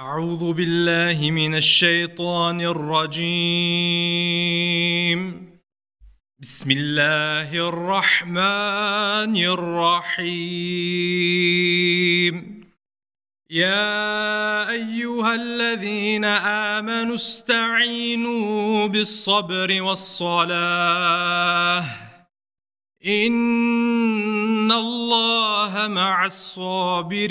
أعوذ 0.00 0.52
بالله 0.52 1.30
من 1.30 1.54
الشيطان 1.54 2.60
الرجيم. 2.60 3.30
بسم 6.40 6.70
الله 6.70 7.68
الرحمن 7.68 9.36
الرحيم. 9.36 10.24
يا 13.50 14.70
أيها 14.70 15.34
الذين 15.34 16.24
آمنوا 16.24 17.14
استعينوا 17.14 18.86
بالصبر 18.86 19.82
والصلاة. 19.82 21.84
إن 23.06 24.72
الله 24.72 25.88
مع 25.88 26.26
الصابرين. 26.26 27.30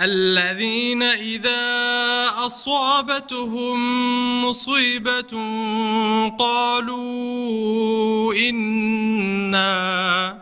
الذين 0.00 1.02
إذا 1.02 2.26
أصابتهم 2.46 3.78
مصيبة 4.44 5.36
قالوا 6.38 8.34
إِنَّا 8.34 10.41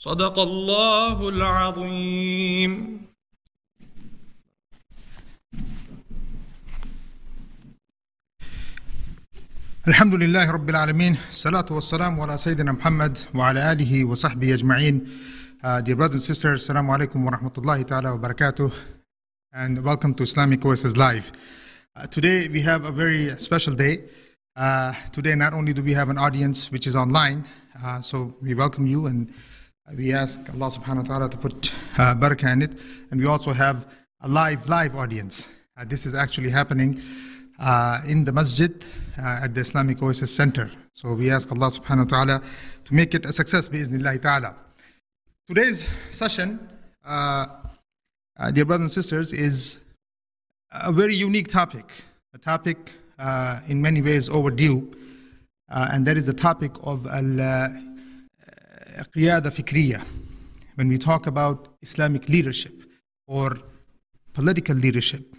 صدق 0.00 0.38
الله 0.38 1.28
العظيم 1.28 3.00
الحمد 9.88 10.14
لله 10.14 10.50
رب 10.50 10.70
العالمين 10.70 11.16
الصلاة 11.30 11.66
والسلام 11.70 12.20
على 12.20 12.38
سيدنا 12.38 12.72
محمد 12.72 13.18
وعلى 13.34 13.72
آله 13.72 14.04
وصحبه 14.04 14.54
أجمعين 14.54 15.08
uh, 15.64 15.80
Dear 15.80 15.96
brothers 15.96 16.14
and 16.14 16.36
sisters, 16.36 16.68
alaikum 16.68 17.24
wa 17.24 17.32
rahmatullahi 17.32 17.84
ta'ala 17.84 18.16
wa 18.16 18.28
barakatuh 18.28 18.72
and 19.52 19.84
welcome 19.84 20.14
to 20.14 20.22
Islamic 20.22 20.60
Courses 20.60 20.96
Live. 20.96 21.32
Uh, 21.96 22.06
today 22.06 22.46
we 22.46 22.60
have 22.62 22.84
a 22.84 22.92
very 22.92 23.36
special 23.40 23.74
day. 23.74 24.04
Uh, 24.54 24.94
today 25.10 25.34
not 25.34 25.52
only 25.54 25.72
do 25.72 25.82
we 25.82 25.92
have 25.92 26.08
an 26.08 26.18
audience 26.18 26.70
which 26.70 26.86
is 26.86 26.94
online, 26.94 27.44
uh, 27.82 28.00
so 28.00 28.32
we 28.40 28.54
welcome 28.54 28.86
you 28.86 29.06
and 29.06 29.34
we 29.96 30.12
ask 30.12 30.40
Allah 30.50 30.70
subhanahu 30.70 31.08
wa 31.08 31.18
ta'ala 31.18 31.30
to 31.30 31.36
put 31.36 31.72
uh, 31.96 32.14
barakah 32.14 32.52
in 32.52 32.62
it 32.62 32.72
and 33.10 33.20
we 33.20 33.26
also 33.26 33.52
have 33.52 33.86
a 34.20 34.28
live, 34.28 34.68
live 34.68 34.94
audience. 34.94 35.50
Uh, 35.76 35.84
this 35.86 36.04
is 36.04 36.14
actually 36.14 36.50
happening 36.50 37.00
uh, 37.58 38.00
in 38.06 38.24
the 38.24 38.32
masjid 38.32 38.84
uh, 39.18 39.40
at 39.44 39.54
the 39.54 39.60
Islamic 39.60 40.02
Oasis 40.02 40.34
Center. 40.34 40.70
So 40.92 41.14
we 41.14 41.30
ask 41.30 41.50
Allah 41.50 41.70
subhanahu 41.70 42.10
wa 42.10 42.24
ta'ala 42.24 42.42
to 42.84 42.94
make 42.94 43.14
it 43.14 43.24
a 43.24 43.32
success, 43.32 43.68
bi'iznillahi 43.68 44.20
ta'ala. 44.20 44.56
Today's 45.46 45.86
session, 46.10 46.68
uh, 47.06 47.46
uh, 48.38 48.50
dear 48.50 48.64
brothers 48.66 48.82
and 48.84 48.92
sisters, 48.92 49.32
is 49.32 49.80
a 50.70 50.92
very 50.92 51.16
unique 51.16 51.48
topic, 51.48 52.04
a 52.34 52.38
topic 52.38 52.94
in 53.68 53.80
many 53.80 54.02
ways 54.02 54.28
overdue, 54.28 54.94
and 55.68 56.06
that 56.06 56.18
is 56.18 56.26
the 56.26 56.34
topic 56.34 56.72
of 56.82 57.06
al 57.06 57.87
qiyada 59.04 59.50
fikriya. 59.50 60.04
When 60.76 60.88
we 60.88 60.98
talk 60.98 61.26
about 61.26 61.68
Islamic 61.82 62.28
leadership 62.28 62.72
or 63.26 63.58
political 64.32 64.76
leadership, 64.76 65.34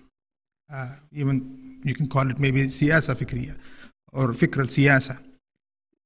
uh, 0.74 0.96
even 1.14 1.80
you 1.84 1.96
can 1.96 2.08
call 2.08 2.30
it 2.30 2.40
maybe 2.40 2.64
siyasa 2.64 3.16
fikriya 3.16 3.56
or 4.14 4.30
al 4.30 4.36
siyasa. 4.36 5.18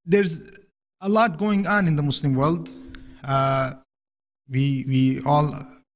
There's 0.06 0.42
a 1.02 1.10
lot 1.10 1.38
going 1.38 1.66
on 1.68 1.88
in 1.88 1.96
the 1.96 2.04
Muslim 2.04 2.36
world. 2.36 2.70
Uh, 3.24 3.72
we, 4.50 4.86
we 4.88 5.22
all 5.26 5.54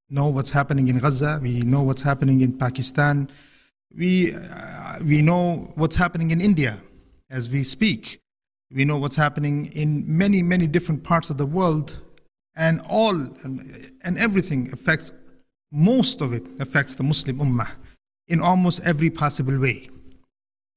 know 0.10 0.28
what's 0.28 0.50
happening 0.50 0.88
in 0.88 1.00
Gaza, 1.00 1.40
we 1.42 1.62
know 1.62 1.82
what's 1.82 2.02
happening 2.02 2.42
in 2.42 2.58
Pakistan, 2.58 3.30
we, 3.96 4.34
uh, 4.34 5.00
we 5.04 5.22
know 5.22 5.72
what's 5.76 5.96
happening 5.96 6.32
in 6.32 6.40
India 6.40 6.80
as 7.30 7.50
we 7.50 7.64
speak. 7.64 8.22
We 8.72 8.86
know 8.86 8.98
what's 8.98 9.16
happening 9.16 9.72
in 9.74 10.04
many, 10.06 10.44
many 10.44 10.68
different 10.68 11.04
parts 11.04 11.30
of 11.30 11.38
the 11.38 11.46
world, 11.46 11.98
and 12.56 12.82
all 12.90 13.16
and, 13.16 13.92
and 14.02 14.18
everything 14.18 14.70
affects, 14.74 15.12
most 15.72 16.22
of 16.22 16.34
it 16.34 16.44
affects 16.60 16.96
the 16.96 17.04
Muslim 17.04 17.40
Ummah 17.40 17.70
in 18.28 18.42
almost 18.42 18.82
every 18.84 19.10
possible 19.10 19.58
way. 19.58 19.90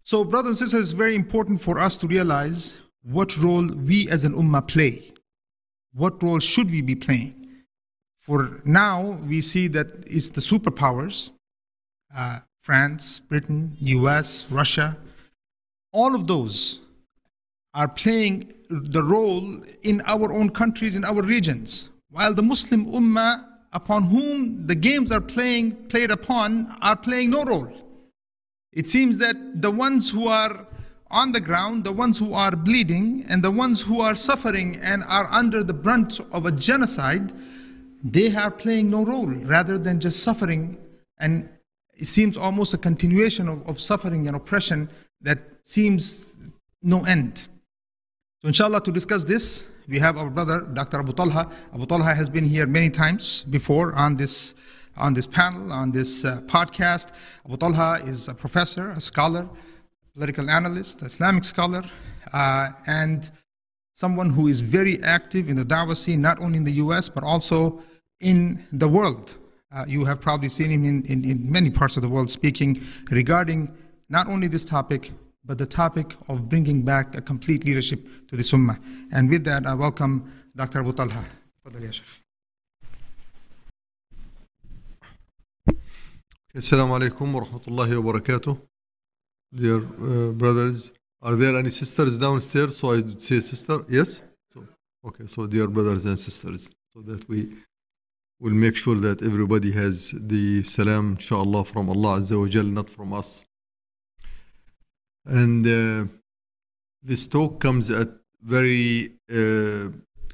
So, 0.04 0.24
brothers 0.24 0.60
and 0.60 0.70
sisters, 0.70 0.90
it's 0.90 0.92
very 0.92 1.14
important 1.14 1.60
for 1.60 1.78
us 1.78 1.96
to 1.98 2.06
realize 2.06 2.78
what 3.02 3.36
role 3.36 3.66
we 3.66 4.08
as 4.08 4.24
an 4.24 4.34
Ummah 4.34 4.66
play. 4.66 5.12
What 5.92 6.22
role 6.22 6.38
should 6.38 6.70
we 6.70 6.82
be 6.82 6.94
playing? 6.94 7.34
For 8.20 8.60
now, 8.64 9.18
we 9.26 9.40
see 9.40 9.66
that 9.68 9.88
it's 10.06 10.30
the 10.30 10.40
superpowers 10.40 11.30
uh, 12.16 12.38
France, 12.62 13.20
Britain, 13.20 13.76
US, 13.80 14.46
Russia 14.50 14.98
all 15.92 16.15
of 16.15 16.26
those 16.26 16.80
are 17.74 17.88
playing 17.88 18.52
the 18.68 19.02
role 19.02 19.54
in 19.82 20.02
our 20.06 20.32
own 20.32 20.50
countries, 20.50 20.96
in 20.96 21.04
our 21.04 21.22
regions, 21.22 21.90
while 22.10 22.34
the 22.34 22.42
Muslim 22.42 22.86
Ummah, 22.86 23.44
upon 23.72 24.04
whom 24.04 24.66
the 24.66 24.74
games 24.74 25.12
are 25.12 25.20
playing, 25.20 25.72
played 25.88 26.10
upon, 26.10 26.76
are 26.80 26.96
playing 26.96 27.30
no 27.30 27.44
role. 27.44 27.72
It 28.72 28.88
seems 28.88 29.18
that 29.18 29.62
the 29.62 29.70
ones 29.70 30.10
who 30.10 30.28
are 30.28 30.66
on 31.10 31.32
the 31.32 31.40
ground, 31.40 31.84
the 31.84 31.92
ones 31.92 32.18
who 32.18 32.34
are 32.34 32.54
bleeding, 32.54 33.24
and 33.28 33.42
the 33.42 33.50
ones 33.50 33.80
who 33.80 34.00
are 34.00 34.14
suffering 34.14 34.78
and 34.82 35.02
are 35.08 35.26
under 35.30 35.64
the 35.64 35.74
brunt 35.74 36.20
of 36.32 36.46
a 36.46 36.52
genocide, 36.52 37.32
they 38.04 38.34
are 38.34 38.50
playing 38.50 38.90
no 38.90 39.04
role 39.04 39.26
rather 39.26 39.76
than 39.76 40.00
just 40.00 40.22
suffering. 40.22 40.78
And 41.18 41.48
it 41.94 42.06
seems 42.06 42.36
almost 42.36 42.74
a 42.74 42.78
continuation 42.78 43.48
of, 43.48 43.68
of 43.68 43.80
suffering 43.80 44.26
and 44.26 44.36
oppression 44.36 44.88
that 45.20 45.38
seems 45.62 46.30
no 46.82 47.00
end. 47.04 47.48
So, 48.42 48.48
inshallah, 48.48 48.81
to 48.84 48.92
discuss 48.92 49.25
this, 49.25 49.69
we 49.87 49.98
have 49.98 50.16
our 50.16 50.31
brother, 50.31 50.63
Dr. 50.72 51.01
Abu 51.01 51.13
Talha. 51.13 51.51
Abu 51.75 51.84
Talha 51.84 52.15
has 52.15 52.31
been 52.31 52.47
here 52.47 52.66
many 52.66 52.89
times 52.89 53.42
before 53.42 53.92
on 53.95 54.16
this 54.16 54.54
on 54.97 55.13
this 55.13 55.27
panel, 55.27 55.71
on 55.71 55.92
this 55.92 56.25
uh, 56.25 56.41
podcast. 56.47 57.13
Abu 57.45 57.59
Talha 57.59 58.01
is 58.03 58.28
a 58.28 58.34
professor, 58.34 58.89
a 58.89 59.01
scholar, 59.01 59.47
political 60.15 60.48
analyst, 60.48 61.03
Islamic 61.03 61.45
scholar, 61.45 61.83
uh, 62.33 62.71
and 62.87 63.31
someone 63.92 64.31
who 64.31 64.48
is 64.48 64.63
very 64.63 65.03
active 65.03 65.51
in 65.51 65.57
the 65.57 65.65
da'wah 65.65 65.95
scene, 65.95 66.22
not 66.22 66.41
only 66.41 66.57
in 66.57 66.65
the 66.65 66.77
US, 66.84 67.10
but 67.10 67.22
also 67.22 67.83
in 68.21 68.65
the 68.72 68.89
world. 68.89 69.34
Uh, 69.71 69.84
you 69.87 70.07
have 70.07 70.19
probably 70.19 70.48
seen 70.48 70.71
him 70.71 70.87
in, 70.87 71.04
in, 71.04 71.27
in 71.27 71.53
many 71.53 71.69
parts 71.69 71.98
of 71.98 72.03
the 72.03 72.09
world 72.09 72.31
speaking 72.31 72.83
regarding 73.10 73.71
not 74.09 74.28
only 74.28 74.48
this 74.48 74.65
topic, 74.65 75.13
but 75.45 75.59
the 75.59 75.66
topic 75.66 76.15
of 76.28 76.48
bringing 76.48 76.83
back 76.83 77.15
a 77.15 77.21
complete 77.21 77.65
leadership 77.65 78.01
to 78.28 78.37
this 78.37 78.53
Ummah, 78.53 78.78
And 79.13 79.31
with 79.31 79.45
that, 79.45 79.66
I 79.66 79.75
welcome 79.75 80.31
Dr. 80.54 80.81
Abu 80.81 80.92
Talha. 80.92 81.25
Assalamu 86.54 86.98
alaikum 86.98 87.33
wa 87.33 87.41
rahmatullahi 87.42 88.03
wa 88.03 88.13
barakatuh. 88.13 88.60
Dear 89.54 89.78
uh, 89.78 90.33
brothers, 90.33 90.92
are 91.22 91.37
there 91.37 91.57
any 91.57 91.71
sisters 91.71 92.19
downstairs? 92.19 92.77
So 92.77 92.92
I 92.92 93.03
see 93.03 93.19
say 93.19 93.41
sister, 93.41 93.84
yes? 93.89 94.22
So, 94.48 94.66
okay, 95.07 95.27
so 95.27 95.47
dear 95.47 95.69
brothers 95.69 96.04
and 96.07 96.19
sisters, 96.19 96.69
so 96.92 97.03
that 97.03 97.28
we 97.28 97.53
will 98.41 98.54
make 98.54 98.75
sure 98.77 98.97
that 98.97 99.22
everybody 99.22 99.71
has 99.72 100.13
the 100.16 100.65
salam, 100.65 101.13
inshallah, 101.13 101.65
from 101.65 101.89
Allah 101.89 102.21
Azza 102.21 102.39
wa 102.41 102.48
Jal, 102.48 102.65
not 102.65 102.91
from 102.91 103.13
us. 103.13 103.45
And 105.24 105.66
uh, 105.66 106.12
this 107.02 107.26
talk 107.26 107.60
comes 107.60 107.90
at 107.90 108.08
very 108.42 109.12
uh, 109.30 109.90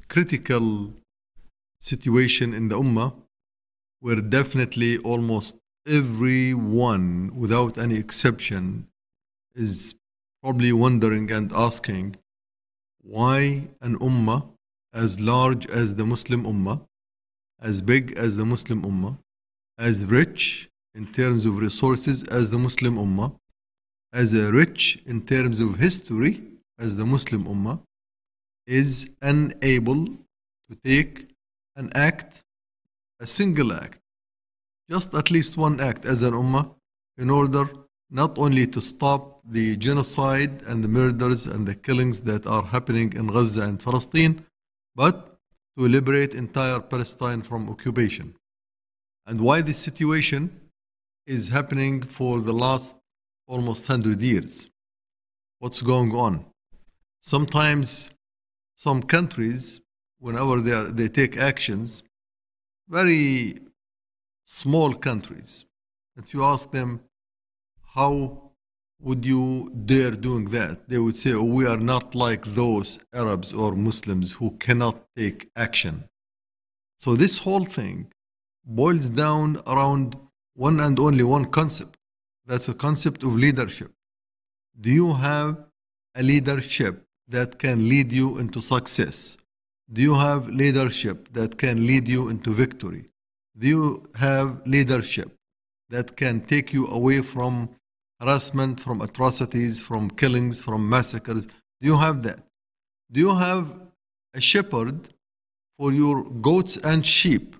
critical 0.07 0.93
situation 1.79 2.53
in 2.53 2.69
the 2.69 2.79
Ummah, 2.79 3.13
where 3.99 4.21
definitely 4.21 4.97
almost 4.99 5.57
everyone, 5.85 7.31
without 7.35 7.77
any 7.77 7.97
exception, 7.97 8.87
is 9.55 9.95
probably 10.41 10.71
wondering 10.71 11.31
and 11.31 11.51
asking 11.51 12.15
why 13.01 13.67
an 13.81 13.97
Ummah 13.99 14.47
as 14.93 15.19
large 15.19 15.67
as 15.67 15.95
the 15.95 16.05
Muslim 16.05 16.43
Ummah, 16.43 16.81
as 17.61 17.81
big 17.81 18.13
as 18.17 18.37
the 18.37 18.45
Muslim 18.45 18.83
Ummah, 18.83 19.17
as 19.77 20.05
rich 20.05 20.69
in 20.93 21.11
terms 21.11 21.45
of 21.45 21.57
resources 21.57 22.23
as 22.23 22.51
the 22.51 22.57
Muslim 22.57 22.95
Ummah, 22.95 23.33
as 24.13 24.33
a 24.33 24.51
rich 24.51 24.99
in 25.05 25.25
terms 25.25 25.59
of 25.59 25.77
history 25.77 26.41
as 26.79 26.95
the 26.95 27.05
Muslim 27.05 27.45
Ummah, 27.45 27.79
is 28.65 29.09
unable 29.21 30.05
to 30.05 30.75
take 30.83 31.29
an 31.75 31.91
act, 31.95 32.43
a 33.19 33.27
single 33.27 33.73
act, 33.73 33.99
just 34.89 35.13
at 35.13 35.31
least 35.31 35.57
one 35.57 35.79
act 35.79 36.05
as 36.05 36.21
an 36.23 36.33
ummah 36.33 36.69
in 37.17 37.29
order 37.29 37.69
not 38.09 38.37
only 38.37 38.67
to 38.67 38.81
stop 38.81 39.41
the 39.45 39.75
genocide 39.77 40.61
and 40.67 40.83
the 40.83 40.87
murders 40.87 41.47
and 41.47 41.67
the 41.67 41.75
killings 41.75 42.21
that 42.21 42.45
are 42.45 42.63
happening 42.63 43.11
in 43.13 43.27
Gaza 43.27 43.63
and 43.63 43.79
Palestine, 43.79 44.45
but 44.95 45.37
to 45.77 45.87
liberate 45.87 46.33
entire 46.33 46.79
Palestine 46.79 47.41
from 47.41 47.69
occupation. 47.69 48.33
And 49.25 49.41
why 49.41 49.61
this 49.61 49.77
situation 49.77 50.69
is 51.25 51.49
happening 51.49 52.01
for 52.01 52.41
the 52.41 52.53
last 52.53 52.97
almost 53.47 53.89
100 53.89 54.21
years. 54.21 54.69
What's 55.59 55.81
going 55.81 56.13
on? 56.13 56.45
Sometimes 57.19 58.11
some 58.75 59.01
countries, 59.01 59.81
whenever 60.19 60.61
they, 60.61 60.73
are, 60.73 60.85
they 60.85 61.07
take 61.07 61.37
actions, 61.37 62.03
very 62.87 63.59
small 64.45 64.93
countries, 64.93 65.65
if 66.15 66.33
you 66.33 66.43
ask 66.43 66.71
them, 66.71 67.01
how 67.95 68.51
would 68.99 69.25
you 69.25 69.71
dare 69.85 70.11
doing 70.11 70.45
that? 70.51 70.87
They 70.89 70.97
would 70.97 71.17
say, 71.17 71.33
oh, 71.33 71.43
we 71.43 71.65
are 71.65 71.77
not 71.77 72.15
like 72.15 72.45
those 72.45 72.99
Arabs 73.13 73.53
or 73.53 73.75
Muslims 73.75 74.33
who 74.33 74.51
cannot 74.51 75.03
take 75.15 75.49
action. 75.55 76.05
So 76.97 77.15
this 77.15 77.39
whole 77.39 77.65
thing 77.65 78.07
boils 78.65 79.09
down 79.09 79.57
around 79.67 80.17
one 80.55 80.79
and 80.79 80.99
only 80.99 81.23
one 81.23 81.45
concept. 81.45 81.96
That's 82.47 82.69
a 82.69 82.73
concept 82.73 83.23
of 83.23 83.35
leadership. 83.35 83.91
Do 84.79 84.89
you 84.89 85.13
have 85.13 85.57
a 86.15 86.23
leadership 86.23 87.03
that 87.27 87.59
can 87.59 87.89
lead 87.89 88.13
you 88.13 88.37
into 88.37 88.61
success? 88.61 89.37
Do 89.91 90.01
you 90.01 90.15
have 90.15 90.47
leadership 90.47 91.33
that 91.33 91.57
can 91.57 91.85
lead 91.85 92.07
you 92.07 92.29
into 92.29 92.53
victory? 92.53 93.09
Do 93.57 93.67
you 93.67 94.03
have 94.15 94.65
leadership 94.65 95.35
that 95.89 96.15
can 96.15 96.41
take 96.41 96.71
you 96.71 96.87
away 96.87 97.21
from 97.21 97.69
harassment, 98.21 98.79
from 98.79 99.01
atrocities, 99.01 99.81
from 99.81 100.09
killings, 100.09 100.63
from 100.63 100.87
massacres? 100.87 101.45
Do 101.45 101.87
you 101.91 101.97
have 101.97 102.23
that? 102.23 102.39
Do 103.11 103.19
you 103.19 103.35
have 103.35 103.77
a 104.33 104.39
shepherd 104.39 105.09
for 105.77 105.91
your 105.91 106.23
goats 106.23 106.77
and 106.77 107.05
sheep 107.05 107.55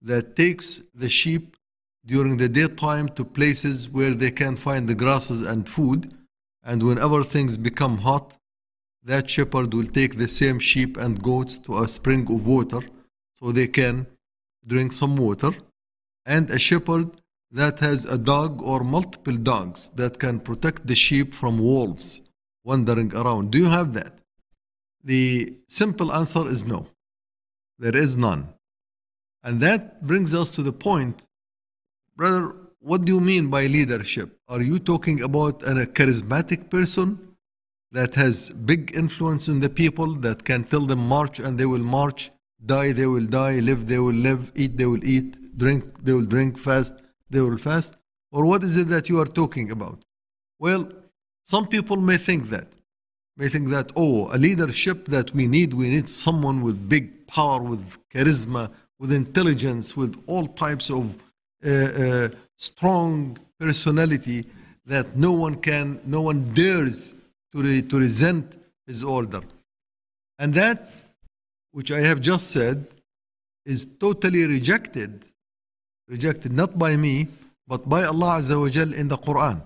that 0.00 0.36
takes 0.36 0.80
the 0.94 1.08
sheep 1.08 1.56
during 2.04 2.36
the 2.36 2.48
daytime 2.48 3.08
to 3.10 3.24
places 3.24 3.88
where 3.88 4.14
they 4.14 4.30
can 4.30 4.56
find 4.56 4.88
the 4.88 4.94
grasses 4.94 5.42
and 5.42 5.68
food? 5.68 6.14
And 6.64 6.82
whenever 6.82 7.24
things 7.24 7.56
become 7.56 7.98
hot, 7.98 8.36
that 9.04 9.28
shepherd 9.28 9.74
will 9.74 9.86
take 9.86 10.16
the 10.16 10.28
same 10.28 10.58
sheep 10.58 10.96
and 10.96 11.22
goats 11.22 11.58
to 11.60 11.82
a 11.82 11.88
spring 11.88 12.32
of 12.32 12.46
water 12.46 12.80
so 13.34 13.50
they 13.50 13.66
can 13.66 14.06
drink 14.66 14.92
some 14.92 15.16
water, 15.16 15.52
and 16.24 16.48
a 16.50 16.58
shepherd 16.58 17.10
that 17.50 17.80
has 17.80 18.04
a 18.04 18.16
dog 18.16 18.62
or 18.62 18.84
multiple 18.84 19.36
dogs 19.36 19.90
that 19.96 20.18
can 20.18 20.38
protect 20.38 20.86
the 20.86 20.94
sheep 20.94 21.34
from 21.34 21.58
wolves 21.58 22.20
wandering 22.64 23.14
around. 23.14 23.50
Do 23.50 23.58
you 23.58 23.66
have 23.68 23.92
that? 23.94 24.18
The 25.02 25.56
simple 25.68 26.12
answer 26.12 26.46
is 26.48 26.64
no. 26.64 26.86
There 27.78 27.96
is 27.96 28.16
none. 28.16 28.54
And 29.42 29.60
that 29.60 30.06
brings 30.06 30.32
us 30.32 30.52
to 30.52 30.62
the 30.62 30.72
point, 30.72 31.26
brother, 32.16 32.54
what 32.80 33.04
do 33.04 33.14
you 33.14 33.20
mean 33.20 33.48
by 33.48 33.66
leadership? 33.66 34.38
Are 34.48 34.60
you 34.60 34.78
talking 34.78 35.22
about 35.22 35.62
a 35.62 35.74
charismatic 35.86 36.68
person 36.68 37.36
that 37.92 38.14
has 38.14 38.50
big 38.50 38.92
influence 38.94 39.48
on 39.48 39.60
the 39.60 39.68
people 39.68 40.14
that 40.16 40.44
can 40.44 40.64
tell 40.64 40.86
them 40.86 41.06
march 41.06 41.38
and 41.38 41.58
they 41.58 41.66
will 41.66 41.78
march, 41.78 42.30
die 42.64 42.92
they 42.92 43.06
will 43.06 43.26
die, 43.26 43.60
live 43.60 43.86
they 43.86 43.98
will 43.98 44.14
live, 44.14 44.50
eat 44.54 44.76
they 44.76 44.86
will 44.86 45.04
eat, 45.04 45.58
drink 45.58 46.02
they 46.02 46.12
will 46.12 46.24
drink, 46.24 46.58
fast 46.58 46.94
they 47.30 47.40
will 47.40 47.58
fast? 47.58 47.96
Or 48.30 48.46
what 48.46 48.62
is 48.62 48.76
it 48.76 48.88
that 48.88 49.08
you 49.08 49.20
are 49.20 49.26
talking 49.26 49.70
about? 49.70 50.04
Well, 50.58 50.90
some 51.44 51.66
people 51.66 51.96
may 51.96 52.16
think 52.16 52.50
that. 52.50 52.68
May 53.36 53.48
think 53.48 53.68
that, 53.70 53.92
oh, 53.96 54.28
a 54.34 54.38
leadership 54.38 55.06
that 55.08 55.34
we 55.34 55.46
need, 55.46 55.74
we 55.74 55.88
need 55.88 56.08
someone 56.08 56.62
with 56.62 56.88
big 56.88 57.26
power, 57.26 57.62
with 57.62 57.98
charisma, 58.12 58.70
with 58.98 59.12
intelligence, 59.12 59.96
with 59.96 60.22
all 60.26 60.46
types 60.46 60.90
of 60.90 61.14
uh, 61.64 62.28
strong 62.56 63.38
personality 63.58 64.46
that 64.86 65.16
no 65.16 65.32
one 65.32 65.56
can, 65.56 66.00
no 66.04 66.22
one 66.22 66.52
dares 66.54 67.12
to, 67.52 67.62
re, 67.62 67.82
to 67.82 67.98
resent 67.98 68.56
his 68.86 69.04
order. 69.04 69.40
And 70.38 70.54
that, 70.54 71.02
which 71.70 71.92
I 71.92 72.00
have 72.00 72.20
just 72.20 72.50
said, 72.50 72.86
is 73.64 73.86
totally 74.00 74.46
rejected. 74.46 75.24
Rejected 76.08 76.52
not 76.52 76.78
by 76.78 76.96
me, 76.96 77.28
but 77.66 77.88
by 77.88 78.04
Allah 78.04 78.38
Azza 78.38 78.58
wa 78.60 78.68
Jal 78.68 78.92
in 78.92 79.08
the 79.08 79.16
Quran. 79.16 79.62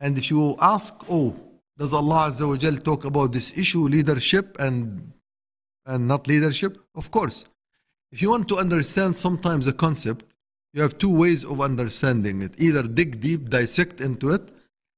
And 0.00 0.16
if 0.16 0.30
you 0.30 0.56
ask, 0.60 0.94
oh, 1.08 1.36
does 1.76 1.92
Allah 1.92 2.30
Azza 2.30 2.48
wa 2.48 2.56
Jal 2.56 2.76
talk 2.76 3.04
about 3.04 3.32
this 3.32 3.56
issue, 3.56 3.86
leadership 3.86 4.56
and, 4.58 5.12
and 5.84 6.08
not 6.08 6.26
leadership? 6.26 6.78
Of 6.94 7.10
course. 7.10 7.44
If 8.10 8.22
you 8.22 8.30
want 8.30 8.48
to 8.48 8.56
understand 8.56 9.16
sometimes 9.16 9.66
a 9.66 9.72
concept, 9.72 10.29
you 10.72 10.82
have 10.82 10.98
two 10.98 11.14
ways 11.14 11.44
of 11.44 11.60
understanding 11.60 12.42
it. 12.42 12.52
Either 12.58 12.82
dig 12.82 13.20
deep, 13.20 13.48
dissect 13.48 14.00
into 14.00 14.30
it, 14.30 14.50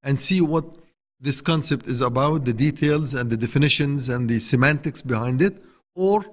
and 0.02 0.19
see 0.19 0.41
what 0.41 0.76
this 1.21 1.41
concept 1.41 1.87
is 1.87 2.00
about, 2.00 2.45
the 2.45 2.52
details 2.52 3.14
and 3.14 3.31
the 3.31 3.37
definitions 3.37 4.09
and 4.09 4.29
the 4.29 4.41
semantics 4.41 5.02
behind 5.02 5.41
it, 5.41 5.62
or 5.95 6.25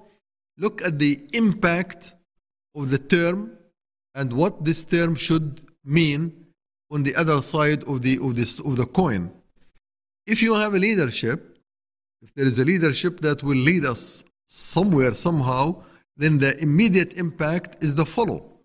look 0.58 0.82
at 0.82 1.00
the 1.00 1.20
impact 1.34 2.16
of 2.76 2.90
the 2.90 2.98
term 2.98 3.52
and 4.16 4.34
what 4.34 4.66
this 4.66 4.84
term 4.84 5.16
should 5.16 5.62
mean 5.86 6.48
on 6.92 7.04
the 7.04 7.16
other 7.16 7.42
side 7.42 7.84
of 7.84 8.02
the, 8.02 8.18
of, 8.20 8.36
this, 8.36 8.60
of 8.60 8.76
the 8.76 8.86
coin. 8.86 9.32
If 10.26 10.42
you 10.42 10.56
have 10.56 10.74
a 10.74 10.80
leadership, 10.80 11.58
if 12.22 12.34
there 12.34 12.46
is 12.46 12.60
a 12.60 12.66
leadership 12.66 13.22
that 13.22 13.44
will 13.44 13.58
lead 13.58 13.86
us 13.86 14.24
somewhere, 14.46 15.14
somehow, 15.14 15.84
then 16.18 16.40
the 16.40 16.60
immediate 16.60 17.14
impact 17.14 17.82
is 17.84 17.96
the 17.96 18.06
follow. 18.06 18.59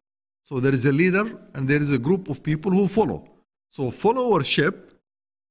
So 0.45 0.61
there 0.61 0.75
is 0.75 0.85
a 0.87 0.93
leader 0.93 1.39
and 1.55 1.69
there 1.69 1.83
is 1.83 1.91
a 1.91 1.99
group 1.99 2.29
of 2.29 2.43
people 2.43 2.71
who 2.71 2.87
follow. 2.87 3.29
So 3.71 3.91
followership 3.91 4.75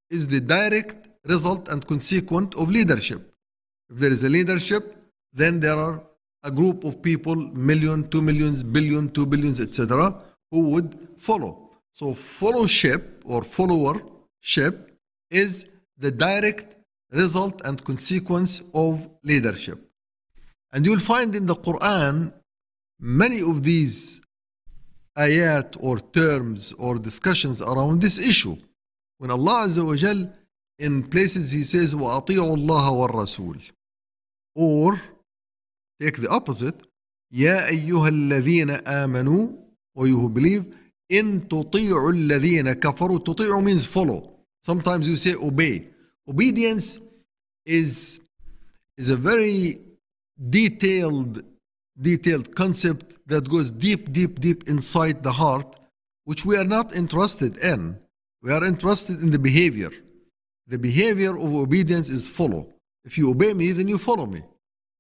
is 0.09 0.27
the 0.27 0.39
direct 0.39 1.09
result 1.25 1.67
and 1.67 1.85
consequent 1.85 2.53
of 2.55 2.69
leadership. 2.69 3.33
If 3.89 3.97
there 3.97 4.11
is 4.11 4.23
a 4.23 4.29
leadership, 4.29 4.95
then 5.33 5.59
there 5.59 5.75
are 5.75 6.03
a 6.43 6.51
group 6.51 6.83
of 6.83 7.01
people, 7.01 7.35
million, 7.35 8.07
two 8.09 8.21
millions, 8.21 8.63
billion, 8.63 9.09
two 9.09 9.25
billions, 9.25 9.59
etc., 9.59 10.21
who 10.51 10.69
would 10.71 11.07
follow. 11.17 11.69
So, 11.93 12.13
fellowship 12.13 13.21
or 13.25 13.41
followership 13.41 14.89
is 15.31 15.67
the 15.97 16.11
direct 16.11 16.75
result 17.11 17.61
and 17.63 17.83
consequence 17.83 18.61
of 18.73 19.07
leadership. 19.23 19.79
And 20.71 20.85
you'll 20.85 20.99
find 20.99 21.35
in 21.35 21.45
the 21.45 21.55
Quran 21.55 22.33
many 22.99 23.41
of 23.41 23.63
these 23.63 24.21
ayat 25.16 25.76
or 25.80 25.98
terms 25.98 26.72
or 26.78 26.98
discussions 26.98 27.60
around 27.60 28.00
this 28.00 28.18
issue. 28.18 28.56
When 29.18 29.30
Allah 29.30 29.66
Azza 29.66 29.84
wa 29.84 29.96
Jal 29.96 30.32
in 30.78 31.02
places 31.02 31.50
He 31.50 31.64
says, 31.64 31.94
وَأَطِيعُوا 31.94 32.56
اللَّهَ 32.56 32.84
وَالرَّسُولِ 32.92 33.60
Or, 34.54 35.00
take 36.00 36.18
the 36.18 36.28
opposite, 36.28 36.80
يَا 37.34 37.68
أَيُّهَا 37.68 38.08
الَّذِينَ 38.08 38.82
آمَنُوا 38.84 39.56
or 39.94 40.06
you 40.06 40.18
who 40.20 40.28
believe, 40.28 40.64
إِن 41.10 41.48
تُطِيعُوا 41.48 42.12
الَّذِينَ 42.12 42.72
كَفَرُوا 42.74 43.24
تُطِيعُ 43.24 43.64
means 43.64 43.84
follow. 43.84 44.30
Sometimes 44.62 45.08
you 45.08 45.16
say 45.16 45.34
obey. 45.34 45.88
Obedience 46.28 47.00
is, 47.66 48.20
is 48.96 49.10
a 49.10 49.16
very 49.16 49.80
detailed 50.50 51.42
detailed 52.00 52.54
concept 52.54 53.16
that 53.26 53.48
goes 53.48 53.72
deep, 53.72 54.12
deep, 54.12 54.40
deep 54.40 54.68
inside 54.68 55.22
the 55.22 55.32
heart, 55.32 55.76
which 56.24 56.44
we 56.44 56.56
are 56.56 56.64
not 56.64 56.94
interested 56.94 57.56
in. 57.58 57.98
We 58.42 58.52
are 58.52 58.64
interested 58.64 59.20
in 59.20 59.30
the 59.30 59.38
behavior. 59.38 59.90
The 60.66 60.78
behavior 60.78 61.36
of 61.36 61.54
obedience 61.54 62.10
is 62.10 62.28
follow. 62.28 62.72
If 63.04 63.18
you 63.18 63.30
obey 63.30 63.54
me, 63.54 63.72
then 63.72 63.88
you 63.88 63.98
follow 63.98 64.26
me. 64.26 64.42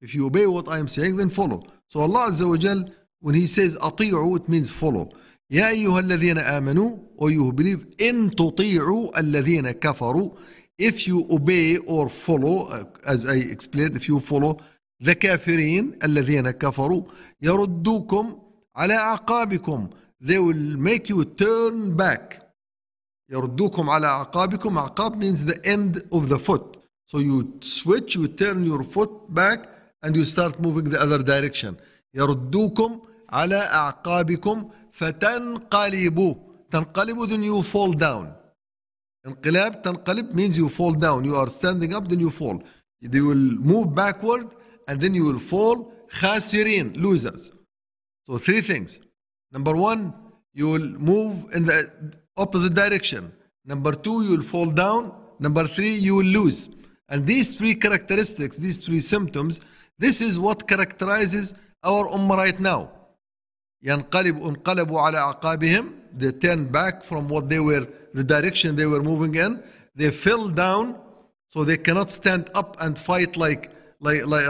If 0.00 0.14
you 0.14 0.26
obey 0.26 0.46
what 0.46 0.68
I 0.68 0.78
am 0.78 0.88
saying, 0.88 1.16
then 1.16 1.30
follow. 1.30 1.62
So 1.88 2.00
Allah 2.00 2.28
Azza 2.30 2.48
wa 2.48 2.56
Jal, 2.56 2.90
when 3.20 3.34
He 3.34 3.46
says 3.46 3.76
أطيعوا, 3.76 4.36
it 4.36 4.48
means 4.48 4.70
follow. 4.70 5.12
يا 5.50 5.68
أيها 5.68 6.00
الذين 6.00 6.38
آمنوا 6.38 6.98
or 7.16 7.30
you 7.30 7.44
who 7.44 7.52
believe 7.52 7.86
إن 8.00 8.30
تطيعوا 8.36 9.18
الذين 9.20 9.70
كفروا 9.70 10.30
if 10.78 11.06
you 11.08 11.26
obey 11.30 11.78
or 11.78 12.08
follow 12.08 12.66
uh, 12.66 12.84
as 13.06 13.24
I 13.24 13.36
explained 13.36 13.96
if 13.96 14.08
you 14.08 14.20
follow 14.20 14.58
the 15.03 15.95
الذين 16.03 16.51
كفروا 16.51 17.03
يردوكم 17.41 18.39
على 18.75 18.93
أعقابكم 18.95 19.89
they 20.21 20.39
will 20.39 20.77
make 20.77 21.09
you 21.09 21.25
turn 21.25 21.95
back 21.95 22.41
يردوكم 23.29 23.89
على 23.89 24.07
أعقابكم 24.07 24.77
أعقاب 24.77 25.23
means 25.23 25.45
the 25.45 25.59
end 25.65 26.01
of 26.11 26.29
the 26.29 26.39
foot 26.39 26.77
so 27.11 27.17
you 27.19 27.53
switch 27.61 28.15
you 28.15 28.27
turn 28.27 28.63
your 28.65 28.83
foot 28.83 29.11
back 29.33 29.59
and 30.03 30.15
you 30.15 30.23
start 30.23 30.59
moving 30.59 30.89
the 30.89 30.99
other 30.99 31.21
direction 31.23 31.75
يردوكم 32.13 33.01
على 33.29 33.55
أعقابكم 33.55 34.69
فتنقلبوا 34.91 36.35
تنقلبوا 36.71 37.27
then 37.27 37.43
you 37.43 37.61
fall 37.63 37.93
down 37.93 38.27
انقلاب 39.27 39.81
تنقلب 39.81 40.33
means 40.33 40.57
you 40.57 40.69
fall 40.69 40.93
down 40.93 41.25
you 41.25 41.35
are 41.35 41.49
standing 41.49 41.93
up 41.93 42.07
then 42.07 42.19
you 42.19 42.29
fall 42.29 42.63
they 43.01 43.21
will 43.21 43.45
move 43.71 43.95
backward 43.95 44.47
and 44.88 45.00
then 45.00 45.14
you 45.14 45.24
will 45.24 45.38
fall 45.38 45.92
خاسرين 46.20 46.96
losers 46.96 47.52
so 48.26 48.38
three 48.38 48.60
things 48.60 49.00
number 49.52 49.74
one 49.76 50.14
you 50.54 50.68
will 50.70 50.88
move 51.12 51.46
in 51.54 51.64
the 51.64 51.78
opposite 52.36 52.74
direction 52.74 53.32
number 53.64 53.92
two 53.92 54.22
you 54.24 54.30
will 54.36 54.48
fall 54.54 54.70
down 54.70 55.12
number 55.38 55.66
three 55.66 55.94
you 55.94 56.14
will 56.16 56.32
lose 56.40 56.70
and 57.08 57.26
these 57.26 57.54
three 57.56 57.74
characteristics 57.74 58.56
these 58.56 58.78
three 58.84 59.00
symptoms 59.00 59.60
this 59.98 60.20
is 60.20 60.38
what 60.38 60.66
characterizes 60.68 61.54
our 61.84 62.04
ummah 62.08 62.38
right 62.44 62.60
now 62.60 62.90
ينقلب 63.82 64.36
انقلبوا 64.42 65.00
على 65.00 65.18
أعقابهم 65.18 65.92
they 66.18 66.32
turned 66.32 66.72
back 66.72 67.04
from 67.04 67.28
what 67.28 67.48
they 67.48 67.60
were 67.60 67.86
the 68.14 68.24
direction 68.24 68.74
they 68.74 68.86
were 68.86 69.02
moving 69.02 69.34
in 69.34 69.62
they 69.94 70.10
fell 70.10 70.48
down 70.48 70.96
so 71.48 71.64
they 71.64 71.76
cannot 71.76 72.10
stand 72.10 72.50
up 72.54 72.76
and 72.80 72.98
fight 72.98 73.36
like 73.36 73.70
like 74.03 74.25
like, 74.25 74.45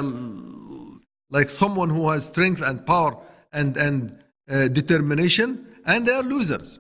like 1.30 1.50
someone 1.50 1.90
who 1.90 2.10
has 2.10 2.26
strength 2.26 2.62
and 2.62 2.86
power 2.86 3.18
and 3.52 3.78
and 3.78 4.20
uh, 4.50 4.68
determination 4.68 5.66
and 5.86 6.08
they 6.08 6.14
are 6.14 6.24
losers. 6.24 6.80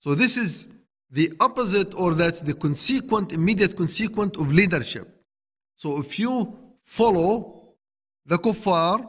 So 0.00 0.14
this 0.14 0.36
is 0.36 0.66
the 1.10 1.32
opposite 1.40 1.94
or 1.94 2.14
that's 2.14 2.40
the 2.40 2.54
consequent 2.54 3.32
immediate 3.32 3.76
consequent 3.76 4.36
of 4.36 4.52
leadership. 4.52 5.08
So 5.76 5.98
if 5.98 6.18
you 6.18 6.56
follow 6.84 7.62
the 8.26 8.36
kuffar 8.36 9.08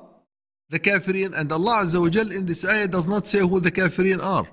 the 0.69 0.79
kafirin 0.79 1.33
and 1.37 1.51
Allah 1.51 1.83
Azza 1.83 1.99
wa 2.01 2.09
Jal 2.09 2.31
in 2.31 2.45
this 2.45 2.65
ayah 2.65 2.87
does 2.87 3.07
not 3.07 3.25
say 3.25 3.39
who 3.39 3.59
the 3.59 3.71
kafirin 3.71 4.21
are. 4.23 4.47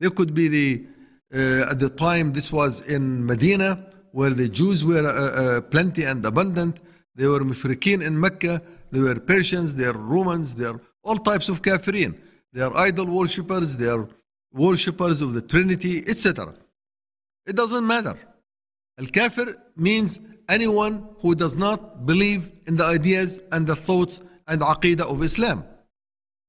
They 0.00 0.10
could 0.10 0.34
be 0.34 0.48
the 0.48 0.86
uh, 1.34 1.70
at 1.70 1.78
the 1.78 1.90
time 1.90 2.32
this 2.32 2.52
was 2.52 2.80
in 2.80 3.24
Medina 3.24 3.86
where 4.12 4.30
the 4.30 4.48
Jews 4.48 4.84
were 4.84 5.06
uh, 5.06 5.12
uh, 5.12 5.60
plenty 5.60 6.04
and 6.04 6.24
abundant 6.24 6.80
they 7.18 7.26
were 7.26 7.40
mushrikeen 7.40 8.00
in 8.08 8.18
Mecca. 8.18 8.62
They 8.92 9.00
were 9.00 9.18
Persians. 9.32 9.74
They 9.74 9.84
are 9.84 9.98
Romans. 10.16 10.54
They 10.54 10.64
are 10.64 10.80
all 11.02 11.18
types 11.30 11.50
of 11.50 11.60
kafirin. 11.60 12.12
They 12.54 12.62
are 12.62 12.74
idol 12.88 13.06
worshippers. 13.18 13.76
They 13.76 13.88
are 13.88 14.08
worshippers 14.64 15.20
of 15.20 15.34
the 15.34 15.42
Trinity 15.42 15.94
etc 16.08 16.54
it 17.48 17.56
doesn't 17.56 17.86
matter. 17.86 18.16
Al-Kafir 18.98 19.56
means 19.74 20.20
anyone 20.48 21.08
who 21.20 21.34
does 21.34 21.56
not 21.56 22.04
believe 22.04 22.50
in 22.66 22.76
the 22.76 22.84
ideas 22.84 23.40
and 23.52 23.66
the 23.66 23.74
thoughts 23.74 24.20
and 24.46 24.60
aqidah 24.60 25.10
of 25.12 25.22
Islam. 25.22 25.64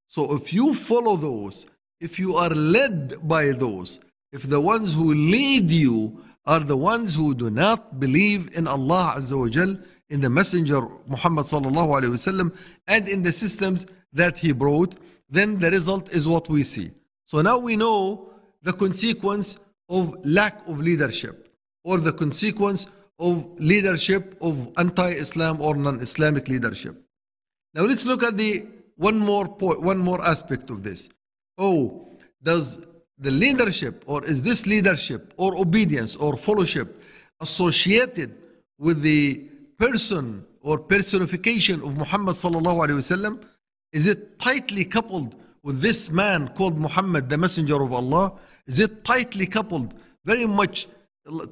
So 0.08 0.34
if 0.36 0.54
you 0.54 0.74
follow 0.74 1.16
those, 1.16 1.68
if 2.02 2.20
you 2.20 2.36
are 2.36 2.50
led 2.50 3.28
by 3.28 3.52
those, 3.52 4.02
if 4.34 4.44
the 4.44 4.60
ones 4.60 4.94
who 4.94 5.14
lead 5.14 5.72
you 5.72 6.22
are 6.46 6.60
the 6.60 6.78
ones 6.78 7.16
who 7.16 7.34
do 7.34 7.50
not 7.50 8.00
believe 8.00 8.50
in 8.58 8.68
Allah 8.68 9.14
Azza 9.18 9.40
wa 9.40 9.48
Jal, 9.48 9.78
in 10.10 10.20
the 10.22 10.30
Messenger 10.30 10.82
Muhammad 11.08 11.46
sallallahu 11.46 12.02
alaihi 12.02 12.12
wasallam, 12.12 12.56
and 12.88 13.08
in 13.08 13.22
the 13.24 13.32
systems 13.32 13.86
that 14.14 14.38
he 14.38 14.52
brought, 14.52 14.96
then 15.30 15.60
the 15.60 15.70
result 15.70 16.10
is 16.10 16.28
what 16.28 16.50
we 16.50 16.64
see. 16.64 16.92
So 17.26 17.42
now 17.42 17.58
we 17.58 17.76
know 17.76 18.30
the 18.64 18.74
consequence 18.74 19.58
of 19.88 20.16
lack 20.26 20.68
of 20.68 20.80
leadership, 20.80 21.50
or 21.84 21.98
the 21.98 22.12
consequence 22.12 22.88
of 23.20 23.46
leadership 23.60 24.36
of 24.42 24.72
anti-Islam 24.78 25.62
or 25.62 25.76
non-Islamic 25.76 26.48
leadership. 26.48 26.96
Now 27.74 27.84
let's 27.84 28.06
look 28.06 28.24
at 28.24 28.38
the 28.38 28.66
one 28.96 29.20
more 29.20 29.48
point, 29.48 29.82
one 29.82 29.98
more 29.98 30.24
aspect 30.26 30.70
of 30.70 30.84
this. 30.84 31.10
Oh, 31.58 32.08
does 32.42 32.80
the 33.18 33.32
leadership 33.32 34.04
or 34.08 34.24
is 34.24 34.42
this 34.42 34.66
leadership 34.66 35.34
or 35.38 35.58
obedience 35.58 36.16
or 36.16 36.38
fellowship 36.38 37.02
associated 37.42 38.36
with 38.78 39.02
the 39.02 39.49
person 39.80 40.46
or 40.62 40.78
personification 40.78 41.82
of 41.82 41.98
Muhammad 41.98 42.36
sallallahu 42.36 42.86
alaihi 42.86 43.00
wasallam? 43.00 43.42
Is 43.92 44.06
it 44.06 44.38
tightly 44.38 44.86
coupled 44.86 45.36
with 45.64 45.82
this 45.82 46.12
man 46.12 46.50
called 46.50 46.78
Muhammad, 46.78 47.30
the 47.30 47.38
messenger 47.38 47.82
of 47.82 47.92
Allah? 47.92 48.34
Is 48.68 48.80
it 48.80 49.04
tightly 49.04 49.48
coupled, 49.48 49.96
very 50.26 50.46
much 50.46 50.88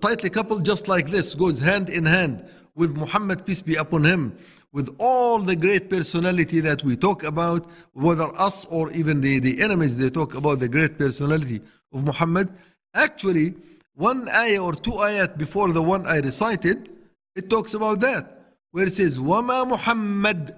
tightly 0.02 0.30
coupled, 0.30 0.66
just 0.66 0.88
like 0.88 1.10
this, 1.10 1.34
goes 1.34 1.60
hand 1.60 1.90
in 1.90 2.06
hand 2.06 2.46
with 2.76 2.96
Muhammad, 2.96 3.46
peace 3.46 3.62
be 3.62 3.76
upon 3.76 4.04
him, 4.04 4.38
with 4.72 4.94
all 5.00 5.40
the 5.40 5.56
great 5.56 5.90
personality 5.90 6.60
that 6.60 6.84
we 6.84 6.96
talk 6.96 7.24
about, 7.24 7.66
whether 7.94 8.30
us 8.40 8.66
or 8.66 8.92
even 8.92 9.22
the, 9.22 9.40
the 9.40 9.62
enemies, 9.62 9.98
they 9.98 10.10
talk 10.10 10.36
about 10.36 10.60
the 10.60 10.68
great 10.68 10.98
personality 10.98 11.62
of 11.94 12.04
Muhammad. 12.04 12.50
Actually, 12.94 13.56
one 13.96 14.30
ayah 14.30 14.64
or 14.64 14.74
two 14.74 14.92
ayat 14.92 15.38
before 15.38 15.72
the 15.72 15.82
one 15.82 16.06
I 16.06 16.18
recited, 16.18 16.90
it 17.38 17.52
talks 17.52 17.76
about 17.76 18.00
that, 18.00 18.56
where 18.72 18.88
it 18.88 18.94
says, 18.94 19.20
Wama 19.20 19.68
Muhammad. 19.68 20.56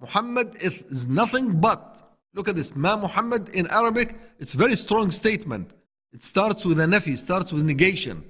Muhammad 0.00 0.54
is 0.60 1.08
nothing 1.08 1.60
but. 1.60 1.82
Look 2.32 2.48
at 2.48 2.54
this. 2.54 2.76
Ma 2.76 2.96
Muhammad 2.96 3.48
in 3.48 3.66
Arabic, 3.66 4.16
it's 4.38 4.54
very 4.54 4.76
strong 4.76 5.10
statement. 5.10 5.72
It 6.12 6.22
starts 6.22 6.64
with 6.64 6.78
a 6.78 6.84
nafi, 6.84 7.18
starts 7.18 7.52
with 7.52 7.64
negation. 7.64 8.24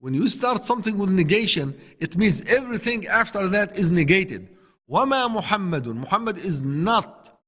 When 0.00 0.12
you 0.12 0.28
start 0.28 0.64
something 0.64 0.98
with 0.98 1.10
negation, 1.10 1.74
it 1.98 2.18
means 2.18 2.42
everything 2.42 3.06
after 3.06 3.48
that 3.48 3.78
is 3.78 3.90
negated. 3.90 4.46
Wama 4.88 5.34
Muhammadun. 5.34 5.96
Muhammad 6.04 6.36
is 6.36 6.60
not. 6.60 7.40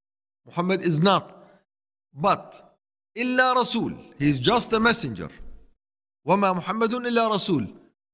Muhammad 0.47 0.81
is 0.81 1.01
not. 1.01 1.37
But 2.15 2.79
illa 3.15 3.55
Rasul. 3.55 3.93
He 4.19 4.31
is 4.31 4.41
just 4.41 4.73
a 4.73 4.81
messenger. 4.81 5.29
Wama 6.27 6.63
Muhammadun 6.63 7.07
illa 7.07 7.29
Rasul. 7.29 7.67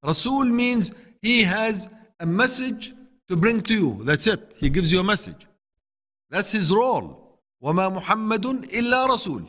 Rasul 0.02 0.44
means 0.44 0.92
he 1.23 1.43
has 1.43 1.87
a 2.19 2.25
message 2.25 2.93
to 3.27 3.35
bring 3.35 3.61
to 3.61 3.73
you. 3.73 4.03
That's 4.03 4.27
it. 4.27 4.53
He 4.57 4.69
gives 4.69 4.91
you 4.91 4.99
a 4.99 5.03
message. 5.03 5.47
That's 6.29 6.51
his 6.51 6.71
role. 6.71 7.39
وَمَا 7.63 8.01
مُحَمَّدٌ 8.01 8.71
إِلَّا 8.71 9.07
رَسُول 9.07 9.45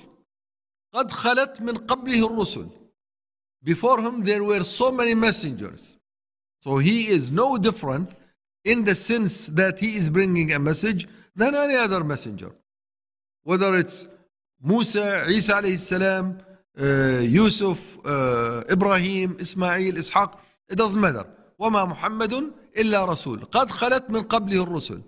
قَدْ 0.95 1.11
خَلَتْ 1.11 1.61
مِنْ 1.61 1.77
قَبْلِهِ 1.87 2.29
الرُّسُلُ 2.29 2.71
before 3.63 4.01
him, 4.01 4.23
there 4.23 4.43
were 4.43 4.65
so 4.65 4.91
many 4.91 5.15
messengers. 5.15 5.97
So 6.63 6.79
he 6.79 7.09
is 7.09 7.31
no 7.31 7.59
different 7.59 8.11
in 8.65 8.85
the 8.85 8.95
sense 8.95 9.47
that 9.49 9.79
he 9.79 9.97
is 9.97 10.11
bringing 10.11 10.53
a 10.53 10.59
message 10.59 11.09
than 11.37 11.55
any 11.55 11.77
other 11.77 12.03
messenger. 12.03 12.53
Whether 13.45 13.77
it's 13.77 14.07
موسى 14.65 15.03
عيسى 15.03 15.53
عليه 15.53 15.75
السلام 15.75 16.39
uh, 16.79 16.83
يوسف 17.23 17.99
uh, 17.99 18.73
إبراهيم 18.73 19.37
إسماعيل 19.41 19.97
إسحاق 19.99 20.39
it 20.69 20.77
doesn't 20.77 21.01
matter 21.01 21.27
وما 21.60 21.86
محمد 21.86 22.52
إلا 22.78 23.06
رسول. 23.06 23.46
قد 23.46 23.72
خلت 23.72 24.10
من 24.10 24.24
قبله 24.24 24.64
الرسل. 24.64 25.02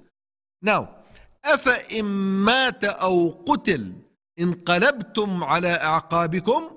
Now 0.65 0.97
أفإن 1.45 2.05
مات 2.45 2.83
أو 2.83 3.29
قتل 3.47 3.93
انقلبتم 4.39 5.43
على 5.43 5.67
أعقابكم 5.67 6.71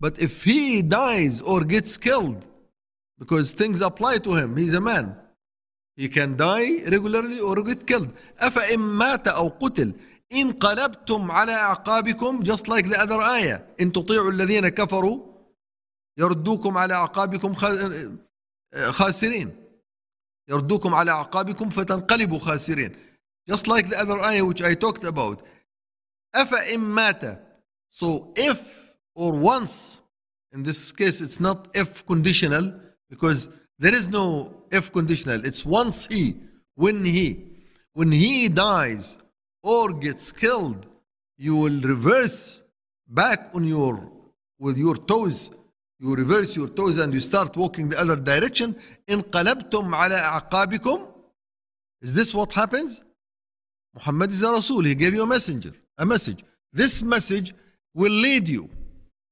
but 0.00 0.18
if 0.18 0.44
he 0.44 0.82
dies 0.82 1.40
or 1.40 1.64
gets 1.64 1.96
killed 1.96 2.44
because 3.18 3.52
things 3.52 3.80
apply 3.80 4.18
to 4.18 4.34
him 4.34 4.56
he's 4.56 4.74
a 4.74 4.80
man 4.80 5.16
he 5.96 6.08
can 6.08 6.36
die 6.36 6.82
regularly 6.90 7.40
or 7.40 7.62
get 7.62 7.86
killed. 7.86 8.10
أفإن 8.38 8.78
مات 8.78 9.28
أو 9.28 9.48
قتل 9.48 9.92
انقلبتم 10.32 11.30
على 11.30 11.52
أعقابكم 11.52 12.42
just 12.44 12.68
like 12.68 12.86
the 12.88 12.98
other 13.00 13.20
آية 13.22 13.66
إن 13.80 13.92
تطيعوا 13.92 14.30
الذين 14.30 14.68
كفروا 14.68 15.20
يردوكم 16.18 16.78
على 16.78 16.94
أعقابكم 16.94 17.54
خاسرين 18.74 19.56
يردوكم 20.48 20.94
على 20.94 21.10
أعقابكم 21.10 21.70
فتنقلبوا 21.70 22.38
خاسرين 22.38 22.96
just 23.50 23.66
like 23.68 23.88
the 23.88 23.98
other 23.98 24.20
آية 24.20 24.42
which 24.42 24.62
I 24.62 24.74
talked 24.74 25.04
about 25.04 25.42
أفإن 26.34 26.80
مات 26.80 27.38
so 27.90 28.32
if 28.36 28.60
or 29.14 29.32
once 29.32 30.00
in 30.52 30.62
this 30.62 30.92
case 30.92 31.20
it's 31.20 31.40
not 31.40 31.68
if 31.74 32.04
conditional 32.06 32.72
because 33.10 33.48
there 33.78 33.94
is 33.94 34.08
no 34.08 34.52
if 34.72 34.92
conditional 34.92 35.44
it's 35.44 35.64
once 35.64 36.06
he 36.06 36.36
when 36.74 37.04
he 37.04 37.26
when 37.92 38.10
he 38.10 38.48
dies 38.48 39.18
or 39.62 39.92
gets 39.92 40.32
killed 40.32 40.86
you 41.36 41.56
will 41.56 41.80
reverse 41.80 42.62
back 43.08 43.50
on 43.54 43.64
your 43.64 44.10
with 44.58 44.76
your 44.76 44.96
toes 44.96 45.50
you 46.03 46.15
reverse 46.15 46.55
your 46.55 46.69
toes 46.69 46.97
and 46.99 47.13
you 47.13 47.19
start 47.19 47.55
walking 47.57 47.89
the 47.89 47.99
other 47.99 48.15
direction 48.15 48.75
انقلبتم 49.09 49.95
على 49.95 50.15
أعقابكم 50.15 51.07
is 52.01 52.13
this 52.13 52.33
what 52.33 52.51
happens 52.53 53.03
Muhammad 53.93 54.31
is 54.31 54.41
a 54.41 54.51
Rasul 54.51 54.83
he 54.85 54.95
gave 54.95 55.13
you 55.13 55.23
a 55.23 55.27
messenger 55.27 55.73
a 55.97 56.05
message 56.05 56.43
this 56.73 57.03
message 57.03 57.53
will 57.93 58.11
lead 58.11 58.47
you 58.47 58.69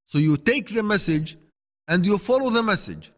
so 0.07 0.17
you 0.17 0.37
take 0.37 0.69
the 0.73 0.83
message 0.83 1.37
and 1.87 2.05
you 2.05 2.17
follow 2.17 2.49
the 2.49 2.63
message 2.63 3.11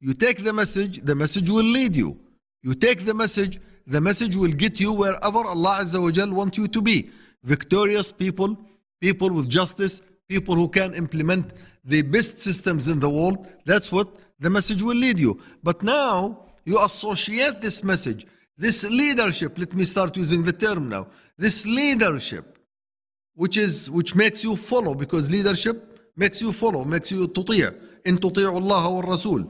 you 0.00 0.14
take 0.14 0.42
the 0.44 0.52
message 0.52 1.00
the 1.04 1.14
message 1.14 1.50
will 1.50 1.70
lead 1.78 1.94
you 1.94 2.16
you 2.62 2.74
take 2.74 3.04
the 3.04 3.14
message 3.14 3.60
the 3.86 4.00
message 4.00 4.34
will 4.34 4.52
get 4.52 4.80
you 4.80 4.92
wherever 4.92 5.44
Allah 5.44 5.78
Azza 5.82 6.00
wa 6.02 6.10
Jal 6.10 6.30
want 6.32 6.56
you 6.56 6.66
to 6.68 6.80
be 6.80 7.10
victorious 7.44 8.10
people 8.12 8.56
people 9.00 9.30
with 9.30 9.48
justice 9.48 10.00
people 10.30 10.54
who 10.54 10.68
can 10.68 10.94
implement 10.94 11.52
the 11.84 12.02
best 12.02 12.40
systems 12.40 12.88
in 12.88 12.98
the 13.00 13.08
world 13.08 13.46
that's 13.64 13.92
what 13.92 14.08
the 14.40 14.50
message 14.50 14.82
will 14.82 14.96
lead 14.96 15.18
you 15.18 15.40
but 15.62 15.82
now 15.82 16.38
you 16.64 16.78
associate 16.84 17.60
this 17.60 17.82
message 17.84 18.26
this 18.58 18.84
leadership 18.84 19.58
let 19.58 19.72
me 19.74 19.84
start 19.84 20.16
using 20.16 20.42
the 20.42 20.52
term 20.52 20.88
now 20.88 21.06
this 21.38 21.66
leadership 21.66 22.58
which 23.34 23.56
is 23.56 23.90
which 23.90 24.14
makes 24.14 24.42
you 24.42 24.56
follow 24.56 24.94
because 24.94 25.30
leadership 25.30 26.00
makes 26.16 26.40
you 26.40 26.52
follow 26.52 26.84
makes 26.84 27.10
you 27.10 27.26
تطيع 27.26 27.72
إن 28.06 28.20
تطيعوا 28.20 28.58
الله 28.58 28.88
والرسول 28.88 29.46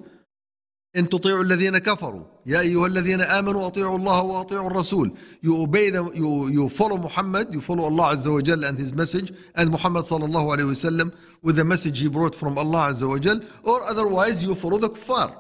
إن 0.97 1.09
تطيعوا 1.09 1.43
الذين 1.43 1.79
كفروا 1.79 2.25
يا 2.47 2.61
أيها 2.61 2.87
الذين 2.87 3.21
آمنوا 3.21 3.67
أطيعوا 3.67 3.99
الله 3.99 4.23
وأطيعوا 4.23 4.67
الرسول 4.67 5.11
you 5.43 5.63
obey 5.63 5.91
them 5.91 6.11
you, 6.15 6.49
you 6.49 6.69
follow 6.69 6.97
Muhammad 6.97 7.53
you 7.53 7.61
follow 7.61 7.85
Allah 7.85 8.15
Azza 8.17 8.33
wa 8.33 8.41
Jal 8.41 8.65
and 8.65 8.79
his 8.79 8.95
message 8.95 9.33
and 9.55 9.71
Muhammad 9.71 10.05
sallallahu 10.05 10.57
alayhi 10.57 10.71
wasallam 10.75 11.13
with 11.43 11.57
the 11.57 11.65
message 11.65 11.99
he 12.01 12.09
brought 12.09 12.35
from 12.35 12.57
Allah 12.57 12.93
Azza 12.93 13.07
wa 13.07 13.19
Jal 13.19 13.41
or 13.63 13.83
otherwise 13.83 14.43
you 14.43 14.55
follow 14.55 14.79
the 14.79 14.89
kuffar 14.89 15.37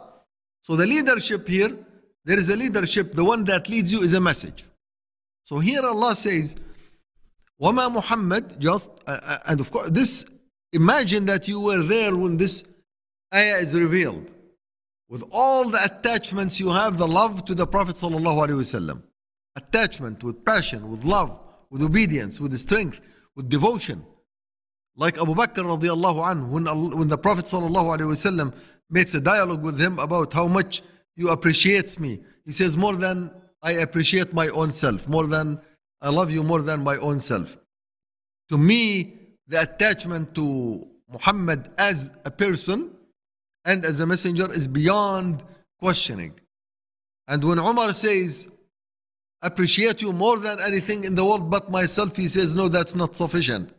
so 0.60 0.76
the 0.76 0.84
leadership 0.86 1.48
here 1.48 1.74
there 2.24 2.38
is 2.38 2.50
a 2.50 2.56
leadership 2.56 3.14
the 3.14 3.24
one 3.24 3.42
that 3.44 3.68
leads 3.70 3.90
you 3.92 4.00
is 4.02 4.12
a 4.12 4.20
message 4.20 4.64
so 5.42 5.58
here 5.58 5.80
Allah 5.82 6.14
says 6.14 6.56
وما 7.62 7.90
Muhammad 7.92 8.60
just 8.60 8.90
uh, 9.06 9.18
uh, 9.22 9.38
and 9.46 9.60
of 9.60 9.70
course 9.70 9.90
this 9.90 10.26
imagine 10.74 11.24
that 11.24 11.48
you 11.48 11.60
were 11.60 11.82
there 11.82 12.14
when 12.14 12.36
this 12.36 12.64
ayah 13.34 13.56
is 13.56 13.74
revealed 13.74 14.30
with 15.11 15.23
all 15.29 15.69
the 15.69 15.83
attachments 15.83 16.57
you 16.57 16.69
have 16.71 16.97
the 16.97 17.07
love 17.07 17.43
to 17.43 17.53
the 17.53 17.67
prophet 17.67 18.01
attachment 19.57 20.23
with 20.23 20.45
passion 20.45 20.89
with 20.89 21.03
love 21.03 21.37
with 21.69 21.81
obedience 21.83 22.39
with 22.39 22.57
strength 22.57 23.01
with 23.35 23.49
devotion. 23.49 24.05
Like 24.95 25.17
Abu 25.17 25.35
Bakr 25.35 25.63
radiallahu 25.75 26.19
anhu 26.31 26.47
when, 26.47 26.65
when 26.97 27.09
the 27.09 27.17
prophet 27.17 27.43
sallallahu 27.43 28.53
makes 28.89 29.13
a 29.13 29.19
dialogue 29.19 29.61
with 29.61 29.79
him 29.79 29.99
about 29.99 30.31
how 30.31 30.47
much 30.47 30.81
you 31.17 31.27
appreciate 31.29 31.99
me. 31.99 32.21
He 32.45 32.53
says 32.53 32.77
more 32.77 32.95
than 32.95 33.31
I 33.61 33.73
appreciate 33.73 34.31
my 34.31 34.47
own 34.47 34.71
self 34.71 35.09
more 35.09 35.27
than 35.27 35.59
I 36.01 36.07
love 36.09 36.31
you 36.31 36.41
more 36.41 36.61
than 36.61 36.85
my 36.85 36.95
own 36.95 37.19
self. 37.19 37.57
To 38.49 38.57
me 38.57 39.17
the 39.45 39.61
attachment 39.61 40.33
to 40.35 40.87
Muhammad 41.09 41.69
as 41.77 42.09
a 42.23 42.31
person 42.31 42.90
and 43.65 43.85
as 43.85 43.99
a 43.99 44.05
messenger 44.05 44.51
is 44.51 44.67
beyond 44.67 45.43
questioning. 45.79 46.33
And 47.27 47.43
when 47.43 47.59
Umar 47.59 47.93
says, 47.93 48.49
appreciate 49.41 50.01
you 50.01 50.13
more 50.13 50.37
than 50.37 50.59
anything 50.61 51.03
in 51.03 51.15
the 51.15 51.25
world 51.25 51.49
but 51.49 51.71
myself, 51.71 52.15
he 52.17 52.27
says, 52.27 52.53
no, 52.53 52.67
that's 52.67 52.95
not 52.95 53.15
sufficient. 53.15 53.73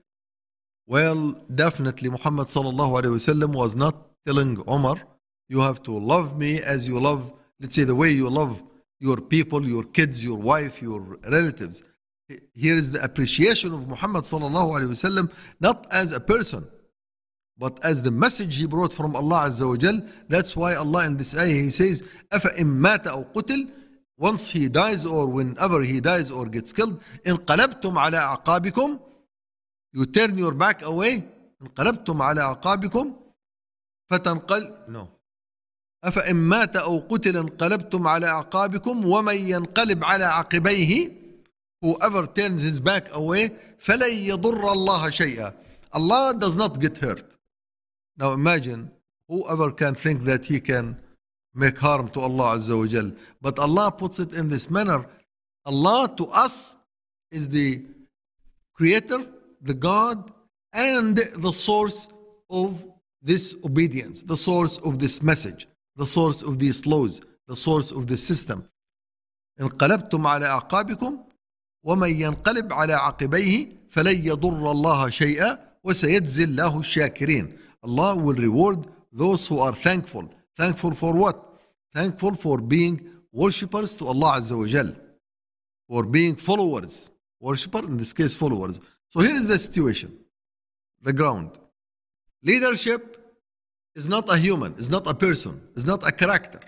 Well, 0.87 1.33
definitely 1.55 2.11
Muhammad 2.11 2.49
sallallahu 2.49 3.03
alaihi 3.03 3.15
wasallam 3.15 3.55
was 3.55 3.75
not 3.77 4.09
telling 4.27 4.63
Umar, 4.69 4.97
you 5.49 5.61
have 5.61 5.83
to 5.85 5.97
love 5.97 6.37
me 6.37 6.61
as 6.61 6.89
you 6.89 6.99
love, 6.99 7.33
let's 7.61 7.75
say, 7.75 7.85
the 7.85 7.95
way 7.95 8.11
you 8.11 8.29
love 8.29 8.63
your 8.99 9.21
people, 9.21 9.67
your 9.67 9.85
kids, 9.85 10.25
your 10.25 10.39
wife, 10.39 10.81
your 10.81 11.01
relatives. 11.29 11.83
Here 12.55 12.77
is 12.77 12.91
the 12.91 13.03
appreciation 13.03 13.75
of 13.75 13.89
Muhammad 13.89 14.25
sallallahu 14.25 14.81
alaihi 14.81 14.91
wasallam, 14.91 15.33
not 15.61 15.87
as 15.91 16.13
a 16.13 16.21
person, 16.21 16.67
but 17.59 17.85
as 17.85 18.03
the 18.03 18.11
message 18.11 18.57
he 18.57 18.67
brought 18.67 18.93
from 18.93 19.15
Allah 19.15 19.49
Azza 19.49 19.69
wa 19.69 19.77
Jal, 19.77 20.01
that's 20.29 20.57
why 20.57 20.75
Allah 20.75 21.07
in 21.07 21.17
this 21.17 21.37
ayah 21.37 21.63
he 21.67 21.71
says, 21.71 22.03
أَفَإِن 22.33 22.65
مَاتَ 22.65 23.05
أَوْ 23.05 23.33
قُتِلْ 23.33 23.71
Once 24.19 24.51
he 24.51 24.69
dies 24.69 25.05
or 25.05 25.27
whenever 25.27 25.83
he 25.83 26.01
dies 26.01 26.31
or 26.31 26.47
gets 26.47 26.73
killed, 26.73 27.01
انقلبتم 27.27 27.99
على 27.99 28.19
أعقابكم 28.19 28.99
You 29.95 30.07
turn 30.07 30.39
your 30.39 30.53
back 30.53 30.83
away 30.83 31.23
انقلبتم 31.63 32.23
على 32.23 32.41
أعقابكم 32.41 33.15
فتنقل 34.11 34.75
No 34.89 35.09
أفإن 36.05 36.37
مات 36.37 36.77
أو 36.77 36.99
قتل 36.99 37.37
انقلبتم 37.37 38.07
على 38.09 38.27
أعقابكم 38.27 39.07
ومن 39.07 39.37
ينقلب 39.37 40.05
على 40.05 40.25
عقبيه 40.25 41.23
Whoever 41.85 42.27
turns 42.27 42.63
his 42.63 42.81
back 42.81 43.13
away 43.15 43.51
فلن 43.79 44.13
يضر 44.13 44.73
الله 44.73 45.11
شيئا 45.11 45.53
Allah 45.95 46.35
does 46.35 46.57
not 46.57 46.81
get 46.81 46.99
hurt 46.99 47.37
Now 48.18 48.34
imagine 48.34 48.92
whoever 49.28 49.72
can 49.72 49.96
think 49.96 50.24
that 50.24 50.46
he 50.46 50.60
can 50.60 50.98
make 51.54 51.78
harm 51.78 52.10
to 52.10 52.22
Allah 52.22 52.58
Azza 52.58 52.78
wa 52.78 52.88
Jal. 52.88 53.12
But 53.42 53.60
Allah 53.60 53.92
puts 53.92 54.20
it 54.20 54.34
in 54.34 54.50
this 54.50 54.70
manner. 54.70 55.06
Allah 55.66 56.10
to 56.18 56.28
us 56.28 56.76
is 57.32 57.50
the 57.50 57.84
creator, 58.74 59.26
the 59.62 59.74
God, 59.74 60.32
and 60.74 61.18
the 61.18 61.52
source 61.52 62.10
of 62.50 62.86
this 63.22 63.56
obedience, 63.64 64.24
the 64.24 64.38
source 64.38 64.78
of 64.80 65.00
this 65.00 65.22
message, 65.24 65.68
the 65.96 66.06
source 66.06 66.42
of 66.42 66.60
these 66.60 66.86
laws, 66.86 67.22
the 67.48 67.56
source 67.56 67.92
of 67.92 68.08
this 68.08 68.24
system. 68.26 68.68
انقلبتم 69.60 70.28
على 70.28 70.46
أعقابكم 70.46 71.20
ومن 71.84 72.22
ينقلب 72.22 72.74
على 72.74 72.94
عقبيه 72.94 73.70
فلن 73.90 74.26
يضر 74.26 74.72
الله 74.72 75.10
شيئا 75.10 75.60
وسيجزي 75.84 76.44
الله 76.44 76.80
الشاكرين 76.80 77.58
Allah 77.83 78.17
will 78.17 78.35
reward 78.35 78.87
those 79.13 79.47
who 79.47 79.59
are 79.59 79.75
thankful. 79.75 80.29
Thankful 80.57 80.93
for 80.93 81.13
what? 81.15 81.61
Thankful 81.95 82.35
for 82.35 82.59
being 82.59 83.11
worshippers 83.33 83.95
to 83.97 84.07
Allah 84.07 84.39
Azza 84.41 84.57
wa 84.57 84.67
Jal. 84.67 84.95
For 85.89 86.05
being 86.05 86.37
followers. 86.37 87.11
Worshipper, 87.41 87.81
in 87.81 87.97
this 87.97 88.13
case, 88.13 88.35
followers. 88.35 88.81
So 89.11 89.21
here 89.21 89.35
is 89.35 89.49
the 89.49 89.59
situation. 89.59 90.17
The 91.03 91.13
ground. 91.13 91.59
Leadership 92.43 93.19
is 93.95 94.07
not 94.07 94.33
a 94.33 94.39
human, 94.39 94.75
is 94.75 94.89
not 94.89 95.07
a 95.07 95.15
person, 95.15 95.61
is 95.77 95.85
not 95.85 96.07
a 96.07 96.13
character. 96.13 96.61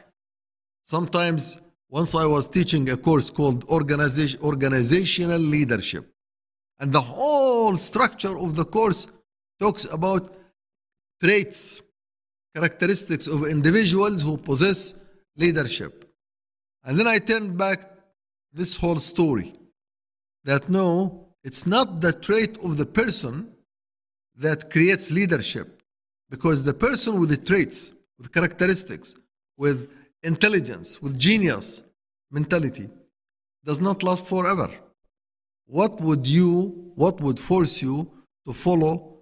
Sometimes, 0.83 1.59
once 1.89 2.15
I 2.15 2.27
was 2.27 2.49
teaching 2.49 2.91
a 2.91 2.97
course 2.97 3.31
called 3.31 3.65
organization, 3.65 4.41
Organizational 4.43 5.39
Leadership. 5.39 6.13
And 6.81 6.93
the 6.93 7.01
whole 7.01 7.77
structure 7.77 8.37
of 8.37 8.57
the 8.57 8.65
course 8.65 9.07
talks 9.61 9.85
about 9.85 10.35
traits, 11.23 11.83
characteristics 12.55 13.27
of 13.27 13.47
individuals 13.47 14.23
who 14.23 14.37
possess 14.37 14.95
leadership. 15.37 16.11
And 16.85 16.99
then 16.99 17.07
I 17.07 17.19
turn 17.19 17.57
back 17.57 17.91
this 18.53 18.77
whole 18.77 18.99
story 18.99 19.55
that 20.45 20.69
no, 20.69 21.29
it's 21.43 21.67
not 21.67 22.01
the 22.01 22.13
trait 22.13 22.59
of 22.63 22.77
the 22.77 22.87
person 22.87 23.51
that 24.37 24.71
creates 24.71 25.11
leadership 25.11 25.83
because 26.31 26.63
the 26.63 26.75
person 26.75 27.19
with 27.19 27.31
the 27.31 27.37
traits, 27.37 27.93
with 28.19 28.33
characteristics, 28.33 29.15
with 29.57 29.91
intelligence, 30.23 31.01
with 31.01 31.19
genius 31.19 31.83
mentality 32.31 32.89
does 33.65 33.81
not 33.81 34.03
last 34.03 34.29
forever. 34.29 34.71
What 35.67 36.01
would 36.01 36.27
you, 36.27 36.93
what 36.95 37.21
would 37.21 37.41
force 37.41 37.81
you 37.81 38.11
to 38.47 38.53
follow 38.53 39.14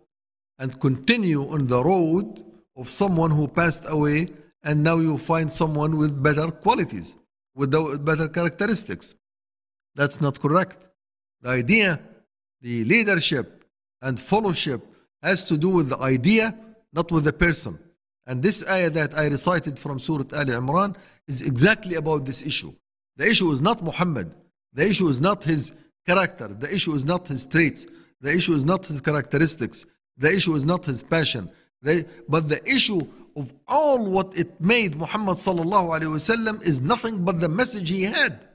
and 0.62 0.78
continue 0.78 1.42
on 1.54 1.66
the 1.66 1.82
road 1.82 2.44
of 2.76 2.88
someone 2.88 3.32
who 3.32 3.48
passed 3.48 3.84
away 3.88 4.28
and 4.62 4.76
now 4.88 4.96
you 4.96 5.18
find 5.18 5.52
someone 5.52 5.96
with 5.96 6.22
better 6.22 6.52
qualities, 6.52 7.16
with 7.56 7.70
better 8.04 8.28
characteristics? 8.28 9.16
That's 9.96 10.20
not 10.20 10.38
correct. 10.40 10.78
The 11.40 11.50
idea, 11.50 12.00
the 12.60 12.84
leadership 12.84 13.64
and 14.02 14.18
fellowship 14.20 14.80
has 15.20 15.44
to 15.46 15.58
do 15.58 15.68
with 15.68 15.88
the 15.88 15.98
idea, 15.98 16.56
not 16.92 17.10
with 17.10 17.24
the 17.24 17.32
person. 17.32 17.76
And 18.28 18.40
this 18.40 18.64
ayah 18.70 18.90
that 18.90 19.18
I 19.18 19.26
recited 19.26 19.80
from 19.80 19.98
Surah 19.98 20.30
Al 20.32 20.46
Imran 20.46 20.94
is 21.26 21.42
exactly 21.42 21.96
about 21.96 22.24
this 22.24 22.44
issue. 22.44 22.72
The 23.16 23.26
issue 23.26 23.50
is 23.50 23.60
not 23.60 23.82
Muhammad. 23.82 24.32
The 24.74 24.86
issue 24.88 25.08
is 25.08 25.20
not 25.20 25.42
his 25.42 25.72
character. 26.06 26.46
The 26.46 26.72
issue 26.72 26.94
is 26.94 27.04
not 27.04 27.26
his 27.26 27.46
traits. 27.46 27.84
The 28.20 28.32
issue 28.32 28.54
is 28.54 28.64
not 28.64 28.86
his 28.86 29.00
characteristics. 29.00 29.86
The 30.18 30.32
issue 30.32 30.54
is 30.54 30.64
not 30.64 30.84
his 30.84 31.02
passion. 31.02 31.50
The- 31.82 32.06
but 32.28 32.48
the 32.48 32.60
issue 32.68 33.00
of 33.36 33.52
all 33.66 34.04
what 34.06 34.36
it 34.38 34.60
made 34.60 34.96
Muhammad 34.96 35.36
sallallahu 35.38 35.88
alaihi 35.96 36.12
wasallam 36.18 36.62
is 36.62 36.80
nothing 36.80 37.24
but 37.24 37.40
the 37.40 37.48
message 37.48 37.88
he 37.88 38.02
had. 38.02 38.46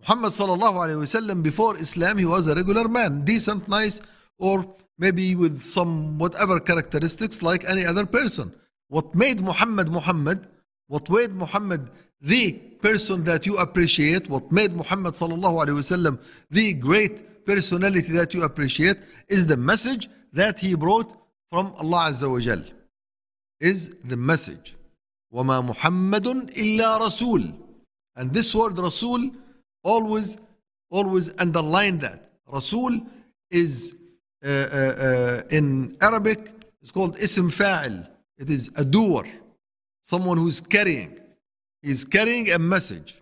Muhammad 0.00 0.32
sallallahu 0.32 0.76
alaihi 0.84 1.00
wasallam 1.04 1.42
before 1.42 1.76
Islam 1.78 2.18
he 2.18 2.24
was 2.26 2.46
a 2.46 2.54
regular 2.54 2.88
man, 2.88 3.24
decent, 3.24 3.66
nice, 3.68 4.00
or 4.38 4.66
maybe 4.98 5.34
with 5.34 5.62
some 5.62 6.18
whatever 6.18 6.60
characteristics 6.60 7.42
like 7.42 7.64
any 7.64 7.84
other 7.86 8.04
person. 8.04 8.52
What 8.88 9.14
made 9.14 9.40
Muhammad 9.40 9.88
Muhammad, 9.88 10.46
what 10.88 11.08
made 11.08 11.32
Muhammad 11.32 11.90
the 12.20 12.52
person 12.82 13.24
that 13.24 13.46
you 13.46 13.56
appreciate, 13.56 14.28
what 14.28 14.52
made 14.52 14.72
Muhammad 14.74 15.14
sallallahu 15.14 15.64
alaihi 15.64 15.78
wasallam 15.82 16.20
the 16.50 16.74
great 16.74 17.46
personality 17.46 18.12
that 18.12 18.34
you 18.34 18.42
appreciate 18.42 18.98
is 19.28 19.46
the 19.46 19.56
message 19.56 20.08
that 20.33 20.59
he 20.59 20.75
brought 20.75 21.13
from 21.51 21.73
Allah 21.77 22.09
Azza 22.09 22.29
wa 22.29 22.39
Jal. 22.39 22.63
Is 23.59 23.95
the 24.03 24.17
message. 24.17 24.75
وما 25.33 25.61
محمد 25.61 26.51
إلا 26.57 26.97
رسول. 27.01 27.53
And 28.15 28.33
this 28.33 28.53
word 28.53 28.77
Rasul 28.77 29.31
always, 29.83 30.37
always 30.89 31.29
underline 31.39 31.99
that. 31.99 32.31
Rasul 32.47 33.01
is 33.51 33.95
uh, 34.43 34.47
uh, 34.47 34.51
uh, 34.51 35.41
in 35.51 35.97
Arabic, 36.01 36.51
it's 36.81 36.91
called 36.91 37.17
ism 37.17 37.51
fa'il. 37.51 38.07
It 38.37 38.49
is 38.49 38.71
a 38.75 38.85
doer, 38.85 39.25
someone 40.01 40.37
who's 40.37 40.61
carrying. 40.61 41.19
He's 41.81 42.05
carrying 42.05 42.51
a 42.51 42.59
message. 42.59 43.21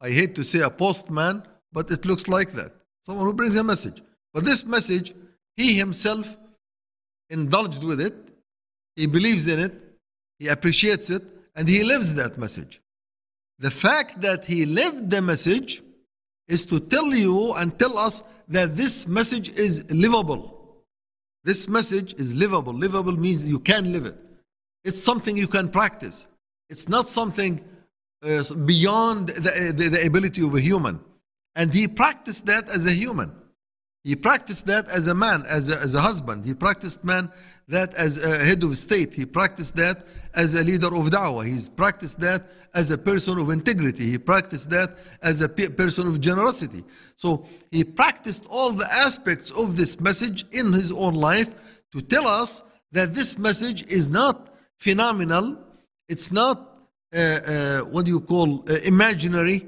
I 0.00 0.10
hate 0.10 0.34
to 0.36 0.44
say 0.44 0.60
a 0.60 0.70
postman, 0.70 1.42
but 1.72 1.90
it 1.90 2.04
looks 2.04 2.28
like 2.28 2.52
that. 2.52 2.72
Someone 3.04 3.26
who 3.26 3.34
brings 3.34 3.56
a 3.56 3.64
message. 3.64 4.02
But 4.32 4.44
this 4.44 4.64
message, 4.64 5.14
he 5.57 5.73
himself 5.73 6.37
indulged 7.29 7.83
with 7.83 7.99
it, 7.99 8.15
he 8.95 9.05
believes 9.05 9.47
in 9.47 9.59
it, 9.59 9.83
he 10.39 10.47
appreciates 10.47 11.09
it, 11.09 11.23
and 11.55 11.67
he 11.67 11.83
lives 11.83 12.15
that 12.15 12.37
message. 12.37 12.79
The 13.59 13.71
fact 13.71 14.21
that 14.21 14.45
he 14.45 14.65
lived 14.65 15.09
the 15.09 15.21
message 15.21 15.81
is 16.47 16.65
to 16.67 16.79
tell 16.79 17.07
you 17.07 17.53
and 17.53 17.77
tell 17.77 17.97
us 17.97 18.23
that 18.47 18.77
this 18.77 19.07
message 19.07 19.49
is 19.49 19.83
livable. 19.89 20.53
This 21.43 21.67
message 21.67 22.13
is 22.13 22.33
livable. 22.33 22.73
Livable 22.73 23.17
means 23.17 23.49
you 23.49 23.59
can 23.59 23.91
live 23.91 24.05
it. 24.05 24.15
It's 24.83 25.03
something 25.03 25.35
you 25.35 25.47
can 25.47 25.69
practice. 25.69 26.27
It's 26.69 26.87
not 26.87 27.09
something 27.09 27.63
uh, 28.23 28.43
beyond 28.65 29.29
the, 29.29 29.73
the, 29.75 29.89
the 29.89 30.05
ability 30.05 30.43
of 30.45 30.55
a 30.55 30.61
human. 30.61 30.99
And 31.55 31.73
he 31.73 31.87
practiced 31.87 32.45
that 32.45 32.69
as 32.69 32.85
a 32.85 32.91
human. 32.91 33.31
He 34.07 34.15
practiced 34.15 34.67
that 34.67 34.87
as 34.87 35.07
a 35.07 35.13
man, 35.13 35.43
as 35.49 35.67
a, 35.67 35.77
as 35.81 35.93
a 35.93 35.99
husband. 35.99 36.45
He 36.45 36.53
practiced 36.53 37.03
man 37.03 37.29
that 37.67 37.93
as 37.95 38.17
a 38.17 38.41
head 38.41 38.63
of 38.63 38.77
state. 38.77 39.13
He 39.13 39.25
practiced 39.25 39.75
that 39.75 40.07
as 40.33 40.53
a 40.53 40.63
leader 40.63 40.87
of 40.95 41.07
da'wah. 41.09 41.45
He's 41.45 41.67
practiced 41.67 42.21
that 42.21 42.49
as 42.73 42.89
a 42.89 42.97
person 42.97 43.37
of 43.37 43.49
integrity. 43.49 44.05
He 44.09 44.17
practiced 44.17 44.69
that 44.69 44.97
as 45.21 45.41
a 45.41 45.49
pe- 45.49 45.67
person 45.67 46.07
of 46.07 46.21
generosity. 46.21 46.85
So 47.17 47.45
he 47.69 47.83
practiced 47.83 48.45
all 48.49 48.71
the 48.71 48.89
aspects 48.89 49.51
of 49.51 49.75
this 49.75 49.99
message 49.99 50.45
in 50.53 50.71
his 50.71 50.93
own 50.93 51.15
life 51.15 51.49
to 51.91 52.01
tell 52.01 52.29
us 52.29 52.63
that 52.93 53.13
this 53.13 53.37
message 53.37 53.85
is 53.91 54.09
not 54.09 54.55
phenomenal. 54.77 55.59
It's 56.07 56.31
not 56.31 56.79
uh, 57.13 57.19
uh, 57.19 57.79
what 57.81 58.05
do 58.05 58.11
you 58.11 58.21
call 58.21 58.63
uh, 58.69 58.75
imaginary 58.85 59.67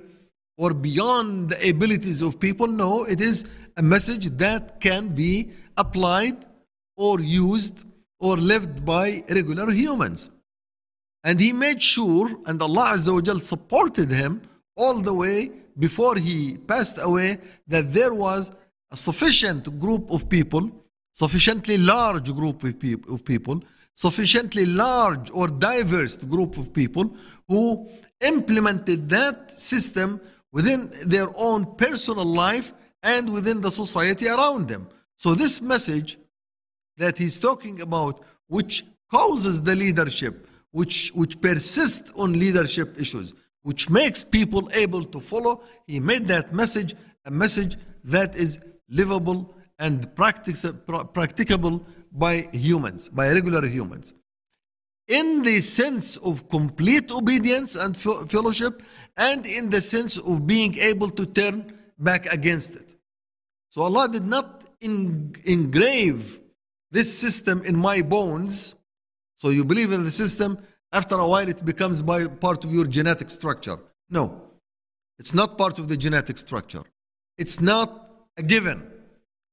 or 0.58 0.73
beyond 0.73 1.49
the 1.49 1.69
abilities 1.69 2.21
of 2.21 2.39
people. 2.39 2.67
No, 2.67 3.04
it 3.04 3.19
is 3.19 3.43
a 3.80 3.82
message 3.82 4.26
that 4.46 4.82
can 4.82 5.08
be 5.08 5.50
applied 5.78 6.38
or 6.98 7.22
used 7.22 7.86
or 8.20 8.36
lived 8.36 8.84
by 8.84 9.24
regular 9.30 9.72
humans. 9.72 10.30
And 11.24 11.39
he 11.39 11.54
made 11.54 11.82
sure, 11.82 12.28
and 12.46 12.62
Allah 12.62 12.96
Azza 12.96 13.12
wa 13.15 13.39
supported 13.39 14.10
him 14.12 14.42
all 14.76 14.96
the 14.96 15.13
way 15.13 15.52
before 15.78 16.18
he 16.18 16.58
passed 16.58 16.98
away, 17.02 17.38
that 17.68 17.94
there 17.94 18.13
was 18.13 18.52
a 18.92 18.98
sufficient 18.98 19.80
group 19.80 20.12
of 20.12 20.28
people, 20.28 20.70
sufficiently 21.13 21.78
large 21.78 22.36
group 22.36 22.65
of 22.65 23.24
people, 23.24 23.63
sufficiently 23.94 24.65
large 24.65 25.32
or 25.32 25.48
diverse 25.48 26.18
group 26.18 26.58
of 26.58 26.74
people 26.74 27.06
who 27.48 27.88
implemented 28.20 29.08
that 29.08 29.58
system 29.58 30.20
within 30.52 30.92
their 31.06 31.30
own 31.38 31.76
personal 31.78 32.26
life 32.26 32.74
and 33.03 33.31
within 33.31 33.62
the 33.62 33.71
society 33.71 34.27
around 34.27 34.67
them. 34.67 34.88
So, 35.17 35.35
this 35.35 35.62
message 35.62 36.17
that 36.97 37.17
he's 37.17 37.39
talking 37.39 37.81
about, 37.81 38.21
which 38.47 38.85
causes 39.12 39.62
the 39.62 39.75
leadership, 39.75 40.47
which, 40.71 41.12
which 41.13 41.39
persists 41.41 42.12
on 42.15 42.33
leadership 42.33 42.99
issues, 42.99 43.33
which 43.63 43.89
makes 43.89 44.23
people 44.23 44.69
able 44.73 45.03
to 45.05 45.19
follow, 45.19 45.63
he 45.88 45.99
made 45.99 46.25
that 46.27 46.53
message 46.53 46.95
a 47.25 47.31
message 47.31 47.77
that 48.03 48.35
is 48.35 48.59
livable 48.89 49.53
and 49.77 50.13
practicable 50.15 51.85
by 52.12 52.47
humans, 52.51 53.09
by 53.09 53.31
regular 53.31 53.65
humans 53.65 54.13
in 55.09 55.41
the 55.41 55.59
sense 55.59 56.17
of 56.17 56.47
complete 56.49 57.12
obedience 57.12 57.75
and 57.75 57.97
fellowship, 57.97 58.83
and 59.17 59.45
in 59.45 59.69
the 59.69 59.81
sense 59.81 60.17
of 60.17 60.45
being 60.45 60.77
able 60.77 61.09
to 61.09 61.25
turn 61.25 61.79
back 61.99 62.31
against 62.33 62.75
it. 62.75 62.95
So 63.69 63.83
Allah 63.83 64.07
did 64.09 64.25
not 64.25 64.63
en- 64.81 65.33
engrave 65.43 66.39
this 66.91 67.15
system 67.17 67.62
in 67.63 67.75
my 67.75 68.01
bones. 68.01 68.75
So 69.38 69.49
you 69.49 69.63
believe 69.63 69.91
in 69.91 70.03
the 70.03 70.12
system, 70.12 70.57
after 70.91 71.15
a 71.15 71.27
while 71.27 71.47
it 71.47 71.63
becomes 71.63 72.01
by 72.01 72.27
part 72.27 72.65
of 72.65 72.73
your 72.73 72.85
genetic 72.85 73.29
structure. 73.29 73.77
No, 74.09 74.41
it's 75.19 75.33
not 75.33 75.57
part 75.57 75.77
of 75.77 75.88
the 75.88 75.97
genetic 75.97 76.38
structure. 76.38 76.83
It's 77.38 77.62
not 77.62 78.09
a 78.38 78.43
given. 78.43 78.89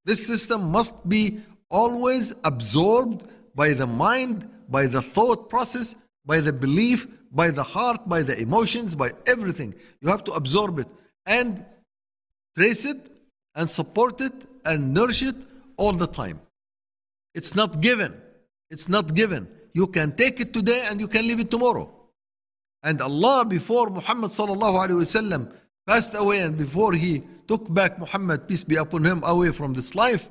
This 0.04 0.26
system 0.26 0.70
must 0.70 1.08
be 1.08 1.40
always 1.70 2.34
absorbed 2.44 3.28
by 3.54 3.72
the 3.72 3.86
mind, 3.86 4.48
by 4.68 4.86
the 4.86 5.02
thought 5.02 5.50
process, 5.50 5.94
by 6.24 6.40
the 6.40 6.52
belief, 6.52 7.06
by 7.30 7.50
the 7.50 7.62
heart, 7.62 8.08
by 8.08 8.22
the 8.22 8.38
emotions, 8.38 8.94
by 8.94 9.10
everything. 9.26 9.74
You 10.00 10.08
have 10.08 10.24
to 10.24 10.32
absorb 10.32 10.78
it 10.78 10.88
and 11.26 11.64
trace 12.56 12.86
it 12.86 13.10
and 13.54 13.70
support 13.70 14.20
it 14.20 14.32
and 14.64 14.92
nourish 14.92 15.22
it 15.22 15.36
all 15.76 15.92
the 15.92 16.06
time. 16.06 16.40
It's 17.34 17.54
not 17.54 17.80
given. 17.80 18.14
It's 18.70 18.88
not 18.88 19.14
given. 19.14 19.48
You 19.74 19.86
can 19.86 20.16
take 20.16 20.40
it 20.40 20.52
today 20.52 20.84
and 20.88 21.00
you 21.00 21.08
can 21.08 21.26
leave 21.26 21.40
it 21.40 21.50
tomorrow. 21.50 21.90
And 22.82 23.00
Allah, 23.00 23.44
before 23.44 23.90
Muhammad 23.90 24.30
sallallahu 24.30 25.52
passed 25.86 26.14
away 26.14 26.40
and 26.40 26.56
before 26.56 26.92
he 26.92 27.22
took 27.46 27.72
back 27.72 27.98
Muhammad, 27.98 28.48
peace 28.48 28.64
be 28.64 28.76
upon 28.76 29.04
him, 29.04 29.22
away 29.24 29.52
from 29.52 29.74
this 29.74 29.94
life, 29.94 30.28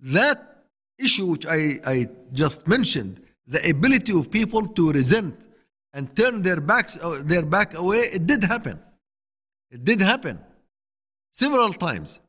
that 0.00 0.64
issue 0.98 1.26
which 1.26 1.46
I, 1.46 1.74
I 1.86 2.08
just 2.32 2.66
mentioned, 2.66 3.20
the 3.46 3.66
ability 3.68 4.12
of 4.12 4.30
people 4.30 4.66
to 4.68 4.92
resent 4.92 5.34
and 5.94 6.14
turn 6.14 6.42
their 6.42 6.60
backs 6.60 6.98
uh, 7.00 7.22
their 7.24 7.46
back 7.46 7.78
away, 7.78 8.00
it 8.12 8.26
did 8.26 8.44
happen. 8.44 8.78
It 9.70 9.84
did 9.84 10.00
happen 10.00 10.38
several 11.37 11.73
times. 11.73 12.19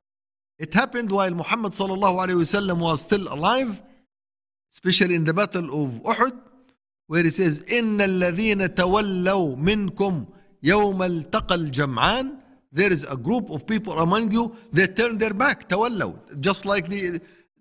It 0.59 0.73
happened 0.75 1.11
while 1.11 1.31
Muhammad 1.33 1.73
sallallahu 1.73 2.17
alaihi 2.25 2.41
wasallam 2.45 2.79
was 2.79 3.03
still 3.03 3.33
alive, 3.33 3.83
especially 4.73 5.15
in 5.15 5.25
the 5.25 5.35
battle 5.35 5.67
of 5.85 5.91
Uhud, 6.03 6.39
where 7.07 7.25
he 7.25 7.31
says, 7.31 7.63
"إن 7.63 8.01
الذين 8.01 8.75
تولوا 8.75 9.57
منكم 9.57 10.27
يوم 10.63 11.03
التقى 11.03 11.55
الجمعان." 11.55 12.41
There 12.73 12.93
is 12.93 13.05
a 13.05 13.17
group 13.17 13.51
of 13.51 13.67
people 13.67 13.99
among 14.01 14.33
you. 14.33 14.57
They 14.73 14.87
turned 14.87 15.21
their 15.21 15.35
back, 15.35 15.69
تولوا, 15.69 16.41
just 16.41 16.67
like 16.67 16.89
the 16.89 17.21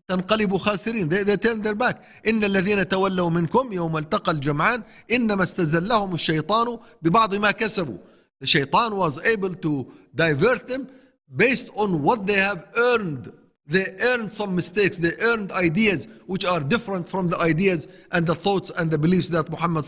تنقلبوا 0.10 0.58
خاسرين 0.58 1.10
they, 1.10 1.24
they 1.24 1.38
turn 1.38 1.62
their 1.62 1.76
back 1.76 2.02
إن 2.28 2.44
الذين 2.44 2.88
تولوا 2.90 3.30
منكم 3.30 3.74
يوم 3.74 3.98
التقى 3.98 4.32
الجمعان 4.32 4.84
إنما 5.12 5.44
استزلهم 5.44 6.14
الشيطان 6.14 6.78
ببعض 7.02 7.36
ما 7.36 7.52
كسبوا 7.52 7.98
the 8.42 8.48
shaitan 8.48 8.96
was 8.96 9.18
able 9.26 9.54
to 9.56 9.88
divert 10.16 10.68
them 10.68 10.88
based 11.37 11.71
on 11.77 12.03
what 12.03 12.27
they 12.27 12.35
have 12.35 12.69
earned 12.77 13.33
they 13.67 13.87
earned 14.01 14.33
some 14.33 14.55
mistakes 14.55 14.97
they 14.97 15.13
earned 15.21 15.53
ideas 15.53 16.09
which 16.27 16.45
are 16.45 16.61
different 16.61 17.07
from 17.07 17.29
the 17.29 17.39
ideas 17.39 17.87
and 18.13 18.27
the 18.27 18.35
thoughts 18.35 18.71
and 18.79 18.91
the 18.91 18.97
beliefs 18.97 19.29
that 19.29 19.49
Muhammad 19.51 19.85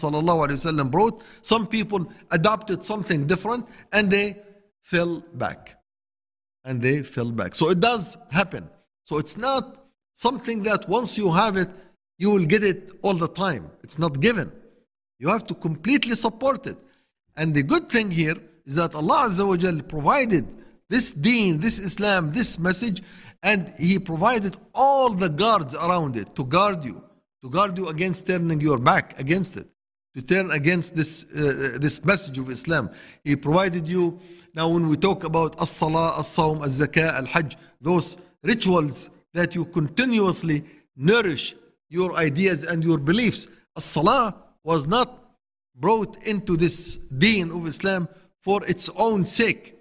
brought 0.91 1.23
some 1.43 1.67
people 1.67 2.07
adopted 2.31 2.85
something 2.85 3.27
different 3.27 3.67
and 3.93 4.11
they 4.11 4.37
fell 4.83 5.25
back 5.35 5.79
and 6.65 6.83
they 6.83 7.03
fell 7.03 7.31
back 7.31 7.55
so 7.55 7.71
it 7.71 7.81
does 7.81 8.19
happen 8.31 8.69
so 9.05 9.19
it's 9.19 9.37
not 9.37 9.81
something 10.15 10.63
that 10.63 10.89
once 10.89 11.17
you 11.17 11.33
have 11.33 11.57
it, 11.57 11.69
you 12.19 12.31
will 12.31 12.45
get 12.45 12.63
it 12.63 12.91
all 13.03 13.15
the 13.15 13.29
time. 13.29 13.71
It's 13.83 13.99
not 13.99 14.21
given. 14.21 14.53
You 15.19 15.29
have 15.29 15.47
to 15.49 15.55
completely 15.55 16.15
support 16.15 16.67
it. 16.67 16.77
And 17.37 17.55
the 17.55 17.63
good 17.63 17.89
thing 17.89 18.11
here 18.11 18.37
is 18.67 18.75
that 18.75 18.95
Allah 18.95 19.27
Azza 19.27 19.89
provided 19.89 20.47
this 20.91 21.13
deen, 21.13 21.61
this 21.61 21.79
Islam, 21.79 22.33
this 22.33 22.59
message, 22.59 23.03
and 23.43 23.73
He 23.79 23.99
provided 23.99 24.59
all 24.75 25.09
the 25.15 25.31
guards 25.31 25.75
around 25.75 26.17
it 26.17 26.37
to 26.37 26.45
guard 26.45 26.85
you, 26.85 27.03
to 27.43 27.49
guard 27.49 27.79
you 27.79 27.89
against 27.89 28.27
turning 28.27 28.61
your 28.61 28.79
back 28.79 29.19
against 29.19 29.57
it, 29.57 29.67
to 30.15 30.21
turn 30.21 30.51
against 30.51 30.95
this, 30.95 31.25
uh, 31.35 31.79
this 31.81 32.05
message 32.05 32.37
of 32.37 32.51
Islam. 32.51 32.91
He 33.25 33.35
provided 33.37 33.89
you. 33.89 34.21
Now, 34.55 34.69
when 34.69 34.89
we 34.89 34.97
talk 34.99 35.25
about 35.25 35.59
as 35.63 35.71
salah, 35.71 36.19
as 36.19 36.27
sawm, 36.27 36.63
as 36.63 36.81
zakah, 36.81 37.15
al 37.15 37.25
hajj, 37.25 37.57
those 37.81 38.19
rituals 38.43 39.09
that 39.33 39.55
you 39.55 39.65
continuously 39.65 40.65
nourish 40.97 41.55
your 41.89 42.17
ideas 42.17 42.65
and 42.65 42.83
your 42.85 42.99
beliefs. 42.99 43.49
As-salah 43.77 44.35
was 44.65 44.87
not 44.87 45.37
brought 45.75 46.17
into 46.25 46.57
this 46.57 46.97
deen 47.19 47.51
of 47.51 47.67
Islam 47.67 48.09
for 48.43 48.65
its 48.67 48.89
own 48.97 49.25
sake. 49.25 49.77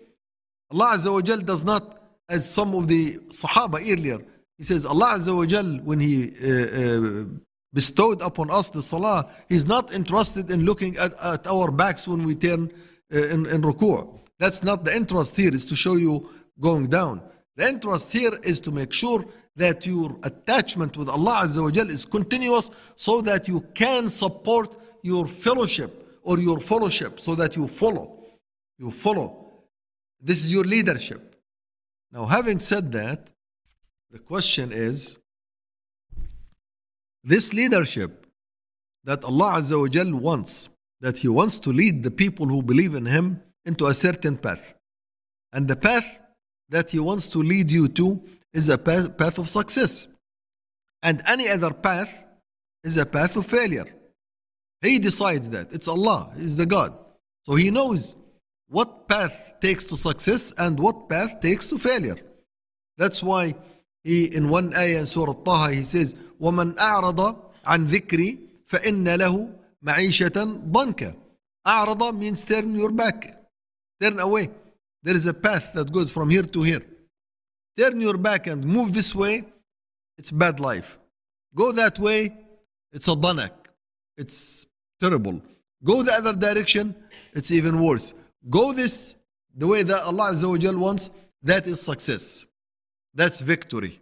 Allah 0.72 0.92
Azza 0.96 1.12
wa 1.12 1.22
Jal 1.22 1.40
does 1.40 1.64
not, 1.64 2.00
as 2.28 2.50
some 2.50 2.76
of 2.76 2.88
the 2.88 3.18
Sahaba 3.30 3.76
earlier, 3.76 4.20
He 4.58 4.64
says, 4.64 4.86
Allah 4.86 5.16
Azza 5.16 5.36
wa 5.36 5.46
Jal, 5.46 5.80
when 5.84 6.00
He 6.00 6.32
uh, 6.44 6.50
uh, 6.82 7.26
bestowed 7.74 8.22
upon 8.22 8.52
us 8.52 8.70
the 8.70 8.82
Salah, 8.82 9.28
He's 9.48 9.66
not 9.66 9.94
interested 9.94 10.52
in 10.52 10.66
looking 10.66 10.98
at, 10.98 11.14
at 11.24 11.48
our 11.48 11.72
backs 11.72 12.08
when 12.08 12.24
we 12.24 12.36
turn 12.36 12.72
uh, 13.14 13.18
in, 13.18 13.46
in 13.48 13.62
ruku'. 13.62 14.20
That's 14.38 14.64
not 14.64 14.86
the 14.86 14.96
interest 14.96 15.36
here, 15.36 15.54
is 15.54 15.66
to 15.66 15.76
show 15.76 15.96
you 15.96 16.30
going 16.60 16.88
down. 16.88 17.22
The 17.56 17.68
interest 17.68 18.14
here 18.14 18.38
is 18.44 18.60
to 18.62 18.72
make 18.72 18.94
sure 18.94 19.26
that 19.56 19.86
your 19.86 20.16
attachment 20.24 20.96
with 20.96 21.10
Allah 21.10 21.42
Azza 21.44 21.62
wa 21.64 21.72
Jal 21.72 21.90
is 21.90 22.06
continuous 22.06 22.70
so 22.96 23.22
that 23.22 23.48
you 23.48 23.62
can 23.74 24.08
support 24.10 24.78
your 25.02 25.28
fellowship 25.28 26.20
or 26.24 26.40
your 26.40 26.60
fellowship 26.60 27.20
so 27.20 27.36
that 27.36 27.56
you 27.56 27.68
follow. 27.68 28.24
You 28.78 28.92
follow. 28.92 29.49
This 30.22 30.44
is 30.44 30.52
your 30.52 30.64
leadership. 30.64 31.36
Now, 32.12 32.26
having 32.26 32.60
said 32.60 32.92
that, 32.92 33.30
the 34.12 34.20
question 34.20 34.72
is 34.72 35.18
this 37.24 37.54
leadership 37.54 38.26
that 39.04 39.24
Allah 39.24 39.60
Azza 39.60 39.80
wa 39.80 39.88
Jal 39.88 40.14
wants, 40.16 40.70
that 41.02 41.18
He 41.18 41.28
wants 41.28 41.58
to 41.60 41.72
lead 41.72 42.04
the 42.04 42.12
people 42.12 42.48
who 42.48 42.62
believe 42.62 42.96
in 42.96 43.06
Him 43.06 43.42
into 43.66 43.88
a 43.88 43.94
certain 43.94 44.38
path. 44.38 44.74
And 45.54 45.68
the 45.68 45.76
path 45.76 46.20
that 46.70 46.90
He 46.90 47.00
wants 47.00 47.28
to 47.28 47.40
lead 47.40 47.72
you 47.72 47.88
to 47.90 48.22
is 48.54 48.70
a 48.70 48.78
path, 48.78 49.18
path 49.18 49.38
of 49.38 49.48
success. 49.48 50.08
And 51.02 51.22
any 51.28 51.48
other 51.48 51.72
path 51.72 52.26
is 52.84 52.98
a 52.98 53.06
path 53.06 53.36
of 53.36 53.46
failure. 53.46 53.88
He 54.82 55.00
decides 55.00 55.50
that. 55.50 55.72
It's 55.72 55.88
Allah, 55.88 56.32
He's 56.36 56.56
the 56.56 56.66
God. 56.66 56.98
So 57.46 57.56
He 57.56 57.72
knows 57.72 58.16
what 58.69 59.09
path 59.09 59.55
takes 59.61 59.85
to 59.87 59.97
success 59.97 60.53
and 60.59 60.79
what 60.79 61.09
path 61.09 61.41
takes 61.41 61.67
to 61.69 61.79
failure. 61.79 62.17
That's 62.97 63.23
why 63.23 63.55
he 64.03 64.25
in 64.35 64.49
one 64.49 64.77
ayah 64.77 65.01
in 65.01 65.07
Surah 65.07 65.35
Taha 65.45 65.73
he 65.73 65.85
says, 65.85 66.15
وَمَنْ 66.41 66.77
أَعْرَضَ 66.77 67.37
عَنْ 67.67 67.89
ذِكْرِي 67.89 68.39
فَإِنَّ 68.71 69.05
لَهُ 69.05 69.53
مَعِيشَةً 69.85 70.71
ضَنْكَ 70.71 71.17
أعرض 71.67 72.17
means 72.17 72.45
turn 72.45 72.75
your 72.75 72.91
back, 72.91 73.43
turn 74.01 74.21
away. 74.21 74.51
There 75.03 75.17
is 75.17 75.27
a 75.27 75.35
path 75.35 75.73
that 75.75 75.93
goes 75.93 76.11
from 76.11 76.31
here 76.31 76.43
to 76.43 76.63
here. 76.63 76.83
Turn 77.79 78.01
your 78.01 78.17
back 78.17 78.47
and 78.47 78.65
move 78.65 78.93
this 78.93 79.15
way, 79.15 79.45
it's 80.19 80.31
bad 80.31 80.61
life. 80.61 80.99
Go 81.55 81.73
that 81.73 81.99
way, 81.99 82.37
it's 82.93 83.09
a 83.09 83.13
danak. 83.13 83.53
It's 84.17 84.67
terrible. 85.01 85.41
Go 85.83 86.03
the 86.03 86.13
other 86.13 86.35
direction, 86.35 86.95
it's 87.33 87.51
even 87.51 87.81
worse. 87.81 88.15
Go 88.48 88.72
this 88.74 89.16
the 89.56 89.68
way 89.68 89.84
that 89.84 90.04
Allah 90.04 90.32
Azza 90.32 90.50
wa 90.50 90.58
Jal 90.58 90.78
wants, 90.78 91.10
that 91.44 91.68
is 91.68 91.82
success. 91.82 92.46
That's 93.14 93.42
victory. 93.42 94.00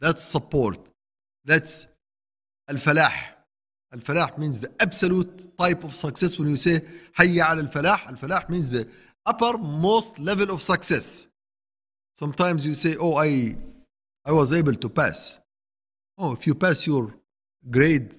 That's 0.00 0.22
support. 0.22 0.78
That's 1.44 1.88
al-falah. 2.68 3.12
Al-falah 3.92 4.38
means 4.38 4.60
the 4.60 4.70
absolute 4.80 5.56
type 5.58 5.84
of 5.84 5.94
success. 5.94 6.38
When 6.38 6.48
you 6.48 6.56
say 6.56 6.80
hayya 7.18 7.44
al 7.44 7.66
falah, 7.66 8.06
al-falah 8.06 8.48
means 8.48 8.70
the 8.70 8.86
uppermost 9.26 10.18
level 10.18 10.50
of 10.50 10.62
success. 10.62 11.26
Sometimes 12.16 12.66
you 12.66 12.74
say, 12.74 12.96
oh, 13.00 13.16
I, 13.16 13.56
I 14.24 14.32
was 14.32 14.52
able 14.52 14.74
to 14.74 14.88
pass. 14.88 15.40
Oh, 16.18 16.32
if 16.32 16.46
you 16.46 16.54
pass 16.54 16.86
your 16.86 17.14
grade 17.70 18.14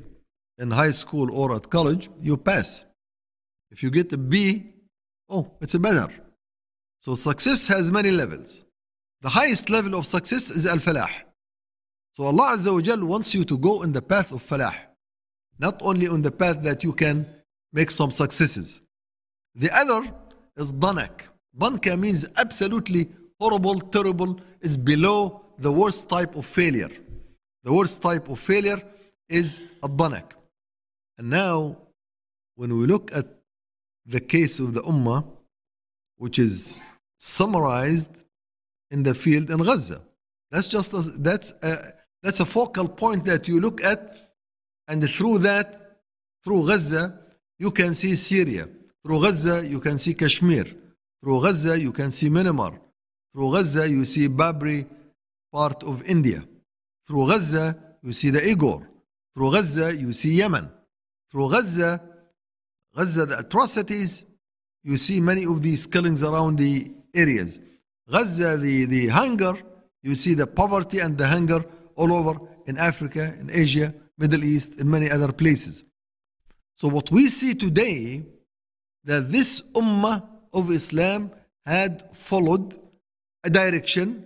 in 0.58 0.72
high 0.72 0.92
school 0.92 1.32
or 1.32 1.56
at 1.56 1.70
college, 1.70 2.10
you 2.22 2.38
pass. 2.38 2.86
If 3.72 3.84
you 3.84 3.92
get 3.92 4.12
a 4.14 4.18
B, 4.18 4.73
oh, 5.33 5.51
it's 5.61 5.75
a 5.75 5.79
better. 5.79 6.09
So 7.01 7.15
success 7.15 7.67
has 7.69 7.91
many 7.93 8.11
levels. 8.11 8.65
The 9.23 9.29
highest 9.29 9.71
level 9.71 9.95
of 9.95 10.07
success 10.07 10.51
is 10.51 10.67
al-falah. 10.67 11.11
So 12.13 12.25
Allah 12.25 12.57
Azza 12.57 12.73
wa 12.73 12.81
Jal 12.81 13.05
wants 13.05 13.35
you 13.35 13.45
to 13.45 13.57
go 13.59 13.83
in 13.83 13.93
the 13.93 14.03
path 14.03 14.33
of 14.33 14.43
falah. 14.47 14.75
Not 15.59 15.81
only 15.83 16.09
on 16.09 16.23
the 16.23 16.31
path 16.31 16.63
that 16.63 16.83
you 16.85 16.93
can 16.93 17.27
make 17.73 17.91
some 17.91 18.11
successes. 18.11 18.81
The 19.55 19.71
other 19.73 20.13
is 20.57 20.73
danak. 20.73 21.23
Danka 21.57 21.99
means 21.99 22.27
absolutely 22.37 23.09
horrible, 23.41 23.81
terrible, 23.81 24.39
is 24.61 24.77
below 24.77 25.43
the 25.59 25.71
worst 25.73 26.09
type 26.09 26.37
of 26.37 26.47
failure. 26.47 26.91
The 27.65 27.73
worst 27.73 28.01
type 28.03 28.29
of 28.29 28.39
failure 28.39 28.81
is 29.29 29.63
الضنك. 29.83 30.33
And 31.19 31.31
now, 31.31 31.77
when 32.55 32.77
we 32.77 32.87
look 32.87 33.11
at 33.15 33.27
the 34.06 34.20
case 34.20 34.60
of 34.60 34.74
the 34.74 34.82
Ummah, 34.82 35.26
which 36.18 36.40
is 36.40 36.82
summarized 37.18 38.12
in 38.92 39.04
the 39.04 39.14
field 39.14 39.50
in 39.50 39.60
Gaza, 39.60 40.02
that's 40.52 40.68
just 40.68 40.94
a, 40.94 41.02
that's 41.18 41.52
a, 41.64 41.94
that's 42.22 42.40
a 42.40 42.46
focal 42.46 42.88
point 42.88 43.26
that 43.26 43.48
you 43.48 43.60
look 43.60 43.84
at, 43.84 44.34
and 44.88 45.08
through 45.10 45.40
that, 45.40 46.00
through 46.44 46.68
Gaza, 46.68 47.20
you 47.58 47.72
can 47.72 47.94
see 47.94 48.16
Syria. 48.16 48.68
Through 49.04 49.22
Gaza, 49.22 49.66
you 49.66 49.80
can 49.80 49.98
see 49.98 50.14
Kashmir. 50.14 50.66
Through 51.22 51.42
Gaza, 51.42 51.80
you 51.80 51.92
can 51.92 52.12
see 52.12 52.30
Myanmar. 52.30 52.78
Through 53.34 53.52
Gaza, 53.54 53.90
you 53.90 54.06
see 54.06 54.28
Babri, 54.28 54.88
part 55.52 55.84
of 55.84 56.04
India. 56.04 56.44
Through 57.08 57.28
Gaza, 57.28 57.78
you 58.02 58.12
see 58.14 58.30
the 58.30 58.40
Uyghur. 58.40 58.86
Through 59.34 59.52
Gaza, 59.52 59.96
you 59.96 60.14
see 60.14 60.34
Yemen. 60.34 60.70
Through 61.32 61.50
Gaza, 61.52 62.02
Gaza, 62.96 63.26
the 63.26 63.40
atrocities, 63.40 64.26
you 64.84 64.98
see 64.98 65.20
many 65.20 65.46
of 65.46 65.62
these 65.62 65.88
killings 65.88 66.22
around 66.22 66.58
the 66.58 66.92
areas. 67.14 67.60
Gaza, 68.10 68.58
the, 68.58 68.86
the 68.86 69.08
hunger, 69.08 69.56
you 70.04 70.16
see 70.16 70.34
the 70.34 70.46
poverty 70.46 71.00
and 71.00 71.18
the 71.18 71.28
hunger 71.28 71.66
all 71.96 72.14
over 72.14 72.40
in 72.66 72.78
Africa, 72.78 73.34
in 73.40 73.50
Asia, 73.52 73.94
Middle 74.18 74.44
East, 74.44 74.76
in 74.76 74.90
many 74.90 75.10
other 75.10 75.32
places. 75.32 75.86
So 76.76 76.88
what 76.88 77.10
we 77.12 77.28
see 77.28 77.54
today, 77.54 78.24
that 79.06 79.32
this 79.32 79.62
ummah 79.74 80.24
of 80.54 80.72
Islam 80.72 81.32
had 81.66 82.10
followed 82.14 82.80
a 83.44 83.50
direction, 83.50 84.26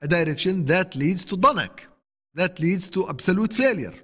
a 0.00 0.08
direction 0.08 0.64
that 0.66 0.94
leads 0.94 1.24
to 1.26 1.36
danak, 1.36 1.80
that 2.34 2.58
leads 2.58 2.88
to 2.90 3.08
absolute 3.08 3.52
failure, 3.52 3.94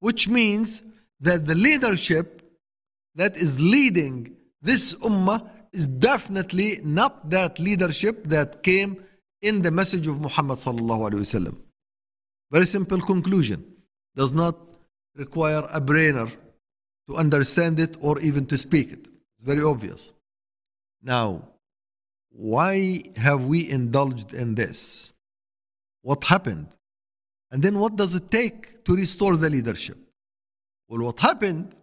which 0.00 0.28
means 0.28 0.82
that 1.20 1.46
the 1.46 1.54
leadership 1.54 2.43
that 3.14 3.36
is 3.36 3.60
leading 3.60 4.36
this 4.62 4.94
ummah 4.94 5.48
is 5.72 5.86
definitely 5.86 6.80
not 6.82 7.30
that 7.30 7.58
leadership 7.58 8.24
that 8.28 8.62
came 8.62 9.04
in 9.42 9.60
the 9.62 9.70
message 9.70 10.06
of 10.06 10.20
Muhammad 10.20 10.58
sallallahu 10.58 11.10
alaihi 11.10 11.24
wasallam. 11.26 11.56
Very 12.50 12.66
simple 12.66 13.00
conclusion. 13.00 13.64
Does 14.16 14.32
not 14.32 14.56
require 15.16 15.66
a 15.72 15.80
brainer 15.80 16.30
to 17.08 17.16
understand 17.16 17.78
it 17.78 17.96
or 18.00 18.18
even 18.20 18.46
to 18.46 18.56
speak 18.56 18.92
it. 18.92 19.06
It's 19.34 19.42
very 19.42 19.62
obvious. 19.62 20.12
Now, 21.02 21.48
why 22.30 23.02
have 23.16 23.44
we 23.44 23.68
indulged 23.68 24.32
in 24.32 24.54
this? 24.54 25.12
What 26.02 26.24
happened? 26.24 26.68
And 27.50 27.62
then 27.62 27.78
what 27.78 27.96
does 27.96 28.14
it 28.14 28.30
take 28.30 28.84
to 28.84 28.96
restore 28.96 29.36
the 29.36 29.50
leadership? 29.50 29.98
Well, 30.88 31.02
what 31.02 31.20
happened, 31.20 31.74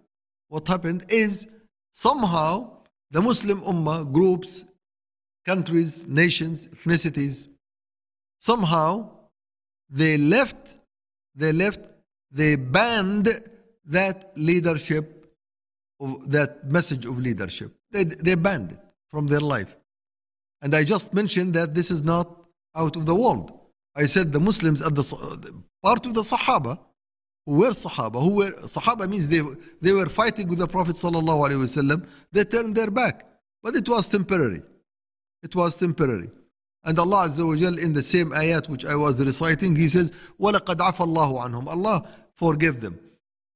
what 0.52 0.68
happened 0.68 1.06
is 1.08 1.48
somehow 1.94 2.70
the 3.10 3.22
Muslim 3.22 3.62
Ummah 3.62 4.12
groups, 4.12 4.66
countries, 5.46 6.06
nations, 6.06 6.68
ethnicities, 6.68 7.48
somehow 8.38 9.10
they 9.90 10.18
left, 10.18 10.76
they 11.36 11.54
left, 11.54 11.80
they 12.32 12.58
banned 12.58 13.30
that 13.86 14.34
leadership, 14.36 15.06
of 16.02 16.30
that 16.30 16.70
message 16.70 17.06
of 17.06 17.18
leadership. 17.18 17.72
They, 17.92 18.04
they 18.04 18.36
banned 18.36 18.74
it 18.74 18.80
from 19.10 19.28
their 19.28 19.40
life. 19.40 19.78
And 20.62 20.76
I 20.76 20.84
just 20.84 21.14
mentioned 21.14 21.54
that 21.54 21.76
this 21.76 21.92
is 21.92 22.04
not 22.04 22.28
out 22.76 22.98
of 22.98 23.06
the 23.06 23.16
world. 23.16 23.58
I 23.96 24.06
said 24.06 24.34
the 24.34 24.40
Muslims 24.40 24.82
at 24.82 24.96
the 24.96 25.64
part 25.82 26.06
of 26.06 26.14
the 26.14 26.22
Sahaba 26.22 26.78
were 27.47 27.71
Sahaba, 27.71 28.21
who 28.23 28.31
were 28.31 28.53
Sahaba 28.63 29.09
means 29.09 29.29
they, 29.29 29.43
they 29.81 29.93
were 29.93 30.09
fighting 30.09 30.49
with 30.49 30.59
the 30.59 30.67
Prophet 30.67 30.97
sallallahu 30.97 31.49
alaihi 31.49 31.63
wasallam. 31.63 32.09
They 32.33 32.45
turned 32.45 32.75
their 32.75 32.91
back, 32.91 33.25
but 33.63 33.77
it 33.77 33.89
was 33.89 34.09
temporary. 34.09 34.63
It 35.43 35.55
was 35.55 35.77
temporary. 35.77 36.31
And 36.85 36.99
Allah 36.99 37.27
Azza 37.27 37.47
wa 37.47 37.57
Jal 37.57 37.79
in 37.79 37.93
the 37.93 38.03
same 38.03 38.31
ayat 38.31 38.69
which 38.69 38.85
I 38.85 38.95
was 38.95 39.21
reciting, 39.21 39.75
He 39.77 39.89
says, 39.89 40.13
وَلَقَدْ 40.41 40.77
عَفَى 40.77 41.05
اللَّهُ 41.07 41.43
عَنْهُم 41.45 41.67
Allah 41.69 42.07
forgive 42.35 42.81
them. 42.81 42.99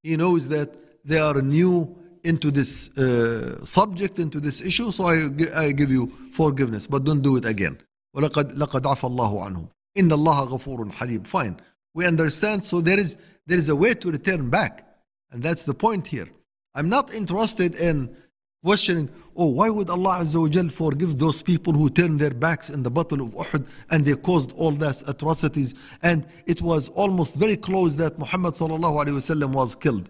He 0.02 0.16
knows 0.16 0.48
that 0.48 0.74
they 1.04 1.18
are 1.18 1.40
new 1.42 1.96
into 2.24 2.50
this 2.50 2.90
uh, 2.98 3.64
subject, 3.64 4.18
into 4.18 4.40
this 4.40 4.60
issue, 4.60 4.92
so 4.92 5.04
I, 5.04 5.30
I 5.56 5.72
give 5.72 5.90
you 5.90 6.12
forgiveness, 6.32 6.86
but 6.86 7.04
don't 7.04 7.22
do 7.22 7.36
it 7.36 7.44
again. 7.44 7.78
وَلَقَدْ 8.16 8.56
لَقَدْ 8.56 8.82
عَفَى 8.82 9.08
اللَّهُ 9.08 9.42
عَنْهُم 9.46 9.68
إِنَّ 9.96 10.12
اللَّهَ 10.12 10.48
غَفُورٌ 10.48 10.92
حَلِيمٌ 10.92 11.26
Fine. 11.26 11.60
We 11.95 12.05
understand, 12.05 12.63
so 12.63 12.81
there 12.81 12.99
is, 12.99 13.17
there 13.47 13.57
is 13.57 13.69
a 13.69 13.75
way 13.75 13.93
to 13.95 14.11
return 14.11 14.49
back. 14.49 14.85
And 15.31 15.41
that's 15.41 15.63
the 15.63 15.73
point 15.73 16.05
here. 16.05 16.29
I'm 16.75 16.89
not 16.89 17.13
interested 17.13 17.75
in 17.75 18.15
questioning, 18.63 19.09
oh, 19.37 19.45
why 19.47 19.69
would 19.69 19.89
Allah 19.89 20.25
forgive 20.69 21.17
those 21.17 21.41
people 21.41 21.71
who 21.71 21.89
turned 21.89 22.19
their 22.19 22.31
backs 22.33 22.69
in 22.69 22.83
the 22.83 22.91
battle 22.91 23.21
of 23.21 23.29
Uhud 23.33 23.65
and 23.91 24.03
they 24.03 24.15
caused 24.15 24.51
all 24.53 24.71
those 24.71 25.03
atrocities 25.07 25.73
and 26.01 26.27
it 26.45 26.61
was 26.61 26.89
almost 26.89 27.37
very 27.37 27.55
close 27.55 27.95
that 27.95 28.19
Muhammad 28.19 28.59
was 28.59 29.75
killed. 29.75 30.09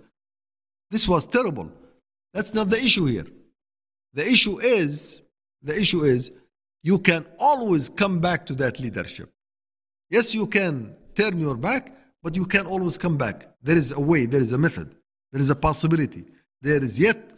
This 0.89 1.07
was 1.07 1.25
terrible. 1.27 1.71
That's 2.33 2.53
not 2.53 2.69
the 2.69 2.77
issue 2.77 3.05
here. 3.05 3.27
The 4.13 4.27
issue 4.27 4.59
is, 4.59 5.21
the 5.61 5.79
issue 5.79 6.03
is, 6.03 6.31
you 6.81 6.97
can 6.97 7.25
always 7.37 7.89
come 7.89 8.19
back 8.19 8.45
to 8.47 8.55
that 8.55 8.79
leadership. 8.79 9.31
Yes, 10.09 10.33
you 10.33 10.47
can 10.47 10.95
turn 11.15 11.39
your 11.39 11.55
back, 11.55 11.95
but 12.21 12.35
you 12.35 12.45
can 12.45 12.65
always 12.65 12.97
come 12.97 13.17
back. 13.17 13.49
There 13.61 13.77
is 13.77 13.91
a 13.91 13.99
way, 13.99 14.25
there 14.25 14.41
is 14.41 14.51
a 14.51 14.57
method, 14.57 14.95
there 15.31 15.41
is 15.41 15.49
a 15.49 15.55
possibility. 15.55 16.25
There 16.61 16.83
is 16.83 16.99
yet 16.99 17.35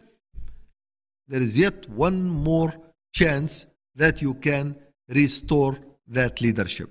there 1.28 1.42
is 1.42 1.58
yet 1.58 1.88
one 1.90 2.26
more 2.28 2.74
chance 3.12 3.66
that 3.94 4.22
you 4.22 4.34
can 4.34 4.74
restore 5.08 5.78
that 6.06 6.40
leadership. 6.40 6.90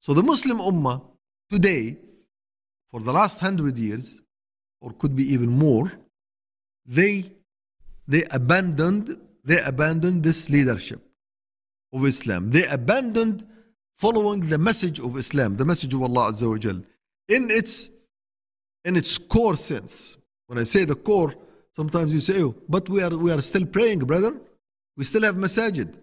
So 0.00 0.14
the 0.14 0.22
Muslim 0.22 0.58
Ummah 0.58 1.02
today, 1.50 1.98
for 2.90 3.00
the 3.00 3.12
last 3.12 3.40
hundred 3.40 3.76
years, 3.76 4.20
or 4.80 4.92
could 4.92 5.16
be 5.16 5.32
even 5.32 5.48
more, 5.48 5.90
they 6.86 7.32
they 8.06 8.24
abandoned 8.30 9.18
they 9.44 9.58
abandoned 9.60 10.22
this 10.22 10.48
leadership 10.48 11.00
of 11.92 12.06
Islam. 12.06 12.50
They 12.50 12.66
abandoned 12.66 13.48
following 14.04 14.40
the 14.54 14.58
message 14.58 14.98
of 15.06 15.10
Islam, 15.24 15.50
the 15.62 15.68
message 15.72 15.92
of 15.96 16.00
Allah 16.08 16.24
Azza 16.30 16.46
wa 16.52 16.58
Jal, 16.64 16.78
in 17.36 17.42
its 17.60 17.74
in 18.88 18.96
its 19.00 19.12
core 19.34 19.56
sense. 19.70 19.94
When 20.48 20.58
I 20.58 20.64
say 20.74 20.82
the 20.84 21.00
core, 21.10 21.32
Sometimes 21.74 22.12
you 22.12 22.20
say, 22.20 22.42
oh, 22.42 22.54
but 22.68 22.88
we 22.88 23.02
are, 23.02 23.16
we 23.16 23.32
are 23.32 23.40
still 23.40 23.64
praying, 23.64 24.00
brother. 24.00 24.34
We 24.96 25.04
still 25.04 25.22
have 25.22 25.36
masajid. 25.36 25.94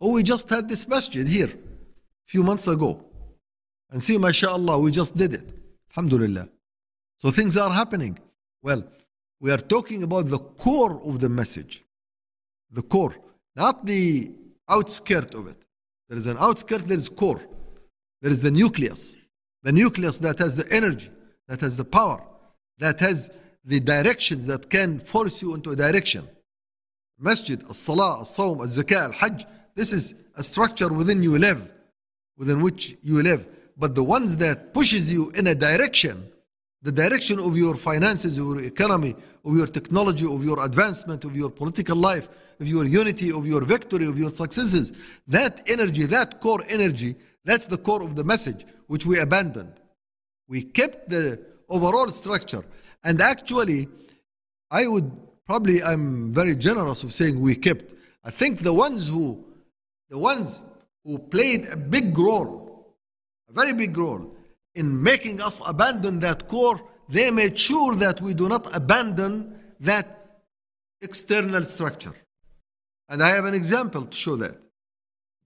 Oh, 0.00 0.12
we 0.12 0.22
just 0.22 0.48
had 0.50 0.68
this 0.68 0.86
masjid 0.86 1.26
here 1.26 1.48
a 1.48 2.26
few 2.26 2.42
months 2.42 2.68
ago. 2.68 3.02
And 3.90 4.02
see, 4.02 4.18
mashallah, 4.18 4.78
we 4.78 4.90
just 4.90 5.16
did 5.16 5.32
it. 5.32 5.48
Alhamdulillah. 5.90 6.48
So 7.20 7.30
things 7.30 7.56
are 7.56 7.70
happening. 7.70 8.18
Well, 8.62 8.84
we 9.40 9.50
are 9.50 9.58
talking 9.58 10.02
about 10.02 10.28
the 10.28 10.38
core 10.38 11.00
of 11.02 11.20
the 11.20 11.30
message. 11.30 11.84
The 12.70 12.82
core, 12.82 13.14
not 13.56 13.86
the 13.86 14.30
outskirt 14.68 15.34
of 15.34 15.48
it. 15.48 15.56
There 16.08 16.18
is 16.18 16.26
an 16.26 16.38
outskirt, 16.38 16.84
there 16.86 16.98
is 16.98 17.08
core. 17.08 17.42
There 18.22 18.32
is 18.32 18.42
the 18.42 18.50
nucleus. 18.50 19.16
The 19.62 19.72
nucleus 19.72 20.18
that 20.20 20.38
has 20.38 20.56
the 20.56 20.70
energy, 20.72 21.10
that 21.48 21.60
has 21.60 21.76
the 21.76 21.84
power, 21.84 22.24
that 22.78 23.00
has 23.00 23.30
the 23.64 23.80
directions 23.80 24.46
that 24.46 24.70
can 24.70 25.00
force 25.00 25.42
you 25.42 25.54
into 25.54 25.70
a 25.70 25.76
direction. 25.76 26.26
Masjid, 27.18 27.62
as-salah, 27.68 28.22
as-sawm, 28.22 28.62
as-zakah, 28.62 29.04
al-hajj, 29.06 29.44
this 29.74 29.92
is 29.92 30.14
a 30.36 30.42
structure 30.42 30.88
within 30.88 31.22
you 31.22 31.36
live, 31.38 31.70
within 32.36 32.62
which 32.62 32.96
you 33.02 33.22
live. 33.22 33.46
But 33.76 33.94
the 33.94 34.04
ones 34.04 34.36
that 34.38 34.72
pushes 34.72 35.10
you 35.10 35.30
in 35.30 35.48
a 35.48 35.54
direction, 35.54 36.30
the 36.82 36.92
direction 36.92 37.40
of 37.40 37.56
your 37.56 37.74
finances, 37.74 38.38
of 38.38 38.46
your 38.46 38.62
economy, 38.62 39.16
of 39.44 39.56
your 39.56 39.66
technology, 39.66 40.24
of 40.24 40.44
your 40.44 40.64
advancement, 40.64 41.24
of 41.24 41.36
your 41.36 41.50
political 41.50 41.96
life, 41.96 42.28
of 42.60 42.68
your 42.68 42.84
unity, 42.84 43.32
of 43.32 43.46
your 43.46 43.64
victory, 43.64 44.06
of 44.06 44.16
your 44.16 44.30
successes, 44.30 44.92
that 45.26 45.62
energy, 45.68 46.06
that 46.06 46.40
core 46.40 46.62
energy, 46.68 47.16
that's 47.44 47.66
the 47.66 47.78
core 47.78 48.02
of 48.02 48.14
the 48.14 48.22
message 48.22 48.64
which 48.86 49.06
we 49.06 49.18
abandoned. 49.18 49.72
We 50.46 50.62
kept 50.62 51.10
the 51.10 51.40
overall 51.68 52.10
structure. 52.12 52.64
And 53.02 53.20
actually, 53.20 53.88
I 54.70 54.86
would 54.86 55.10
probably, 55.46 55.82
I'm 55.82 56.32
very 56.32 56.54
generous 56.54 57.02
of 57.02 57.12
saying 57.12 57.40
we 57.40 57.56
kept. 57.56 57.94
I 58.22 58.30
think 58.30 58.60
the 58.60 58.72
ones 58.72 59.08
who, 59.08 59.44
the 60.10 60.18
ones 60.18 60.62
who 61.04 61.18
played 61.18 61.66
a 61.68 61.76
big 61.76 62.16
role, 62.16 62.94
a 63.48 63.52
very 63.52 63.72
big 63.72 63.96
role 63.96 64.36
in 64.74 65.02
making 65.02 65.40
us 65.40 65.60
abandon 65.66 66.20
that 66.20 66.48
core, 66.48 66.80
they 67.08 67.30
made 67.30 67.58
sure 67.58 67.94
that 67.96 68.20
we 68.20 68.34
do 68.34 68.48
not 68.48 68.74
abandon 68.74 69.58
that 69.80 70.40
external 71.00 71.64
structure. 71.64 72.14
And 73.08 73.22
I 73.22 73.30
have 73.30 73.44
an 73.44 73.54
example 73.54 74.06
to 74.06 74.16
show 74.16 74.36
that. 74.36 74.56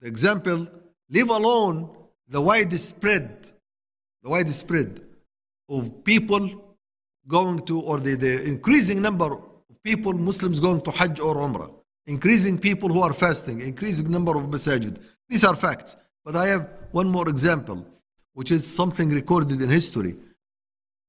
The 0.01 0.07
example, 0.07 0.67
leave 1.09 1.29
alone 1.29 1.89
the 2.27 2.41
widespread, 2.41 3.49
the 4.21 4.29
widespread 4.29 5.01
of 5.69 6.03
people 6.03 6.75
going 7.27 7.65
to, 7.65 7.79
or 7.79 7.99
the, 7.99 8.15
the 8.15 8.43
increasing 8.43 9.01
number 9.01 9.33
of 9.33 9.83
people, 9.83 10.13
Muslims 10.13 10.59
going 10.59 10.81
to 10.81 10.91
Hajj 10.91 11.19
or 11.19 11.35
Umrah, 11.35 11.71
increasing 12.05 12.57
people 12.57 12.89
who 12.89 13.01
are 13.01 13.13
fasting, 13.13 13.61
increasing 13.61 14.09
number 14.11 14.37
of 14.37 14.43
masajid. 14.47 14.97
These 15.29 15.43
are 15.43 15.55
facts. 15.55 15.95
But 16.25 16.35
I 16.35 16.47
have 16.47 16.69
one 16.91 17.09
more 17.09 17.29
example, 17.29 17.85
which 18.33 18.51
is 18.51 18.65
something 18.65 19.09
recorded 19.09 19.61
in 19.61 19.69
history. 19.69 20.15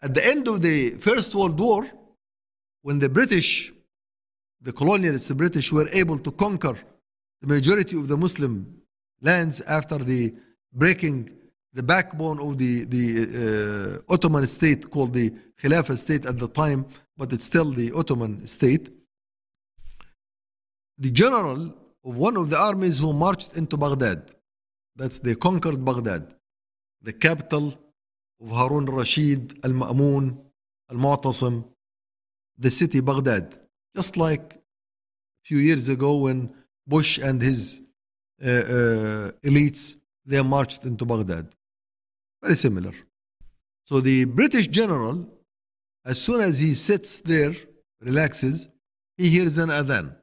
At 0.02 0.14
the 0.14 0.26
end 0.26 0.48
of 0.48 0.60
the 0.60 0.90
First 0.96 1.34
World 1.34 1.58
War, 1.58 1.86
when 2.82 2.98
the 2.98 3.08
British, 3.08 3.72
the 4.60 4.72
colonialists, 4.72 5.28
the 5.28 5.34
British, 5.34 5.72
were 5.72 5.88
able 5.92 6.18
to 6.18 6.30
conquer 6.30 6.76
the 7.40 7.46
majority 7.46 7.96
of 7.96 8.08
the 8.08 8.16
Muslim 8.16 8.82
lands 9.22 9.60
after 9.62 9.98
the 9.98 10.34
breaking 10.72 11.30
the 11.74 11.82
backbone 11.82 12.40
of 12.40 12.56
the, 12.56 12.84
the 12.84 14.00
uh, 14.08 14.12
Ottoman 14.12 14.46
state 14.46 14.90
called 14.90 15.12
the 15.12 15.30
Khilafah 15.60 15.98
state 15.98 16.24
at 16.24 16.38
the 16.38 16.48
time, 16.48 16.86
but 17.16 17.32
it's 17.32 17.44
still 17.44 17.72
the 17.72 17.90
Ottoman 17.92 18.46
state. 18.46 18.90
The 20.98 21.10
general 21.10 21.74
of 22.04 22.16
one 22.16 22.36
of 22.36 22.50
the 22.50 22.58
armies 22.58 23.00
who 23.00 23.12
marched 23.12 23.56
into 23.56 23.76
Baghdad, 23.76 24.30
that's 24.94 25.18
they 25.18 25.34
conquered 25.34 25.84
Baghdad, 25.84 26.34
the 27.04 27.12
capital 27.12 27.74
of 28.40 28.50
Harun 28.50 28.88
al-Rashid, 28.88 29.60
al-Ma'mun, 29.62 30.36
al-Mu'tasim, 30.90 31.64
the 32.58 32.70
city 32.70 33.00
Baghdad. 33.00 33.54
Just 33.94 34.16
like 34.16 34.54
a 34.54 35.42
few 35.44 35.58
years 35.58 35.88
ago 35.88 36.16
when 36.16 36.52
Bush 36.86 37.18
and 37.18 37.40
his 37.40 37.80
uh, 38.42 38.48
uh, 38.48 39.30
elites, 39.48 39.96
they 40.24 40.40
marched 40.42 40.84
into 40.84 41.04
Baghdad. 41.04 41.46
Very 42.42 42.56
similar. 42.56 42.92
So 43.84 44.00
the 44.00 44.24
British 44.24 44.68
general, 44.68 45.28
as 46.04 46.20
soon 46.20 46.40
as 46.40 46.58
he 46.58 46.72
sits 46.74 47.20
there, 47.20 47.54
relaxes, 48.00 48.68
he 49.18 49.28
hears 49.28 49.58
an 49.58 49.68
adhan. 49.68 50.16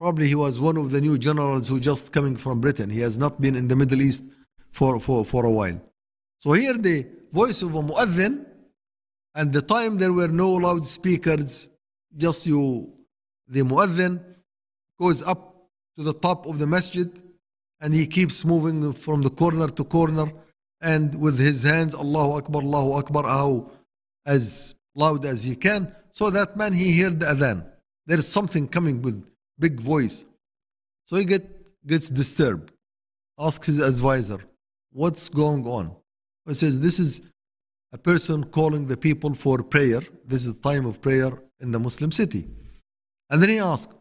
Probably 0.00 0.28
he 0.28 0.36
was 0.36 0.60
one 0.60 0.76
of 0.76 0.92
the 0.92 1.00
new 1.00 1.18
generals 1.18 1.68
who 1.68 1.80
just 1.80 2.12
coming 2.12 2.36
from 2.36 2.60
Britain. 2.60 2.88
He 2.88 3.00
has 3.00 3.18
not 3.18 3.40
been 3.40 3.56
in 3.56 3.66
the 3.66 3.74
Middle 3.74 4.00
East 4.00 4.24
for, 4.70 5.00
for, 5.00 5.24
for 5.24 5.44
a 5.44 5.50
while. 5.50 5.80
So 6.38 6.52
here 6.52 6.74
the 6.74 7.06
voice 7.32 7.62
of 7.62 7.74
a 7.74 7.82
muadhin, 7.82 8.46
and 9.34 9.52
the 9.52 9.62
time 9.62 9.98
there 9.98 10.12
were 10.12 10.28
no 10.28 10.52
loudspeakers, 10.52 11.68
just 12.16 12.46
you, 12.46 12.92
the 13.48 13.60
muadhin 13.60 14.20
goes 14.98 15.22
up 15.22 15.68
to 15.96 16.02
the 16.02 16.14
top 16.14 16.46
of 16.46 16.58
the 16.58 16.66
masjid 16.66 17.10
and 17.80 17.94
he 17.94 18.06
keeps 18.06 18.44
moving 18.44 18.92
from 18.92 19.22
the 19.22 19.30
corner 19.30 19.68
to 19.68 19.84
corner 19.84 20.32
and 20.80 21.14
with 21.14 21.38
his 21.38 21.62
hands, 21.62 21.94
Allahu 21.94 22.38
Akbar, 22.38 22.62
Allahu 22.62 22.92
Akbar, 22.92 23.24
how 23.24 23.70
as 24.26 24.74
loud 24.94 25.24
as 25.24 25.42
he 25.42 25.56
can. 25.56 25.92
So 26.12 26.30
that 26.30 26.56
man, 26.56 26.72
he 26.72 27.00
heard 27.00 27.20
the 27.20 27.26
adhan. 27.26 27.64
There 28.06 28.18
is 28.18 28.28
something 28.28 28.68
coming 28.68 29.02
with 29.02 29.24
big 29.58 29.80
voice. 29.80 30.24
So 31.06 31.16
he 31.16 31.24
get, 31.24 31.44
gets 31.86 32.08
disturbed. 32.08 32.72
Asks 33.38 33.66
his 33.66 33.80
advisor, 33.80 34.38
what's 34.92 35.28
going 35.28 35.66
on? 35.66 35.94
He 36.48 36.54
says, 36.54 36.80
this 36.80 36.98
is 36.98 37.22
a 37.92 37.98
person 37.98 38.44
calling 38.44 38.86
the 38.86 38.96
people 38.96 39.34
for 39.34 39.62
prayer. 39.62 40.02
This 40.26 40.46
is 40.46 40.54
time 40.54 40.86
of 40.86 41.00
prayer 41.00 41.32
in 41.60 41.70
the 41.70 41.78
Muslim 41.78 42.10
city. 42.10 42.48
And 43.30 43.42
then 43.42 43.50
he 43.50 43.58
asked, 43.58 43.92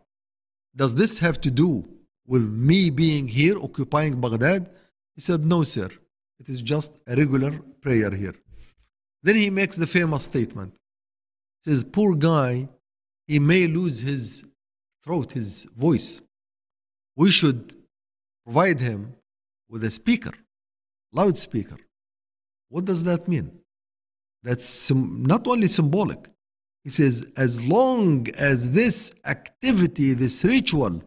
does 0.76 0.96
this 0.96 1.20
have 1.20 1.42
to 1.42 1.52
do 1.52 1.86
with 2.26 2.44
me 2.44 2.90
being 2.90 3.28
here, 3.28 3.58
occupying 3.58 4.20
Baghdad? 4.22 4.70
He 5.16 5.22
said, 5.22 5.44
no, 5.44 5.64
sir. 5.64 5.90
It 6.40 6.50
is 6.50 6.62
just 6.62 6.98
a 7.08 7.16
regular 7.16 7.60
prayer 7.82 8.12
here. 8.12 8.36
Then 9.24 9.36
he 9.36 9.50
makes 9.50 9.76
the 9.76 9.88
famous 9.88 10.24
statement. 10.24 10.74
He 11.64 11.72
says, 11.72 11.84
Poor 11.84 12.16
guy, 12.16 12.70
he 13.28 13.40
may 13.40 13.68
lose 13.68 14.00
his 14.00 14.46
throat, 15.04 15.32
his 15.32 15.68
voice. 15.76 16.22
We 17.16 17.32
should 17.32 17.76
provide 18.46 18.80
him 18.80 19.16
with 19.68 19.84
a 19.84 19.92
speaker, 19.92 20.32
loudspeaker. 21.12 21.78
What 22.70 22.86
does 22.86 23.04
that 23.06 23.28
mean? 23.28 23.52
That's 24.44 24.92
not 24.92 25.48
only 25.48 25.68
symbolic. 25.68 26.30
He 26.84 26.90
says, 26.90 27.26
as 27.36 27.62
long 27.64 28.28
as 28.38 28.72
this 28.72 29.14
activity, 29.26 30.14
this 30.14 30.44
ritual, 30.46 31.04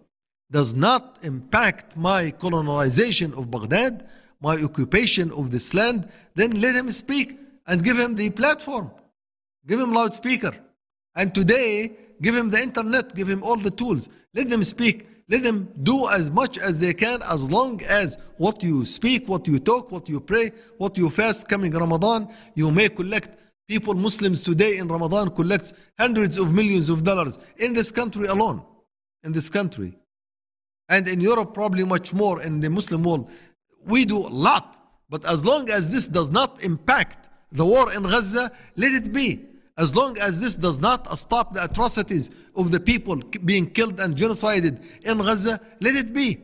does 0.50 0.74
not 0.74 1.18
impact 1.22 1.96
my 1.96 2.30
colonization 2.32 3.32
of 3.34 3.50
Baghdad, 3.50 4.08
my 4.40 4.56
occupation 4.56 5.30
of 5.32 5.50
this 5.50 5.74
land, 5.74 6.08
then 6.34 6.61
let 6.61 6.74
him 6.74 6.90
speak 6.90 7.38
and 7.66 7.84
give 7.84 7.98
him 7.98 8.14
the 8.14 8.30
platform. 8.30 8.90
Give 9.66 9.80
him 9.80 9.92
loudspeaker. 9.92 10.54
And 11.14 11.34
today, 11.34 11.92
give 12.20 12.34
him 12.34 12.50
the 12.50 12.61
internet, 12.61 13.14
give 13.14 13.28
him 13.28 13.42
all 13.42 13.56
the 13.56 13.70
tools. 13.70 14.08
Let 14.34 14.48
them 14.48 14.64
speak. 14.64 15.06
Let 15.31 15.45
them 15.45 15.72
do 15.85 16.09
as 16.09 16.28
much 16.31 16.59
as 16.59 16.81
they 16.81 16.93
can 16.93 17.22
as 17.22 17.49
long 17.49 17.81
as 17.85 18.18
what 18.37 18.64
you 18.64 18.85
speak, 18.85 19.28
what 19.28 19.47
you 19.47 19.61
talk, 19.61 19.93
what 19.93 20.09
you 20.09 20.20
pray, 20.20 20.51
what 20.76 20.99
you 20.99 21.09
fast 21.09 21.49
coming 21.49 21.70
Ramadan, 21.70 22.28
you 22.57 22.72
may 22.72 22.89
collect 22.89 23.39
people, 23.68 23.95
Muslims 23.95 24.41
today 24.41 24.78
in 24.78 24.89
Ramadan 24.89 25.31
collects 25.31 25.72
hundreds 25.97 26.37
of 26.37 26.53
millions 26.53 26.89
of 26.89 27.05
dollars 27.05 27.39
in 27.59 27.72
this 27.72 27.93
country 27.93 28.26
alone. 28.26 28.61
In 29.22 29.31
this 29.31 29.49
country. 29.49 29.97
And 30.89 31.07
in 31.07 31.20
Europe, 31.20 31.55
probably 31.55 31.85
much 31.85 32.12
more 32.12 32.43
in 32.43 32.59
the 32.59 32.68
Muslim 32.68 33.05
world. 33.05 33.31
We 33.85 34.05
do 34.05 34.18
a 34.18 34.33
lot. 34.49 34.76
But 35.09 35.24
as 35.26 35.45
long 35.45 35.70
as 35.70 35.89
this 35.89 36.09
does 36.09 36.31
not 36.31 36.64
impact 36.64 37.28
the 37.53 37.64
war 37.64 37.93
in 37.93 38.03
Gaza, 38.03 38.51
let 38.74 38.93
it 38.93 39.12
be. 39.12 39.47
As 39.81 39.97
long 39.97 40.18
as 40.18 40.39
this 40.39 40.55
does 40.55 40.78
not 40.78 41.01
stop 41.18 41.55
the 41.55 41.64
atrocities 41.64 42.28
of 42.55 42.70
the 42.70 42.78
people 42.78 43.16
being 43.47 43.66
killed 43.70 43.99
and 43.99 44.14
genocided 44.14 44.74
in 45.05 45.16
Gaza, 45.16 45.59
let 45.81 45.97
it 45.97 46.12
be. 46.12 46.39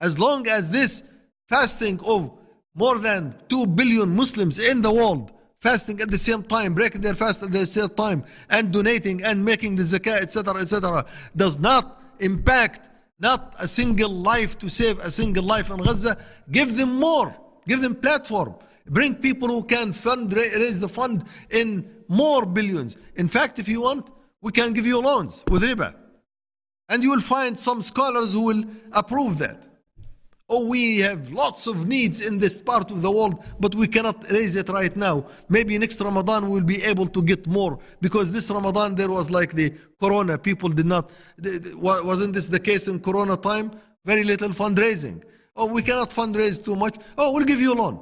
As 0.00 0.18
long 0.18 0.48
as 0.48 0.68
this 0.68 1.04
fasting 1.48 2.00
of 2.04 2.32
more 2.74 2.98
than 2.98 3.36
2 3.48 3.68
billion 3.68 4.08
Muslims 4.16 4.58
in 4.58 4.82
the 4.82 4.92
world 4.92 5.30
fasting 5.60 6.00
at 6.00 6.10
the 6.10 6.18
same 6.18 6.42
time, 6.42 6.74
breaking 6.74 7.02
their 7.02 7.14
fast 7.14 7.40
at 7.44 7.52
the 7.52 7.64
same 7.64 7.88
time, 7.90 8.24
and 8.50 8.72
donating 8.72 9.22
and 9.22 9.44
making 9.44 9.76
the 9.76 9.84
zakah, 9.84 10.20
etc., 10.20 10.60
etc., 10.60 11.06
does 11.36 11.60
not 11.60 12.02
impact 12.18 12.80
not 13.20 13.54
a 13.60 13.68
single 13.68 14.10
life 14.10 14.58
to 14.58 14.68
save 14.68 14.98
a 14.98 15.10
single 15.10 15.44
life 15.44 15.70
in 15.70 15.76
Gaza, 15.76 16.18
give 16.50 16.76
them 16.76 16.96
more, 16.96 17.32
give 17.68 17.80
them 17.80 17.94
platform. 17.94 18.56
Bring 18.88 19.14
people 19.14 19.48
who 19.48 19.62
can 19.62 19.92
fund, 19.92 20.32
raise 20.32 20.78
the 20.80 20.88
fund 20.88 21.24
in 21.50 21.95
more 22.08 22.46
billions. 22.46 22.96
In 23.16 23.28
fact, 23.28 23.58
if 23.58 23.68
you 23.68 23.82
want, 23.82 24.10
we 24.40 24.52
can 24.52 24.72
give 24.72 24.86
you 24.86 25.00
loans 25.00 25.44
with 25.48 25.62
riba. 25.62 25.94
And 26.88 27.02
you 27.02 27.10
will 27.10 27.20
find 27.20 27.58
some 27.58 27.82
scholars 27.82 28.32
who 28.32 28.42
will 28.42 28.64
approve 28.92 29.38
that. 29.38 29.62
Oh, 30.48 30.68
we 30.68 30.98
have 30.98 31.32
lots 31.32 31.66
of 31.66 31.88
needs 31.88 32.20
in 32.20 32.38
this 32.38 32.62
part 32.62 32.92
of 32.92 33.02
the 33.02 33.10
world, 33.10 33.44
but 33.58 33.74
we 33.74 33.88
cannot 33.88 34.30
raise 34.30 34.54
it 34.54 34.68
right 34.68 34.94
now. 34.94 35.26
Maybe 35.48 35.76
next 35.76 36.00
Ramadan 36.00 36.48
we'll 36.48 36.62
be 36.62 36.80
able 36.84 37.08
to 37.08 37.20
get 37.20 37.48
more 37.48 37.80
because 38.00 38.32
this 38.32 38.48
Ramadan 38.48 38.94
there 38.94 39.10
was 39.10 39.28
like 39.28 39.54
the 39.54 39.74
Corona. 40.00 40.38
People 40.38 40.68
did 40.68 40.86
not, 40.86 41.10
wasn't 41.74 42.34
this 42.34 42.46
the 42.46 42.60
case 42.60 42.86
in 42.86 43.00
Corona 43.00 43.36
time? 43.36 43.72
Very 44.04 44.22
little 44.22 44.50
fundraising. 44.50 45.24
Oh, 45.56 45.66
we 45.66 45.82
cannot 45.82 46.10
fundraise 46.10 46.64
too 46.64 46.76
much. 46.76 46.96
Oh, 47.18 47.32
we'll 47.32 47.44
give 47.44 47.60
you 47.60 47.72
a 47.72 47.74
loan. 47.74 47.98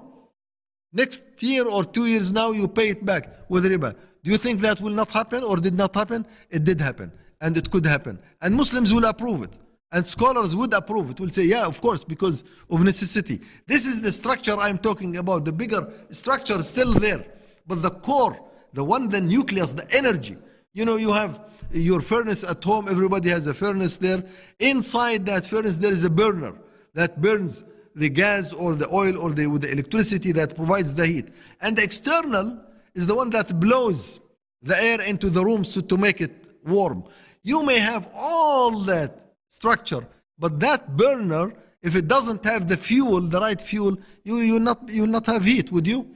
Next 0.95 1.43
year 1.43 1.67
or 1.67 1.85
two 1.85 2.07
years 2.07 2.33
now, 2.33 2.53
you 2.53 2.69
pay 2.69 2.89
it 2.91 3.05
back 3.05 3.29
with 3.49 3.65
riba. 3.65 3.97
Do 4.23 4.31
you 4.31 4.39
think 4.39 4.61
that 4.61 4.81
will 4.81 4.93
not 4.95 5.11
happen 5.11 5.43
or 5.43 5.57
did 5.57 5.75
not 5.75 5.95
happen? 5.95 6.27
It 6.51 6.65
did 6.65 6.81
happen 6.81 7.13
and 7.41 7.59
it 7.59 7.71
could 7.71 7.85
happen. 7.85 8.19
And 8.41 8.55
Muslims 8.55 8.93
will 8.93 9.05
approve 9.05 9.43
it. 9.43 9.51
And 9.93 10.07
scholars 10.07 10.57
would 10.57 10.73
approve 10.73 11.11
it, 11.11 11.21
will 11.21 11.29
say, 11.29 11.45
yeah, 11.45 11.67
of 11.67 11.81
course, 11.81 12.03
because 12.03 12.43
of 12.71 12.83
necessity. 12.83 13.41
This 13.67 13.87
is 13.87 14.01
the 14.01 14.11
structure 14.11 14.57
I'm 14.57 14.79
talking 14.79 15.19
about. 15.19 15.45
The 15.45 15.53
bigger 15.53 15.93
structure 16.11 16.59
is 16.59 16.69
still 16.69 16.95
there. 16.95 17.25
But 17.67 17.83
the 17.83 17.91
core, 17.91 18.41
the 18.73 18.83
one, 18.83 19.09
the 19.09 19.21
nucleus, 19.21 19.73
the 19.73 19.87
energy. 19.95 20.37
You 20.73 20.85
know, 20.85 20.97
you 20.97 21.13
have 21.13 21.41
your 21.71 22.01
furnace 22.01 22.43
at 22.45 22.63
home, 22.65 22.89
everybody 22.89 23.31
has 23.31 23.47
a 23.47 23.55
furnace 23.55 23.97
there. 23.97 24.25
Inside 24.59 25.27
that 25.27 25.45
furnace, 25.45 25.79
there 25.79 25.93
is 25.93 26.03
a 26.03 26.11
burner 26.11 26.55
that 26.95 27.21
burns 27.21 27.63
the 27.95 28.09
gas 28.09 28.53
or 28.53 28.75
the 28.75 28.89
oil 28.93 29.17
or 29.19 29.31
the, 29.31 29.47
the 29.47 29.71
electricity 29.71 30.33
that 30.33 30.57
provides 30.57 30.95
the 30.95 31.07
heat. 31.07 31.29
And 31.61 31.77
the 31.77 31.85
external 31.85 32.61
is 32.95 33.07
the 33.07 33.15
one 33.15 33.31
that 33.31 33.59
blows 33.61 34.21
the 34.63 34.77
air 34.83 35.01
into 35.01 35.31
the 35.31 35.45
rooms 35.45 35.73
to, 35.75 35.83
to 35.83 35.97
make 35.97 36.21
it 36.21 36.33
warm. 36.67 37.05
You 37.43 37.63
may 37.63 37.79
have 37.79 38.11
all 38.15 38.81
that 38.85 39.35
structure. 39.49 40.07
But 40.39 40.59
that 40.61 40.97
burner, 40.97 41.53
if 41.83 41.95
it 41.95 42.09
doesn't 42.09 42.45
have 42.45 42.67
the 42.67 42.77
fuel, 42.77 43.21
the 43.21 43.39
right 43.41 43.61
fuel, 43.61 43.97
you 44.25 44.39
you 44.39 44.59
not 44.59 44.89
you 44.89 45.03
will 45.03 45.09
not 45.09 45.27
have 45.27 45.45
heat, 45.45 45.71
would 45.71 45.87
you? 45.87 46.09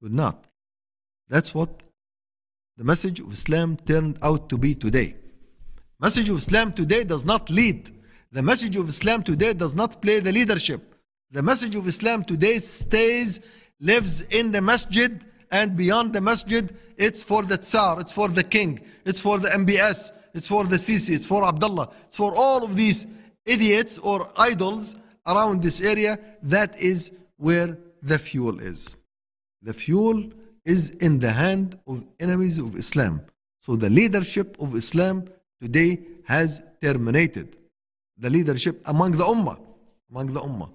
Would 0.00 0.14
not. 0.14 0.46
That's 1.28 1.54
what 1.54 1.82
the 2.76 2.84
message 2.84 3.20
of 3.20 3.32
Islam 3.32 3.76
turned 3.76 4.18
out 4.22 4.48
to 4.48 4.56
be 4.56 4.74
today. 4.74 5.16
Message 6.00 6.30
of 6.30 6.38
Islam 6.38 6.72
today 6.72 7.04
does 7.04 7.24
not 7.24 7.50
lead. 7.50 7.90
The 8.32 8.42
message 8.42 8.76
of 8.76 8.88
Islam 8.88 9.22
today 9.22 9.52
does 9.52 9.74
not 9.74 10.00
play 10.00 10.20
the 10.20 10.32
leadership. 10.32 10.93
The 11.34 11.42
message 11.42 11.74
of 11.74 11.88
Islam 11.88 12.22
today 12.22 12.60
stays, 12.60 13.40
lives 13.80 14.20
in 14.20 14.52
the 14.52 14.60
masjid 14.62 15.24
and 15.50 15.76
beyond 15.76 16.12
the 16.12 16.20
masjid. 16.20 16.72
It's 16.96 17.24
for 17.24 17.42
the 17.42 17.58
Tsar, 17.58 17.98
it's 17.98 18.12
for 18.12 18.28
the 18.28 18.44
king, 18.44 18.80
it's 19.04 19.20
for 19.20 19.38
the 19.38 19.48
MBS, 19.48 20.12
it's 20.32 20.46
for 20.46 20.62
the 20.62 20.76
Sisi, 20.76 21.12
it's 21.12 21.26
for 21.26 21.44
Abdullah, 21.44 21.90
it's 22.06 22.16
for 22.16 22.32
all 22.36 22.62
of 22.62 22.76
these 22.76 23.08
idiots 23.46 23.98
or 23.98 24.30
idols 24.36 24.94
around 25.26 25.60
this 25.60 25.80
area. 25.80 26.20
That 26.40 26.78
is 26.78 27.10
where 27.36 27.78
the 28.00 28.20
fuel 28.20 28.60
is. 28.60 28.94
The 29.60 29.72
fuel 29.72 30.30
is 30.64 30.90
in 30.90 31.18
the 31.18 31.32
hand 31.32 31.76
of 31.88 32.04
enemies 32.20 32.58
of 32.58 32.76
Islam. 32.76 33.22
So 33.60 33.74
the 33.74 33.90
leadership 33.90 34.56
of 34.60 34.76
Islam 34.76 35.24
today 35.60 35.98
has 36.26 36.62
terminated. 36.80 37.56
The 38.18 38.30
leadership 38.30 38.82
among 38.86 39.10
the 39.10 39.24
Ummah. 39.24 39.58
Among 40.12 40.32
the 40.32 40.40
Ummah. 40.40 40.70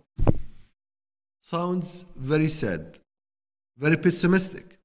Sounds 1.49 2.05
very 2.15 2.47
sad, 2.47 2.99
very 3.75 3.97
pessimistic. 3.97 4.77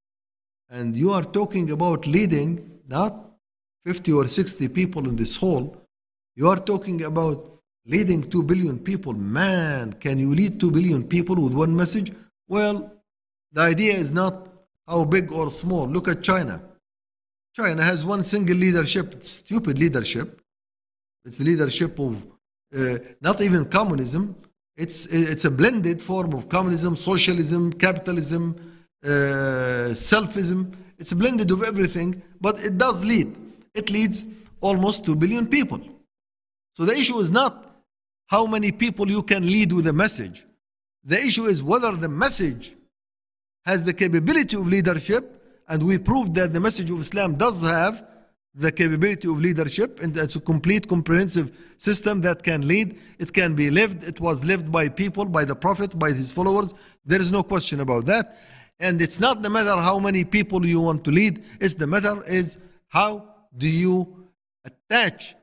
And 0.71 0.97
you 0.97 1.12
are 1.12 1.23
talking 1.23 1.71
about 1.71 2.07
leading 2.07 2.81
not 2.89 3.12
50 3.85 4.12
or 4.15 4.27
60 4.27 4.69
people 4.69 5.07
in 5.07 5.15
this 5.15 5.37
hall, 5.37 5.77
you 6.35 6.49
are 6.49 6.57
talking 6.57 7.03
about 7.05 7.61
leading 7.85 8.23
2 8.23 8.43
billion 8.45 8.79
people. 8.79 9.12
Man, 9.12 9.93
can 9.93 10.19
you 10.19 10.35
lead 10.35 10.59
2 10.59 10.71
billion 10.71 11.05
people 11.07 11.37
with 11.37 11.53
one 11.53 11.77
message? 11.77 12.11
Well, 12.49 12.95
the 13.53 13.61
idea 13.61 13.93
is 13.93 14.11
not 14.11 14.49
how 14.89 15.05
big 15.05 15.33
or 15.33 15.51
small. 15.51 15.87
Look 15.87 16.09
at 16.09 16.23
China. 16.23 16.62
China 17.55 17.85
has 17.85 18.07
one 18.07 18.23
single 18.23 18.57
leadership, 18.57 19.12
it's 19.12 19.29
stupid 19.29 19.79
leadership. 19.79 20.41
It's 21.27 21.41
leadership 21.41 21.99
of 21.99 22.25
uh, 22.75 23.01
not 23.21 23.43
even 23.43 23.67
communism. 23.67 24.37
It's, 24.77 25.07
it's 25.07 25.45
a 25.45 25.51
blended 25.51 26.03
form 26.03 26.33
of 26.33 26.49
communism, 26.49 26.97
socialism, 26.97 27.72
capitalism, 27.72 28.57
uh, 29.05 29.95
selfism. 29.95 30.75
It's 30.99 31.12
blended 31.12 31.51
of 31.51 31.62
everything, 31.62 32.22
but 32.41 32.59
it 32.59 32.79
does 32.79 33.05
lead 33.05 33.37
it 33.75 33.91
leads 33.91 34.25
almost 34.61 35.05
2 35.05 35.16
billion 35.16 35.47
people. 35.47 35.81
So 36.75 36.85
the 36.85 36.93
issue 36.93 37.18
is 37.18 37.31
not 37.31 37.83
how 38.27 38.47
many 38.47 38.72
people 38.72 39.11
you 39.11 39.22
can 39.22 39.47
lead 39.47 39.72
with 39.72 39.87
a 39.87 39.93
message. 39.93 40.47
The 41.05 41.18
issue 41.18 41.45
is 41.45 41.62
whether 41.62 41.93
the 41.93 42.09
message 42.09 42.75
has 43.66 43.85
the 43.85 43.93
capability 43.93 44.57
of 44.57 44.66
leadership, 44.66 45.62
and 45.68 45.83
we 45.83 45.99
proved 45.99 46.35
that 46.37 46.53
the 46.53 46.61
message 46.61 46.91
of 46.91 47.01
Islam 47.01 47.37
does 47.37 47.62
have 47.62 48.07
the 48.55 48.70
capability 48.70 49.28
of 49.28 49.40
leadership, 49.40 50.00
and 50.00 50.16
it's 50.16 50.36
a 50.36 50.40
complete, 50.40 50.86
comprehensive 50.88 51.50
system 51.76 52.20
that 52.20 52.42
can 52.42 52.66
lead. 52.68 52.98
It 53.18 53.32
can 53.32 53.55
be 53.55 53.68
lived. 53.68 54.05
It 54.05 54.20
was 54.20 54.44
lived 54.44 54.70
by 54.70 54.88
people, 54.88 55.24
by 55.24 55.44
the 55.44 55.57
Prophet, 55.57 55.98
by 55.98 56.12
his 56.12 56.30
followers. 56.30 56.72
There 57.05 57.20
is 57.20 57.32
no 57.32 57.42
question 57.42 57.80
about 57.80 58.05
that. 58.07 58.38
And 58.78 59.02
it's 59.02 59.18
not 59.18 59.42
the 59.42 59.50
matter 59.50 59.76
how 59.76 59.98
many 59.98 60.24
people 60.24 60.64
you 60.64 60.80
want 60.80 61.05
to 61.05 61.11
lead. 61.11 61.44
It's 61.61 61.74
the 61.74 61.86
matter 61.86 62.22
is 62.24 62.59
how 62.88 63.28
do 63.57 63.68
you 63.68 64.28
attach 64.64 65.34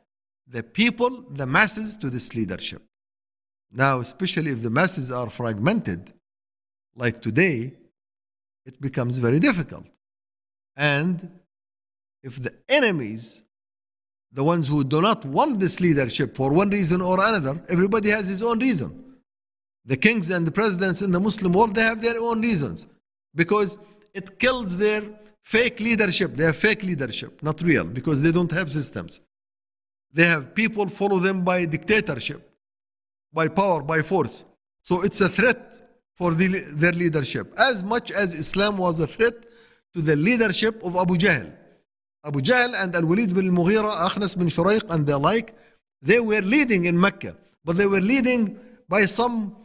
the 0.47 0.63
people, 0.63 1.25
the 1.31 1.45
masses, 1.45 1.95
to 1.97 2.09
this 2.09 2.33
leadership. 2.33 2.81
Now, 3.71 3.99
especially 3.99 4.51
if 4.51 4.61
the 4.61 4.69
masses 4.69 5.11
are 5.11 5.29
fragmented, 5.29 6.13
like 6.95 7.21
today, 7.21 7.73
it 8.65 8.79
becomes 8.79 9.17
very 9.17 9.39
difficult. 9.39 9.87
And 10.75 11.29
if 12.23 12.41
the 12.41 12.53
enemies, 12.69 13.43
the 14.31 14.43
ones 14.43 14.67
who 14.67 14.83
do 14.83 15.01
not 15.01 15.25
want 15.25 15.59
this 15.59 15.79
leadership 15.79 16.35
for 16.35 16.51
one 16.51 16.69
reason 16.69 17.01
or 17.01 17.15
another, 17.15 17.61
everybody 17.69 18.09
has 18.09 18.27
his 18.27 18.43
own 18.43 18.59
reason. 18.59 19.03
The 19.85 19.97
kings 19.97 20.29
and 20.29 20.45
the 20.45 20.51
presidents 20.51 21.01
in 21.01 21.11
the 21.11 21.19
Muslim 21.19 21.53
world, 21.53 21.75
they 21.75 21.81
have 21.81 22.01
their 22.01 22.19
own 22.19 22.41
reasons 22.41 22.87
because 23.33 23.77
it 24.13 24.37
kills 24.39 24.77
their 24.77 25.01
fake 25.41 25.79
leadership. 25.79 26.35
They 26.35 26.45
have 26.45 26.55
fake 26.55 26.83
leadership, 26.83 27.41
not 27.41 27.61
real, 27.61 27.85
because 27.85 28.21
they 28.21 28.31
don't 28.31 28.51
have 28.51 28.69
systems. 28.69 29.21
They 30.13 30.25
have 30.25 30.53
people 30.53 30.87
follow 30.87 31.19
them 31.19 31.43
by 31.43 31.65
dictatorship, 31.65 32.47
by 33.33 33.47
power, 33.47 33.81
by 33.81 34.01
force. 34.01 34.45
So 34.83 35.01
it's 35.01 35.21
a 35.21 35.29
threat 35.29 35.71
for 36.15 36.33
the, 36.33 36.47
their 36.73 36.91
leadership, 36.91 37.53
as 37.57 37.83
much 37.83 38.11
as 38.11 38.33
Islam 38.33 38.77
was 38.77 38.99
a 38.99 39.07
threat 39.07 39.33
to 39.93 40.01
the 40.01 40.15
leadership 40.15 40.83
of 40.83 40.95
Abu 40.95 41.15
Jahl. 41.15 41.51
Abu 42.23 42.41
Jahl 42.41 42.73
and 42.75 42.95
Al 42.95 43.03
Walid 43.03 43.33
bin 43.33 43.51
Mughira, 43.51 43.91
Akhnas 44.07 44.37
bin 44.37 44.47
Shuraiq, 44.47 44.89
and 44.89 45.05
the 45.05 45.17
like, 45.17 45.55
they 46.01 46.19
were 46.19 46.41
leading 46.41 46.85
in 46.85 46.99
Mecca, 46.99 47.35
but 47.65 47.77
they 47.77 47.87
were 47.87 48.01
leading 48.01 48.59
by 48.87 49.05
some, 49.05 49.55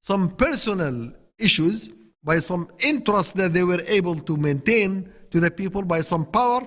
some 0.00 0.30
personal 0.30 1.12
issues, 1.38 1.90
by 2.22 2.38
some 2.38 2.68
interest 2.80 3.36
that 3.36 3.52
they 3.52 3.62
were 3.62 3.82
able 3.86 4.16
to 4.16 4.36
maintain 4.36 5.12
to 5.30 5.40
the 5.40 5.50
people, 5.50 5.82
by 5.82 6.00
some 6.00 6.24
power, 6.26 6.66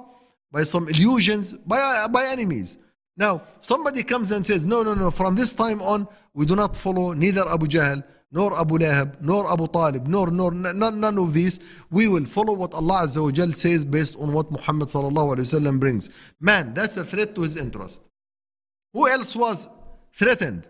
by 0.52 0.64
some 0.64 0.88
illusions, 0.88 1.54
by, 1.54 2.08
by 2.08 2.26
enemies. 2.28 2.78
Now, 3.18 3.42
somebody 3.60 4.04
comes 4.04 4.32
and 4.32 4.46
says, 4.46 4.64
No, 4.64 4.84
no, 4.84 4.94
no, 4.94 5.10
from 5.10 5.36
this 5.36 5.52
time 5.52 5.82
on, 5.82 6.08
we 6.34 6.46
do 6.46 6.56
not 6.56 6.78
follow 6.78 7.14
neither 7.14 7.48
Abu 7.48 7.66
Jahl, 7.68 8.04
nor 8.32 8.60
Abu 8.60 8.78
Lahab, 8.78 9.22
nor 9.22 9.52
Abu 9.52 9.68
Talib, 9.68 10.08
nor, 10.08 10.30
nor 10.32 10.52
none, 10.52 11.18
of 11.18 11.34
these. 11.34 11.60
We 11.90 12.08
will 12.08 12.26
follow 12.26 12.54
what 12.54 12.74
Allah 12.74 13.04
Azza 13.04 13.24
wa 13.24 13.32
Jal 13.32 13.54
says 13.54 13.86
based 13.86 14.16
on 14.18 14.34
what 14.34 14.52
Muhammad 14.52 14.90
sallallahu 14.90 15.36
alayhi 15.36 15.48
wasallam 15.48 15.80
brings. 15.80 16.10
Man, 16.40 16.74
that's 16.74 16.98
a 16.98 17.06
threat 17.06 17.36
to 17.36 17.42
his 17.42 17.56
interest. 17.56 18.04
Who 18.94 19.08
else 19.08 19.36
was 19.36 19.70
threatened? 20.14 20.68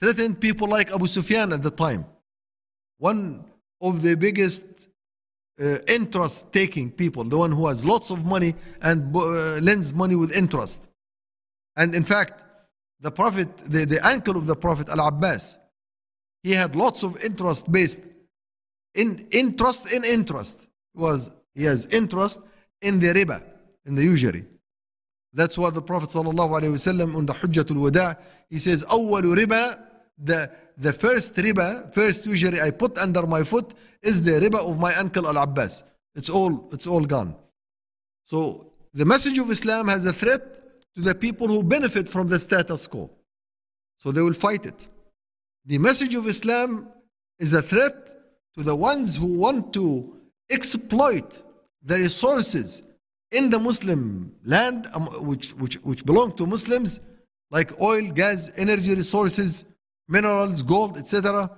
Threatened 0.00 0.40
people 0.40 0.68
like 0.68 0.90
Abu 0.90 1.06
Sufyan 1.06 1.52
at 1.52 1.62
the 1.62 1.70
time. 1.70 2.04
One 2.98 3.44
of 3.80 4.02
the 4.02 4.16
biggest 4.16 4.88
uh, 5.60 5.78
interest 5.86 6.52
taking 6.52 6.90
people, 6.90 7.24
the 7.24 7.38
one 7.38 7.52
who 7.52 7.68
has 7.68 7.84
lots 7.84 8.10
of 8.10 8.24
money 8.24 8.54
and 8.80 9.14
uh, 9.14 9.58
lends 9.58 9.92
money 9.92 10.16
with 10.16 10.36
interest. 10.36 10.88
And 11.76 11.94
in 11.94 12.04
fact, 12.04 12.42
the 13.00 13.10
Prophet, 13.10 13.56
the, 13.58 13.84
the 13.84 14.04
uncle 14.06 14.36
of 14.36 14.46
the 14.46 14.56
Prophet, 14.56 14.88
Al 14.88 15.06
Abbas, 15.06 15.58
he 16.42 16.52
had 16.52 16.74
lots 16.74 17.02
of 17.02 17.22
interest 17.22 17.70
based 17.70 18.00
in 18.94 19.26
interest 19.30 19.92
in 19.92 20.04
interest 20.04 20.66
was 20.94 21.30
he 21.54 21.64
has 21.64 21.86
interest 21.86 22.40
in 22.80 22.98
the 22.98 23.08
riba 23.08 23.42
in 23.86 23.94
the 23.94 24.02
usury. 24.02 24.44
That's 25.32 25.56
what 25.56 25.74
the 25.74 25.82
prophet 25.82 26.10
wasallam 26.10 27.16
on 27.16 27.26
the 27.26 27.32
hujjatul 27.32 27.80
wada 27.80 28.18
he 28.50 28.58
says 28.58 28.84
awwal 28.84 29.22
riba 29.22 29.78
the 30.18 30.50
the 30.76 30.92
first 30.92 31.34
riba 31.36 31.92
first 31.94 32.26
usury 32.26 32.60
i 32.60 32.70
put 32.70 32.98
under 32.98 33.26
my 33.26 33.42
foot 33.42 33.74
is 34.02 34.22
the 34.22 34.32
riba 34.32 34.58
of 34.58 34.78
my 34.78 34.94
uncle 34.96 35.26
al 35.26 35.38
abbas 35.38 35.84
it's 36.14 36.28
all 36.28 36.68
it's 36.72 36.86
all 36.86 37.04
gone. 37.04 37.34
So 38.24 38.72
the 38.92 39.04
message 39.04 39.38
of 39.38 39.50
islam 39.50 39.88
has 39.88 40.04
a 40.04 40.12
threat 40.12 40.42
to 40.96 41.00
the 41.00 41.14
people 41.14 41.48
who 41.48 41.62
benefit 41.62 42.08
from 42.08 42.28
the 42.28 42.38
status 42.38 42.86
quo. 42.86 43.10
So 43.96 44.12
they 44.12 44.20
will 44.20 44.34
fight 44.34 44.66
it 44.66 44.88
the 45.64 45.78
message 45.78 46.14
of 46.14 46.26
Islam 46.26 46.88
is 47.38 47.52
a 47.52 47.62
threat 47.62 47.94
to 48.56 48.62
the 48.62 48.74
ones 48.74 49.16
who 49.16 49.26
want 49.26 49.72
to 49.74 50.16
exploit 50.50 51.42
the 51.82 51.98
resources 51.98 52.82
in 53.30 53.48
the 53.50 53.58
Muslim 53.58 54.34
land, 54.44 54.88
um, 54.92 55.06
which, 55.26 55.52
which, 55.54 55.76
which 55.76 56.04
belong 56.04 56.36
to 56.36 56.46
Muslims, 56.46 57.00
like 57.50 57.80
oil, 57.80 58.10
gas, 58.10 58.50
energy 58.56 58.94
resources, 58.94 59.64
minerals, 60.08 60.62
gold, 60.62 60.98
etc. 60.98 61.50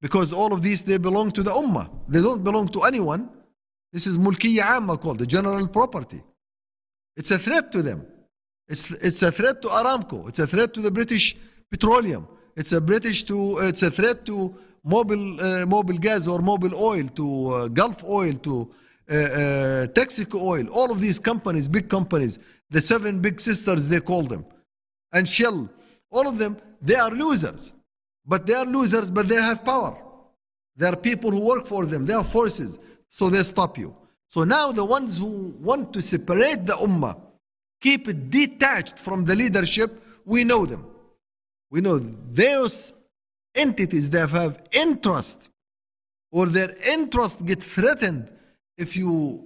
Because 0.00 0.32
all 0.32 0.52
of 0.52 0.62
these, 0.62 0.82
they 0.82 0.96
belong 0.96 1.30
to 1.32 1.42
the 1.42 1.50
Ummah. 1.50 1.90
They 2.08 2.20
don't 2.20 2.42
belong 2.42 2.68
to 2.68 2.82
anyone. 2.82 3.28
This 3.92 4.06
is 4.06 4.16
mulkiyya 4.16 4.64
amma 4.64 4.96
called, 4.96 5.18
the 5.18 5.26
general 5.26 5.66
property. 5.68 6.22
It's 7.16 7.30
a 7.30 7.38
threat 7.38 7.72
to 7.72 7.82
them. 7.82 8.06
It's, 8.68 8.90
it's 8.90 9.22
a 9.22 9.32
threat 9.32 9.60
to 9.62 9.68
Aramco. 9.68 10.28
It's 10.28 10.38
a 10.38 10.46
threat 10.46 10.72
to 10.74 10.80
the 10.80 10.90
British 10.90 11.36
petroleum. 11.70 12.28
It's 12.58 12.72
a 12.72 12.80
British 12.80 13.22
to 13.30 13.58
it's 13.58 13.84
a 13.84 13.90
threat 13.98 14.26
to 14.26 14.52
mobile, 14.82 15.38
uh, 15.38 15.64
Mobil 15.64 16.00
gas 16.00 16.26
or 16.26 16.40
mobile 16.40 16.74
oil 16.74 17.06
to 17.14 17.54
uh, 17.54 17.68
Gulf 17.68 18.02
oil 18.02 18.34
to 18.48 18.68
uh, 19.08 19.14
uh, 19.14 19.86
Texaco 19.98 20.42
oil. 20.42 20.66
All 20.72 20.90
of 20.90 20.98
these 20.98 21.20
companies, 21.20 21.68
big 21.68 21.88
companies, 21.88 22.40
the 22.68 22.80
seven 22.80 23.20
big 23.20 23.40
sisters 23.40 23.88
they 23.88 24.00
call 24.00 24.24
them, 24.24 24.44
and 25.12 25.28
Shell. 25.28 25.70
All 26.10 26.26
of 26.26 26.36
them 26.36 26.56
they 26.82 26.96
are 26.96 27.12
losers, 27.12 27.72
but 28.26 28.44
they 28.44 28.54
are 28.54 28.66
losers, 28.66 29.08
but 29.08 29.28
they 29.28 29.40
have 29.40 29.64
power. 29.64 29.96
There 30.74 30.92
are 30.92 30.96
people 30.96 31.30
who 31.30 31.38
work 31.38 31.64
for 31.64 31.86
them. 31.86 32.06
They 32.06 32.14
are 32.14 32.24
forces, 32.24 32.76
so 33.08 33.30
they 33.30 33.44
stop 33.44 33.78
you. 33.78 33.94
So 34.26 34.42
now 34.42 34.72
the 34.72 34.84
ones 34.84 35.16
who 35.16 35.54
want 35.60 35.92
to 35.92 36.02
separate 36.02 36.66
the 36.66 36.72
ummah, 36.72 37.20
keep 37.80 38.08
it 38.08 38.30
detached 38.30 38.98
from 38.98 39.24
the 39.24 39.36
leadership, 39.36 40.02
we 40.24 40.42
know 40.42 40.66
them. 40.66 40.84
We 41.70 41.80
know 41.80 41.98
those 41.98 42.94
entities 43.54 44.10
that 44.10 44.30
have 44.30 44.62
interest 44.72 45.48
or 46.30 46.46
their 46.46 46.74
interest 46.86 47.44
get 47.44 47.62
threatened 47.62 48.30
if 48.76 48.96
you 48.96 49.42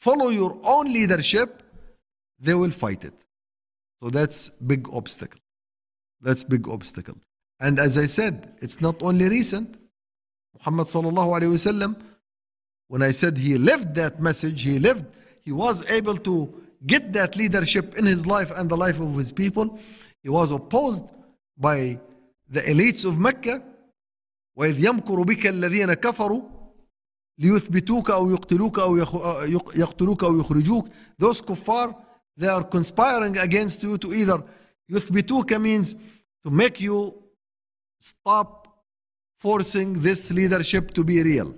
follow 0.00 0.28
your 0.28 0.58
own 0.64 0.92
leadership, 0.92 1.62
they 2.38 2.54
will 2.54 2.72
fight 2.72 3.04
it. 3.04 3.14
So 4.02 4.10
that's 4.10 4.50
big 4.50 4.88
obstacle. 4.92 5.40
That's 6.20 6.42
big 6.42 6.68
obstacle. 6.68 7.16
And 7.60 7.78
as 7.78 7.96
I 7.96 8.06
said, 8.06 8.56
it's 8.60 8.80
not 8.80 9.00
only 9.02 9.28
recent. 9.28 9.76
Muhammad 10.58 10.88
sallallahu 10.88 11.40
alayhi 11.40 11.52
wasallam, 11.52 12.00
when 12.88 13.02
I 13.02 13.12
said 13.12 13.38
he 13.38 13.56
lived 13.56 13.94
that 13.94 14.20
message, 14.20 14.62
he 14.62 14.78
lived, 14.80 15.04
he 15.42 15.52
was 15.52 15.88
able 15.88 16.16
to 16.18 16.52
get 16.86 17.12
that 17.12 17.36
leadership 17.36 17.96
in 17.96 18.04
his 18.04 18.26
life 18.26 18.50
and 18.50 18.68
the 18.68 18.76
life 18.76 18.98
of 18.98 19.16
his 19.16 19.32
people. 19.32 19.78
He 20.22 20.28
was 20.28 20.50
opposed 20.50 21.04
by 21.57 21.99
the 22.49 22.61
elites 22.61 23.05
of 23.05 23.17
Mecca 23.17 23.61
وإذ 24.57 24.85
يمكر 24.85 25.23
بك 25.23 25.47
الذين 25.47 25.93
كفروا 25.93 26.41
ليثبتوك 27.39 28.11
أو 28.11 28.29
يقتلوك 28.29 28.79
أو 28.79 28.95
يقتلوك 29.75 30.23
أو 30.23 30.39
يخرجوك 30.39 30.87
those 31.21 31.41
kuffar 31.41 31.95
they 32.39 32.47
are 32.47 32.63
conspiring 32.63 33.37
against 33.37 33.83
you 33.83 33.97
to 33.97 34.13
either 34.13 34.43
يثبتوك 34.89 35.53
means 35.53 35.95
to 36.43 36.49
make 36.49 36.81
you 36.81 37.13
stop 37.99 38.67
forcing 39.39 40.01
this 40.01 40.31
leadership 40.31 40.91
to 40.93 41.03
be 41.03 41.21
real 41.21 41.53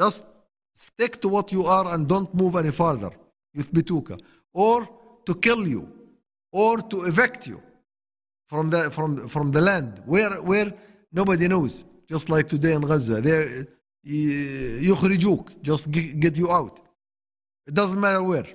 just 0.00 0.24
stick 0.74 1.20
to 1.20 1.28
what 1.28 1.50
you 1.52 1.66
are 1.66 1.94
and 1.94 2.06
don't 2.08 2.32
move 2.34 2.54
any 2.56 2.70
further 2.70 3.10
يثبتوك 3.56 4.16
or 4.54 4.88
to 5.26 5.34
kill 5.34 5.66
you 5.66 5.88
or 6.52 6.80
to 6.82 7.04
evict 7.04 7.46
you 7.46 7.60
from 8.50 8.70
the 8.70 8.90
from 8.90 9.28
from 9.28 9.50
the 9.50 9.60
land 9.60 10.00
where 10.06 10.30
where 10.42 10.72
nobody 11.12 11.48
knows 11.48 11.84
just 12.08 12.28
like 12.28 12.48
today 12.48 12.72
in 12.72 12.82
Gaza 12.82 13.20
they 13.20 13.66
يخرجوك 14.06 15.62
just 15.62 15.90
get 15.90 16.36
you 16.36 16.50
out 16.50 16.80
it 17.66 17.74
doesn't 17.74 18.00
matter 18.00 18.22
where 18.22 18.46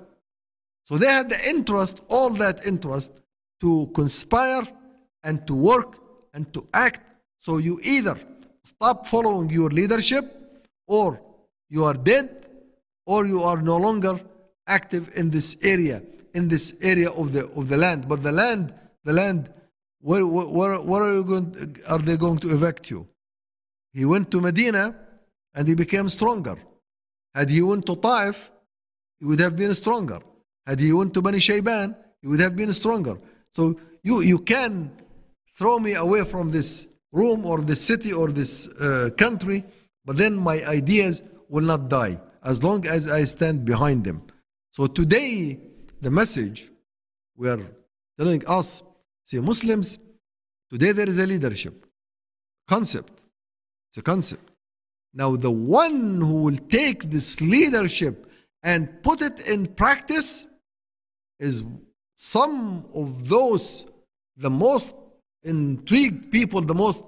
so 0.84 0.96
they 0.96 1.06
had 1.06 1.28
the 1.28 1.48
interest 1.48 2.00
all 2.08 2.30
that 2.30 2.64
interest 2.66 3.12
to 3.60 3.90
conspire 3.94 4.66
and 5.24 5.46
to 5.46 5.54
work 5.54 5.98
and 6.32 6.52
to 6.54 6.66
act 6.72 7.12
so 7.38 7.58
you 7.58 7.78
either 7.82 8.18
stop 8.64 9.06
following 9.06 9.50
your 9.50 9.70
leadership 9.70 10.24
or 10.86 11.20
you 11.68 11.84
are 11.84 11.94
dead 11.94 12.48
or 13.06 13.26
you 13.26 13.42
are 13.42 13.60
no 13.60 13.76
longer 13.76 14.18
active 14.66 15.10
in 15.16 15.30
this 15.30 15.56
area 15.62 16.02
in 16.34 16.48
this 16.48 16.74
area 16.82 17.10
of 17.10 17.32
the 17.32 17.46
of 17.58 17.68
the 17.68 17.76
land 17.76 18.08
but 18.08 18.22
the 18.22 18.32
land 18.32 18.72
the 19.04 19.12
land 19.12 19.50
where, 20.07 20.25
where, 20.25 20.79
where 20.79 21.03
are, 21.03 21.13
you 21.15 21.23
going, 21.25 21.75
are 21.89 21.99
they 21.99 22.15
going 22.15 22.37
to 22.37 22.53
evict 22.53 22.89
you? 22.89 23.05
He 23.91 24.05
went 24.05 24.31
to 24.31 24.39
Medina 24.39 24.95
and 25.53 25.67
he 25.67 25.75
became 25.75 26.07
stronger. 26.07 26.55
Had 27.35 27.49
he 27.49 27.61
went 27.61 27.85
to 27.87 27.97
Taif, 27.97 28.49
he 29.19 29.25
would 29.25 29.41
have 29.41 29.57
been 29.57 29.73
stronger. 29.75 30.19
Had 30.65 30.79
he 30.79 30.93
went 30.93 31.13
to 31.15 31.21
Bani 31.21 31.39
Shayban, 31.39 31.93
he 32.21 32.27
would 32.29 32.39
have 32.39 32.55
been 32.55 32.71
stronger. 32.71 33.17
So 33.51 33.77
you, 34.01 34.21
you 34.21 34.39
can 34.39 34.93
throw 35.57 35.77
me 35.77 35.95
away 35.95 36.23
from 36.23 36.51
this 36.51 36.87
room 37.11 37.45
or 37.45 37.59
this 37.59 37.81
city 37.81 38.13
or 38.13 38.31
this 38.31 38.69
uh, 38.79 39.09
country, 39.17 39.65
but 40.05 40.15
then 40.15 40.37
my 40.37 40.63
ideas 40.67 41.21
will 41.49 41.65
not 41.65 41.89
die 41.89 42.17
as 42.45 42.63
long 42.63 42.87
as 42.87 43.11
I 43.11 43.25
stand 43.25 43.65
behind 43.65 44.05
them. 44.05 44.21
So 44.71 44.87
today, 44.87 45.59
the 45.99 46.11
message 46.11 46.71
we 47.35 47.49
are 47.49 47.59
telling 48.17 48.47
us, 48.47 48.83
see, 49.27 49.39
Muslims, 49.39 49.99
today 50.71 50.91
there 50.91 51.07
is 51.07 51.19
a 51.19 51.25
leadership 51.25 51.85
concept. 52.67 53.13
It's 53.89 53.97
a 53.97 54.01
concept. 54.01 54.51
Now, 55.13 55.35
the 55.35 55.51
one 55.51 56.21
who 56.21 56.43
will 56.43 56.57
take 56.69 57.09
this 57.09 57.41
leadership 57.41 58.29
and 58.63 59.01
put 59.03 59.21
it 59.21 59.47
in 59.47 59.67
practice 59.67 60.45
is 61.39 61.63
some 62.17 62.85
of 62.93 63.29
those, 63.29 63.85
the 64.35 64.49
most 64.49 64.95
intrigued 65.43 66.31
people, 66.31 66.61
the 66.61 66.75
most 66.75 67.03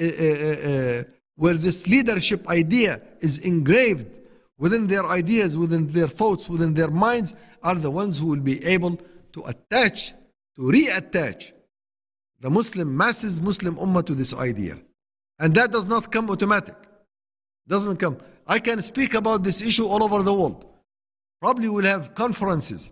uh, 0.00 0.04
uh, 0.04 0.68
uh, 0.70 1.04
where 1.36 1.54
this 1.54 1.86
leadership 1.86 2.48
idea 2.48 3.00
is 3.20 3.38
engraved 3.38 4.18
within 4.58 4.86
their 4.86 5.04
ideas, 5.06 5.56
within 5.56 5.92
their 5.92 6.08
thoughts, 6.08 6.48
within 6.48 6.74
their 6.74 6.90
minds, 6.90 7.34
are 7.62 7.76
the 7.76 7.90
ones 7.90 8.18
who 8.18 8.26
will 8.26 8.40
be 8.40 8.64
able 8.64 8.98
to 9.32 9.44
attach, 9.44 10.14
to 10.58 10.64
reattach 10.64 11.52
the 12.40 12.50
Muslim 12.50 12.96
masses, 12.96 13.40
Muslim 13.40 13.76
ummah 13.76 14.04
to 14.04 14.14
this 14.14 14.34
idea. 14.34 14.76
And 15.38 15.54
that 15.54 15.70
does 15.70 15.86
not 15.86 16.10
come 16.10 16.30
automatic. 16.30 16.74
Doesn't 17.68 17.98
come. 17.98 18.18
I 18.46 18.58
can 18.58 18.82
speak 18.82 19.14
about 19.14 19.44
this 19.44 19.62
issue 19.62 19.86
all 19.86 20.02
over 20.02 20.22
the 20.22 20.34
world. 20.34 20.64
Probably 21.40 21.68
we'll 21.68 21.84
have 21.84 22.14
conferences 22.14 22.90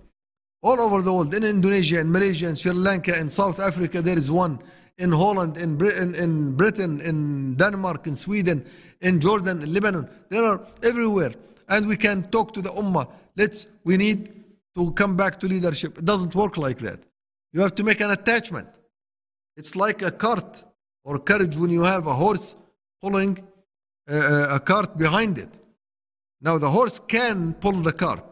all 0.63 0.81
over 0.81 1.03
the 1.03 1.13
world 1.13 1.35
in 1.35 1.43
Indonesia, 1.43 2.01
in 2.01 2.11
Malaysia, 2.11 2.49
in 2.49 2.57
Sri 2.57 2.73
Lanka, 2.73 3.19
in 3.19 3.29
South 3.29 3.59
Africa, 3.61 4.01
there 4.01 4.19
is 4.19 4.31
one. 4.31 4.59
In 4.99 5.13
Holland, 5.13 5.57
in 5.59 5.77
Britain, 5.77 6.15
in 6.15 6.57
Britain, 6.57 7.01
in 7.01 7.55
Denmark, 7.57 8.07
in 8.07 8.17
Sweden, 8.17 8.65
in 9.01 9.21
Jordan, 9.21 9.63
in 9.63 9.73
Lebanon. 9.73 10.09
There 10.31 10.43
are 10.43 10.61
everywhere. 10.83 11.33
And 11.69 11.87
we 11.87 11.97
can 11.97 12.31
talk 12.31 12.55
to 12.55 12.63
the 12.63 12.71
Ummah. 12.71 13.09
Let's, 13.37 13.67
we 13.85 13.97
need 13.97 14.45
to 14.75 14.93
come 14.93 15.17
back 15.17 15.39
to 15.41 15.47
leadership. 15.47 15.99
It 15.99 16.05
doesn't 16.05 16.35
work 16.35 16.57
like 16.57 16.79
that. 16.79 17.01
You 17.57 17.63
have 17.63 17.75
to 17.77 17.85
make 17.85 18.03
an 18.03 18.11
attachment. 18.11 18.69
It's 19.57 19.75
like 19.77 20.03
a 20.03 20.11
cart 20.11 20.63
or 21.05 21.19
carriage 21.19 21.57
when 21.57 21.71
you 21.71 21.85
have 21.85 22.07
a 22.07 22.13
horse 22.13 22.55
pulling 23.01 23.43
a, 24.07 24.57
a 24.57 24.61
cart 24.61 24.99
behind 24.99 25.39
it. 25.39 25.49
Now 26.43 26.59
the 26.59 26.69
horse 26.69 26.99
can 26.99 27.55
pull 27.55 27.81
the 27.81 27.95
cart, 27.95 28.23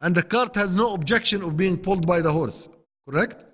and 0.00 0.12
the 0.12 0.24
cart 0.24 0.56
has 0.56 0.74
no 0.74 0.92
objection 0.92 1.44
of 1.44 1.56
being 1.56 1.78
pulled 1.78 2.04
by 2.04 2.20
the 2.20 2.32
horse. 2.32 2.68
Correct? 3.08 3.44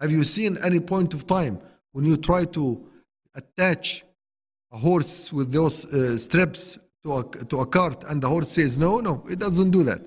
Have 0.00 0.10
you 0.10 0.24
seen 0.24 0.56
any 0.64 0.80
point 0.80 1.12
of 1.12 1.26
time 1.26 1.60
when 1.92 2.06
you 2.06 2.16
try 2.16 2.46
to 2.46 2.82
attach 3.34 4.02
a 4.72 4.78
horse 4.78 5.30
with 5.30 5.52
those 5.52 5.84
uh, 5.92 6.16
strips 6.16 6.78
to 7.04 7.18
a, 7.18 7.44
to 7.50 7.60
a 7.60 7.66
cart 7.66 8.02
and 8.08 8.22
the 8.22 8.30
horse 8.30 8.50
says 8.52 8.78
no? 8.78 9.00
No, 9.00 9.22
it 9.28 9.38
doesn't 9.38 9.72
do 9.72 9.82
that. 9.82 10.00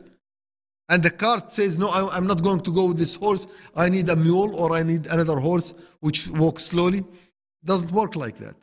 And 0.90 1.04
the 1.04 1.12
cart 1.12 1.54
says, 1.54 1.78
No, 1.78 1.88
I, 1.88 2.18
I'm 2.18 2.26
not 2.26 2.42
going 2.44 2.62
to 2.62 2.72
go 2.74 2.86
with 2.86 2.98
this 2.98 3.16
horse. 3.16 3.48
I 3.76 3.90
need 3.90 4.10
a 4.10 4.16
mule 4.16 4.56
or 4.56 4.74
I 4.74 4.82
need 4.82 5.06
another 5.06 5.38
horse 5.38 5.76
which 6.00 6.28
walks 6.28 6.66
slowly. 6.66 7.06
Doesn't 7.64 7.92
work 7.92 8.16
like 8.16 8.40
that. 8.40 8.56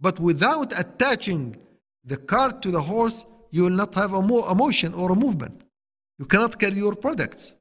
But 0.00 0.20
without 0.20 0.78
attaching 0.78 1.56
the 2.04 2.18
cart 2.18 2.60
to 2.62 2.70
the 2.70 2.80
horse, 2.80 3.24
you 3.50 3.62
will 3.64 3.70
not 3.70 3.94
have 3.94 4.12
a, 4.12 4.22
mo- 4.22 4.44
a 4.44 4.54
motion 4.54 4.92
or 4.94 5.12
a 5.12 5.16
movement. 5.16 5.64
You 6.18 6.26
cannot 6.26 6.58
carry 6.58 6.76
your 6.76 6.94
products. 6.94 7.54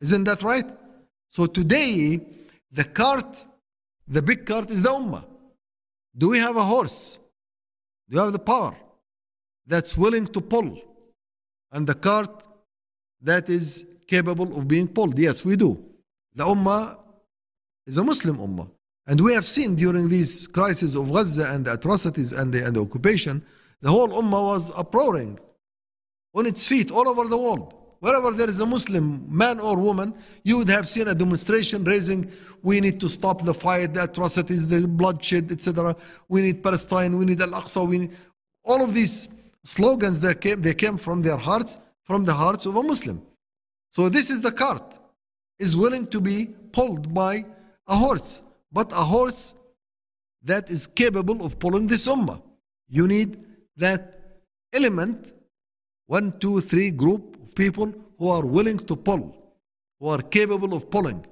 Isn't 0.00 0.24
that 0.24 0.42
right? 0.42 0.66
So 1.30 1.46
today, 1.46 2.20
the 2.70 2.84
cart, 2.84 3.44
the 4.06 4.20
big 4.20 4.44
cart 4.44 4.70
is 4.70 4.82
the 4.82 4.90
Ummah. 4.90 5.24
Do 6.16 6.28
we 6.28 6.38
have 6.38 6.56
a 6.56 6.62
horse? 6.62 7.18
Do 8.08 8.16
you 8.16 8.22
have 8.22 8.32
the 8.32 8.38
power 8.38 8.76
that's 9.66 9.96
willing 9.96 10.26
to 10.28 10.40
pull? 10.40 10.78
And 11.72 11.86
the 11.86 11.94
cart 11.94 12.42
that 13.24 13.48
is 13.50 13.86
capable 14.06 14.56
of 14.56 14.68
being 14.68 14.86
pulled? 14.86 15.18
Yes, 15.18 15.44
we 15.44 15.56
do. 15.56 15.82
The 16.34 16.44
Ummah 16.44 16.96
is 17.86 17.98
a 17.98 18.04
Muslim 18.04 18.36
Ummah. 18.36 18.70
And 19.06 19.20
we 19.20 19.34
have 19.34 19.44
seen 19.44 19.74
during 19.74 20.08
these 20.08 20.46
crises 20.46 20.94
of 20.94 21.12
Gaza 21.12 21.52
and 21.52 21.64
the 21.64 21.74
atrocities 21.74 22.32
and 22.32 22.52
the, 22.52 22.64
and 22.64 22.76
the 22.76 22.80
occupation, 22.80 23.44
the 23.80 23.90
whole 23.90 24.08
Ummah 24.08 24.42
was 24.52 24.70
uproaring 24.76 25.38
on 26.34 26.46
its 26.46 26.66
feet 26.66 26.90
all 26.90 27.08
over 27.08 27.26
the 27.26 27.36
world. 27.36 27.74
Wherever 28.00 28.30
there 28.32 28.50
is 28.50 28.60
a 28.60 28.66
Muslim 28.66 29.24
man 29.34 29.60
or 29.60 29.78
woman, 29.78 30.14
you 30.42 30.58
would 30.58 30.68
have 30.68 30.86
seen 30.86 31.08
a 31.08 31.14
demonstration 31.14 31.84
raising, 31.84 32.30
we 32.62 32.80
need 32.80 33.00
to 33.00 33.08
stop 33.08 33.42
the 33.44 33.54
fight, 33.54 33.94
the 33.94 34.04
atrocities, 34.04 34.66
the 34.66 34.86
bloodshed, 34.86 35.50
etc. 35.50 35.96
We 36.28 36.42
need 36.42 36.62
Palestine, 36.62 37.16
we 37.16 37.24
need 37.24 37.40
Al-Aqsa, 37.40 37.86
we 37.86 37.98
need... 37.98 38.12
All 38.64 38.82
of 38.82 38.92
these 38.92 39.28
slogans 39.64 40.20
that 40.20 40.40
came, 40.40 40.60
they 40.60 40.74
came 40.74 40.98
from 40.98 41.22
their 41.22 41.36
hearts, 41.36 41.78
from 42.04 42.24
the 42.24 42.34
hearts 42.34 42.66
of 42.66 42.76
a 42.76 42.82
Muslim. 42.82 43.22
So 43.90 44.08
this 44.08 44.30
is 44.30 44.40
the 44.42 44.52
cart, 44.52 44.94
is 45.58 45.76
willing 45.76 46.06
to 46.08 46.20
be 46.20 46.46
pulled 46.72 47.14
by 47.14 47.46
a 47.86 47.96
horse, 47.96 48.42
but 48.72 48.90
a 48.92 48.96
horse 48.96 49.54
that 50.42 50.70
is 50.70 50.86
capable 50.86 51.44
of 51.44 51.58
pulling 51.58 51.86
this 51.86 52.06
ummah. 52.06 52.42
You 52.88 53.06
need 53.06 53.38
that 53.76 54.20
element, 54.72 55.32
one, 56.06 56.38
two, 56.38 56.60
three 56.60 56.90
group 56.90 57.36
of 57.42 57.54
people 57.54 57.92
who 58.18 58.28
are 58.28 58.44
willing 58.44 58.78
to 58.78 58.96
pull, 58.96 59.34
who 60.00 60.08
are 60.08 60.20
capable 60.20 60.74
of 60.74 60.90
pulling, 60.90 61.24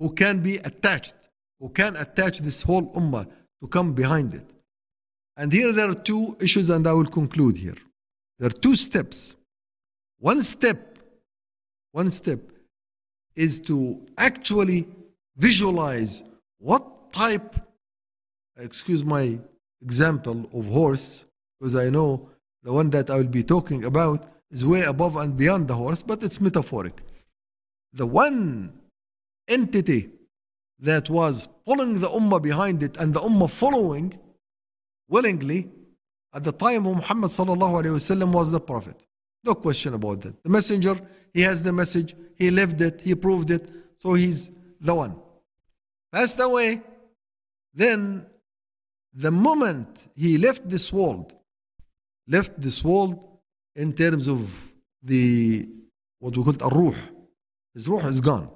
who 0.00 0.10
can 0.10 0.40
be 0.40 0.56
attached, 0.58 1.14
who 1.60 1.68
can 1.68 1.96
attach 1.96 2.40
this 2.40 2.62
whole 2.62 2.86
ummah 2.94 3.26
to 3.62 3.68
come 3.68 3.92
behind 3.92 4.34
it. 4.34 4.46
And 5.36 5.52
here 5.52 5.72
there 5.72 5.90
are 5.90 5.94
two 5.94 6.36
issues, 6.40 6.70
and 6.70 6.86
I 6.86 6.92
will 6.92 7.06
conclude 7.06 7.56
here. 7.56 7.76
There 8.38 8.48
are 8.48 8.58
two 8.66 8.76
steps. 8.76 9.34
One 10.18 10.42
step, 10.42 10.98
one 11.92 12.10
step 12.10 12.40
is 13.34 13.60
to 13.60 14.00
actually 14.16 14.88
visualize 15.36 16.22
what 16.58 17.12
type, 17.12 17.56
excuse 18.56 19.04
my 19.04 19.38
example 19.82 20.48
of 20.54 20.66
horse, 20.66 21.24
because 21.60 21.76
I 21.76 21.90
know 21.90 22.28
the 22.62 22.72
one 22.72 22.90
that 22.90 23.10
I 23.10 23.16
will 23.16 23.24
be 23.24 23.44
talking 23.44 23.84
about 23.84 24.26
is 24.50 24.64
way 24.64 24.82
above 24.82 25.16
and 25.16 25.36
beyond 25.36 25.68
the 25.68 25.74
horse, 25.74 26.02
but 26.02 26.22
it's 26.22 26.40
metaphoric. 26.40 27.02
The 27.92 28.06
one 28.06 28.72
entity 29.48 30.10
that 30.80 31.08
was 31.10 31.48
pulling 31.64 32.00
the 32.00 32.08
ummah 32.08 32.40
behind 32.42 32.82
it 32.82 32.96
and 32.96 33.12
the 33.14 33.20
ummah 33.20 33.50
following 33.50 34.18
willingly 35.08 35.70
at 36.34 36.44
the 36.44 36.52
time 36.52 36.86
of 36.86 36.96
Muhammad 36.96 37.30
sallallahu 37.30 37.82
alayhi 37.82 37.96
wasallam 38.00 38.32
was 38.32 38.50
the 38.50 38.60
Prophet. 38.60 39.06
No 39.46 39.54
question 39.54 39.94
about 39.94 40.22
that. 40.22 40.42
The 40.42 40.50
messenger, 40.50 41.00
he 41.32 41.42
has 41.42 41.62
the 41.62 41.72
message, 41.72 42.16
he 42.34 42.50
lived 42.50 42.82
it, 42.82 43.00
he 43.00 43.14
proved 43.14 43.52
it, 43.52 43.68
so 43.96 44.14
he's 44.14 44.50
the 44.80 44.92
one. 44.92 45.14
Passed 46.12 46.40
away, 46.40 46.82
then 47.72 48.26
the 49.14 49.30
moment 49.30 49.88
he 50.16 50.36
left 50.36 50.68
this 50.68 50.92
world, 50.92 51.32
left 52.26 52.60
this 52.60 52.82
world 52.82 53.20
in 53.76 53.92
terms 53.92 54.26
of 54.26 54.50
the 55.00 55.68
what 56.18 56.36
we 56.36 56.42
call 56.42 56.56
a 56.60 56.74
ruh. 56.74 56.98
His 57.72 57.86
ruh 57.86 58.04
is 58.08 58.20
gone. 58.20 58.50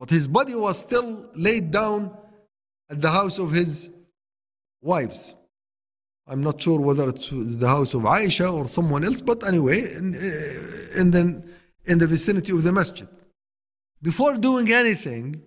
But 0.00 0.08
his 0.08 0.26
body 0.26 0.54
was 0.54 0.78
still 0.78 1.28
laid 1.34 1.70
down 1.70 2.16
at 2.88 3.00
the 3.00 3.10
house 3.10 3.38
of 3.38 3.50
his 3.50 3.90
wives. 4.80 5.34
I'm 6.28 6.42
not 6.42 6.60
sure 6.60 6.78
whether 6.78 7.08
it's 7.08 7.30
the 7.30 7.66
house 7.66 7.94
of 7.94 8.02
Aisha 8.02 8.52
or 8.52 8.68
someone 8.68 9.02
else, 9.02 9.22
but 9.22 9.46
anyway, 9.46 9.94
in, 9.94 10.14
in, 10.94 11.10
the, 11.10 11.42
in 11.86 11.98
the 11.98 12.06
vicinity 12.06 12.52
of 12.52 12.62
the 12.62 12.70
masjid. 12.70 13.08
Before 14.02 14.36
doing 14.36 14.70
anything, 14.70 15.40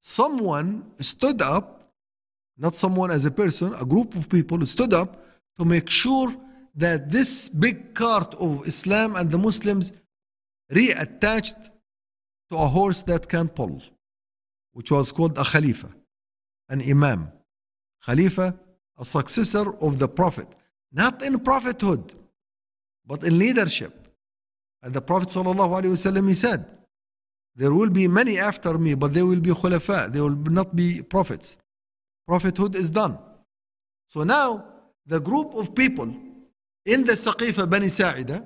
someone 0.00 0.90
stood 1.00 1.42
up, 1.42 1.92
not 2.56 2.74
someone 2.74 3.10
as 3.10 3.26
a 3.26 3.30
person, 3.30 3.74
a 3.74 3.84
group 3.84 4.14
of 4.14 4.30
people 4.30 4.64
stood 4.64 4.94
up 4.94 5.22
to 5.58 5.66
make 5.66 5.90
sure 5.90 6.34
that 6.74 7.10
this 7.10 7.50
big 7.50 7.94
cart 7.94 8.34
of 8.36 8.66
Islam 8.66 9.16
and 9.16 9.30
the 9.30 9.38
Muslims 9.38 9.92
reattached 10.72 11.68
to 12.50 12.56
a 12.56 12.66
horse 12.66 13.02
that 13.02 13.28
can 13.28 13.48
pull, 13.48 13.82
which 14.72 14.90
was 14.90 15.12
called 15.12 15.36
a 15.36 15.44
Khalifa, 15.44 15.90
an 16.70 16.80
Imam. 16.80 17.30
Khalifa, 18.06 18.58
a 19.00 19.04
successor 19.04 19.74
of 19.82 19.98
the 19.98 20.06
Prophet, 20.06 20.46
not 20.92 21.24
in 21.24 21.40
prophethood, 21.40 22.12
but 23.06 23.24
in 23.24 23.38
leadership. 23.38 24.08
And 24.82 24.92
the 24.94 25.00
Prophet 25.00 25.28
ﷺ, 25.28 26.28
he 26.28 26.34
said, 26.34 26.66
There 27.56 27.72
will 27.72 27.90
be 27.90 28.06
many 28.06 28.38
after 28.38 28.78
me, 28.78 28.94
but 28.94 29.14
they 29.14 29.22
will 29.22 29.40
be 29.40 29.50
khulafa, 29.50 30.12
they 30.12 30.20
will 30.20 30.36
not 30.36 30.76
be 30.76 31.02
prophets. 31.02 31.56
Prophethood 32.26 32.76
is 32.76 32.90
done. 32.90 33.18
So 34.08 34.22
now, 34.22 34.64
the 35.06 35.20
group 35.20 35.54
of 35.54 35.74
people 35.74 36.14
in 36.84 37.04
the 37.04 37.12
Saqifa 37.12 37.68
Bani 37.68 37.88
Sa'ida, 37.88 38.44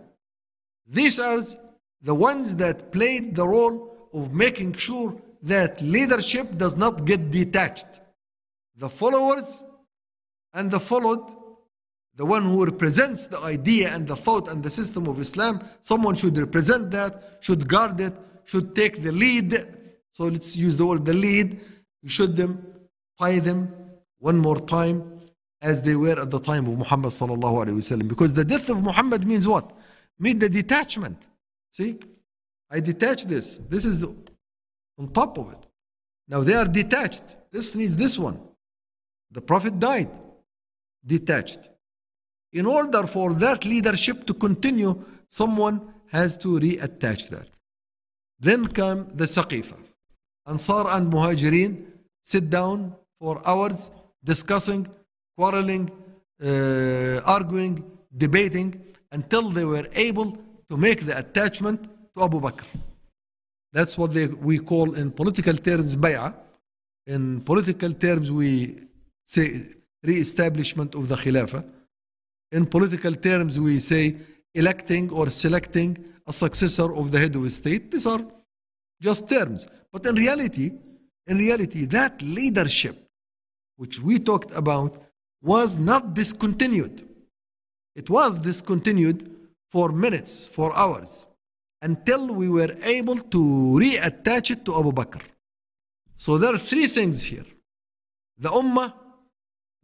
these 0.87 1.19
are 1.19 1.41
the 2.03 2.15
ones 2.15 2.57
that 2.57 2.93
played 2.93 3.35
the 3.35 3.47
role 3.47 4.09
of 4.13 4.33
making 4.33 4.75
sure 4.75 5.17
that 5.43 5.81
leadership 5.81 6.57
does 6.57 6.77
not 6.77 7.05
get 7.05 7.31
detached. 7.31 8.01
The 8.77 8.89
followers 8.89 9.63
and 10.55 10.71
the 10.71 10.81
followed, 10.81 11.25
the 12.17 12.25
one 12.25 12.45
who 12.45 12.65
represents 12.65 13.27
the 13.27 13.41
idea 13.41 13.93
and 13.93 14.07
the 14.07 14.17
thought 14.17 14.49
and 14.49 14.63
the 14.63 14.71
system 14.71 15.09
of 15.09 15.19
Islam, 15.19 15.61
someone 15.83 16.15
should 16.15 16.39
represent 16.39 16.91
that, 16.93 17.39
should 17.41 17.69
guard 17.69 18.01
it, 18.01 18.15
should 18.45 18.75
take 18.75 19.03
the 19.03 19.11
lead. 19.11 19.67
So 20.13 20.25
let's 20.25 20.57
use 20.57 20.77
the 20.77 20.87
word 20.87 21.05
the 21.05 21.13
lead. 21.13 21.61
You 22.03 22.09
should 22.09 22.37
them, 22.37 22.65
tie 23.19 23.41
them 23.41 23.75
one 24.19 24.39
more 24.39 24.61
time 24.61 25.21
as 25.61 25.83
they 25.83 25.97
were 25.97 26.21
at 26.21 26.31
the 26.31 26.39
time 26.39 26.67
of 26.67 26.79
Muhammad 26.79 27.11
sallallahu 27.11 27.67
alaihi 27.67 27.77
wasallam. 27.83 28.07
Because 28.07 28.33
the 28.33 28.45
death 28.45 28.69
of 28.69 28.83
Muhammad 28.83 29.27
means 29.27 29.49
what? 29.49 29.73
Means 30.19 30.39
the 30.39 30.49
detachment. 30.49 31.19
See, 31.71 31.99
I 32.71 32.79
detach 32.81 33.25
this. 33.25 33.59
This 33.69 33.85
is 33.85 34.05
on 34.05 35.09
top 35.13 35.37
of 35.39 35.53
it. 35.53 35.67
Now 36.29 36.41
they 36.43 36.55
are 36.55 36.67
detached. 36.67 37.25
This 37.51 37.75
needs 37.75 37.97
this 37.97 38.19
one. 38.19 38.39
The 39.33 39.41
Prophet 39.41 39.81
died, 39.81 40.11
detached. 41.05 41.61
In 42.53 42.67
order 42.67 43.07
for 43.07 43.33
that 43.35 43.65
leadership 43.65 44.27
to 44.27 44.35
continue, 44.35 45.05
someone 45.29 45.81
has 46.11 46.37
to 46.39 46.61
reattach 46.61 47.29
that. 47.31 47.49
Then 48.39 48.67
come 48.69 49.09
the 49.15 49.25
Saqifa. 49.25 49.77
Ansar 50.47 50.87
and 50.89 51.13
Muhajirin 51.13 51.85
sit 52.23 52.51
down 52.51 52.95
for 53.19 53.41
hours 53.49 53.91
discussing, 54.23 54.87
quarreling, 55.37 55.91
uh, 56.43 57.21
arguing, 57.25 57.85
debating 58.17 58.81
until 59.13 59.51
they 59.51 59.65
were 59.65 59.89
able 59.95 60.39
to 60.69 60.77
make 60.77 61.07
the 61.07 61.17
attachment 61.19 61.89
to 62.15 62.23
Abu 62.23 62.41
Bakr. 62.41 62.65
That's 63.73 63.99
what 63.99 64.13
they, 64.13 64.27
we 64.27 64.59
call 64.59 64.95
in 64.95 65.11
political 65.11 65.57
terms 65.57 65.97
bay'ah. 65.97 66.35
In 67.07 67.41
political 67.41 67.93
terms, 67.93 68.31
we 68.31 68.79
say 69.27 69.67
re-establishment 70.05 70.95
of 70.95 71.09
the 71.09 71.17
Khilafah. 71.17 71.65
In 72.53 72.67
political 72.67 73.15
terms, 73.15 73.59
we 73.59 73.81
say 73.81 74.17
electing 74.55 75.11
or 75.11 75.31
selecting 75.31 75.99
a 76.27 76.33
successor 76.33 76.95
of 76.95 77.11
the 77.11 77.19
head 77.19 77.35
of 77.35 77.51
state. 77.53 77.91
These 77.91 78.07
are 78.07 78.21
just 79.01 79.29
terms. 79.29 79.67
But 79.93 80.07
in 80.07 80.15
reality, 80.15 80.73
in 81.27 81.39
reality, 81.39 81.85
that 81.87 82.21
leadership 82.23 82.97
which 83.77 84.01
we 84.01 84.19
talked 84.19 84.53
about 84.55 85.03
was 85.43 85.79
not 85.79 86.15
discontinued. 86.15 87.07
It 87.97 88.09
was 88.09 88.37
discontinued 88.37 89.35
for 89.71 89.91
minutes, 89.91 90.47
for 90.47 90.75
hours, 90.77 91.27
until 91.83 92.29
we 92.29 92.49
were 92.49 92.75
able 92.83 93.17
to 93.17 93.39
reattach 93.83 94.51
it 94.51 94.65
to 94.65 94.79
Abu 94.79 94.93
Bakr. 94.93 95.21
So 96.17 96.39
there 96.39 96.55
are 96.55 96.59
three 96.59 96.87
things 96.87 97.23
here. 97.23 97.45
The 98.39 98.49
Ummah, 98.49 98.95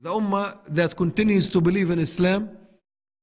the 0.00 0.10
Ummah 0.10 0.58
that 0.66 0.96
continues 0.96 1.48
to 1.50 1.60
believe 1.60 1.90
in 1.90 1.98
Islam, 1.98 2.50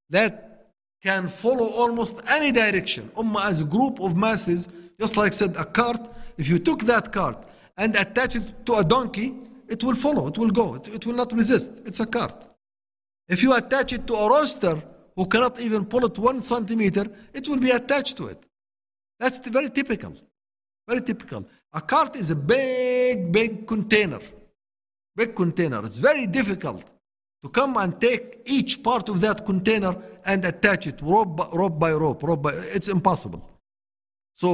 that 0.10 0.72
can 1.04 1.28
follow 1.28 1.66
almost 1.66 2.22
any 2.30 2.52
direction. 2.52 3.10
Ummah 3.16 3.46
as 3.50 3.62
a 3.62 3.66
group 3.66 4.00
of 4.00 4.16
masses, 4.16 4.70
just 5.00 5.18
like 5.18 5.34
said, 5.34 5.56
a 5.58 5.66
cart, 5.66 6.10
if 6.38 6.48
you 6.48 6.60
took 6.60 6.82
that 6.84 7.12
cart 7.12 7.46
and 7.78 7.96
attach 7.96 8.36
it 8.36 8.66
to 8.66 8.76
a 8.76 8.84
donkey, 8.84 9.34
it 9.68 9.84
will 9.84 9.96
follow, 9.96 10.28
it 10.28 10.38
will 10.38 10.50
go, 10.50 10.76
it, 10.76 10.88
it 10.88 11.06
will 11.06 11.14
not 11.14 11.32
resist. 11.34 11.74
It's 11.86 12.00
a 12.00 12.06
cart. 12.06 12.46
If 13.28 13.44
you 13.44 13.54
attach 13.54 13.94
it 13.94 14.08
to 14.08 14.14
a 14.14 14.30
roaster 14.30 14.82
who 15.16 15.26
cannot 15.26 15.60
even 15.60 15.86
pull 15.86 16.06
it 16.06 16.18
one 16.18 16.42
centimeter, 16.42 17.06
it 17.34 17.48
will 17.48 17.58
be 17.58 17.72
attached 17.72 18.18
to 18.18 18.28
it. 18.28 18.42
That's 19.20 19.40
very 19.40 19.70
typical. 19.70 20.14
Very 20.88 21.02
typical. 21.02 21.46
A 21.74 21.82
cart 21.82 22.16
is 22.16 22.32
a 22.32 22.36
big, 22.36 23.32
big 23.32 23.68
container. 23.68 24.20
Big 25.18 25.36
container. 25.36 25.84
It's 25.84 25.98
very 25.98 26.28
difficult 26.28 26.84
to 27.44 27.50
come 27.50 27.76
and 27.78 28.00
take 28.00 28.42
each 28.46 28.84
part 28.84 29.10
of 29.10 29.20
that 29.22 29.46
container 29.46 29.94
and 30.26 30.46
attach 30.46 30.86
it 30.86 31.02
rope 31.02 31.36
by 31.36 31.48
rope, 31.54 31.80
by 31.80 31.92
rope, 31.92 32.22
rope 32.24 32.42
by, 32.44 32.52
it's 32.78 32.88
impossible. 32.88 33.44
So 34.36 34.50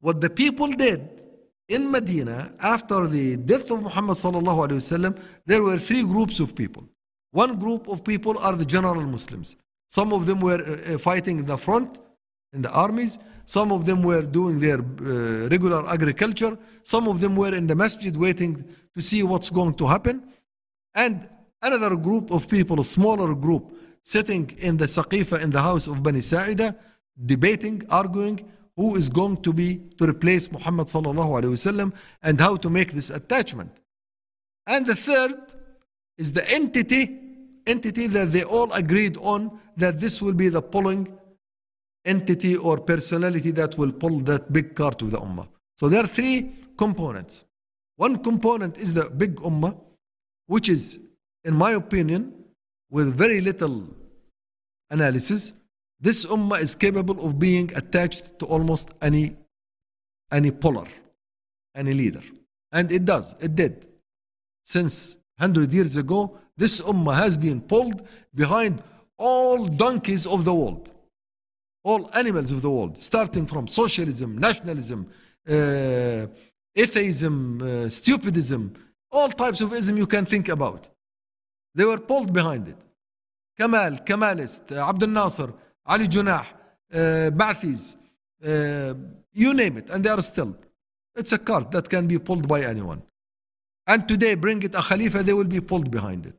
what 0.00 0.20
the 0.22 0.30
people 0.30 0.68
did 0.72 1.00
in 1.68 1.90
Medina 1.90 2.52
after 2.60 3.06
the 3.06 3.36
death 3.36 3.70
of 3.70 3.82
Muhammad 3.82 4.16
sallallahu 4.16 5.18
there 5.44 5.62
were 5.62 5.78
three 5.78 6.02
groups 6.02 6.40
of 6.40 6.54
people. 6.54 6.84
One 7.32 7.58
group 7.58 7.86
of 7.88 8.02
people 8.02 8.38
are 8.38 8.56
the 8.56 8.64
general 8.64 9.02
Muslims. 9.02 9.56
Some 9.88 10.12
of 10.14 10.24
them 10.24 10.40
were 10.40 10.62
uh, 10.62 10.94
uh, 10.94 10.98
fighting 10.98 11.38
in 11.40 11.46
the 11.46 11.58
front 11.58 11.98
in 12.54 12.62
the 12.62 12.70
armies. 12.70 13.18
Some 13.46 13.70
of 13.72 13.86
them 13.86 14.02
were 14.02 14.22
doing 14.22 14.60
their 14.60 14.80
uh, 14.80 15.48
regular 15.48 15.88
agriculture. 15.88 16.58
Some 16.82 17.06
of 17.08 17.20
them 17.20 17.36
were 17.36 17.54
in 17.54 17.66
the 17.66 17.74
masjid 17.74 18.14
waiting 18.16 18.64
to 18.94 19.00
see 19.00 19.22
what's 19.22 19.50
going 19.50 19.74
to 19.74 19.86
happen. 19.86 20.22
And 20.94 21.28
another 21.62 21.96
group 21.96 22.30
of 22.30 22.48
people, 22.48 22.80
a 22.80 22.84
smaller 22.84 23.34
group, 23.34 23.72
sitting 24.02 24.50
in 24.58 24.76
the 24.76 24.86
Saqifa 24.86 25.40
in 25.40 25.50
the 25.50 25.62
house 25.62 25.86
of 25.86 26.02
Bani 26.02 26.20
Sa'ida, 26.20 26.76
debating, 27.24 27.82
arguing 27.88 28.44
who 28.76 28.94
is 28.96 29.08
going 29.08 29.40
to 29.42 29.52
be 29.52 29.80
to 29.98 30.06
replace 30.06 30.50
Muhammad 30.52 30.88
sallallahu 30.88 31.40
alaihi 31.40 31.54
wasallam 31.56 31.94
and 32.22 32.40
how 32.40 32.56
to 32.56 32.68
make 32.68 32.92
this 32.92 33.10
attachment. 33.10 33.70
And 34.66 34.84
the 34.84 34.94
third 34.94 35.34
is 36.18 36.32
the 36.32 36.48
entity, 36.50 37.18
entity 37.66 38.06
that 38.08 38.32
they 38.32 38.42
all 38.42 38.70
agreed 38.72 39.16
on 39.18 39.58
that 39.76 40.00
this 40.00 40.20
will 40.20 40.34
be 40.34 40.48
the 40.48 40.60
pulling 40.60 41.16
entity 42.06 42.56
or 42.56 42.78
personality 42.78 43.50
that 43.50 43.76
will 43.76 43.92
pull 43.92 44.20
that 44.20 44.52
big 44.52 44.74
cart 44.74 45.02
of 45.02 45.10
the 45.10 45.18
ummah. 45.18 45.46
So 45.78 45.88
there 45.88 46.02
are 46.02 46.06
three 46.06 46.52
components. 46.78 47.44
One 47.96 48.18
component 48.22 48.78
is 48.78 48.94
the 48.94 49.10
big 49.10 49.36
ummah, 49.36 49.76
which 50.46 50.68
is, 50.68 50.98
in 51.44 51.54
my 51.54 51.72
opinion, 51.72 52.32
with 52.90 53.14
very 53.14 53.40
little 53.40 53.88
analysis, 54.90 55.52
this 56.00 56.24
ummah 56.26 56.60
is 56.60 56.74
capable 56.74 57.26
of 57.26 57.38
being 57.38 57.74
attached 57.74 58.38
to 58.38 58.46
almost 58.46 58.90
any 59.02 59.36
any 60.32 60.50
polar, 60.50 60.88
any 61.74 61.94
leader. 61.94 62.22
And 62.72 62.90
it 62.90 63.04
does, 63.04 63.34
it 63.40 63.54
did. 63.54 63.86
Since 64.64 65.16
100 65.38 65.72
years 65.72 65.96
ago, 65.96 66.38
this 66.56 66.80
ummah 66.80 67.14
has 67.14 67.36
been 67.36 67.60
pulled 67.60 68.06
behind 68.34 68.82
all 69.18 69.64
donkeys 69.66 70.26
of 70.26 70.44
the 70.44 70.54
world, 70.54 70.90
all 71.88 72.10
animals 72.14 72.50
of 72.50 72.60
the 72.62 72.70
world, 72.76 73.00
starting 73.00 73.46
from 73.46 73.68
socialism, 73.68 74.36
nationalism, 74.48 75.00
uh, 75.48 76.26
atheism, 76.74 77.36
uh, 77.62 77.66
stupidism, 77.98 78.62
all 79.12 79.28
types 79.28 79.60
of 79.60 79.72
ism 79.72 79.96
you 79.96 80.08
can 80.14 80.24
think 80.26 80.48
about. 80.48 80.88
They 81.76 81.84
were 81.84 81.98
pulled 81.98 82.32
behind 82.32 82.66
it. 82.72 82.78
Kamal, 83.56 83.92
Kamalist, 84.08 84.64
uh, 84.76 84.88
Abdul 84.90 85.10
Nasser, 85.10 85.52
Ali 85.86 86.08
Jinnah, 86.08 86.44
uh, 86.92 87.30
uh, 88.44 88.94
you 89.32 89.54
name 89.54 89.76
it, 89.76 89.88
and 89.90 90.02
they 90.04 90.10
are 90.10 90.22
still. 90.22 90.56
It's 91.14 91.32
a 91.32 91.38
cart 91.38 91.70
that 91.70 91.88
can 91.88 92.08
be 92.08 92.18
pulled 92.18 92.48
by 92.48 92.62
anyone. 92.64 93.00
And 93.86 94.08
today, 94.08 94.34
bring 94.34 94.60
it 94.64 94.74
a 94.74 94.82
Khalifa, 94.82 95.22
they 95.22 95.32
will 95.32 95.44
be 95.58 95.60
pulled 95.60 95.90
behind 95.92 96.26
it. 96.26 96.34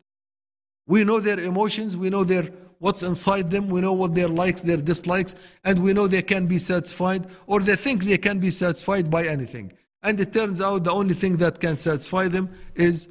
We 0.87 1.03
know 1.03 1.19
their 1.19 1.39
emotions, 1.39 1.95
we 1.95 2.09
know 2.09 2.23
their 2.23 2.49
what's 2.79 3.03
inside 3.03 3.49
them, 3.49 3.69
we 3.69 3.81
know 3.81 3.93
what 3.93 4.13
their 4.15 4.27
likes, 4.27 4.61
their 4.61 4.77
dislikes, 4.77 5.35
and 5.63 5.79
we 5.79 5.93
know 5.93 6.07
they 6.07 6.21
can 6.21 6.47
be 6.47 6.57
satisfied, 6.57 7.27
or 7.45 7.59
they 7.59 7.75
think 7.75 8.03
they 8.03 8.17
can 8.17 8.39
be 8.39 8.51
satisfied 8.51 9.09
by 9.09 9.25
anything. 9.25 9.73
And 10.03 10.19
it 10.19 10.31
turns 10.31 10.61
out 10.61 10.83
the 10.83 10.91
only 10.91 11.13
thing 11.13 11.37
that 11.37 11.59
can 11.59 11.77
satisfy 11.77 12.27
them 12.27 12.49
is 12.75 13.09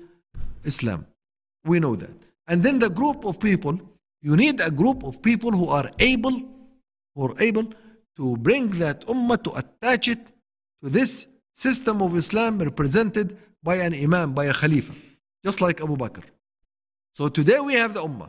Islam. 0.64 1.06
We 1.64 1.80
know 1.80 1.96
that. 1.96 2.16
And 2.46 2.62
then 2.62 2.78
the 2.78 2.90
group 2.90 3.24
of 3.24 3.40
people, 3.40 3.78
you 4.22 4.36
need 4.36 4.60
a 4.60 4.70
group 4.70 5.02
of 5.02 5.20
people 5.20 5.50
who 5.50 5.68
are 5.68 5.90
able, 5.98 6.40
who 7.14 7.28
are 7.28 7.34
able 7.40 7.72
to 8.16 8.36
bring 8.36 8.70
that 8.78 9.04
ummah 9.06 9.42
to 9.42 9.50
attach 9.56 10.08
it 10.08 10.26
to 10.82 10.88
this 10.88 11.26
system 11.54 12.02
of 12.02 12.16
Islam 12.16 12.58
represented 12.58 13.36
by 13.62 13.76
an 13.76 13.92
imam, 13.94 14.32
by 14.32 14.44
a 14.46 14.54
khalifa, 14.54 14.94
just 15.44 15.60
like 15.60 15.80
Abu 15.80 15.96
Bakr. 15.96 16.22
So 17.16 17.30
today 17.30 17.60
we 17.60 17.72
have 17.76 17.94
the 17.94 18.00
ummah, 18.00 18.28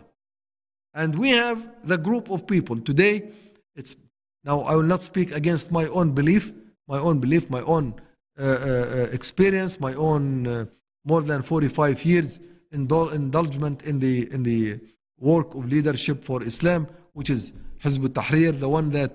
and 0.93 1.13
we 1.13 1.31
have 1.31 1.59
the 1.83 1.97
group 1.97 2.31
of 2.31 2.47
people. 2.47 2.79
Today, 2.79 3.29
it's 3.75 3.97
now 4.45 4.61
I 4.61 4.75
will 4.75 4.89
not 4.93 5.01
speak 5.01 5.35
against 5.35 5.73
my 5.73 5.87
own 5.87 6.11
belief, 6.13 6.53
my 6.87 6.97
own 6.97 7.19
belief, 7.19 7.49
my 7.49 7.59
own 7.63 7.95
uh, 8.39 8.43
uh, 8.43 9.07
experience, 9.11 9.81
my 9.81 9.93
own 9.95 10.47
uh, 10.47 10.65
more 11.03 11.21
than 11.21 11.41
45 11.41 12.05
years 12.05 12.39
indul- 12.73 13.11
indulgement 13.11 13.81
in 13.81 13.99
the 13.99 14.31
in 14.31 14.43
the 14.43 14.79
work 15.19 15.53
of 15.53 15.65
leadership 15.65 16.23
for 16.23 16.41
Islam, 16.41 16.87
which 17.11 17.29
is 17.29 17.51
Hizb 17.83 18.05
ut-Tahrir, 18.05 18.57
the 18.57 18.69
one 18.69 18.91
that 18.91 19.11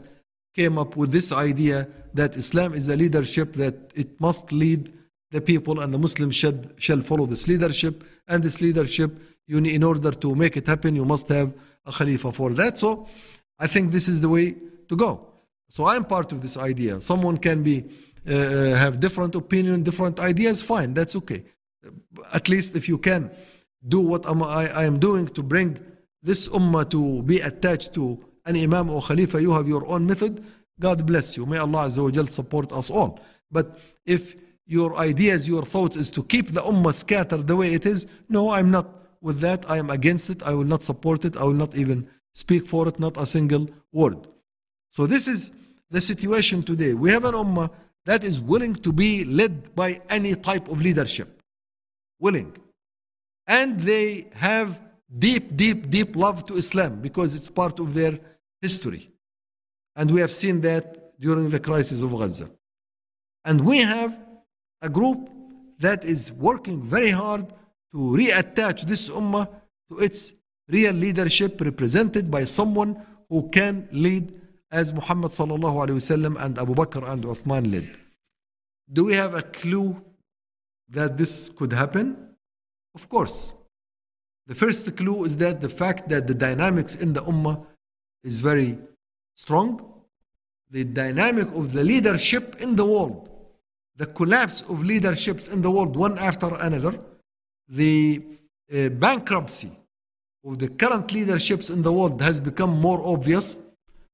came 0.54 0.76
up 0.76 0.96
with 0.96 1.12
this 1.12 1.32
idea 1.32 1.88
that 2.12 2.36
Islam 2.36 2.74
is 2.74 2.90
a 2.90 2.96
leadership 2.98 3.54
that 3.54 3.90
it 3.94 4.20
must 4.20 4.52
lead 4.52 4.92
the 5.32 5.40
people 5.40 5.80
and 5.80 5.92
the 5.92 5.98
Muslims 5.98 6.36
should, 6.36 6.74
shall 6.76 7.00
follow 7.00 7.26
this 7.26 7.48
leadership. 7.48 8.04
And 8.28 8.42
this 8.42 8.60
leadership, 8.60 9.18
you 9.46 9.60
need, 9.60 9.74
in 9.74 9.82
order 9.82 10.12
to 10.12 10.34
make 10.34 10.56
it 10.56 10.66
happen, 10.66 10.94
you 10.94 11.04
must 11.04 11.28
have 11.28 11.52
a 11.84 11.92
Khalifa 11.92 12.30
for 12.32 12.50
that. 12.54 12.78
So 12.78 13.08
I 13.58 13.66
think 13.66 13.90
this 13.90 14.06
is 14.08 14.20
the 14.20 14.28
way 14.28 14.54
to 14.88 14.96
go. 14.96 15.26
So 15.70 15.86
I'm 15.86 16.04
part 16.04 16.32
of 16.32 16.42
this 16.42 16.56
idea. 16.56 17.00
Someone 17.00 17.38
can 17.38 17.62
be 17.62 17.90
uh, 18.28 18.34
uh, 18.34 18.76
have 18.76 19.00
different 19.00 19.34
opinion, 19.34 19.82
different 19.82 20.20
ideas. 20.20 20.62
Fine, 20.62 20.94
that's 20.94 21.16
okay. 21.16 21.42
At 22.32 22.48
least 22.48 22.76
if 22.76 22.88
you 22.88 22.98
can 22.98 23.30
do 23.88 23.98
what 23.98 24.24
I'm, 24.26 24.42
I, 24.44 24.68
I 24.68 24.84
am 24.84 25.00
doing 25.00 25.26
to 25.28 25.42
bring 25.42 25.80
this 26.22 26.46
ummah 26.48 26.88
to 26.90 27.22
be 27.22 27.40
attached 27.40 27.94
to 27.94 28.24
an 28.44 28.56
imam 28.56 28.90
or 28.90 29.02
khalifa, 29.02 29.42
you 29.42 29.52
have 29.52 29.66
your 29.66 29.84
own 29.88 30.06
method. 30.06 30.44
God 30.78 31.04
bless 31.04 31.36
you. 31.36 31.46
May 31.46 31.58
Allah 31.58 31.90
support 31.90 32.70
us 32.70 32.90
all. 32.90 33.18
But 33.50 33.80
if 34.06 34.36
your 34.66 34.96
ideas, 34.96 35.48
your 35.48 35.64
thoughts 35.64 35.96
is 35.96 36.10
to 36.10 36.22
keep 36.22 36.52
the 36.52 36.60
ummah 36.60 36.94
scattered 36.94 37.46
the 37.46 37.56
way 37.56 37.74
it 37.74 37.86
is, 37.86 38.06
no, 38.28 38.50
I'm 38.50 38.70
not 38.70 38.88
with 39.20 39.40
that. 39.40 39.68
I 39.70 39.78
am 39.78 39.90
against 39.90 40.30
it. 40.30 40.42
I 40.42 40.52
will 40.52 40.64
not 40.64 40.82
support 40.82 41.24
it. 41.24 41.36
I 41.36 41.44
will 41.44 41.52
not 41.52 41.74
even 41.74 42.08
speak 42.34 42.66
for 42.66 42.88
it, 42.88 42.98
not 42.98 43.16
a 43.16 43.24
single 43.24 43.68
word. 43.92 44.26
So 44.90 45.06
this 45.06 45.28
is 45.28 45.50
the 45.90 46.00
situation 46.00 46.62
today. 46.62 46.94
We 46.94 47.10
have 47.10 47.24
an 47.24 47.34
ummah 47.34 47.70
that 48.04 48.24
is 48.24 48.40
willing 48.40 48.74
to 48.76 48.92
be 48.92 49.24
led 49.24 49.74
by 49.74 50.00
any 50.10 50.34
type 50.34 50.68
of 50.68 50.80
leadership. 50.80 51.40
Willing. 52.18 52.56
And 53.46 53.80
they 53.80 54.28
have 54.34 54.80
deep, 55.18 55.56
deep, 55.56 55.90
deep 55.90 56.16
love 56.16 56.46
to 56.46 56.56
Islam 56.56 57.00
because 57.00 57.34
it's 57.34 57.50
part 57.50 57.78
of 57.78 57.94
their 57.94 58.18
history. 58.60 59.10
And 59.94 60.10
we 60.10 60.20
have 60.20 60.32
seen 60.32 60.60
that 60.62 61.18
during 61.20 61.50
the 61.50 61.60
crisis 61.60 62.02
of 62.02 62.10
Gaza. 62.16 62.50
And 63.44 63.60
we 63.60 63.82
have 63.82 64.18
a 64.82 64.88
group 64.88 65.30
that 65.78 66.04
is 66.04 66.32
working 66.32 66.82
very 66.82 67.10
hard 67.10 67.48
to 67.92 67.98
reattach 67.98 68.82
this 68.82 69.08
ummah 69.10 69.48
to 69.88 69.98
its 69.98 70.34
real 70.68 70.92
leadership 70.92 71.60
represented 71.60 72.30
by 72.30 72.44
someone 72.44 73.00
who 73.28 73.48
can 73.50 73.88
lead 73.92 74.32
as 74.70 74.92
Muhammad 74.92 75.30
sallallahu 75.30 75.76
alaihi 75.84 76.00
wasallam 76.02 76.42
and 76.44 76.58
Abu 76.58 76.74
Bakr 76.74 77.08
and 77.08 77.24
Uthman 77.24 77.70
led. 77.72 77.88
Do 78.92 79.04
we 79.04 79.14
have 79.14 79.34
a 79.34 79.42
clue 79.42 80.02
that 80.88 81.16
this 81.16 81.48
could 81.48 81.72
happen? 81.72 82.34
Of 82.94 83.08
course. 83.08 83.52
The 84.46 84.54
first 84.54 84.96
clue 84.96 85.24
is 85.24 85.36
that 85.38 85.60
the 85.60 85.68
fact 85.68 86.08
that 86.08 86.26
the 86.26 86.34
dynamics 86.34 86.94
in 86.94 87.12
the 87.12 87.22
ummah 87.22 87.64
is 88.24 88.40
very 88.40 88.78
strong. 89.34 89.70
The 90.70 90.84
dynamic 90.84 91.48
of 91.52 91.72
the 91.72 91.84
leadership 91.84 92.60
in 92.60 92.76
the 92.76 92.84
world, 92.84 93.28
the 93.96 94.06
collapse 94.06 94.62
of 94.62 94.82
leaderships 94.82 95.48
in 95.48 95.62
the 95.62 95.70
world 95.70 95.96
one 95.96 96.18
after 96.18 96.54
another, 96.60 96.98
the 97.68 98.22
uh, 98.72 98.88
bankruptcy 98.88 99.72
of 100.44 100.58
the 100.58 100.68
current 100.68 101.12
leaderships 101.12 101.70
in 101.70 101.82
the 101.82 101.92
world 101.92 102.20
has 102.20 102.40
become 102.40 102.80
more 102.80 103.06
obvious, 103.06 103.58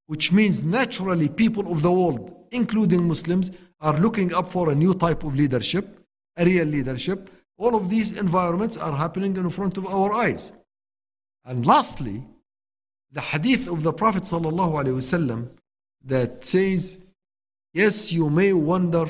which 0.07 0.33
means 0.33 0.63
naturally 0.63 1.29
people 1.29 1.71
of 1.73 1.83
the 1.83 1.93
world, 1.93 2.35
including 2.51 3.07
Muslims, 3.07 3.51
are 3.81 3.99
looking 3.99 4.35
up 4.35 4.51
for 4.51 4.71
a 4.71 4.75
new 4.75 4.95
type 4.95 5.23
of 5.25 5.35
leadership, 5.35 6.01
a 6.37 6.45
real 6.45 6.67
leadership. 6.67 7.31
All 7.57 7.75
of 7.75 7.89
these 7.89 8.19
environments 8.21 8.77
are 8.77 8.97
happening 8.97 9.37
in 9.37 9.49
front 9.51 9.79
of 9.79 9.87
our 9.87 10.13
eyes. 10.13 10.53
And 11.45 11.65
lastly, 11.65 12.25
the 13.13 13.21
hadith 13.21 13.69
of 13.69 13.83
the 13.83 13.93
Prophet 13.93 14.25
that 16.05 16.45
says, 16.45 16.99
Yes, 17.73 18.13
you 18.13 18.29
may 18.31 18.53
wander 18.53 19.07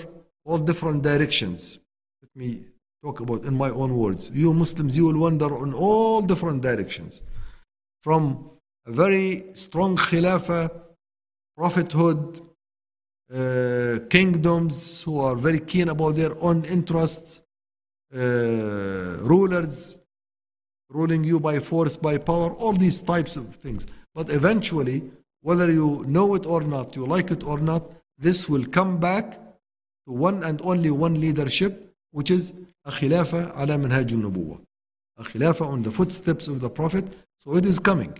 all 0.49 0.59
different 0.59 1.03
directions. 1.03 1.78
Let 2.22 2.34
me 2.34 2.64
talk 3.05 3.20
about 3.20 3.44
in 3.44 3.55
my 3.55 3.70
own 3.70 3.94
words. 3.96 4.30
You 4.32 4.55
Muslims, 4.55 4.96
you 4.96 5.05
will 5.05 5.20
wander 5.26 5.51
in 5.64 5.74
all 5.74 6.22
different 6.22 6.62
directions. 6.62 7.22
From 8.03 8.51
a 8.86 8.92
very 8.92 9.44
strong 9.53 9.96
khilafah, 9.96 10.70
prophethood, 11.55 12.40
uh, 13.32 13.99
kingdoms 14.09 15.03
who 15.03 15.20
are 15.20 15.36
very 15.36 15.61
keen 15.61 15.90
about 15.90 16.14
their 16.16 16.34
own 16.42 16.64
interests, 16.64 17.42
uh, 18.14 19.18
rulers 19.32 19.99
ruling 20.88 21.22
you 21.22 21.38
by 21.38 21.59
force, 21.59 21.99
by 21.99 22.16
power, 22.16 22.51
all 22.55 22.72
these 22.72 23.03
types 23.03 23.36
of 23.36 23.55
things. 23.57 23.86
But 24.14 24.30
eventually, 24.30 25.03
whether 25.42 25.70
you 25.70 26.05
know 26.09 26.34
it 26.34 26.46
or 26.46 26.62
not, 26.62 26.96
you 26.96 27.05
like 27.05 27.30
it 27.30 27.44
or 27.44 27.59
not, 27.59 27.82
this 28.16 28.49
will 28.49 28.64
come 28.64 28.99
back 28.99 29.38
to 30.08 30.12
one 30.12 30.43
and 30.43 30.62
only 30.64 30.91
one 30.91 31.20
leadership, 31.20 31.93
which 32.12 32.30
is 32.32 32.54
a 32.86 32.91
khilafah 32.91 33.58
ala 33.58 33.78
manhaj 33.78 34.12
al-nubuwah. 34.12 34.60
A 35.18 35.24
khilafah 35.24 35.68
on 35.68 35.82
the 35.82 35.91
footsteps 35.91 36.47
of 36.47 36.60
the 36.60 36.70
Prophet. 36.70 37.06
So 37.39 37.56
it 37.56 37.66
is 37.66 37.80
coming. 37.80 38.14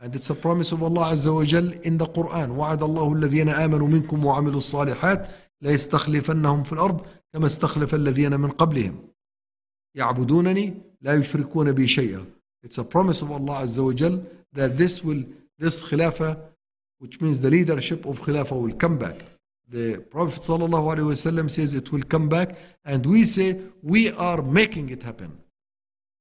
And 0.00 0.14
it's 0.14 0.30
a 0.30 0.34
promise 0.34 0.70
of 0.72 0.82
Allah 0.82 1.12
Azza 1.12 1.34
wa 1.34 1.44
Jal 1.44 1.72
in 1.82 1.98
the 1.98 2.06
Quran. 2.06 2.50
وعد 2.56 2.82
الله 2.82 3.12
الذين 3.12 3.48
آمنوا 3.48 3.88
منكم 3.88 4.24
وعملوا 4.24 4.56
الصالحات 4.56 5.28
ليستخلفنهم 5.62 6.62
في 6.64 6.72
الأرض 6.72 7.06
كما 7.32 7.46
استخلف 7.46 7.94
الذين 7.94 8.40
من 8.40 8.50
قبلهم 8.50 9.08
يعبدونني 9.94 10.74
لا 11.02 11.14
يشركون 11.14 11.72
بي 11.72 11.86
شيئا. 11.86 12.24
It's 12.62 12.78
a 12.78 12.84
promise 12.84 13.22
of 13.22 13.30
Allah 13.30 13.62
Azza 13.64 13.84
wa 13.84 13.92
Jal 13.92 14.24
that 14.52 14.76
this 14.76 15.04
will, 15.04 15.24
this 15.58 15.82
khilafah, 15.82 16.38
which 16.98 17.20
means 17.20 17.40
the 17.40 17.50
leadership 17.50 18.06
of 18.06 18.20
khilafah 18.20 18.60
will 18.60 18.74
come 18.74 18.98
back. 18.98 19.16
The 19.73 19.97
Prophet 19.97 20.43
wasallam 20.43 21.49
says 21.49 21.73
it 21.73 21.91
will 21.91 22.03
come 22.03 22.29
back, 22.29 22.55
and 22.85 23.03
we 23.03 23.23
say 23.23 23.59
we 23.81 24.11
are 24.11 24.43
making 24.43 24.89
it 24.89 25.01
happen. 25.01 25.31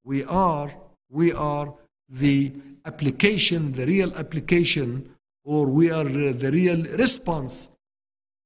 We 0.05 0.25
are, 0.25 0.73
we 1.11 1.35
are 1.35 1.75
the 2.09 2.55
application, 2.87 3.73
the 3.73 3.85
real 3.85 4.11
application, 4.17 5.11
or 5.45 5.67
we 5.67 5.91
are 5.91 6.05
the 6.05 6.51
real 6.51 6.83
response 7.05 7.69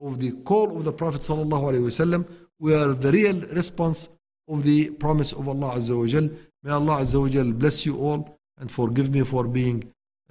of 0.01 0.19
the 0.19 0.33
call 0.49 0.77
of 0.77 0.83
the 0.83 0.93
Prophet 0.93 1.21
wasallam. 1.21 2.29
We 2.59 2.75
are 2.75 2.93
the 2.93 3.13
real 3.13 3.43
response 3.61 4.09
of 4.49 4.65
the 4.65 4.91
promise 4.91 5.33
of 5.33 5.49
Allah 5.49 5.77
Azza 5.77 5.97
wa 5.97 6.07
Jal. 6.09 6.29
May 6.65 6.73
Allah 6.73 7.03
Azza 7.03 7.21
wa 7.21 7.29
Jal 7.29 7.53
bless 7.53 7.87
you 7.87 7.97
all 7.97 8.37
and 8.59 8.69
forgive 8.73 9.15
me 9.15 9.23
for 9.23 9.45
being 9.47 9.85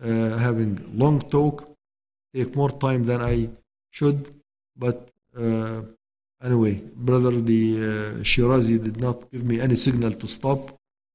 uh, 0.04 0.38
having 0.38 0.86
long 0.94 1.22
talk, 1.22 1.66
take 2.34 2.54
more 2.58 2.72
time 2.72 3.06
than 3.06 3.22
I 3.22 3.48
should. 3.92 4.35
But 4.77 5.11
uh, 5.37 5.83
anyway, 6.43 6.83
brother, 6.95 7.33
the 7.41 7.63
uh, 7.77 7.85
Shirazi 8.31 8.83
did 8.83 8.99
not 8.99 9.31
give 9.31 9.45
me 9.45 9.61
any 9.61 9.77
signal 9.77 10.13
to 10.13 10.27
stop. 10.27 10.61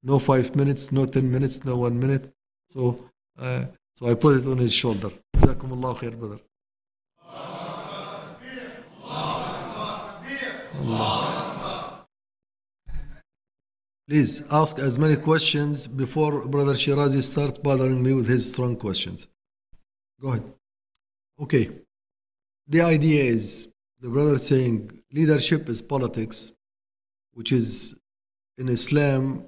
No 0.03 0.19
five 0.19 0.55
minutes, 0.55 0.91
no 0.91 1.05
ten 1.05 1.31
minutes, 1.31 1.65
no 1.65 1.77
one 1.77 1.99
minute. 1.99 2.33
So, 2.69 2.81
uh, 3.39 3.65
so 3.95 4.07
I 4.07 4.13
put 4.13 4.37
it 4.37 4.45
on 4.47 4.57
his 4.57 4.73
shoulder. 4.73 5.11
جزاكم 5.35 5.73
الله 5.73 5.93
خير, 5.93 6.15
brother. 6.19 6.39
Allah. 10.77 12.05
Please 14.07 14.43
ask 14.51 14.77
as 14.77 14.99
many 14.99 15.15
questions 15.15 15.87
before 15.87 16.45
Brother 16.45 16.75
Shirazi 16.75 17.23
starts 17.23 17.57
bothering 17.57 18.03
me 18.03 18.13
with 18.13 18.27
his 18.27 18.51
strong 18.51 18.75
questions. 18.75 19.27
Go 20.21 20.27
ahead. 20.29 20.43
Okay. 21.39 21.71
The 22.70 22.82
idea 22.82 23.24
is 23.24 23.66
the 24.00 24.08
brother 24.08 24.38
saying 24.38 25.02
leadership 25.12 25.68
is 25.68 25.82
politics, 25.82 26.52
which 27.34 27.50
is 27.50 27.96
in 28.58 28.68
Islam. 28.68 29.44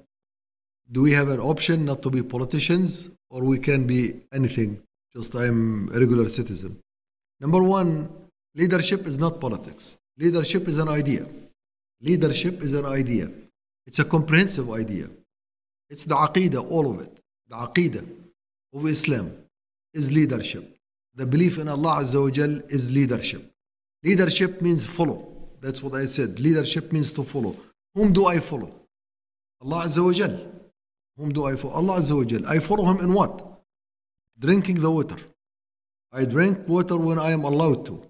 Do 0.91 1.01
we 1.01 1.13
have 1.13 1.29
an 1.29 1.39
option 1.39 1.85
not 1.85 2.03
to 2.03 2.09
be 2.09 2.21
politicians, 2.21 3.09
or 3.29 3.45
we 3.45 3.59
can 3.59 3.87
be 3.87 4.19
anything? 4.33 4.81
Just 5.15 5.35
I'm 5.35 5.87
a 5.95 5.99
regular 6.01 6.27
citizen. 6.27 6.81
Number 7.39 7.63
one, 7.63 8.09
leadership 8.55 9.07
is 9.07 9.17
not 9.17 9.39
politics. 9.39 9.95
Leadership 10.17 10.67
is 10.67 10.77
an 10.77 10.89
idea. 10.89 11.25
Leadership 12.01 12.61
is 12.61 12.73
an 12.73 12.85
idea. 12.85 13.31
It's 13.87 13.99
a 13.99 14.03
comprehensive 14.03 14.69
idea. 14.69 15.07
It's 15.89 16.03
the 16.03 16.15
aqidah, 16.15 16.69
all 16.69 16.91
of 16.91 16.99
it. 16.99 17.21
The 17.47 17.55
aqidah 17.55 18.05
of 18.73 18.85
Islam 18.85 19.31
is 19.93 20.11
leadership. 20.11 20.77
The 21.15 21.25
belief 21.25 21.57
in 21.59 21.67
Allah 21.67 22.01
Azza 22.01 22.21
wa 22.21 22.29
Jal 22.29 22.61
is 22.69 22.91
leadership. 22.91 23.51
Leadership 24.03 24.61
means 24.61 24.85
follow. 24.85 25.49
That's 25.61 25.81
what 25.83 25.93
I 25.93 26.05
said. 26.05 26.39
Leadership 26.39 26.91
means 26.91 27.11
to 27.11 27.23
follow. 27.23 27.55
Whom 27.93 28.11
do 28.11 28.25
I 28.25 28.39
follow? 28.39 28.71
Allah 29.61 29.85
Azza 29.85 30.03
wa 30.03 30.11
Jal. 30.11 30.39
Whom 31.17 31.31
do 31.31 31.45
I 31.45 31.55
follow? 31.55 31.75
Allah 31.75 31.99
Azza 31.99 32.17
wa 32.17 32.23
Jal. 32.23 32.45
I 32.47 32.59
follow 32.59 32.85
him 32.85 32.99
in 32.99 33.13
what? 33.13 33.61
Drinking 34.39 34.81
the 34.81 34.89
water. 34.89 35.17
I 36.11 36.25
drink 36.25 36.67
water 36.67 36.97
when 36.97 37.19
I 37.19 37.31
am 37.31 37.43
allowed 37.43 37.85
to. 37.85 38.01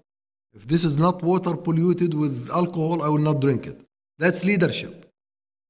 If 0.54 0.66
this 0.66 0.84
is 0.84 0.96
not 0.96 1.22
water 1.22 1.56
polluted 1.56 2.14
with 2.14 2.48
alcohol, 2.50 3.02
I 3.02 3.08
will 3.08 3.18
not 3.18 3.40
drink 3.40 3.66
it. 3.66 3.80
That's 4.18 4.44
leadership. 4.44 5.10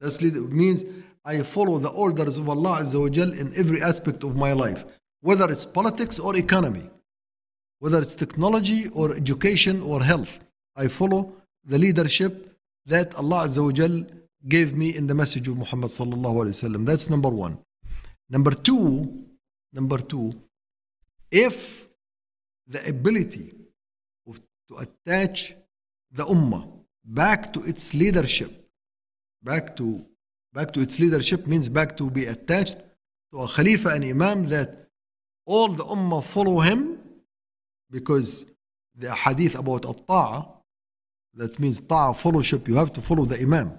That's 0.01 0.21
leader 0.21 0.43
means 0.43 0.85
I 1.25 1.43
follow 1.43 1.79
the 1.79 1.89
orders 1.89 2.37
of 2.37 2.49
Allah 2.49 2.81
Azza 2.83 3.01
wa 3.01 3.09
Jal 3.09 3.33
in 3.33 3.53
every 3.57 3.83
aspect 3.83 4.23
of 4.25 4.37
my 4.37 4.53
life, 4.53 4.85
whether 5.21 5.51
it's 5.51 5.65
politics 5.65 6.19
or 6.19 6.37
economy, 6.37 6.91
whether 7.79 8.01
it's 8.01 8.15
technology 8.15 8.89
or 8.89 9.15
education 9.15 9.83
or 9.83 10.03
health. 10.03 10.39
I 10.77 10.89
follow 10.89 11.33
the 11.65 11.79
leadership 11.79 12.57
that 12.87 13.15
Allah 13.15 13.47
Azza 13.47 13.65
wa 13.65 13.73
Jal 13.73 14.05
gave 14.49 14.75
me 14.75 14.95
in 14.95 15.07
the 15.07 15.15
message 15.15 15.49
of 15.49 15.57
Muhammad 15.57 15.91
sallallahu 15.91 16.37
alaihi 16.43 16.57
wasallam. 16.57 16.85
That's 16.85 17.09
number 17.09 17.29
one. 17.29 17.59
Number 18.29 18.51
two, 18.51 19.25
number 19.73 19.99
two, 19.99 20.33
if 21.31 21.89
the 22.67 22.87
ability 22.89 23.55
of, 24.27 24.41
to 24.69 24.77
attach 24.77 25.55
the 26.13 26.25
ummah 26.25 26.67
back 27.05 27.53
to 27.53 27.61
its 27.65 27.95
leadership. 27.95 28.69
Back 29.43 29.77
to 29.77 30.05
back 30.53 30.73
to 30.73 30.81
its 30.81 30.99
leadership 30.99 31.47
means 31.47 31.69
back 31.69 31.97
to 31.97 32.11
be 32.11 32.27
attached 32.27 32.79
to 33.33 33.41
a 33.41 33.49
Khalifa 33.49 33.91
and 33.91 34.05
Imam 34.05 34.49
that 34.49 34.89
all 35.45 35.69
the 35.69 35.85
ummah 35.85 36.23
follow 36.25 36.61
him 36.61 36.99
because 37.94 38.46
the 38.96 39.14
hadith 39.14 39.56
about 39.56 39.86
al 39.86 40.64
that 41.36 41.60
means 41.60 41.82
ta'a 41.82 42.14
fellowship 42.14 42.68
you 42.68 42.76
have 42.76 42.92
to 42.94 43.02
follow 43.02 43.26
the 43.26 43.40
Imam 43.40 43.78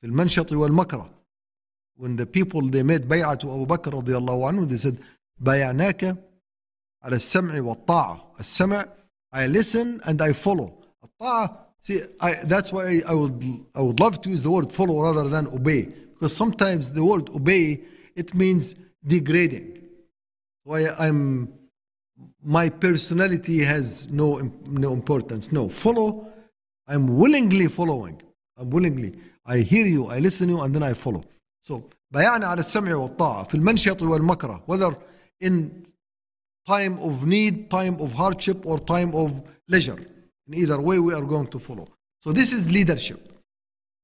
في 0.00 0.06
المنشط 0.06 0.52
والمكره 0.52 1.10
when 1.96 2.16
the 2.16 2.26
people 2.26 2.62
they 2.68 2.82
made 2.82 3.08
bay'ah 3.08 3.38
to 3.38 3.50
Abu 3.50 3.66
Bakr 3.66 3.92
رضي 3.94 4.16
الله 4.16 4.46
عنه 4.48 4.68
they 4.68 4.76
said 4.76 4.96
بايعناك 5.40 6.16
على 7.02 7.16
السمع 7.16 7.60
والطاعة 7.60 8.34
السمع 8.40 8.88
I 9.32 9.46
listen 9.46 10.00
and 10.04 10.20
I 10.22 10.32
follow 10.32 10.72
الطاعة 11.04 11.66
see 11.80 12.00
I, 12.20 12.34
that's 12.44 12.72
why 12.72 13.02
I 13.06 13.14
would 13.14 13.44
I 13.74 13.80
would 13.80 14.00
love 14.00 14.20
to 14.22 14.30
use 14.30 14.42
the 14.42 14.50
word 14.50 14.72
follow 14.72 15.02
rather 15.02 15.28
than 15.28 15.46
obey 15.48 15.82
because 16.12 16.36
sometimes 16.36 16.92
the 16.92 17.04
word 17.04 17.28
obey 17.30 17.80
it 18.14 18.34
means 18.34 18.74
degrading 19.06 19.80
why 20.64 20.88
I'm 20.98 21.48
my 22.42 22.68
personality 22.68 23.58
has 23.72 24.08
no 24.10 24.38
im- 24.40 24.52
no 24.68 24.92
importance 24.92 25.52
no 25.52 25.68
follow 25.68 26.08
I'm 26.86 27.06
willingly 27.22 27.68
following 27.68 28.16
I'm 28.58 28.70
willingly 28.70 29.10
I 29.46 29.58
hear 29.58 29.86
you 29.86 30.02
I 30.08 30.18
listen 30.18 30.48
to 30.48 30.54
you 30.54 30.60
and 30.62 30.74
then 30.74 30.82
I 30.82 30.94
follow 30.94 31.24
so 31.62 31.82
بيعنا 32.10 32.46
على 32.46 32.60
السمع 32.60 32.94
والطاعة 32.94 33.44
في 33.44 33.54
المنشط 33.54 34.02
والمكره 34.02 34.62
whether 34.66 34.94
in 35.40 35.84
time 36.66 36.98
of 37.00 37.26
need, 37.26 37.70
time 37.70 38.00
of 38.00 38.12
hardship, 38.12 38.64
or 38.64 38.78
time 38.78 39.14
of 39.14 39.42
leisure. 39.68 39.98
In 40.46 40.54
either 40.54 40.80
way, 40.80 40.98
we 40.98 41.14
are 41.14 41.24
going 41.24 41.48
to 41.48 41.58
follow. 41.58 41.88
So 42.20 42.32
this 42.32 42.52
is 42.52 42.70
leadership. 42.72 43.32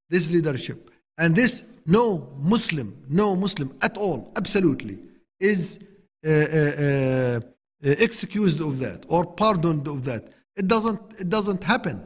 This 0.09 0.29
leadership. 0.31 0.89
And 1.17 1.35
this, 1.35 1.63
no 1.85 2.29
Muslim, 2.39 3.03
no 3.09 3.35
Muslim 3.35 3.75
at 3.81 3.97
all, 3.97 4.31
absolutely, 4.35 4.99
is 5.39 5.79
uh, 6.25 6.29
uh, 6.29 6.33
uh, 6.33 7.39
excused 7.85 8.61
of 8.61 8.79
that 8.79 9.05
or 9.07 9.25
pardoned 9.25 9.87
of 9.87 10.05
that. 10.05 10.31
It 10.55 10.67
doesn't, 10.67 10.99
it 11.19 11.29
doesn't 11.29 11.63
happen. 11.63 11.97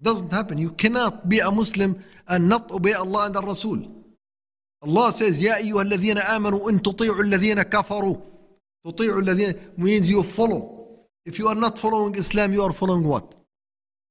It 0.00 0.04
doesn't 0.04 0.30
happen. 0.30 0.58
You 0.58 0.72
cannot 0.72 1.28
be 1.28 1.38
a 1.38 1.50
Muslim 1.50 1.98
and 2.28 2.48
not 2.48 2.70
obey 2.70 2.92
Allah 2.92 3.26
and 3.26 3.34
the 3.34 3.42
Rasul. 3.42 4.04
Allah 4.82 5.12
says, 5.12 5.40
يا 5.40 5.56
أيها 5.56 5.82
الذين 5.82 6.18
آمنوا 6.18 6.70
إن 6.70 6.82
تطيعوا 6.82 7.22
الذين 7.22 7.62
كفروا 7.62 8.16
تطيعوا 8.86 9.20
الذين 9.20 9.78
means 9.78 10.10
you 10.10 10.22
follow. 10.22 10.78
If 11.24 11.38
you 11.38 11.46
are 11.46 11.54
not 11.54 11.78
following 11.78 12.16
Islam, 12.16 12.52
you 12.52 12.64
are 12.64 12.72
following 12.72 13.04
what? 13.04 13.34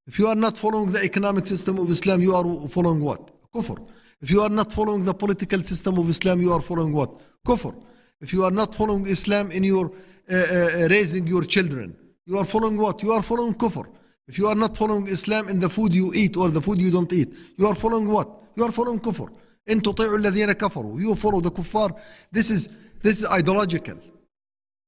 If 0.07 0.17
you 0.17 0.28
are 0.28 0.36
not 0.36 0.57
following 0.57 0.91
the 0.91 1.03
economic 1.03 1.45
system 1.45 1.78
of 1.78 1.89
Islam, 1.89 2.22
you 2.22 2.34
are 2.36 2.69
following 2.69 3.01
what? 3.01 3.32
Kufr. 3.53 3.78
If 4.22 4.32
you 4.32 4.41
are 4.41 4.49
not 4.49 4.72
following 4.72 5.03
the 5.03 5.13
political 5.13 5.61
system 5.61 5.97
of 5.97 6.07
Islam, 6.07 6.41
you 6.41 6.53
are 6.53 6.61
following 6.61 6.93
what? 6.93 7.19
Kufr. 7.45 7.76
If 8.22 8.32
you 8.34 8.45
are 8.45 8.51
not 8.51 8.74
following 8.74 9.07
Islam 9.07 9.51
in 9.51 9.63
your 9.63 9.88
uh, 9.88 9.91
uh, 9.91 10.14
raising 10.28 11.28
your 11.28 11.43
children, 11.43 11.95
you 12.26 12.38
are 12.38 12.45
following 12.45 12.78
what? 12.78 13.01
You 13.03 13.11
are 13.11 13.22
following 13.22 13.53
kufr. 13.53 13.86
If 14.28 14.38
you 14.38 14.47
are 14.47 14.55
not 14.55 14.78
following 14.78 15.07
Islam 15.07 15.49
in 15.49 15.59
the 15.59 15.69
food 15.69 15.93
you 15.93 16.13
eat 16.13 16.38
or 16.38 16.49
the 16.49 16.61
food 16.61 16.80
you 16.80 16.91
don't 16.91 17.11
eat, 17.11 17.34
you 17.57 17.67
are 17.67 17.76
following 17.76 18.07
what? 18.07 18.30
You 18.55 18.63
are 18.65 18.72
following 18.72 18.99
kufr. 18.99 19.30
إن 19.69 19.82
تطيعوا 19.82 20.17
الذين 20.17 20.51
كفروا. 20.51 20.99
You 20.99 21.15
follow 21.15 21.39
the 21.39 21.51
kuffar. 21.51 21.95
This 22.32 22.49
is 22.49 22.69
this 23.03 23.17
is 23.17 23.26
ideological. 23.26 23.97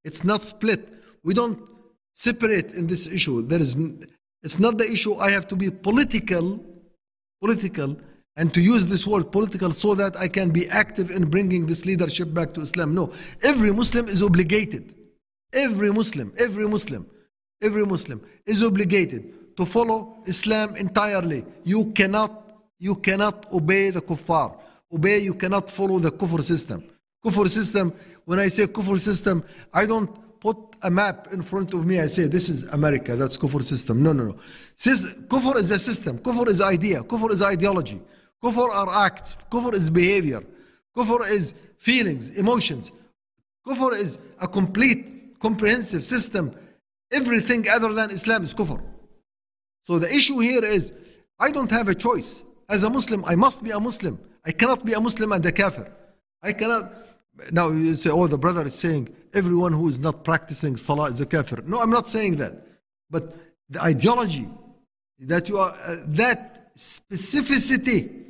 It's 0.03 0.23
not 0.23 0.43
split. 0.43 0.87
We 1.23 1.33
don't 1.33 1.59
separate 2.13 2.71
in 2.71 2.87
this 2.87 3.07
issue. 3.07 3.41
There 3.43 3.61
is, 3.61 3.75
n- 3.75 4.03
it's 4.41 4.59
not 4.59 4.77
the 4.77 4.91
issue. 4.91 5.15
I 5.15 5.29
have 5.31 5.47
to 5.49 5.55
be 5.55 5.71
political, 5.71 6.63
political, 7.41 7.97
and 8.35 8.53
to 8.53 8.61
use 8.61 8.87
this 8.87 9.07
word 9.07 9.31
political 9.31 9.71
so 9.71 9.95
that 9.95 10.17
I 10.17 10.27
can 10.27 10.49
be 10.49 10.67
active 10.69 11.11
in 11.11 11.29
bringing 11.29 11.65
this 11.65 11.85
leadership 11.85 12.33
back 12.33 12.53
to 12.55 12.61
Islam. 12.61 12.93
No, 12.93 13.11
every 13.43 13.71
Muslim 13.71 14.07
is 14.07 14.21
obligated. 14.21 14.93
Every 15.52 15.90
Muslim, 15.92 16.32
every 16.38 16.68
Muslim, 16.68 17.06
every 17.62 17.84
Muslim 17.86 18.20
is 18.46 18.62
obligated 18.62 19.56
to 19.56 19.64
follow 19.64 20.22
Islam 20.26 20.76
entirely. 20.76 21.44
You 21.64 21.86
cannot, 21.92 22.54
you 22.78 22.96
cannot 22.96 23.46
obey 23.52 23.90
the 23.90 24.00
kuffar. 24.00 24.58
Obey, 24.92 25.18
you 25.18 25.34
cannot 25.34 25.68
follow 25.68 25.98
the 25.98 26.10
kufr 26.10 26.42
system. 26.42 26.82
Kufr 27.24 27.48
system, 27.48 27.92
when 28.24 28.38
I 28.38 28.48
say 28.48 28.66
kufr 28.66 28.98
system, 28.98 29.44
I 29.72 29.84
don't 29.84 30.10
put 30.40 30.56
a 30.82 30.90
map 30.90 31.28
in 31.32 31.42
front 31.42 31.74
of 31.74 31.84
me. 31.84 31.98
I 31.98 32.06
say, 32.06 32.26
this 32.26 32.48
is 32.48 32.62
America, 32.64 33.16
that's 33.16 33.36
kufr 33.36 33.62
system. 33.62 34.02
No, 34.02 34.12
no, 34.12 34.24
no. 34.24 34.36
Sys- 34.76 35.26
kufr 35.28 35.56
is 35.56 35.70
a 35.70 35.78
system. 35.78 36.18
Kufr 36.18 36.48
is 36.48 36.60
idea. 36.60 37.02
Kufr 37.02 37.30
is 37.32 37.42
ideology. 37.42 38.00
Kufr 38.42 38.70
are 38.70 39.06
acts. 39.06 39.36
Kufr 39.50 39.74
is 39.74 39.90
behavior. 39.90 40.42
Kufr 40.96 41.28
is 41.30 41.54
feelings, 41.78 42.30
emotions. 42.30 42.92
Kufr 43.66 43.92
is 43.94 44.18
a 44.40 44.48
complete, 44.48 45.17
comprehensive 45.40 46.04
system. 46.04 46.54
Everything 47.12 47.66
other 47.70 47.92
than 47.92 48.10
Islam 48.10 48.44
is 48.44 48.54
kufr. 48.54 48.82
So 49.84 49.98
the 49.98 50.08
issue 50.14 50.38
here 50.40 50.64
is, 50.64 50.92
I 51.38 51.50
don't 51.50 51.70
have 51.70 51.88
a 51.88 51.94
choice. 51.94 52.44
As 52.68 52.82
a 52.82 52.90
Muslim, 52.90 53.24
I 53.24 53.34
must 53.34 53.64
be 53.64 53.70
a 53.70 53.80
Muslim. 53.80 54.18
I 54.44 54.52
cannot 54.52 54.84
be 54.84 54.92
a 54.92 55.00
Muslim 55.00 55.32
and 55.32 55.44
a 55.46 55.52
kafir. 55.52 55.90
I 56.42 56.52
cannot. 56.52 56.92
Now 57.50 57.70
you 57.70 57.94
say, 57.94 58.10
oh, 58.10 58.26
the 58.26 58.36
brother 58.36 58.66
is 58.66 58.74
saying 58.74 59.14
everyone 59.32 59.72
who 59.72 59.88
is 59.88 59.98
not 59.98 60.24
practicing 60.24 60.76
salah 60.76 61.08
is 61.08 61.20
a 61.20 61.26
kafir. 61.26 61.62
No, 61.66 61.80
I'm 61.80 61.90
not 61.90 62.06
saying 62.06 62.36
that. 62.36 62.66
But 63.08 63.34
the 63.70 63.82
ideology 63.82 64.48
that 65.20 65.48
you 65.48 65.58
are, 65.58 65.74
uh, 65.86 65.96
that 66.06 66.76
specificity, 66.76 68.24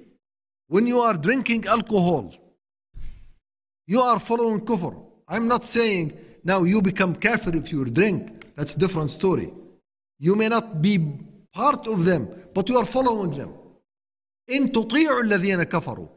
when 0.69 0.87
you 0.87 1.01
are 1.01 1.15
drinking 1.15 1.67
alcohol, 1.67 2.35
you 3.87 4.01
are 4.01 4.21
following 4.21 4.61
kufr. 4.61 4.95
I'm 5.27 5.49
not 5.49 5.65
saying 5.65 6.17
now 6.48 6.64
you 6.64 6.82
become 6.82 7.16
kafir 7.16 7.56
if 7.56 7.72
you 7.72 7.86
drink. 7.86 8.56
That's 8.56 8.76
a 8.76 8.80
different 8.80 9.10
story. 9.10 9.52
You 10.20 10.36
may 10.36 10.50
not 10.50 10.82
be 10.82 11.00
part 11.54 11.88
of 11.88 12.06
them, 12.06 12.28
but 12.54 12.70
you 12.70 12.78
are 12.78 12.86
following 12.86 13.32
them. 13.32 13.54
إن 14.50 14.72
تطيعوا 14.72 15.22
الذين 15.22 15.64
كفروا 15.64 16.08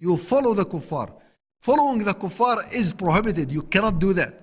You 0.00 0.16
follow 0.16 0.54
the 0.54 0.64
kuffar. 0.64 1.12
Following 1.60 1.98
the 1.98 2.14
kuffar 2.14 2.72
is 2.74 2.92
prohibited. 2.92 3.52
You 3.52 3.62
cannot 3.62 3.98
do 3.98 4.12
that. 4.14 4.34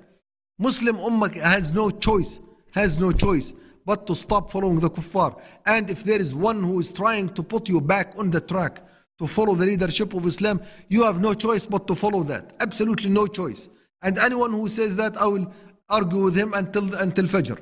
Muslim 0.57 0.97
ummah 0.97 1.33
has 1.41 1.71
no 1.73 1.89
choice, 1.89 2.39
has 2.71 2.97
no 2.97 3.11
choice 3.11 3.53
but 3.85 4.05
to 4.07 4.15
stop 4.15 4.51
following 4.51 4.79
the 4.79 4.89
kuffar. 4.89 5.41
And 5.65 5.89
if 5.89 6.03
there 6.03 6.19
is 6.19 6.35
one 6.35 6.63
who 6.63 6.79
is 6.79 6.93
trying 6.93 7.29
to 7.29 7.43
put 7.43 7.67
you 7.67 7.81
back 7.81 8.13
on 8.17 8.29
the 8.29 8.41
track 8.41 8.83
to 9.19 9.27
follow 9.27 9.55
the 9.55 9.65
leadership 9.65 10.13
of 10.13 10.25
Islam, 10.25 10.61
you 10.87 11.03
have 11.03 11.19
no 11.19 11.33
choice 11.33 11.65
but 11.65 11.87
to 11.87 11.95
follow 11.95 12.23
that. 12.23 12.53
Absolutely 12.61 13.09
no 13.09 13.27
choice. 13.27 13.69
And 14.04 14.18
anyone 14.18 14.52
who 14.52 14.68
says 14.68 14.96
that, 14.96 15.16
I 15.16 15.26
will 15.26 15.52
argue 15.88 16.22
with 16.24 16.36
him 16.36 16.52
until 16.54 16.94
until 16.94 17.24
Fajr. 17.24 17.58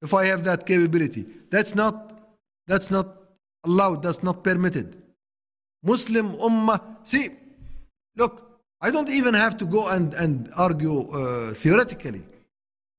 If 0.00 0.14
I 0.14 0.24
have 0.26 0.42
that 0.44 0.66
capability, 0.66 1.26
that's 1.50 1.74
not 1.74 1.96
that's 2.66 2.90
not 2.90 3.06
allowed. 3.64 4.02
That's 4.02 4.22
not 4.22 4.42
permitted. 4.42 4.96
Muslim 5.84 6.32
ummah. 6.48 6.80
See, 7.04 7.28
look, 8.16 8.60
I 8.80 8.90
don't 8.90 9.10
even 9.10 9.34
have 9.34 9.56
to 9.58 9.64
go 9.64 9.86
and, 9.88 10.14
and 10.14 10.50
argue 10.56 11.10
uh, 11.10 11.54
theoretically. 11.54 12.22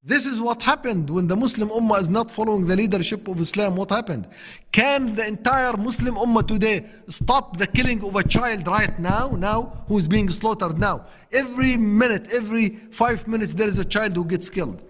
This 0.05 0.25
is 0.25 0.41
what 0.41 0.61
happened 0.61 1.09
when 1.09 1.27
the 1.27 1.35
Muslim 1.37 1.69
ummah 1.69 2.01
is 2.01 2.09
not 2.09 2.29
following 2.29 2.67
the 2.67 2.75
leadership 2.75 3.25
of 3.29 3.39
Islam. 3.39 3.77
What 3.77 3.89
happened? 3.89 4.27
Can 4.73 5.15
the 5.15 5.25
entire 5.25 5.77
Muslim 5.77 6.15
ummah 6.15 6.45
today 6.45 6.85
stop 7.07 7.55
the 7.55 7.65
killing 7.67 8.03
of 8.03 8.17
a 8.17 8.23
child 8.27 8.67
right 8.67 8.99
now? 8.99 9.29
Now, 9.29 9.85
who 9.87 9.97
is 9.97 10.09
being 10.09 10.27
slaughtered 10.27 10.77
now? 10.77 11.05
Every 11.31 11.77
minute, 11.77 12.33
every 12.33 12.69
five 12.91 13.25
minutes, 13.29 13.53
there 13.53 13.69
is 13.69 13.79
a 13.79 13.85
child 13.85 14.17
who 14.17 14.25
gets 14.25 14.49
killed. 14.49 14.81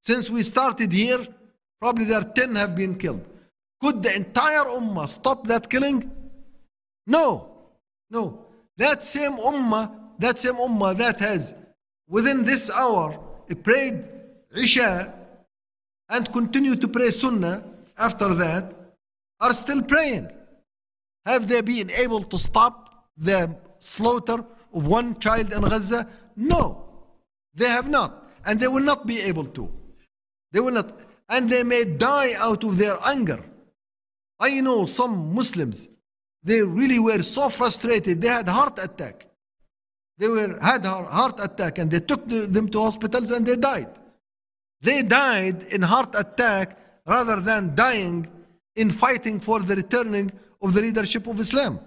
Since 0.00 0.30
we 0.30 0.42
started 0.42 0.92
here, 0.92 1.26
probably 1.78 2.06
there 2.06 2.20
are 2.20 2.24
10 2.24 2.54
have 2.54 2.74
been 2.74 2.94
killed. 2.94 3.26
Could 3.82 4.02
the 4.02 4.16
entire 4.16 4.64
ummah 4.64 5.08
stop 5.10 5.46
that 5.48 5.68
killing? 5.68 6.10
No, 7.06 7.50
no. 8.08 8.46
That 8.78 9.04
same 9.04 9.36
ummah, 9.36 9.92
that 10.18 10.38
same 10.38 10.54
ummah 10.54 10.96
that 10.96 11.20
has 11.20 11.54
within 12.08 12.44
this 12.44 12.70
hour 12.70 13.18
prayed 13.62 14.08
Isha 14.54 15.12
and 16.08 16.32
continue 16.32 16.76
to 16.76 16.88
pray 16.88 17.10
Sunnah 17.10 17.64
after 17.96 18.34
that 18.34 18.74
are 19.40 19.54
still 19.54 19.82
praying. 19.82 20.30
Have 21.24 21.48
they 21.48 21.60
been 21.60 21.90
able 21.90 22.22
to 22.24 22.38
stop 22.38 23.06
the 23.16 23.56
slaughter 23.78 24.44
of 24.72 24.86
one 24.86 25.18
child 25.18 25.52
in 25.52 25.62
Gaza? 25.62 26.08
No, 26.36 26.84
they 27.54 27.68
have 27.68 27.88
not, 27.88 28.30
and 28.44 28.58
they 28.60 28.68
will 28.68 28.82
not 28.82 29.06
be 29.06 29.20
able 29.20 29.46
to. 29.46 29.70
They 30.52 30.60
will 30.60 30.72
not, 30.72 31.00
and 31.28 31.48
they 31.48 31.62
may 31.62 31.84
die 31.84 32.34
out 32.36 32.64
of 32.64 32.76
their 32.76 32.96
anger. 33.06 33.42
I 34.40 34.60
know 34.60 34.86
some 34.86 35.34
Muslims, 35.34 35.88
they 36.42 36.62
really 36.62 36.98
were 36.98 37.22
so 37.22 37.48
frustrated, 37.48 38.20
they 38.20 38.28
had 38.28 38.48
heart 38.48 38.78
attack. 38.82 39.26
They 40.18 40.28
were 40.28 40.58
had 40.60 40.84
heart 40.84 41.40
attack 41.40 41.78
and 41.78 41.90
they 41.90 42.00
took 42.00 42.28
them 42.28 42.68
to 42.68 42.80
hospitals 42.80 43.30
and 43.30 43.46
they 43.46 43.56
died. 43.56 43.88
They 44.82 45.02
died 45.02 45.62
in 45.74 45.82
heart 45.82 46.14
attack 46.18 46.78
rather 47.06 47.40
than 47.40 47.74
dying 47.74 48.26
in 48.74 48.90
fighting 48.90 49.38
for 49.38 49.60
the 49.60 49.76
returning 49.76 50.30
of 50.60 50.74
the 50.74 50.82
leadership 50.82 51.26
of 51.26 51.38
Islam. 51.38 51.80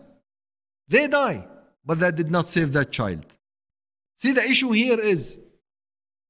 They 0.88 1.08
die, 1.08 1.48
but 1.86 2.00
that 2.00 2.16
did 2.16 2.32
not 2.32 2.48
save 2.50 2.72
that 2.74 2.92
child. 2.92 3.26
See, 4.18 4.32
the 4.32 4.44
issue 4.44 4.72
here 4.72 5.00
is 5.00 5.38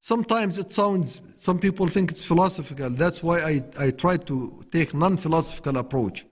sometimes 0.01 0.57
it 0.57 0.71
sounds, 0.71 1.21
some 1.35 1.59
people 1.59 1.87
think 1.87 2.11
it's 2.11 2.23
philosophical. 2.23 2.89
That's 2.89 3.21
why 3.21 3.39
I, 3.39 3.63
I 3.77 3.91
try 3.91 4.17
to 4.17 4.63
take 4.71 4.93
non-philosophical 4.93 5.77
approach. 5.77 6.25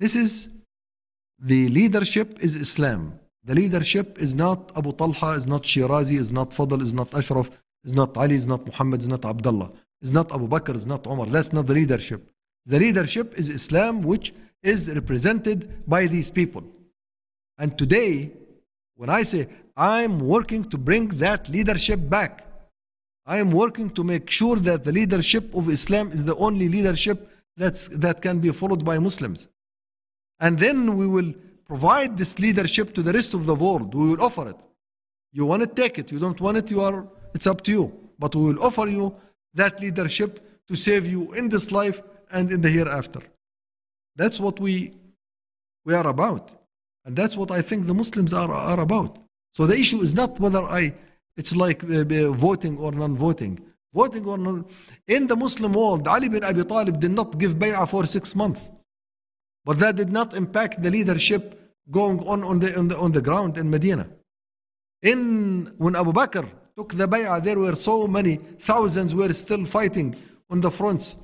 This 0.00 0.16
is 0.16 0.48
the 1.38 1.68
leadership 1.68 2.38
is 2.40 2.56
Islam. 2.56 3.20
The 3.44 3.54
leadership 3.54 4.18
is 4.18 4.34
not 4.34 4.72
Abu 4.76 4.92
Talha, 4.92 5.32
is 5.32 5.46
not 5.46 5.62
Shirazi, 5.62 6.18
is 6.18 6.32
not 6.32 6.50
Fadl, 6.50 6.82
is 6.82 6.92
not 6.92 7.14
Ashraf, 7.14 7.48
is 7.86 7.94
not 7.94 8.16
Ali, 8.16 8.34
is 8.34 8.46
not 8.46 8.66
Muhammad, 8.66 9.00
is 9.00 9.08
not 9.08 9.24
Abdullah, 9.24 9.70
is 10.02 10.12
not 10.12 10.30
Abu 10.36 10.46
Bakr, 10.48 10.74
is 10.76 10.86
not 10.92 11.06
Umar. 11.06 11.26
That's 11.26 11.52
not 11.52 11.66
the 11.66 11.74
leadership. 11.74 12.20
The 12.66 12.78
leadership 12.78 13.32
is 13.40 13.48
Islam, 13.48 14.02
which 14.02 14.34
is 14.62 14.92
represented 15.00 15.58
by 15.86 16.06
these 16.06 16.30
people. 16.30 16.64
And 17.58 17.78
today, 17.78 18.32
when 18.96 19.08
I 19.08 19.22
say 19.22 19.48
I'm 19.76 20.18
working 20.18 20.62
to 20.70 20.76
bring 20.88 21.08
that 21.24 21.48
leadership 21.48 22.00
back, 22.16 22.32
I 23.24 23.38
am 23.38 23.50
working 23.50 23.88
to 23.90 24.04
make 24.04 24.30
sure 24.30 24.56
that 24.56 24.84
the 24.84 24.92
leadership 24.92 25.54
of 25.54 25.68
Islam 25.68 26.10
is 26.12 26.24
the 26.24 26.36
only 26.36 26.68
leadership 26.68 27.30
that's, 27.56 27.88
that 27.88 28.20
can 28.20 28.40
be 28.40 28.50
followed 28.52 28.84
by 28.84 28.98
Muslims. 28.98 29.48
And 30.40 30.58
then 30.58 30.96
we 30.96 31.06
will 31.06 31.32
provide 31.66 32.16
this 32.16 32.38
leadership 32.38 32.94
to 32.94 33.02
the 33.02 33.12
rest 33.12 33.34
of 33.34 33.46
the 33.46 33.54
world. 33.54 33.94
We 33.94 34.10
will 34.10 34.22
offer 34.22 34.48
it. 34.50 34.56
You 35.32 35.46
want 35.46 35.62
it, 35.62 35.74
take 35.74 35.98
it. 35.98 36.12
You 36.12 36.18
don't 36.18 36.40
want 36.40 36.56
it, 36.58 36.70
you 36.70 36.80
are, 36.80 37.06
it's 37.36 37.46
up 37.52 37.60
to 37.66 37.70
you. 37.76 37.84
But 38.18 38.34
we 38.34 38.42
will 38.48 38.62
offer 38.68 38.86
you 38.98 39.04
that 39.60 39.74
leadership 39.84 40.32
to 40.68 40.74
save 40.86 41.04
you 41.14 41.32
in 41.38 41.44
this 41.54 41.66
life 41.80 41.98
and 42.34 42.44
in 42.54 42.60
the 42.64 42.70
hereafter. 42.78 43.20
That's 44.20 44.38
what 44.44 44.56
we, 44.58 44.74
we 45.84 45.92
are 45.94 46.06
about. 46.16 46.44
And 47.04 47.14
that's 47.14 47.36
what 47.36 47.50
I 47.58 47.60
think 47.68 47.86
the 47.86 47.94
Muslims 48.02 48.32
are, 48.32 48.50
are 48.50 48.80
about. 48.80 49.18
So 49.54 49.66
the 49.66 49.78
issue 49.78 50.00
is 50.06 50.12
not 50.14 50.40
whether 50.40 50.62
I, 50.80 50.94
it's 51.36 51.54
like 51.54 51.84
uh, 51.84 52.32
voting 52.32 52.78
or 52.78 52.90
non-voting. 52.92 53.54
Voting 53.94 54.24
or 54.26 54.38
non, 54.38 54.64
in 55.06 55.26
the 55.26 55.36
Muslim 55.36 55.72
world, 55.72 56.08
Ali 56.08 56.28
bin 56.28 56.42
Abi 56.44 56.64
Talib 56.64 57.00
did 57.00 57.12
not 57.12 57.38
give 57.38 57.54
bay'ah 57.62 57.88
for 57.88 58.04
six 58.06 58.34
months. 58.34 58.70
But 59.64 59.78
that 59.78 59.96
did 59.96 60.12
not 60.18 60.34
impact 60.34 60.82
the 60.82 60.90
leadership 60.90 61.42
going 61.90 62.18
on 62.26 62.42
on 62.50 62.58
the, 62.62 62.78
on 62.78 62.88
the, 62.88 62.96
on 62.98 63.12
the 63.12 63.22
ground 63.28 63.56
in 63.58 63.70
Medina. 63.70 64.06
In, 65.02 65.72
when 65.78 65.94
Abu 65.96 66.12
Bakr 66.12 66.44
took 66.76 66.92
the 66.94 67.08
bay'ah, 67.08 67.36
uh, 67.36 67.40
there 67.40 67.58
were 67.58 67.74
so 67.74 68.06
many, 68.06 68.36
thousands 68.60 69.14
were 69.14 69.32
still 69.32 69.64
fighting 69.64 70.14
on 70.50 70.60
the 70.60 70.70
fronts. 70.70 71.16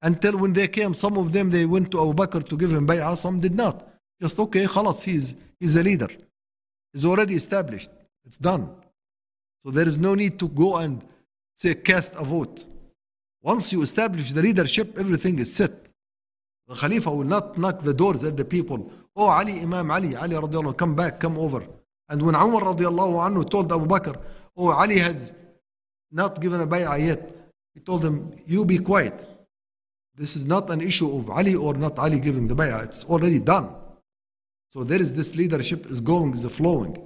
Until 0.00 0.38
when 0.38 0.52
they 0.52 0.68
came, 0.68 0.94
some 0.94 1.16
of 1.18 1.32
them, 1.32 1.50
they 1.50 1.64
went 1.66 1.90
to 1.90 2.00
Abu 2.00 2.14
Bakr 2.14 2.48
to 2.48 2.56
give 2.56 2.72
him 2.72 2.86
bay'ah, 2.86 3.12
uh, 3.12 3.14
some 3.14 3.40
did 3.40 3.54
not. 3.54 3.88
Just, 4.20 4.38
okay, 4.38 4.64
khalas, 4.64 5.04
he's, 5.04 5.34
he's 5.58 5.74
a 5.74 5.82
leader. 5.82 6.08
He's 6.92 7.04
already 7.04 7.34
established. 7.34 7.90
It's 8.24 8.36
done. 8.36 8.70
So 9.64 9.72
there 9.72 9.88
is 9.88 9.98
no 9.98 10.14
need 10.14 10.38
to 10.38 10.48
go 10.48 10.76
and 10.76 11.02
say, 11.56 11.74
cast 11.74 12.14
a 12.14 12.22
vote. 12.22 12.64
Once 13.42 13.72
you 13.72 13.82
establish 13.82 14.32
the 14.32 14.42
leadership, 14.42 14.96
everything 14.96 15.38
is 15.40 15.52
set. 15.52 15.72
The 16.68 16.74
Khalifa 16.76 17.10
will 17.10 17.24
not 17.24 17.58
knock 17.58 17.82
the 17.82 17.92
doors 17.92 18.22
at 18.22 18.36
the 18.36 18.44
people. 18.44 18.90
Oh, 19.16 19.26
Ali, 19.26 19.60
Imam 19.60 19.90
Ali, 19.90 20.14
Ali 20.14 20.36
come 20.74 20.94
back, 20.94 21.18
come 21.18 21.36
over. 21.36 21.66
And 22.08 22.22
when 22.22 22.36
Umar 22.36 22.62
radiallahu 22.62 23.14
anhu 23.26 23.50
told 23.50 23.72
Abu 23.72 23.86
Bakr, 23.86 24.20
oh, 24.56 24.68
Ali 24.68 24.98
has 24.98 25.32
not 26.10 26.40
given 26.40 26.60
a 26.60 26.66
bay'ah 26.66 27.04
yet, 27.04 27.34
he 27.74 27.80
told 27.80 28.04
him, 28.04 28.32
you 28.46 28.64
be 28.64 28.78
quiet. 28.78 29.26
This 30.14 30.36
is 30.36 30.44
not 30.44 30.70
an 30.70 30.82
issue 30.82 31.16
of 31.16 31.30
Ali 31.30 31.54
or 31.54 31.74
not 31.74 31.98
Ali 31.98 32.20
giving 32.20 32.46
the 32.46 32.54
bay'ah. 32.54 32.84
It's 32.84 33.04
already 33.04 33.38
done. 33.38 33.74
So 34.70 34.84
there 34.84 35.00
is 35.00 35.14
this 35.14 35.34
leadership 35.34 35.86
is 35.86 36.00
going, 36.00 36.34
is 36.34 36.44
flowing. 36.46 36.96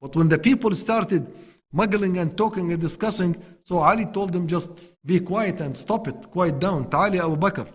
But 0.00 0.16
when 0.16 0.28
the 0.28 0.38
people 0.38 0.74
started 0.74 1.26
muggling 1.72 2.18
and 2.18 2.36
talking 2.36 2.72
and 2.72 2.80
discussing, 2.80 3.42
so 3.64 3.78
Ali 3.78 4.06
told 4.06 4.32
them 4.32 4.46
just 4.46 4.70
be 5.04 5.20
quiet 5.20 5.60
and 5.60 5.76
stop 5.76 6.08
it, 6.08 6.30
quiet 6.30 6.58
down. 6.58 6.90
Ta'ali 6.90 7.18
Abu 7.20 7.36
Bakr, 7.36 7.66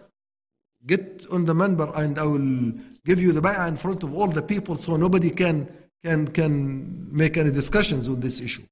get 0.85 1.25
on 1.31 1.45
the 1.45 1.53
minbar 1.53 1.95
and 1.97 2.19
I 2.19 2.23
will 2.23 2.73
give 3.05 3.19
you 3.19 3.31
the 3.31 3.41
bay'ah 3.41 3.67
in 3.67 3.77
front 3.77 4.03
of 4.03 4.13
all 4.13 4.27
the 4.27 4.41
people 4.41 4.75
so 4.75 4.95
nobody 4.95 5.31
can, 5.31 5.67
can, 6.03 6.27
can 6.27 7.07
make 7.11 7.37
any 7.37 7.51
discussions 7.51 8.07
on 8.07 8.19
this 8.19 8.41
issue. 8.41 8.63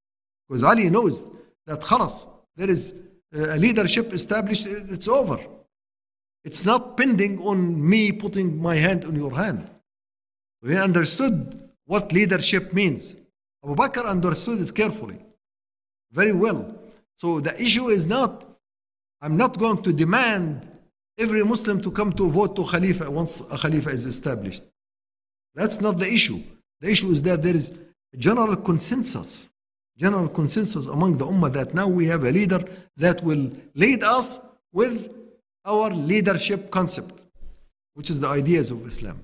Because 0.47 0.63
Ali 0.63 0.89
knows 0.89 1.27
that 1.65 1.81
khalas, 1.81 2.25
there 2.55 2.69
is 2.69 2.93
uh, 3.35 3.55
a 3.55 3.57
leadership 3.57 4.13
established, 4.13 4.67
uh, 4.67 4.93
it's 4.93 5.07
over. 5.07 5.39
It's 6.43 6.65
not 6.65 6.95
pending 6.95 7.41
on 7.41 7.89
me 7.89 8.11
putting 8.11 8.61
my 8.61 8.75
hand 8.75 9.03
on 9.05 9.15
your 9.15 9.35
hand. 9.35 9.69
We 10.61 10.77
understood 10.77 11.69
what 11.85 12.11
leadership 12.11 12.73
means. 12.73 13.15
Abu 13.63 13.75
Bakr 13.75 14.05
understood 14.05 14.61
it 14.61 14.75
carefully, 14.75 15.19
very 16.11 16.31
well. 16.33 16.75
So 17.17 17.39
the 17.39 17.59
issue 17.61 17.87
is 17.87 18.05
not, 18.05 18.45
I'm 19.21 19.37
not 19.37 19.57
going 19.57 19.81
to 19.83 19.93
demand 19.93 20.67
every 21.17 21.43
Muslim 21.43 21.81
to 21.81 21.91
come 21.91 22.13
to 22.13 22.29
vote 22.29 22.55
to 22.57 22.65
Khalifa 22.65 23.09
once 23.09 23.41
a 23.41 23.57
Khalifa 23.57 23.89
is 23.89 24.05
established. 24.05 24.63
That's 25.55 25.81
not 25.81 25.97
the 25.97 26.11
issue. 26.11 26.43
The 26.81 26.89
issue 26.89 27.11
is 27.11 27.23
that 27.23 27.41
there 27.41 27.55
is 27.55 27.71
a 28.13 28.17
general 28.17 28.55
consensus, 28.57 29.47
general 29.97 30.27
consensus 30.27 30.87
among 30.87 31.17
the 31.17 31.25
Ummah 31.25 31.51
that 31.53 31.73
now 31.73 31.87
we 31.87 32.05
have 32.07 32.23
a 32.23 32.31
leader 32.31 32.63
that 32.97 33.23
will 33.23 33.51
lead 33.75 34.03
us 34.03 34.39
with 34.73 35.09
our 35.65 35.89
leadership 35.89 36.69
concept, 36.69 37.21
which 37.93 38.09
is 38.09 38.19
the 38.19 38.27
ideas 38.27 38.71
of 38.71 38.85
Islam. 38.85 39.23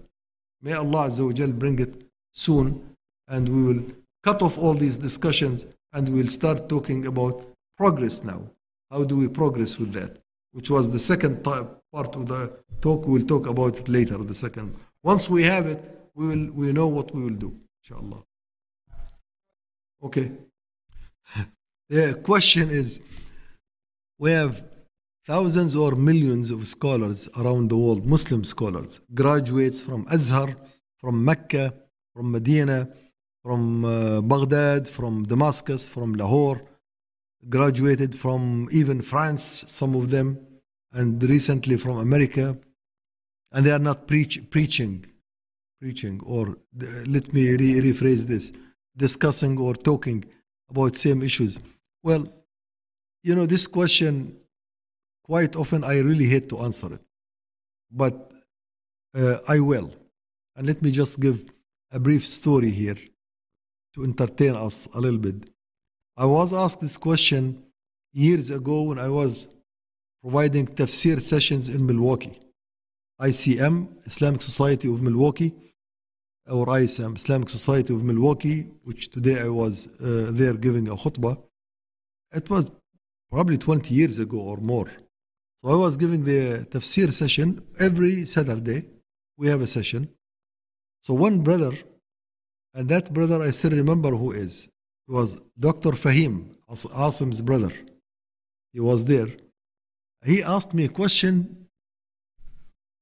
May 0.61 0.73
Allah 0.73 1.07
Azza 1.07 1.25
wa 1.25 1.33
Jal 1.33 1.51
bring 1.51 1.79
it 1.79 2.03
soon 2.31 2.95
and 3.27 3.49
we 3.49 3.61
will 3.73 3.83
cut 4.23 4.41
off 4.41 4.57
all 4.57 4.73
these 4.73 4.97
discussions 4.97 5.65
and 5.93 6.07
we'll 6.09 6.27
start 6.27 6.69
talking 6.69 7.07
about 7.07 7.45
progress 7.77 8.23
now. 8.23 8.41
How 8.89 9.03
do 9.03 9.17
we 9.17 9.27
progress 9.27 9.77
with 9.77 9.93
that? 9.93 10.17
Which 10.51 10.69
was 10.69 10.89
the 10.91 10.99
second 10.99 11.43
part 11.43 11.67
of 11.93 12.27
the 12.27 12.57
talk. 12.81 13.05
We'll 13.07 13.25
talk 13.25 13.47
about 13.47 13.77
it 13.77 13.87
later, 13.89 14.17
the 14.17 14.33
second. 14.33 14.75
Once 15.03 15.29
we 15.29 15.43
have 15.43 15.65
it, 15.65 15.81
we 16.13 16.27
will 16.27 16.51
we 16.51 16.71
know 16.71 16.87
what 16.87 17.13
we 17.15 17.23
will 17.23 17.39
do, 17.45 17.55
inshallah. 17.81 18.21
Okay. 20.03 20.31
The 21.89 22.13
question 22.23 22.69
is 22.69 23.01
we 24.17 24.31
have 24.31 24.63
thousands 25.25 25.75
or 25.75 25.91
millions 25.95 26.49
of 26.49 26.65
scholars 26.65 27.27
around 27.35 27.69
the 27.69 27.75
world, 27.77 28.05
Muslim 28.05 28.43
scholars, 28.45 29.01
graduates 29.13 29.83
from 29.83 30.05
Azhar, 30.09 30.55
from 30.99 31.25
Mecca, 31.25 31.73
from 32.13 32.31
Medina, 32.31 32.87
from 33.43 33.83
uh, 33.83 34.21
Baghdad, 34.21 34.87
from 34.87 35.23
Damascus, 35.23 35.87
from 35.87 36.13
Lahore, 36.13 36.61
graduated 37.49 38.15
from 38.15 38.69
even 38.71 39.01
France, 39.01 39.65
some 39.67 39.95
of 39.95 40.11
them, 40.11 40.39
and 40.93 41.21
recently 41.23 41.77
from 41.77 41.97
America, 41.97 42.57
and 43.51 43.65
they 43.65 43.71
are 43.71 43.79
not 43.79 44.07
preach, 44.07 44.49
preaching, 44.49 45.05
preaching, 45.79 46.21
or 46.23 46.49
uh, 46.49 46.85
let 47.05 47.33
me 47.33 47.49
re- 47.51 47.81
rephrase 47.81 48.27
this, 48.27 48.51
discussing 48.95 49.57
or 49.57 49.73
talking 49.73 50.23
about 50.71 50.95
same 50.95 51.21
issues. 51.21 51.59
Well, 52.03 52.27
you 53.23 53.35
know, 53.35 53.45
this 53.45 53.67
question, 53.67 54.37
quite 55.23 55.55
often 55.55 55.83
I 55.83 55.99
really 55.99 56.25
hate 56.25 56.49
to 56.49 56.59
answer 56.59 56.93
it, 56.95 57.01
but 57.91 58.31
uh, 59.15 59.37
I 59.47 59.59
will. 59.59 59.93
And 60.55 60.67
let 60.67 60.81
me 60.81 60.91
just 60.91 61.19
give 61.19 61.45
a 61.91 61.99
brief 61.99 62.27
story 62.27 62.71
here 62.71 62.97
to 63.93 64.03
entertain 64.03 64.55
us 64.55 64.87
a 64.93 64.99
little 64.99 65.19
bit. 65.19 65.49
I 66.17 66.25
was 66.25 66.53
asked 66.53 66.79
this 66.81 66.97
question 66.97 67.63
years 68.13 68.51
ago 68.51 68.83
when 68.83 68.99
I 68.99 69.09
was 69.09 69.47
providing 70.21 70.67
tafsir 70.67 71.21
sessions 71.21 71.69
in 71.69 71.85
Milwaukee. 71.85 72.39
ICM, 73.19 73.87
Islamic 74.05 74.41
Society 74.41 74.91
of 74.91 75.01
Milwaukee, 75.01 75.70
or 76.51 76.77
ISM, 76.77 77.15
Islamic 77.15 77.49
Society 77.49 77.93
of 77.93 78.03
Milwaukee, 78.03 78.67
which 78.83 79.09
today 79.09 79.41
I 79.41 79.49
was 79.49 79.87
uh, 79.87 80.29
there 80.31 80.53
giving 80.53 80.89
a 80.89 80.95
khutbah. 80.95 81.37
It 82.33 82.49
was 82.49 82.71
probably 83.31 83.57
20 83.57 83.93
years 83.93 84.19
ago 84.19 84.37
or 84.37 84.57
more. 84.57 84.89
So 85.61 85.69
I 85.69 85.75
was 85.75 85.95
giving 85.95 86.25
the 86.25 86.65
tafsir 86.69 87.11
session 87.13 87.63
every 87.79 88.25
Saturday. 88.25 88.85
We 89.37 89.47
have 89.47 89.61
a 89.61 89.67
session. 89.67 90.09
So 91.01 91.13
one 91.13 91.39
brother, 91.39 91.73
and 92.73 92.89
that 92.89 93.13
brother 93.13 93.41
I 93.41 93.51
still 93.51 93.71
remember 93.71 94.11
who 94.11 94.31
is, 94.31 94.67
he 95.07 95.13
was 95.13 95.37
Dr. 95.59 95.91
Fahim, 95.91 96.49
As- 96.69 96.85
Asim's 96.85 97.41
brother. 97.41 97.73
He 98.73 98.79
was 98.79 99.05
there. 99.05 99.29
He 100.23 100.43
asked 100.43 100.73
me 100.73 100.85
a 100.85 100.89
question 100.89 101.60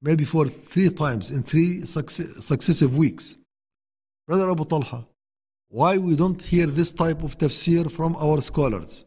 maybe 0.01 0.23
for 0.23 0.47
three 0.47 0.89
times 0.89 1.31
in 1.31 1.43
three 1.43 1.85
successive 1.85 2.95
weeks. 2.97 3.35
Brother 4.27 4.49
Abu 4.49 4.65
Talha, 4.65 5.07
why 5.69 5.97
we 5.97 6.15
don't 6.15 6.41
hear 6.41 6.67
this 6.67 6.91
type 6.91 7.23
of 7.23 7.37
tafsir 7.37 7.91
from 7.91 8.15
our 8.15 8.41
scholars? 8.41 9.05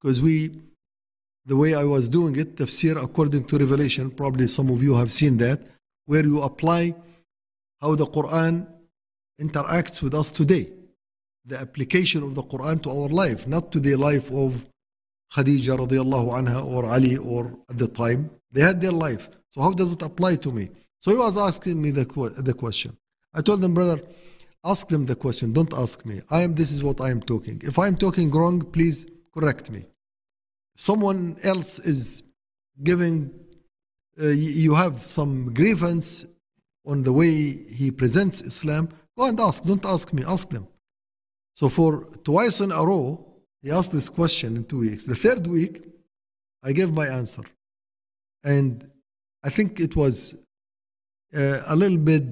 Because 0.00 0.20
we 0.20 0.60
the 1.46 1.56
way 1.56 1.74
I 1.74 1.84
was 1.84 2.08
doing 2.08 2.36
it, 2.36 2.56
tafsir 2.56 3.02
according 3.02 3.44
to 3.44 3.58
Revelation. 3.58 4.10
Probably 4.10 4.46
some 4.46 4.70
of 4.70 4.82
you 4.82 4.94
have 4.94 5.12
seen 5.12 5.36
that, 5.38 5.60
where 6.06 6.24
you 6.24 6.40
apply 6.42 6.94
how 7.80 7.94
the 7.94 8.06
Quran 8.06 8.66
interacts 9.40 10.02
with 10.02 10.14
us 10.14 10.30
today. 10.30 10.70
The 11.44 11.58
application 11.60 12.22
of 12.22 12.34
the 12.34 12.42
Quran 12.42 12.82
to 12.84 12.90
our 12.90 13.08
life, 13.08 13.46
not 13.46 13.70
to 13.72 13.80
the 13.80 13.96
life 13.96 14.30
of 14.30 14.64
Khadija 15.34 15.76
radiallahu 15.86 16.28
anha 16.32 16.64
or 16.64 16.86
Ali 16.86 17.18
or 17.18 17.58
at 17.68 17.76
the 17.76 17.88
time. 17.88 18.30
They 18.50 18.62
had 18.62 18.80
their 18.80 18.92
life. 18.92 19.28
So 19.54 19.62
how 19.62 19.70
does 19.70 19.92
it 19.92 20.02
apply 20.02 20.36
to 20.36 20.50
me? 20.50 20.68
So 20.98 21.12
he 21.12 21.16
was 21.16 21.38
asking 21.38 21.80
me 21.80 21.92
the, 21.92 22.04
the 22.38 22.54
question. 22.54 22.96
I 23.32 23.40
told 23.40 23.60
them, 23.60 23.72
brother, 23.72 24.02
ask 24.64 24.88
them 24.88 25.06
the 25.06 25.14
question. 25.14 25.52
Don't 25.52 25.72
ask 25.72 26.04
me. 26.04 26.22
I 26.28 26.42
am. 26.42 26.56
This 26.56 26.72
is 26.72 26.82
what 26.82 27.00
I 27.00 27.10
am 27.10 27.22
talking. 27.22 27.62
If 27.64 27.78
I 27.78 27.86
am 27.86 27.96
talking 27.96 28.32
wrong, 28.32 28.62
please 28.62 29.06
correct 29.32 29.70
me. 29.70 29.86
If 30.74 30.80
someone 30.80 31.36
else 31.44 31.78
is 31.78 32.24
giving, 32.82 33.30
uh, 34.20 34.26
you 34.28 34.74
have 34.74 35.04
some 35.04 35.54
grievance 35.54 36.26
on 36.84 37.04
the 37.04 37.12
way 37.12 37.30
he 37.80 37.92
presents 37.92 38.42
Islam, 38.42 38.88
go 39.16 39.24
and 39.24 39.38
ask. 39.38 39.62
Don't 39.62 39.86
ask 39.86 40.12
me. 40.12 40.24
Ask 40.26 40.50
them. 40.50 40.66
So 41.52 41.68
for 41.68 42.06
twice 42.24 42.60
in 42.60 42.72
a 42.72 42.84
row, 42.84 43.24
he 43.62 43.70
asked 43.70 43.92
this 43.92 44.08
question 44.08 44.56
in 44.56 44.64
two 44.64 44.80
weeks. 44.80 45.06
The 45.06 45.14
third 45.14 45.46
week, 45.46 45.84
I 46.60 46.72
gave 46.72 46.92
my 46.92 47.06
answer. 47.06 47.44
And 48.42 48.90
I 49.44 49.50
think 49.50 49.78
it 49.78 49.94
was 49.94 50.34
uh, 51.36 51.60
a 51.66 51.76
little 51.76 51.98
bit 51.98 52.24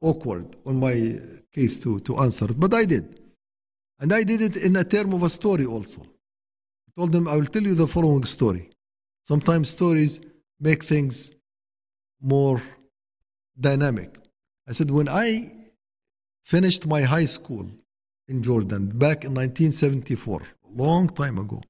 awkward 0.00 0.56
on 0.64 0.78
my 0.78 1.20
case 1.52 1.78
to, 1.80 1.98
to 2.00 2.18
answer 2.18 2.44
it, 2.44 2.60
but 2.60 2.72
I 2.72 2.84
did. 2.84 3.20
And 3.98 4.12
I 4.12 4.22
did 4.22 4.40
it 4.40 4.56
in 4.56 4.76
a 4.76 4.84
term 4.84 5.12
of 5.12 5.24
a 5.24 5.28
story 5.28 5.66
also. 5.66 6.02
I 6.02 6.90
told 6.96 7.12
them, 7.12 7.26
I 7.26 7.36
will 7.36 7.46
tell 7.46 7.62
you 7.62 7.74
the 7.74 7.88
following 7.88 8.24
story. 8.24 8.70
Sometimes 9.26 9.68
stories 9.68 10.20
make 10.60 10.84
things 10.84 11.32
more 12.22 12.62
dynamic. 13.58 14.16
I 14.68 14.72
said, 14.72 14.90
when 14.90 15.08
I 15.08 15.52
finished 16.44 16.86
my 16.86 17.02
high 17.02 17.24
school 17.24 17.66
in 18.28 18.42
Jordan 18.42 18.86
back 18.86 19.24
in 19.24 19.34
1974, 19.34 20.42
a 20.42 20.82
long 20.82 21.08
time 21.08 21.38
ago, 21.38 21.60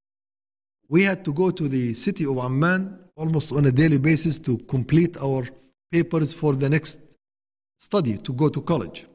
we 0.89 1.05
had 1.05 1.25
to 1.25 1.33
go 1.33 1.51
to 1.51 1.69
the 1.69 1.95
city 1.95 2.27
of 2.27 2.37
Amman 2.37 2.99
almost 3.21 3.53
on 3.53 3.67
a 3.67 3.73
daily 3.73 3.99
basis 3.99 4.39
to 4.39 4.57
complete 4.75 5.17
our 5.19 5.43
papers 5.93 6.33
for 6.33 6.55
the 6.55 6.69
next 6.71 6.99
study 7.79 8.17
to 8.17 8.33
go 8.33 8.49
to 8.49 8.61
college. 8.63 9.07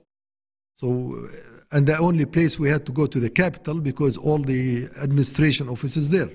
So, 0.75 0.87
uh, 1.17 1.75
and 1.75 1.87
the 1.87 1.97
only 1.97 2.25
place 2.25 2.59
we 2.59 2.69
had 2.69 2.85
to 2.85 2.91
go 2.91 3.07
to 3.07 3.19
the 3.19 3.29
capital 3.29 3.75
because 3.79 4.15
all 4.17 4.37
the 4.37 4.89
administration 5.01 5.69
office 5.69 5.97
is 5.97 6.09
there. 6.09 6.29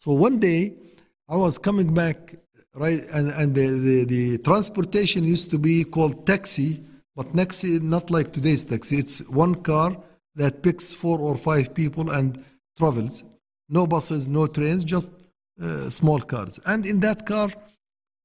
So 0.00 0.12
one 0.12 0.40
day 0.40 0.74
I 1.28 1.36
was 1.36 1.58
coming 1.58 1.94
back, 1.94 2.34
right, 2.74 3.02
and, 3.14 3.30
and 3.30 3.54
the, 3.54 3.66
the, 3.68 4.04
the 4.04 4.38
transportation 4.38 5.22
used 5.22 5.50
to 5.50 5.58
be 5.58 5.84
called 5.84 6.26
taxi, 6.26 6.82
but 7.14 7.32
taxi, 7.36 7.78
not 7.78 8.10
like 8.10 8.32
today's 8.32 8.64
taxi. 8.64 8.98
It's 8.98 9.20
one 9.28 9.54
car 9.54 9.96
that 10.34 10.62
picks 10.62 10.92
four 10.92 11.20
or 11.20 11.36
five 11.36 11.72
people 11.72 12.10
and 12.10 12.42
travels. 12.78 13.22
No 13.68 13.86
buses, 13.86 14.26
no 14.26 14.48
trains, 14.48 14.82
just 14.82 15.12
uh, 15.62 15.90
small 15.90 16.20
cars. 16.20 16.58
And 16.66 16.86
in 16.86 17.00
that 17.00 17.26
car, 17.26 17.50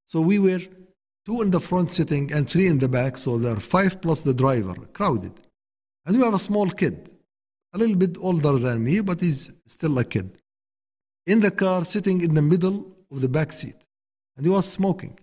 so 0.06 0.22
we 0.22 0.40
were 0.40 0.62
two 1.26 1.42
in 1.42 1.52
the 1.52 1.60
front 1.60 1.92
sitting 1.92 2.32
and 2.32 2.50
three 2.50 2.68
in 2.68 2.80
the 2.80 2.88
back, 2.88 3.18
so 3.18 3.38
there 3.38 3.54
are 3.54 3.60
five 3.60 4.02
plus 4.02 4.22
the 4.22 4.34
driver, 4.34 4.76
crowded. 4.94 5.34
And 6.06 6.16
we 6.16 6.24
have 6.24 6.34
a 6.34 6.40
small 6.40 6.70
kid, 6.70 7.10
a 7.74 7.78
little 7.78 7.96
bit 7.96 8.18
older 8.20 8.58
than 8.60 8.84
me, 8.84 9.02
but 9.02 9.22
he's 9.22 9.52
still 9.66 9.98
a 9.98 10.04
kid. 10.04 10.38
In 11.26 11.40
the 11.40 11.52
car, 11.52 11.84
sitting 11.84 12.22
in 12.22 12.36
the 12.36 12.42
middle 12.42 12.86
of 13.12 13.22
the 13.22 13.30
back 13.30 13.52
seat. 13.52 13.76
And 14.38 14.46
he 14.46 14.52
was 14.52 14.72
smoking. 14.72 15.18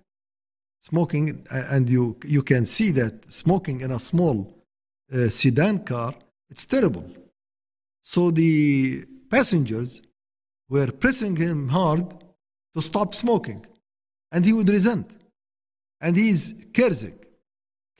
Smoking, 0.81 1.47
and 1.51 1.89
you, 1.89 2.17
you 2.25 2.43
can 2.43 2.65
see 2.65 2.91
that 2.93 3.31
smoking 3.33 3.83
in 3.83 3.93
a 3.93 3.99
small 4.01 4.53
uh, 5.15 5.29
sedan 5.29 5.85
car, 5.85 6.15
it's 6.51 6.67
terrible. 6.67 7.09
So 8.03 8.33
the 8.33 9.05
passengers 9.31 10.03
were 10.73 10.91
pressing 11.03 11.35
him 11.37 11.69
hard 11.69 12.05
to 12.75 12.81
stop 12.91 13.15
smoking. 13.15 13.61
And 14.33 14.41
he 14.45 14.53
would 14.57 14.71
resent. 14.77 15.09
And 16.01 16.17
he's 16.17 16.43
cursing. 16.77 17.17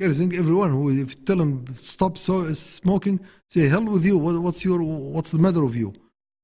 Cursing 0.01 0.31
everyone 0.43 0.71
who 0.71 0.83
if 1.05 1.11
you 1.13 1.25
tell 1.29 1.41
him 1.45 1.53
stop 1.77 2.15
so, 2.27 2.35
smoking, 2.53 3.21
say, 3.53 3.69
hell 3.69 3.85
with 3.85 4.05
you, 4.05 4.17
what, 4.25 4.35
what's 4.45 4.65
your 4.65 4.81
what's 5.17 5.33
the 5.37 5.43
matter 5.47 5.63
of 5.69 5.75
you? 5.77 5.93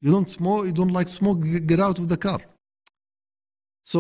You 0.03 0.11
don't 0.13 0.31
smoke, 0.39 0.67
you 0.67 0.75
don't 0.81 0.97
like 0.99 1.09
smoke, 1.09 1.39
get 1.73 1.81
out 1.81 1.99
of 1.99 2.07
the 2.13 2.19
car. 2.27 2.41
So 3.83 3.99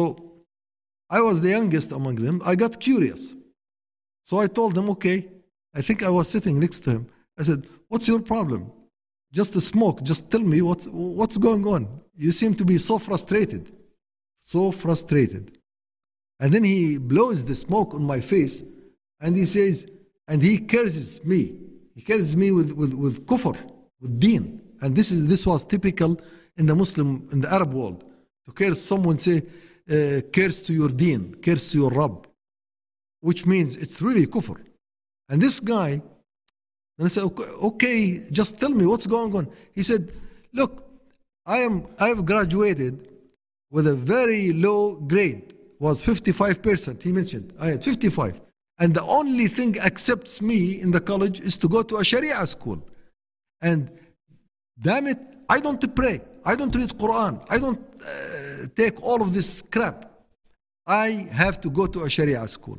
I 1.16 1.20
was 1.28 1.40
the 1.40 1.50
youngest 1.56 1.88
among 1.92 2.16
them. 2.26 2.36
I 2.44 2.54
got 2.54 2.78
curious. 2.78 3.22
So 4.22 4.38
I 4.44 4.46
told 4.58 4.74
them, 4.74 4.90
okay, 4.90 5.18
I 5.74 5.80
think 5.80 6.02
I 6.02 6.10
was 6.10 6.28
sitting 6.28 6.60
next 6.60 6.80
to 6.80 6.90
him. 6.90 7.06
I 7.38 7.42
said, 7.42 7.66
What's 7.88 8.06
your 8.06 8.20
problem? 8.20 8.62
Just 9.32 9.52
the 9.52 9.60
smoke. 9.60 10.02
Just 10.02 10.30
tell 10.30 10.40
me 10.40 10.62
what's, 10.62 10.86
what's 10.88 11.36
going 11.36 11.66
on. 11.66 12.00
You 12.16 12.32
seem 12.32 12.54
to 12.54 12.64
be 12.64 12.78
so 12.78 12.98
frustrated. 12.98 13.72
So 14.38 14.72
frustrated. 14.72 15.58
And 16.40 16.52
then 16.52 16.64
he 16.64 16.98
blows 16.98 17.44
the 17.44 17.54
smoke 17.54 17.94
on 17.94 18.02
my 18.04 18.20
face 18.20 18.62
and 19.20 19.36
he 19.36 19.44
says, 19.44 19.86
and 20.28 20.42
he 20.42 20.58
curses 20.58 21.24
me. 21.24 21.54
He 21.94 22.02
curses 22.02 22.36
me 22.36 22.52
with, 22.52 22.70
with, 22.72 22.94
with 22.94 23.26
kufr, 23.26 23.56
with 24.00 24.20
deen. 24.20 24.60
And 24.80 24.94
this, 24.94 25.10
is, 25.10 25.26
this 25.26 25.46
was 25.46 25.64
typical 25.64 26.20
in 26.56 26.66
the 26.66 26.74
Muslim, 26.74 27.28
in 27.32 27.40
the 27.40 27.52
Arab 27.52 27.74
world. 27.74 28.04
To 28.46 28.52
curse 28.52 28.80
someone, 28.80 29.18
say, 29.18 29.42
uh, 29.90 30.20
curse 30.32 30.60
to 30.62 30.72
your 30.72 30.88
deen, 30.88 31.34
curse 31.42 31.72
to 31.72 31.78
your 31.78 31.90
Rabb, 31.90 32.26
which 33.20 33.46
means 33.46 33.76
it's 33.76 34.00
really 34.00 34.26
kufr. 34.26 34.60
And 35.28 35.42
this 35.42 35.60
guy, 35.60 36.00
and 36.98 37.06
I 37.06 37.08
said, 37.08 37.30
okay, 37.62 38.18
just 38.30 38.58
tell 38.58 38.70
me 38.70 38.84
what's 38.84 39.06
going 39.06 39.34
on. 39.36 39.48
He 39.72 39.82
said, 39.82 40.12
look, 40.52 40.84
I 41.46 41.58
am, 41.58 41.86
I 41.98 42.08
have 42.08 42.26
graduated 42.26 43.08
with 43.70 43.86
a 43.86 43.94
very 43.94 44.52
low 44.52 44.96
grade, 44.96 45.54
was 45.78 46.04
55%, 46.04 47.02
he 47.02 47.12
mentioned. 47.12 47.52
I 47.60 47.68
had 47.68 47.84
55. 47.84 48.40
And 48.80 48.94
the 48.94 49.02
only 49.04 49.46
thing 49.46 49.78
accepts 49.78 50.42
me 50.42 50.80
in 50.80 50.90
the 50.90 51.00
college 51.00 51.40
is 51.40 51.56
to 51.58 51.68
go 51.68 51.82
to 51.82 51.96
a 51.96 52.04
Sharia 52.04 52.44
school. 52.46 52.82
And 53.60 53.90
damn 54.80 55.06
it, 55.06 55.18
I 55.48 55.60
don't 55.60 55.94
pray. 55.94 56.20
I 56.44 56.54
don't 56.56 56.74
read 56.74 56.90
Quran. 56.90 57.44
I 57.48 57.58
don't 57.58 57.80
uh, 58.02 58.66
take 58.74 59.02
all 59.02 59.22
of 59.22 59.34
this 59.34 59.62
crap. 59.62 60.10
I 60.86 61.28
have 61.30 61.60
to 61.60 61.70
go 61.70 61.86
to 61.86 62.04
a 62.04 62.10
Sharia 62.10 62.46
school. 62.48 62.78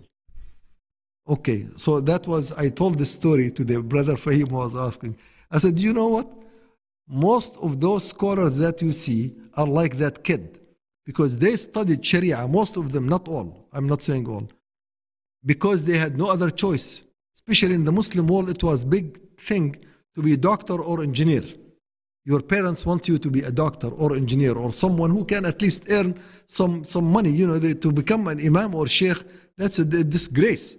Okay, 1.29 1.67
so 1.75 1.99
that 1.99 2.25
was, 2.25 2.51
I 2.53 2.69
told 2.69 2.97
the 2.97 3.05
story 3.05 3.51
to 3.51 3.63
the 3.63 3.83
brother 3.83 4.15
Fahim 4.15 4.49
was 4.49 4.75
asking. 4.75 5.15
I 5.51 5.59
said, 5.59 5.79
you 5.79 5.93
know 5.93 6.07
what? 6.07 6.27
Most 7.07 7.55
of 7.57 7.79
those 7.79 8.07
scholars 8.07 8.57
that 8.57 8.81
you 8.81 8.91
see 8.91 9.35
are 9.53 9.67
like 9.67 9.99
that 9.99 10.23
kid 10.23 10.59
because 11.05 11.37
they 11.37 11.55
studied 11.55 12.03
Sharia, 12.05 12.47
most 12.47 12.77
of 12.77 12.91
them, 12.91 13.07
not 13.07 13.27
all. 13.27 13.67
I'm 13.73 13.87
not 13.87 14.01
saying 14.01 14.27
all. 14.27 14.47
Because 15.45 15.83
they 15.83 15.97
had 15.97 16.17
no 16.17 16.31
other 16.31 16.49
choice. 16.49 17.01
Especially 17.33 17.75
in 17.75 17.83
the 17.83 17.91
Muslim 17.91 18.27
world, 18.27 18.49
it 18.49 18.63
was 18.63 18.83
big 18.83 19.19
thing 19.37 19.75
to 20.15 20.21
be 20.21 20.33
a 20.33 20.37
doctor 20.37 20.81
or 20.81 21.01
engineer. 21.03 21.43
Your 22.25 22.41
parents 22.41 22.85
want 22.85 23.07
you 23.07 23.17
to 23.17 23.29
be 23.29 23.41
a 23.41 23.51
doctor 23.51 23.89
or 23.89 24.15
engineer 24.15 24.53
or 24.53 24.71
someone 24.71 25.11
who 25.11 25.25
can 25.25 25.45
at 25.45 25.61
least 25.61 25.85
earn 25.89 26.19
some, 26.47 26.83
some 26.83 27.05
money. 27.05 27.29
You 27.29 27.47
know, 27.47 27.59
they, 27.59 27.73
to 27.75 27.91
become 27.91 28.27
an 28.27 28.39
imam 28.45 28.75
or 28.75 28.87
sheikh, 28.87 29.17
that's 29.57 29.79
a 29.79 29.85
disgrace. 29.85 30.75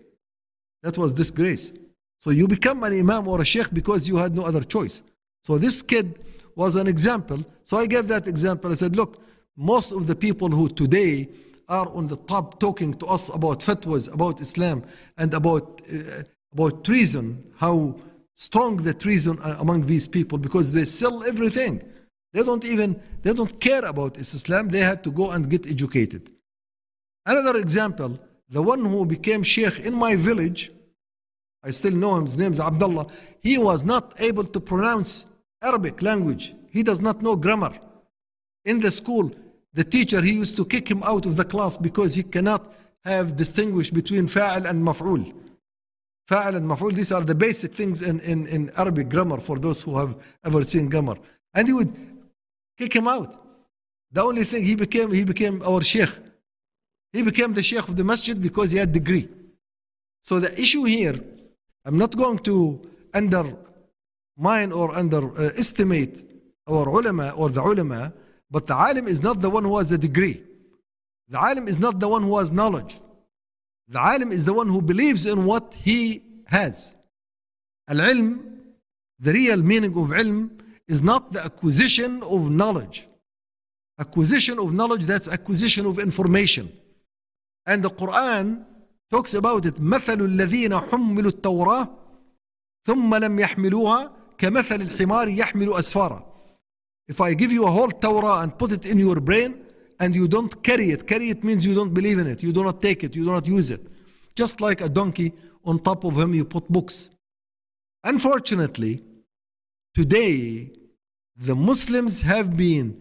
That 0.83 0.97
was 0.97 1.13
disgrace. 1.13 1.73
So 2.21 2.31
you 2.31 2.47
become 2.47 2.83
an 2.85 2.99
imam 2.99 3.29
or 3.29 3.41
a 3.41 3.45
sheikh 3.45 3.73
because 3.73 4.09
you 4.09 4.17
had 4.17 4.35
no 4.35 4.43
other 4.43 4.63
choice. 4.63 5.03
So 5.43 5.59
this 5.59 5.83
kid 5.83 6.19
was 6.55 6.77
an 6.77 6.87
example. 6.87 7.45
So 7.65 7.79
I 7.79 7.87
gave 7.87 8.09
that 8.09 8.27
example. 8.27 8.71
I 8.71 8.75
said, 8.75 8.97
look, 8.97 9.23
most 9.57 9.93
of 9.93 10.07
the 10.07 10.15
people 10.15 10.49
who 10.49 10.69
today 10.69 11.29
are 11.69 11.89
on 11.95 12.07
the 12.07 12.17
top 12.17 12.59
talking 12.61 12.95
to 12.95 13.07
us 13.07 13.29
about 13.35 13.61
fatwas, 13.61 14.13
about 14.13 14.41
Islam, 14.41 14.85
and 15.17 15.33
about, 15.35 15.81
uh, 15.93 16.23
about 16.53 16.85
treason, 16.85 17.45
how 17.57 17.97
strong 18.35 18.77
the 18.77 18.93
treason 18.93 19.39
uh, 19.43 19.57
among 19.61 19.87
these 19.87 20.09
people 20.09 20.39
because 20.39 20.73
they 20.73 20.85
sell 20.85 21.23
everything. 21.25 21.83
They 22.33 22.43
don't 22.43 22.65
even, 22.65 23.01
they 23.23 23.33
don't 23.33 23.61
care 23.61 23.85
about 23.85 24.19
Islam. 24.19 24.69
They 24.69 24.81
had 24.81 25.05
to 25.05 25.11
go 25.11 25.31
and 25.31 25.49
get 25.49 25.67
educated. 25.67 26.31
Another 27.27 27.59
example, 27.59 28.19
the 28.51 28.61
one 28.61 28.85
who 28.85 29.07
became 29.07 29.43
sheikh 29.43 29.79
in 29.79 29.95
my 29.95 30.17
village, 30.17 30.73
I 31.63 31.71
still 31.71 31.93
know 31.93 32.17
him, 32.17 32.25
his 32.25 32.37
name 32.37 32.53
is 32.53 32.61
Abdullah. 32.61 33.07
He 33.41 33.59
was 33.59 33.85
not 33.85 34.21
able 34.21 34.45
to 34.45 34.61
pronounce 34.61 35.27
Arabic 35.63 36.03
language. 36.03 36.55
He 36.71 36.83
does 36.83 37.01
not 37.01 37.23
know 37.23 37.37
grammar. 37.37 37.73
In 38.65 38.81
the 38.81 38.91
school, 38.91 39.31
the 39.73 39.85
teacher, 39.85 40.21
he 40.21 40.33
used 40.33 40.57
to 40.57 40.65
kick 40.65 40.91
him 40.91 41.03
out 41.05 41.27
of 41.27 41.37
the 41.37 41.45
class 41.45 41.77
because 41.77 42.15
he 42.15 42.23
cannot 42.23 42.73
have 43.05 43.37
distinguished 43.37 43.95
between 43.95 44.27
fa'al 44.27 44.69
and 44.69 44.83
maf'ul. 44.83 45.33
Fa'al 46.29 46.57
and 46.57 46.69
maf'ul, 46.69 46.95
these 46.95 47.13
are 47.13 47.23
the 47.23 47.35
basic 47.35 47.75
things 47.75 48.03
in, 48.03 48.21
in, 48.21 48.47
in 48.49 48.71
Arabic 48.77 49.09
grammar 49.09 49.39
for 49.39 49.59
those 49.59 49.81
who 49.83 49.97
have 49.97 50.19
ever 50.45 50.63
seen 50.65 50.89
grammar. 50.89 51.17
And 51.55 51.69
he 51.69 51.73
would 51.73 51.95
kick 52.77 52.95
him 52.95 53.07
out. 53.07 53.37
The 54.13 54.23
only 54.23 54.45
thing 54.45 54.65
he 54.65 54.75
became, 54.75 55.13
he 55.13 55.25
became 55.25 55.63
our 55.63 55.83
sheikh. 55.83 56.11
He 57.13 57.23
became 57.23 57.53
the 57.55 57.63
sheikh 57.63 57.89
of 57.89 57.97
the 57.97 58.05
masjid 58.05 58.41
because 58.41 58.71
he 58.71 58.79
had 58.79 58.93
degree. 58.93 59.29
So 60.23 60.39
the 60.39 60.53
issue 60.61 60.85
here, 60.85 61.19
I'm 61.85 61.99
not 61.99 62.17
going 62.17 62.39
to 62.41 62.81
undermine 63.15 64.73
or 64.73 64.97
underestimate 64.97 66.25
uh, 66.69 66.73
our 66.73 66.89
ulama 66.89 67.31
or 67.31 67.49
the 67.49 67.63
ulama, 67.63 68.13
but 68.51 68.67
the 68.67 68.75
alim 68.75 69.09
is 69.09 69.23
not 69.23 69.41
the 69.41 69.51
one 69.51 69.65
who 69.65 69.77
has 69.79 69.91
a 69.93 69.99
degree. 69.99 70.43
The 71.29 71.39
alim 71.41 71.69
is 71.69 71.79
not 71.79 72.01
the 72.01 72.09
one 72.09 72.23
who 72.23 72.39
has 72.39 72.53
knowledge. 72.53 73.01
The 73.89 74.01
alim 74.01 74.31
is 74.31 74.45
the 74.45 74.53
one 74.53 74.69
who 74.69 74.81
believes 74.81 75.27
in 75.27 75.47
what 75.47 75.75
he 75.75 76.23
has. 76.47 76.95
Al-ilm, 77.89 78.41
the 79.19 79.33
real 79.33 79.63
meaning 79.63 79.91
of 79.91 80.11
ilm, 80.11 80.51
is 80.87 81.03
not 81.03 81.33
the 81.33 81.45
acquisition 81.45 82.23
of 82.23 82.51
knowledge. 82.51 83.09
Acquisition 83.99 84.59
of 84.59 84.73
knowledge, 84.73 85.07
that's 85.07 85.29
acquisition 85.29 85.87
of 85.87 85.99
information. 85.99 86.73
And 87.71 87.85
the 87.85 87.91
Quran 87.91 88.65
talks 89.13 89.35
about 89.35 89.65
it. 89.65 89.77
مثل 89.81 90.21
الذين 90.21 90.79
حملوا 90.79 91.31
التوراة 91.31 91.89
ثم 92.87 93.15
لم 93.15 93.39
يحملوها 93.39 94.13
كمثل 94.39 94.81
الحمار 94.83 95.29
يحمل 95.29 95.73
أسفارا. 95.73 96.27
If 97.09 97.21
I 97.21 97.35
give 97.35 97.53
you 97.53 97.67
a 97.67 97.71
whole 97.71 97.91
Torah 97.91 98.41
and 98.43 98.59
put 98.59 98.73
it 98.73 98.87
in 98.87 98.99
your 98.99 99.21
brain 99.21 99.55
and 100.01 100.17
you 100.17 100.27
don't 100.27 100.63
carry 100.65 100.91
it, 100.91 101.07
carry 101.07 101.31
it 101.31 101.45
means 101.45 101.65
you 101.65 101.75
don't 101.75 101.95
believe 101.95 102.19
in 102.19 102.27
it, 102.27 102.43
you 102.43 102.53
do 102.53 102.65
not 102.65 102.83
take 102.83 103.05
it, 103.05 103.15
you 103.15 103.25
do 103.25 103.31
not 103.31 103.47
use 103.47 103.71
it. 103.71 103.87
Just 104.35 104.61
like 104.61 104.81
a 104.81 104.89
donkey, 104.89 105.33
on 105.65 105.79
top 105.79 106.03
of 106.05 106.19
him 106.19 106.35
you 106.35 106.45
put 106.45 106.69
books. 106.69 107.11
Unfortunately, 108.03 109.05
today 109.95 110.73
the 111.37 111.55
Muslims 111.55 112.23
have 112.23 112.57
been 112.57 113.01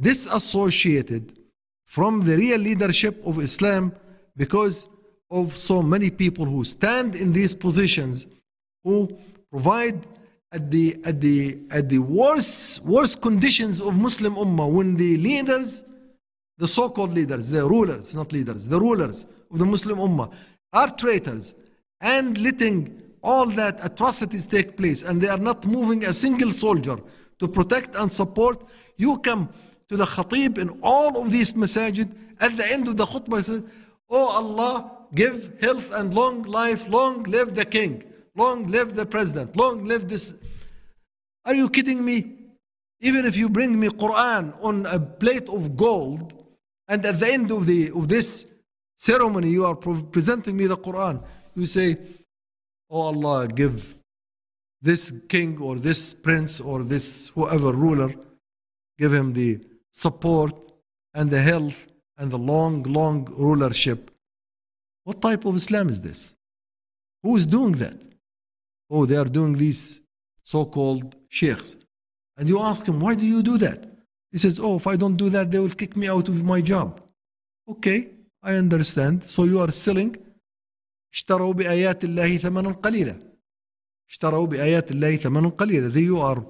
disassociated 0.00 1.37
from 1.88 2.20
the 2.20 2.36
real 2.36 2.60
leadership 2.60 3.20
of 3.26 3.40
Islam 3.40 3.92
because 4.36 4.88
of 5.30 5.56
so 5.56 5.82
many 5.82 6.10
people 6.10 6.44
who 6.44 6.62
stand 6.62 7.16
in 7.16 7.32
these 7.32 7.54
positions 7.54 8.26
who 8.84 8.96
provide 9.50 10.06
at 10.52 10.70
the 10.70 10.98
at 11.04 11.20
the 11.20 11.58
at 11.72 11.88
the 11.88 11.98
worst 11.98 12.82
worst 12.84 13.20
conditions 13.22 13.80
of 13.80 13.96
Muslim 13.96 14.34
Ummah 14.34 14.70
when 14.70 14.96
the 14.96 15.16
leaders, 15.16 15.82
the 16.58 16.68
so-called 16.68 17.12
leaders, 17.14 17.48
the 17.50 17.66
rulers, 17.66 18.14
not 18.14 18.32
leaders, 18.32 18.68
the 18.68 18.78
rulers 18.78 19.26
of 19.50 19.58
the 19.58 19.66
Muslim 19.66 19.98
Ummah 19.98 20.30
are 20.74 20.90
traitors 20.90 21.54
and 22.02 22.36
letting 22.38 23.02
all 23.22 23.46
that 23.46 23.82
atrocities 23.82 24.44
take 24.46 24.76
place 24.76 25.02
and 25.02 25.20
they 25.22 25.28
are 25.28 25.44
not 25.50 25.66
moving 25.66 26.04
a 26.04 26.12
single 26.12 26.52
soldier 26.52 26.98
to 27.38 27.48
protect 27.48 27.96
and 27.96 28.10
support, 28.12 28.62
you 28.96 29.18
come 29.18 29.48
to 29.88 29.96
the 29.96 30.04
khatib 30.04 30.58
in 30.58 30.78
all 30.82 31.20
of 31.20 31.30
these 31.30 31.52
masajid 31.54 32.14
at 32.40 32.56
the 32.56 32.72
end 32.72 32.88
of 32.88 32.96
the 32.96 33.06
khutbah 33.06 33.42
says, 33.42 33.62
Oh 34.10 34.28
Allah, 34.28 34.90
give 35.14 35.58
health 35.60 35.92
and 35.92 36.14
long 36.14 36.42
life, 36.42 36.88
long 36.88 37.22
live 37.24 37.54
the 37.54 37.64
king. 37.64 38.04
Long 38.34 38.68
live 38.68 38.94
the 38.94 39.04
president. 39.04 39.56
Long 39.56 39.84
live 39.84 40.08
this. 40.08 40.34
Are 41.44 41.54
you 41.54 41.68
kidding 41.68 42.04
me? 42.04 42.34
Even 43.00 43.24
if 43.24 43.36
you 43.36 43.48
bring 43.48 43.78
me 43.78 43.88
Quran 43.88 44.56
on 44.62 44.86
a 44.86 44.98
plate 44.98 45.48
of 45.48 45.76
gold, 45.76 46.34
and 46.88 47.04
at 47.04 47.20
the 47.20 47.32
end 47.32 47.50
of 47.50 47.66
the 47.66 47.90
of 47.90 48.08
this 48.08 48.46
ceremony 48.96 49.50
you 49.50 49.64
are 49.64 49.74
presenting 49.74 50.56
me 50.56 50.66
the 50.66 50.76
Quran, 50.76 51.24
you 51.54 51.66
say, 51.66 51.96
"Oh 52.90 53.02
Allah, 53.12 53.46
give 53.46 53.96
this 54.82 55.12
king 55.28 55.58
or 55.60 55.76
this 55.76 56.14
prince 56.14 56.60
or 56.60 56.82
this 56.82 57.28
whoever 57.28 57.72
ruler, 57.72 58.12
give 58.98 59.12
him 59.12 59.32
the 59.32 59.60
support 59.91 60.53
and 61.13 61.29
the 61.29 61.41
health 61.41 61.87
and 62.17 62.31
the 62.31 62.37
long, 62.37 62.83
long 62.83 63.25
rulership." 63.49 64.11
What 65.03 65.21
type 65.21 65.45
of 65.45 65.55
Islam 65.55 65.89
is 65.89 65.99
this? 66.01 66.33
Who 67.23 67.35
is 67.35 67.45
doing 67.45 67.73
that? 67.73 67.99
Oh, 68.89 69.05
they 69.05 69.15
are 69.15 69.31
doing 69.39 69.53
these 69.53 70.01
so 70.43 70.65
called 70.65 71.15
sheikhs. 71.29 71.77
And 72.37 72.47
you 72.49 72.59
ask 72.59 72.87
him, 72.87 72.99
why 72.99 73.15
do 73.15 73.25
you 73.25 73.43
do 73.43 73.57
that? 73.57 73.85
He 74.31 74.37
says, 74.37 74.59
oh, 74.59 74.75
if 74.77 74.87
I 74.87 74.95
don't 74.95 75.15
do 75.15 75.29
that, 75.29 75.51
they 75.51 75.59
will 75.59 75.69
kick 75.69 75.95
me 75.95 76.07
out 76.07 76.27
of 76.27 76.43
my 76.43 76.61
job. 76.61 77.01
Okay, 77.69 78.09
I 78.41 78.55
understand. 78.55 79.23
So 79.29 79.43
you 79.45 79.59
are 79.59 79.71
selling 79.71 80.17
اشتروا 81.13 81.53
بآيات 81.53 82.03
الله 82.03 82.37
ثمنا 82.37 82.71
قليلا 82.71 83.19
اشتروا 84.09 84.45
بآيات 84.45 84.91
الله 84.91 85.15
ثمنا 85.15 85.49
قليلا 85.49 85.93
They 85.93 86.01
you 86.01 86.19
are 86.19 86.39
uh, 86.39 86.43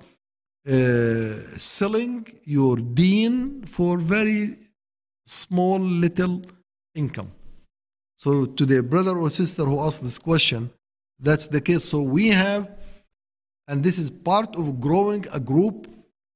uh, 0.69 1.57
selling 1.57 2.27
your 2.45 2.77
deen 2.77 3.65
for 3.65 3.97
very 3.97 4.59
small 5.25 5.79
little 5.79 6.43
income. 6.95 7.33
So 8.17 8.45
to 8.45 8.67
the 8.67 8.83
brother 8.83 9.17
or 9.17 9.31
sister 9.31 9.65
who 9.65 9.81
asked 9.81 10.03
this 10.03 10.19
question, 10.19 10.71
that's 11.19 11.47
the 11.47 11.63
case. 11.63 11.85
So 11.85 12.03
we 12.03 12.29
have, 12.29 12.71
and 13.67 13.83
this 13.83 13.99
is 13.99 14.11
part 14.11 14.57
of 14.57 14.79
growing 14.79 15.25
a 15.33 15.41
group 15.41 15.87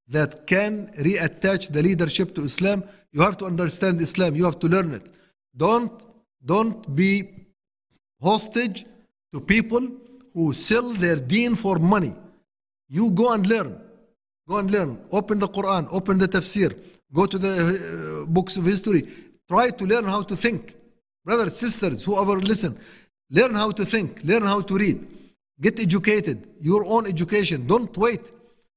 that 0.09 0.47
can 0.47 0.91
reattach 0.97 1.71
the 1.71 1.83
leadership 1.83 2.35
to 2.37 2.45
Islam. 2.45 2.85
You 3.13 3.21
have 3.21 3.37
to 3.39 3.45
understand 3.45 4.01
Islam. 4.01 4.35
You 4.35 4.47
have 4.47 4.59
to 4.61 4.69
learn 4.69 4.95
it. 4.95 5.13
Don't 5.55 5.93
don't 6.43 6.97
be 6.97 7.49
hostage 8.23 8.87
to 9.35 9.41
people 9.41 9.89
who 10.33 10.55
sell 10.55 10.95
their 10.95 11.17
deen 11.17 11.55
for 11.55 11.79
money. 11.79 12.15
You 12.89 13.11
go 13.11 13.33
and 13.33 13.47
learn. 13.47 13.82
Go 14.53 14.59
and 14.59 14.71
learn. 14.71 14.99
Open 15.11 15.39
the 15.39 15.49
Quran. 15.49 15.89
Open 15.91 16.19
the 16.19 16.29
tafsir. 16.29 16.77
Go 17.11 17.25
to 17.25 17.39
the 17.39 17.53
uh, 17.55 18.27
books 18.27 18.59
of 18.59 18.67
history. 18.67 19.09
Try 19.49 19.71
to 19.71 19.85
learn 19.87 20.05
how 20.05 20.23
to 20.31 20.37
think. 20.37 20.75
Brothers, 21.25 21.57
sisters, 21.57 22.05
whoever 22.05 22.39
listen, 22.39 22.79
learn 23.31 23.55
how 23.55 23.71
to 23.71 23.83
think, 23.87 24.21
learn 24.25 24.43
how 24.43 24.61
to 24.61 24.75
read. 24.77 24.99
Get 25.59 25.81
educated, 25.81 26.47
your 26.61 26.85
own 26.85 27.07
education. 27.07 27.67
Don't 27.67 27.97
wait. 27.97 28.31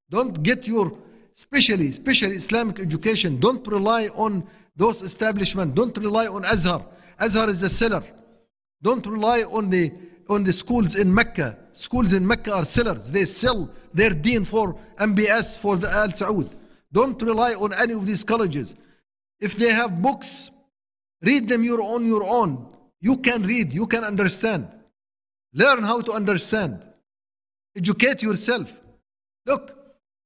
Don't 0.09 0.41
get 0.43 0.65
your, 0.65 0.97
especially, 1.35 1.89
especially 1.89 2.35
Islamic 2.37 2.79
education. 2.79 3.37
Don't 3.37 3.67
rely 3.67 4.07
on 4.15 4.47
those 4.77 5.01
establishments. 5.01 5.75
Don't 5.75 5.97
rely 5.97 6.27
on 6.27 6.43
Azhar. 6.45 6.85
Azhar 7.19 7.49
is 7.49 7.63
a 7.63 7.69
seller. 7.69 8.03
Don't 8.81 9.05
rely 9.05 9.41
on 9.41 9.69
the 9.69 9.91
on 10.29 10.43
the 10.43 10.53
schools 10.53 10.95
in 10.95 11.13
Mecca. 11.13 11.57
Schools 11.71 12.13
in 12.13 12.25
Mecca 12.25 12.53
are 12.53 12.65
sellers. 12.65 13.11
They 13.11 13.25
sell 13.25 13.69
their 13.93 14.11
deen 14.11 14.43
for 14.43 14.75
MBS 14.97 15.59
for 15.59 15.77
the 15.77 15.89
Al 15.91 16.09
Saud. 16.09 16.49
Don't 16.91 17.21
rely 17.21 17.53
on 17.53 17.73
any 17.73 17.93
of 17.93 18.05
these 18.05 18.23
colleges. 18.23 18.75
If 19.39 19.55
they 19.55 19.71
have 19.71 20.01
books, 20.01 20.51
read 21.21 21.47
them 21.47 21.63
your 21.63 21.81
on 21.81 22.05
your 22.05 22.23
own. 22.23 22.73
You 23.01 23.17
can 23.17 23.43
read, 23.43 23.73
you 23.73 23.87
can 23.87 24.03
understand. 24.03 24.67
Learn 25.53 25.83
how 25.83 26.01
to 26.01 26.13
understand. 26.13 26.81
Educate 27.75 28.21
yourself. 28.21 28.73
Look, 29.45 29.77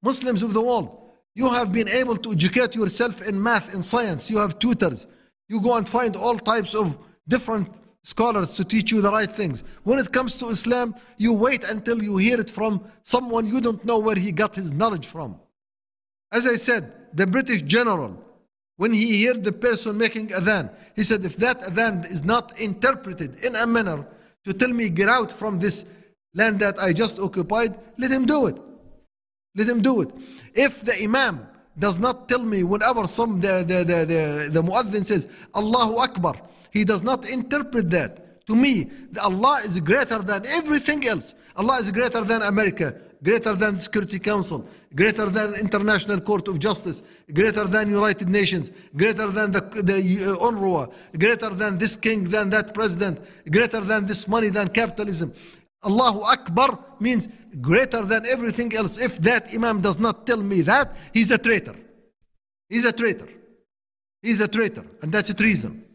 Muslims 0.02 0.44
of 0.44 0.54
the 0.54 0.62
world, 0.62 1.12
you 1.36 1.50
have 1.50 1.72
been 1.72 1.90
able 1.90 2.18
to 2.18 2.32
educate 2.32 2.76
yourself 2.76 3.22
in 3.22 3.42
math, 3.42 3.74
in 3.74 3.82
science. 3.82 4.30
You 4.30 4.38
have 4.38 4.60
tutors. 4.60 5.08
You 5.48 5.62
go 5.62 5.76
and 5.76 5.88
find 5.88 6.16
all 6.16 6.38
types 6.38 6.74
of 6.74 6.98
different 7.28 7.70
scholars 8.04 8.54
to 8.54 8.64
teach 8.64 8.92
you 8.92 9.02
the 9.02 9.12
right 9.12 9.32
things. 9.32 9.64
When 9.84 10.00
it 10.00 10.12
comes 10.12 10.36
to 10.38 10.48
Islam, 10.50 10.96
you 11.18 11.34
wait 11.34 11.64
until 11.70 12.02
you 12.02 12.18
hear 12.18 12.40
it 12.40 12.50
from 12.50 12.84
someone 13.04 13.46
you 13.46 13.62
don't 13.62 13.84
know 13.84 14.00
where 14.00 14.16
he 14.16 14.32
got 14.32 14.56
his 14.56 14.74
knowledge 14.74 15.08
from. 15.08 15.40
As 16.32 16.48
I 16.48 16.56
said, 16.56 16.94
the 17.14 17.28
British 17.28 17.62
general, 17.64 18.24
when 18.78 18.94
he 18.94 19.26
heard 19.26 19.44
the 19.44 19.52
person 19.52 19.98
making 19.98 20.30
adhan, 20.30 20.72
he 20.96 21.04
said, 21.04 21.26
if 21.26 21.36
that 21.38 21.62
adhan 21.62 22.10
is 22.10 22.24
not 22.24 22.58
interpreted 22.60 23.44
in 23.44 23.56
a 23.56 23.68
manner 23.68 24.08
to 24.46 24.54
tell 24.54 24.70
me 24.70 24.90
get 24.90 25.10
out 25.10 25.32
from 25.32 25.60
this 25.60 25.86
land 26.34 26.60
that 26.60 26.80
I 26.80 26.94
just 26.94 27.20
occupied, 27.20 27.76
let 27.98 28.12
him 28.12 28.26
do 28.26 28.48
it. 28.48 28.58
Let 29.56 29.68
him 29.68 29.82
do 29.82 30.02
it. 30.02 30.12
If 30.54 30.82
the 30.82 30.96
imam 31.04 31.48
does 31.78 31.98
not 31.98 32.30
tell 32.30 32.44
me 32.44 32.64
whenever 32.64 33.08
some 33.08 33.42
the 33.42 33.64
the 33.68 33.84
the 33.84 34.06
the, 34.06 34.50
the 34.52 34.62
muaddin 34.62 35.06
says 35.06 35.28
Allahu 35.56 35.98
Akbar, 35.98 36.36
he 36.72 36.84
does 36.84 37.04
not 37.04 37.28
interpret 37.30 37.90
that. 37.92 38.46
To 38.48 38.56
me, 38.56 38.90
Allah 39.24 39.62
is 39.64 39.80
greater 39.80 40.20
than 40.20 40.46
everything 40.48 41.08
else. 41.08 41.36
Allah 41.56 41.80
is 41.80 41.92
greater 41.92 42.22
than 42.22 42.42
America, 42.42 43.00
greater 43.24 43.54
than 43.54 43.78
Security 43.78 44.18
Council, 44.18 44.68
greater 44.96 45.28
than 45.28 45.54
International 45.54 46.20
Court 46.20 46.48
of 46.48 46.58
Justice, 46.58 47.04
greater 47.32 47.66
than 47.66 47.92
United 47.92 48.28
Nations, 48.28 48.72
greater 48.96 49.28
than 49.28 49.52
the, 49.52 49.62
the 49.84 49.98
uh, 49.98 50.48
UNRWA, 50.48 50.92
greater 51.20 51.52
than 51.52 51.78
this 51.78 51.96
king, 51.96 52.28
than 52.28 52.50
that 52.50 52.74
president, 52.74 53.20
greater 53.52 53.82
than 53.82 54.08
this 54.08 54.28
money, 54.28 54.50
than 54.50 54.68
capitalism. 54.70 55.32
Allahu 55.84 56.22
Akbar 56.22 56.80
means 57.00 57.28
greater 57.62 58.02
than 58.04 58.26
everything 58.26 58.76
else. 58.76 58.98
If 58.98 59.20
that 59.20 59.54
Imam 59.54 59.80
does 59.82 60.00
not 60.00 60.26
tell 60.26 60.42
me 60.42 60.62
that, 60.64 60.96
he's 61.14 61.32
a 61.32 61.38
traitor. 61.38 61.76
He's 62.68 62.86
a 62.86 62.92
traitor. 62.92 63.30
He's 64.22 64.42
a 64.42 64.48
traitor, 64.48 64.86
and 65.02 65.12
that's 65.12 65.30
a 65.30 65.34
treason. 65.34 65.86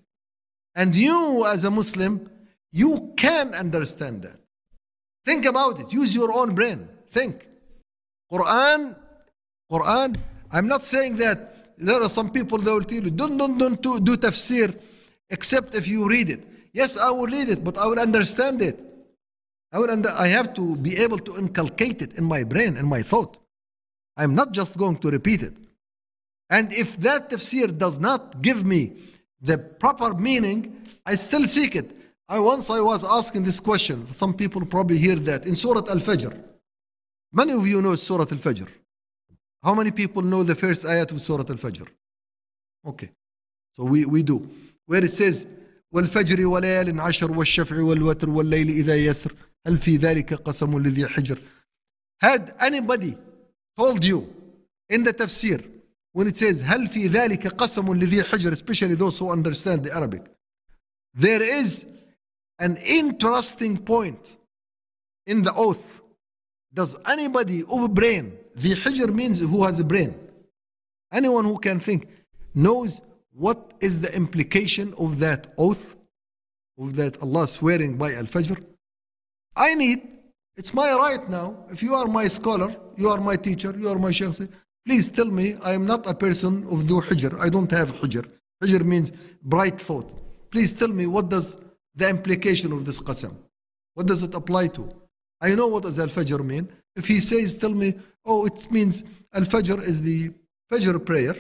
And 0.75 0.95
you, 0.97 1.47
as 1.47 1.65
a 1.65 1.71
Muslim, 1.71 2.29
you 2.73 3.13
can 3.17 3.55
understand 3.55 4.23
that. 4.23 4.39
Think 5.25 5.47
about 5.47 5.81
it. 5.81 5.93
Use 5.93 6.15
your 6.15 6.33
own 6.33 6.55
brain. 6.55 6.89
Think. 7.11 7.49
Quran, 8.31 8.97
Quran. 9.71 10.17
I'm 10.51 10.67
not 10.67 10.85
saying 10.85 11.17
that 11.17 11.77
there 11.79 12.03
are 12.03 12.09
some 12.09 12.31
people 12.31 12.59
that 12.59 12.73
will 12.73 12.83
tell 12.83 13.03
you, 13.03 13.11
don't, 13.11 13.37
don't, 13.37 13.59
don't 13.59 13.81
do, 13.81 14.01
do 14.01 14.17
tafsir 14.17 14.79
except 15.31 15.75
if 15.75 15.89
you 15.89 16.09
read 16.09 16.31
it. 16.31 16.47
Yes, 16.73 16.97
I 16.97 17.11
will 17.11 17.27
read 17.27 17.49
it, 17.49 17.63
but 17.63 17.79
I 17.79 17.87
will 17.87 17.99
understand 17.99 18.61
it. 18.61 18.81
I 19.73 19.79
will 19.79 19.91
under, 19.91 20.11
I 20.11 20.29
have 20.29 20.55
to 20.55 20.77
be 20.77 20.97
able 20.99 21.19
to 21.19 21.37
inculcate 21.37 22.03
it 22.03 22.15
in 22.15 22.25
my 22.25 22.45
brain, 22.45 22.77
in 22.77 22.87
my 22.87 23.03
thought. 23.03 23.39
I'm 24.17 24.35
not 24.35 24.53
just 24.53 24.77
going 24.77 24.99
to 24.99 25.11
repeat 25.11 25.43
it. 25.43 25.55
And 26.51 26.73
if 26.73 26.97
that 26.99 27.31
tafsir 27.31 27.77
does 27.77 27.99
not 27.99 28.43
give 28.43 28.65
me 28.65 28.93
the 29.44 29.58
proper 29.58 30.14
meaning, 30.14 30.86
I 31.06 31.16
still 31.16 31.46
seek 31.46 31.76
it. 31.76 31.96
I 32.28 32.40
once 32.40 32.70
I 32.70 32.80
was 32.80 33.04
asking 33.04 33.44
this 33.44 33.60
question. 33.60 34.12
Some 34.14 34.34
people 34.34 34.66
probably 34.66 34.98
hear 34.98 35.16
that 35.16 35.46
in 35.46 35.56
Surah 35.56 35.90
Al-Fajr. 35.90 36.38
Many 37.34 37.54
of 37.54 37.66
you 37.68 37.82
know 37.82 37.96
Surah 37.96 38.28
Al-Fajr. 38.30 38.68
How 39.64 39.74
many 39.74 39.92
people 39.92 40.22
know 40.22 40.44
the 40.44 40.56
first 40.56 40.86
ayat 40.86 41.12
of 41.12 41.22
Surah 41.22 41.46
Al-Fajr? 41.50 41.88
Okay. 42.86 43.10
So 43.74 43.84
we, 43.84 44.06
we 44.06 44.24
do. 44.24 44.50
Where 44.86 45.04
it 45.04 45.12
says, 45.12 45.48
والفجر 45.92 46.46
وليال 46.46 47.00
عشر 47.00 47.32
والشفع 47.32 47.82
والوتر 47.82 48.30
والليل 48.30 48.70
إذا 48.70 48.96
يسر 48.96 49.34
هل 49.68 49.78
في 49.78 49.98
ذلك 49.98 50.34
قسم 50.34 50.80
لذي 50.80 51.08
حجر 51.08 51.40
Had 52.22 52.54
anybody 52.60 53.18
told 53.78 54.04
you 54.04 54.28
in 54.90 55.04
the 55.04 55.14
tafsir 55.14 55.64
when 56.14 56.28
it 56.28 56.38
says 56.38 56.64
هل 56.64 56.88
في 56.88 57.08
ذلك 57.08 57.48
قسم 57.48 57.94
لذي 57.94 58.24
حجر 58.24 58.52
especially 58.54 58.96
those 58.96 59.20
who 59.20 59.30
understand 59.32 59.84
the 59.84 59.92
Arabic 59.92 60.24
there 61.14 61.42
is 61.42 61.88
an 62.60 62.78
interesting 62.78 63.78
point 63.78 64.38
in 65.26 65.44
the 65.44 65.54
oath 65.54 66.02
does 66.74 66.96
anybody 67.08 67.64
of 67.70 67.94
brain 67.94 68.34
the 68.56 68.76
hijr 68.76 69.14
means 69.14 69.40
who 69.40 69.64
has 69.64 69.80
a 69.80 69.84
brain 69.84 70.14
anyone 71.12 71.46
who 71.46 71.58
can 71.58 71.80
think 71.80 72.08
knows 72.54 73.02
what 73.32 73.74
is 73.80 74.02
the 74.02 74.14
implication 74.16 74.94
of 74.98 75.20
that 75.20 75.54
oath 75.58 75.96
of 76.78 76.96
that 76.96 77.22
Allah 77.22 77.48
swearing 77.48 77.98
by 77.98 78.14
al-fajr 78.14 78.62
I 79.56 79.76
need 79.76 80.02
it's 80.58 80.74
my 80.74 80.94
right 80.94 81.28
now 81.30 81.66
if 81.70 81.82
you 81.82 81.96
are 81.96 82.08
my 82.08 82.28
scholar 82.28 82.76
you 82.98 83.10
are 83.10 83.20
my 83.20 83.36
teacher 83.36 83.74
you 83.78 83.90
are 83.90 84.00
my 84.00 84.12
sheikh 84.12 84.50
please 84.87 85.09
tell 85.09 85.27
me 85.27 85.57
I 85.63 85.73
am 85.73 85.87
not 85.87 86.07
a 86.07 86.15
person 86.15 86.67
of 86.71 86.89
the 86.89 86.95
hijr 86.95 87.39
I 87.41 87.49
don't 87.49 87.71
have 87.71 87.93
hijr 88.01 88.25
hijr 88.63 88.85
means 88.85 89.13
bright 89.43 89.81
thought. 89.81 90.11
Please 90.51 90.73
tell 90.73 90.89
me 90.89 91.07
what 91.07 91.29
does 91.29 91.57
the 91.95 92.09
implication 92.09 92.73
of 92.73 92.85
this 92.85 93.01
qasam? 93.01 93.35
What 93.95 94.07
does 94.07 94.23
it 94.23 94.35
apply 94.35 94.69
to? 94.69 94.89
I 95.41 95.55
know 95.55 95.67
what 95.67 95.83
does 95.83 95.99
al-fajr 95.99 96.45
mean. 96.45 96.69
If 96.97 97.09
he 97.09 97.21
says 97.21 97.55
tell 97.55 97.75
me 97.75 97.95
oh 98.25 98.47
it 98.47 98.71
means 98.71 99.05
al-fajr 99.33 99.83
is 99.87 100.03
the 100.03 100.33
fajr 100.71 101.05
prayer 101.05 101.37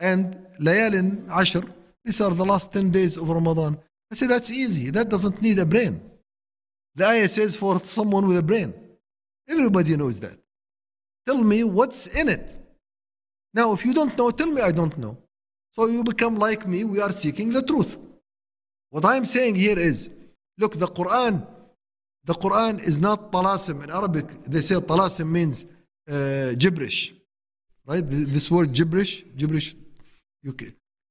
and 0.00 0.46
layalin 0.60 1.26
ashar 1.30 1.64
these 2.04 2.20
are 2.20 2.30
the 2.30 2.44
last 2.44 2.72
10 2.72 2.90
days 2.90 3.16
of 3.18 3.28
ramadan. 3.28 3.78
I 4.10 4.14
say 4.14 4.26
that's 4.26 4.50
easy. 4.50 4.90
That 4.90 5.10
doesn't 5.10 5.42
need 5.42 5.58
a 5.58 5.66
brain. 5.66 6.00
The 6.94 7.06
ayah 7.06 7.28
says 7.28 7.54
for 7.54 7.84
someone 7.84 8.26
with 8.26 8.38
a 8.38 8.42
brain. 8.42 8.72
Everybody 9.46 9.94
knows 9.94 10.18
that 10.20 10.38
tell 11.28 11.42
me 11.52 11.58
what's 11.78 12.02
in 12.20 12.28
it 12.36 12.46
now 13.58 13.66
if 13.76 13.84
you 13.86 13.94
don't 13.98 14.14
know 14.18 14.28
tell 14.40 14.50
me 14.56 14.62
i 14.70 14.72
don't 14.80 14.96
know 15.04 15.14
so 15.74 15.86
you 15.94 16.02
become 16.12 16.36
like 16.46 16.66
me 16.72 16.84
we 16.94 17.00
are 17.06 17.12
seeking 17.22 17.50
the 17.58 17.64
truth 17.70 17.92
what 18.90 19.04
i'm 19.12 19.26
saying 19.34 19.54
here 19.66 19.78
is 19.90 19.98
look 20.62 20.78
the 20.84 20.90
quran 21.00 21.34
the 22.30 22.36
quran 22.44 22.74
is 22.90 23.00
not 23.08 23.30
talasim 23.34 23.84
in 23.84 23.90
arabic 24.00 24.26
they 24.54 24.62
say 24.68 24.76
talasim 24.92 25.28
means 25.38 25.56
uh, 26.14 26.50
gibberish 26.62 27.00
right 27.90 28.04
this 28.36 28.50
word 28.54 28.72
gibberish 28.78 29.14
gibberish 29.40 29.68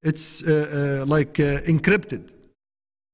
it's 0.02 0.42
uh, 0.44 1.00
uh, 1.02 1.06
like 1.06 1.40
uh, 1.40 1.60
encrypted. 1.62 2.30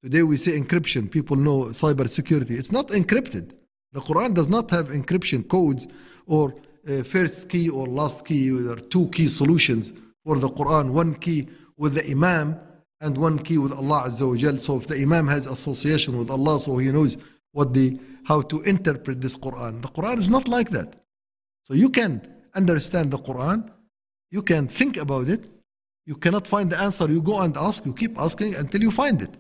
Today 0.03 0.23
we 0.23 0.37
say 0.37 0.59
encryption. 0.59 1.11
People 1.11 1.37
know 1.37 1.67
cyber 1.67 2.09
security. 2.09 2.57
It's 2.57 2.73
not 2.73 2.89
encrypted. 2.89 3.53
The 3.93 4.01
Quran 4.01 4.35
does 4.35 4.49
not 4.49 4.71
have 4.71 4.89
encryption 4.89 5.49
codes 5.49 5.87
or 6.27 6.55
uh, 6.89 7.03
first 7.03 7.49
key 7.49 7.69
or 7.69 7.87
last 7.87 8.25
key. 8.27 8.51
There 8.51 8.73
are 8.73 8.81
two 8.81 9.09
key 9.09 9.29
solutions 9.29 9.93
for 10.25 10.39
the 10.39 10.49
Quran. 10.49 10.93
One 10.93 11.15
key 11.15 11.49
with 11.77 11.95
the 11.95 12.11
Imam 12.11 12.59
and 13.01 13.17
one 13.19 13.39
key 13.39 13.59
with 13.59 13.73
Allah 13.73 14.05
Azza 14.07 14.27
wa. 14.29 14.59
So 14.59 14.77
if 14.77 14.87
the 14.87 14.97
Imam 14.97 15.27
has 15.29 15.47
association 15.47 16.19
with 16.19 16.31
Allah, 16.31 16.59
so 16.61 16.79
he 16.79 16.91
knows 16.91 17.17
what 17.53 17.73
the 17.73 17.99
how 18.25 18.41
to 18.41 18.63
interpret 18.63 19.21
this 19.21 19.37
Quran. 19.37 19.83
The 19.83 19.89
Quran 19.89 20.19
is 20.19 20.31
not 20.31 20.49
like 20.49 20.71
that. 20.71 20.97
So 21.65 21.75
you 21.75 21.91
can 21.91 22.27
understand 22.55 23.11
the 23.11 23.19
Quran, 23.19 23.71
you 24.31 24.43
can 24.43 24.69
think 24.69 24.97
about 24.97 25.29
it, 25.29 25.51
you 26.07 26.17
cannot 26.17 26.47
find 26.47 26.71
the 26.71 26.79
answer, 26.79 27.09
you 27.11 27.23
go 27.23 27.41
and 27.41 27.57
ask, 27.57 27.85
you 27.87 27.95
keep 27.95 28.19
asking 28.19 28.55
until 28.55 28.83
you 28.83 28.91
find 28.91 29.23
it. 29.23 29.31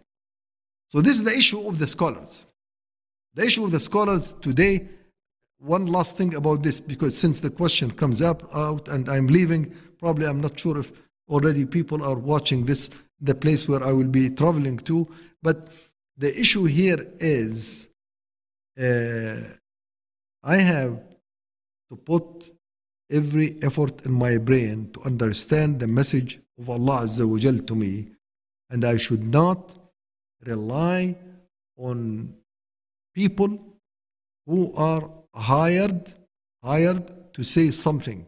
So, 0.89 1.01
this 1.01 1.17
is 1.17 1.25
the 1.25 1.37
issue 1.37 1.67
of 1.67 1.79
the 1.79 1.87
scholars. 1.87 2.47
The 3.35 3.45
issue 3.45 3.65
of 3.65 3.73
the 3.73 3.81
scholars 3.81 4.33
today, 4.41 4.89
one 5.65 5.87
last 5.87 6.17
thing 6.17 6.35
about 6.35 6.63
this, 6.63 6.79
because 6.79 7.17
since 7.17 7.41
the 7.41 7.51
question 7.51 7.91
comes 7.91 8.21
up 8.21 8.55
out 8.55 8.89
and 8.89 9.09
I'm 9.09 9.27
leaving, 9.29 9.73
probably 9.99 10.27
I'm 10.27 10.41
not 10.41 10.59
sure 10.61 10.79
if 10.79 10.93
already 11.29 11.65
people 11.65 12.05
are 12.05 12.17
watching 12.17 12.67
this, 12.67 12.91
the 13.21 13.35
place 13.35 13.67
where 13.67 13.83
I 13.83 13.93
will 13.93 14.09
be 14.09 14.29
traveling 14.29 14.79
to. 14.81 15.09
But 15.43 15.69
the 16.19 16.39
issue 16.39 16.65
here 16.65 17.07
is 17.19 17.89
uh, 18.79 19.41
I 20.43 20.57
have 20.57 21.01
to 21.91 21.97
put 21.97 22.51
every 23.11 23.57
effort 23.63 24.05
in 24.05 24.13
my 24.13 24.37
brain 24.37 24.91
to 24.93 25.01
understand 25.03 25.81
the 25.81 25.87
message 25.87 26.41
of 26.59 26.69
Allah 26.69 27.03
Azza 27.03 27.27
wa 27.27 27.39
Jal 27.39 27.59
to 27.61 27.75
me, 27.75 28.09
and 28.69 28.85
I 28.85 28.99
should 28.99 29.25
not 29.25 29.73
rely 30.45 31.17
on 31.79 32.35
people 33.15 33.59
who 34.47 34.73
are 34.75 35.09
hired 35.35 36.13
hired 36.63 37.33
to 37.35 37.45
say 37.45 37.71
something 37.71 38.27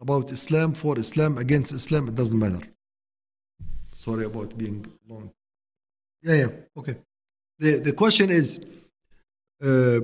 about 0.00 0.30
Islam 0.30 0.74
for 0.74 0.98
Islam 0.98 1.38
against 1.38 1.72
Islam. 1.72 2.08
It 2.08 2.14
doesn't 2.14 2.38
matter. 2.38 2.64
Sorry 3.92 4.24
about 4.24 4.56
being 4.58 4.86
long. 5.08 5.30
Yeah, 6.22 6.34
yeah, 6.34 6.50
okay. 6.76 6.96
The 7.58 7.78
the 7.78 7.92
question 7.92 8.30
is. 8.30 8.60
Uh, 9.62 10.00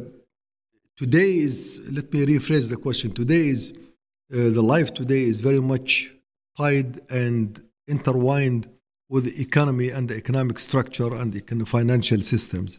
today 0.97 1.39
is 1.39 1.81
let 1.91 2.13
me 2.13 2.25
rephrase 2.25 2.69
the 2.69 2.77
question 2.77 3.11
today 3.13 3.49
is 3.49 3.73
uh, 3.73 4.49
the 4.59 4.63
life 4.63 4.95
today 4.95 5.23
is 5.25 5.41
very 5.41 5.61
much 5.61 6.13
tied 6.57 7.01
and 7.11 7.63
intertwined 7.89 8.69
with 9.09 9.25
the 9.25 9.41
economy 9.41 9.89
and 9.89 10.09
the 10.09 10.17
economic 10.17 10.59
structure 10.59 11.15
and 11.15 11.33
the 11.33 11.67
financial 11.67 12.21
systems 12.21 12.79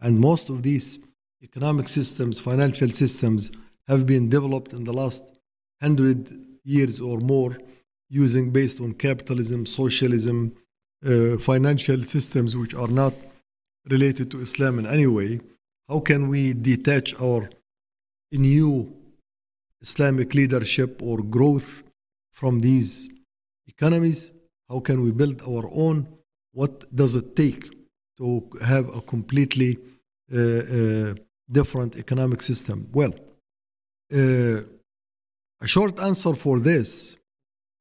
and 0.00 0.20
most 0.20 0.48
of 0.48 0.62
these 0.62 0.98
economic 1.42 1.88
systems 1.88 2.40
financial 2.40 2.90
systems 2.90 3.50
have 3.88 4.06
been 4.06 4.28
developed 4.28 4.72
in 4.72 4.84
the 4.84 4.92
last 4.92 5.24
100 5.80 6.34
years 6.64 7.00
or 7.00 7.18
more 7.18 7.56
using 8.08 8.50
based 8.50 8.80
on 8.80 8.92
capitalism 8.94 9.66
socialism 9.66 10.54
uh, 11.04 11.36
financial 11.38 12.02
systems 12.02 12.56
which 12.56 12.74
are 12.74 12.88
not 12.88 13.14
related 13.88 14.30
to 14.30 14.40
islam 14.40 14.78
in 14.78 14.86
any 14.86 15.06
way 15.06 15.40
how 15.88 16.00
can 16.00 16.28
we 16.28 16.52
detach 16.52 17.14
our 17.20 17.48
new 18.32 18.92
Islamic 19.80 20.34
leadership 20.34 21.00
or 21.02 21.22
growth 21.22 21.82
from 22.32 22.60
these 22.60 23.08
economies? 23.66 24.30
How 24.68 24.80
can 24.80 25.02
we 25.02 25.12
build 25.12 25.42
our 25.42 25.68
own? 25.72 26.08
What 26.52 26.94
does 26.94 27.14
it 27.14 27.36
take 27.36 27.70
to 28.18 28.48
have 28.64 28.94
a 28.96 29.00
completely 29.00 29.78
uh, 30.34 30.38
uh, 30.38 31.14
different 31.50 31.96
economic 31.96 32.42
system? 32.42 32.88
Well, 32.92 33.14
uh, 34.12 34.60
a 35.60 35.66
short 35.66 36.00
answer 36.00 36.34
for 36.34 36.60
this 36.60 37.16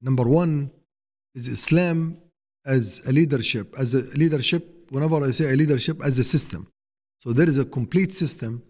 number 0.02 0.24
one 0.24 0.72
is 1.34 1.48
Islam 1.48 2.18
as 2.66 3.02
a 3.08 3.12
leadership, 3.12 3.74
as 3.78 3.94
a 3.94 4.04
leadership, 4.18 4.88
whenever 4.90 5.24
I 5.24 5.32
say 5.32 5.52
a 5.52 5.56
leadership, 5.56 6.02
as 6.04 6.18
a 6.20 6.24
system. 6.24 6.68
So 7.22 7.34
there 7.34 7.50
is 7.50 7.58
a 7.58 7.66
complete 7.66 8.14
system 8.14 8.64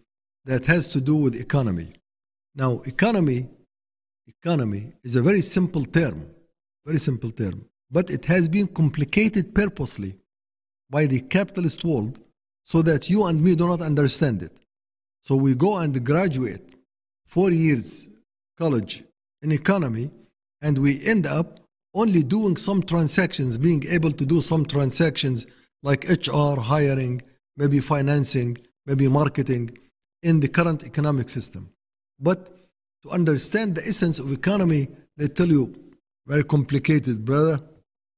that 0.45 0.65
has 0.65 0.87
to 0.89 1.01
do 1.01 1.15
with 1.15 1.35
economy. 1.35 1.93
Now, 2.55 2.81
economy, 2.85 3.47
economy 4.27 4.93
is 5.03 5.15
a 5.15 5.21
very 5.21 5.41
simple 5.41 5.85
term, 5.85 6.27
very 6.85 6.99
simple 6.99 7.31
term, 7.31 7.65
but 7.91 8.09
it 8.09 8.25
has 8.25 8.47
been 8.47 8.67
complicated 8.67 9.53
purposely 9.53 10.15
by 10.89 11.05
the 11.05 11.19
capitalist 11.21 11.83
world 11.83 12.19
so 12.63 12.81
that 12.81 13.09
you 13.09 13.25
and 13.25 13.41
me 13.41 13.55
do 13.55 13.67
not 13.67 13.81
understand 13.81 14.41
it. 14.41 14.55
So 15.25 15.35
we 15.35 15.55
go 15.55 15.77
and 15.77 16.05
graduate 16.05 16.75
four 17.25 17.49
years 17.49 18.09
college 18.59 19.03
in 19.41 19.51
economy, 19.51 20.11
and 20.61 20.77
we 20.77 21.03
end 21.03 21.25
up 21.25 21.59
only 21.95 22.21
doing 22.21 22.55
some 22.55 22.83
transactions, 22.83 23.57
being 23.57 23.83
able 23.87 24.11
to 24.11 24.23
do 24.23 24.39
some 24.39 24.65
transactions 24.67 25.47
like 25.81 26.07
HR, 26.07 26.59
hiring, 26.59 27.23
maybe 27.57 27.79
financing, 27.79 28.55
maybe 28.85 29.07
marketing 29.07 29.75
in 30.21 30.41
the 30.41 30.47
current 30.47 30.83
economic 30.83 31.27
system. 31.29 31.71
But 32.19 32.39
to 33.01 33.09
understand 33.09 33.75
the 33.75 33.87
essence 33.87 34.19
of 34.19 34.31
economy, 34.31 34.89
they 35.17 35.27
tell 35.27 35.47
you 35.47 35.73
very 36.27 36.43
complicated, 36.43 37.25
brother. 37.25 37.59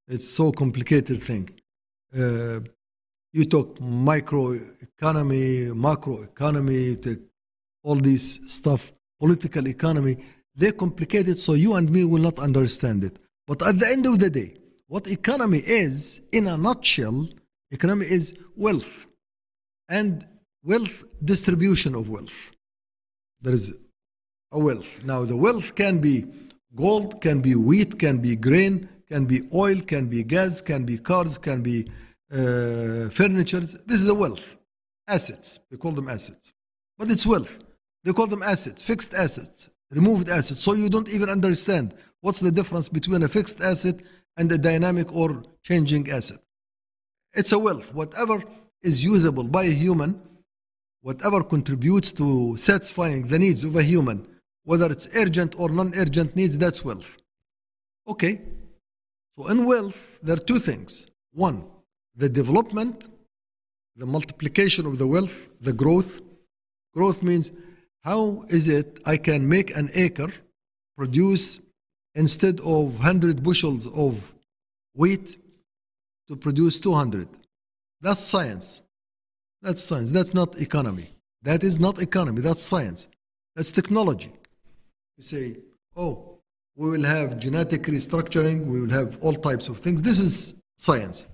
It's 0.09 0.27
so 0.27 0.51
complicated 0.51 1.23
thing. 1.23 1.51
Uh, 2.13 2.59
you 3.37 3.45
talk 3.45 3.77
microeconomy, 3.77 5.69
macroeconomy, 5.71 7.19
all 7.83 7.95
this 7.95 8.39
stuff, 8.47 8.91
political 9.19 9.67
economy. 9.67 10.17
They're 10.55 10.71
complicated, 10.71 11.37
so 11.37 11.53
you 11.53 11.75
and 11.75 11.87
me 11.91 12.03
will 12.03 12.21
not 12.21 12.39
understand 12.39 13.03
it. 13.03 13.19
But 13.45 13.61
at 13.61 13.77
the 13.77 13.87
end 13.87 14.07
of 14.07 14.17
the 14.17 14.31
day, 14.31 14.55
what 14.87 15.07
economy 15.07 15.59
is, 15.59 16.19
in 16.31 16.47
a 16.47 16.57
nutshell, 16.57 17.29
economy 17.69 18.07
is 18.07 18.35
wealth 18.55 19.05
and 19.87 20.25
wealth 20.63 21.03
distribution 21.23 21.93
of 21.93 22.09
wealth. 22.09 22.51
There 23.41 23.53
is 23.53 23.71
a 24.51 24.57
wealth. 24.57 25.03
Now, 25.03 25.25
the 25.25 25.37
wealth 25.37 25.75
can 25.75 25.99
be 25.99 26.25
gold, 26.75 27.21
can 27.21 27.41
be 27.41 27.53
wheat, 27.55 27.99
can 27.99 28.17
be 28.17 28.35
grain, 28.35 28.89
can 29.07 29.25
be 29.25 29.47
oil, 29.53 29.79
can 29.81 30.07
be 30.07 30.23
gas, 30.23 30.59
can 30.59 30.85
be 30.85 30.97
cars, 30.97 31.37
can 31.37 31.61
be 31.61 31.87
uh, 32.31 33.09
furnitures. 33.09 33.75
This 33.85 34.01
is 34.01 34.09
a 34.09 34.15
wealth. 34.15 34.57
Assets. 35.07 35.59
They 35.71 35.77
call 35.77 35.91
them 35.91 36.09
assets. 36.09 36.51
But 36.97 37.11
it's 37.11 37.25
wealth. 37.25 37.59
They 38.03 38.13
call 38.13 38.27
them 38.27 38.43
assets, 38.43 38.81
fixed 38.83 39.13
assets, 39.13 39.69
removed 39.91 40.29
assets. 40.29 40.61
So 40.61 40.73
you 40.73 40.89
don't 40.89 41.09
even 41.09 41.29
understand 41.29 41.93
what's 42.21 42.39
the 42.39 42.51
difference 42.51 42.89
between 42.89 43.23
a 43.23 43.27
fixed 43.27 43.61
asset 43.61 43.99
and 44.37 44.51
a 44.51 44.57
dynamic 44.57 45.13
or 45.13 45.43
changing 45.63 46.09
asset. 46.09 46.39
It's 47.33 47.51
a 47.51 47.59
wealth. 47.59 47.93
Whatever 47.93 48.43
is 48.81 49.03
usable 49.03 49.43
by 49.43 49.63
a 49.63 49.71
human, 49.71 50.21
whatever 51.01 51.43
contributes 51.43 52.11
to 52.13 52.55
satisfying 52.57 53.27
the 53.27 53.39
needs 53.39 53.63
of 53.63 53.75
a 53.75 53.83
human, 53.83 54.27
whether 54.63 54.89
it's 54.91 55.07
urgent 55.15 55.55
or 55.57 55.69
non 55.69 55.91
urgent 55.95 56.35
needs, 56.35 56.57
that's 56.57 56.83
wealth. 56.83 57.17
Okay. 58.07 58.41
So 59.37 59.47
in 59.47 59.65
wealth, 59.65 60.19
there 60.23 60.35
are 60.35 60.39
two 60.39 60.59
things. 60.59 61.07
One, 61.33 61.65
the 62.17 62.27
development, 62.27 63.05
the 63.95 64.05
multiplication 64.05 64.85
of 64.85 64.97
the 64.97 65.07
wealth, 65.07 65.47
the 65.61 65.71
growth. 65.71 66.19
Growth 66.93 67.21
means 67.21 67.51
how 68.01 68.43
is 68.49 68.67
it 68.67 68.99
I 69.05 69.17
can 69.17 69.47
make 69.47 69.75
an 69.75 69.89
acre 69.93 70.31
produce 70.97 71.61
instead 72.15 72.59
of 72.61 72.97
100 72.97 73.43
bushels 73.43 73.87
of 73.87 74.33
wheat 74.95 75.37
to 76.27 76.35
produce 76.35 76.79
200? 76.79 77.27
That's 78.01 78.21
science. 78.21 78.81
That's 79.61 79.83
science. 79.83 80.11
That's 80.11 80.33
not 80.33 80.59
economy. 80.59 81.13
That 81.43 81.63
is 81.63 81.79
not 81.79 82.01
economy. 82.01 82.41
That's 82.41 82.61
science. 82.61 83.07
That's 83.55 83.71
technology. 83.71 84.33
You 85.17 85.23
say, 85.23 85.57
oh, 85.95 86.39
we 86.75 86.89
will 86.89 87.03
have 87.03 87.39
genetic 87.39 87.83
restructuring, 87.83 88.65
we 88.65 88.81
will 88.81 88.91
have 88.91 89.17
all 89.21 89.33
types 89.33 89.67
of 89.67 89.79
things. 89.79 90.01
This 90.01 90.19
is 90.19 90.53
science. 90.77 91.25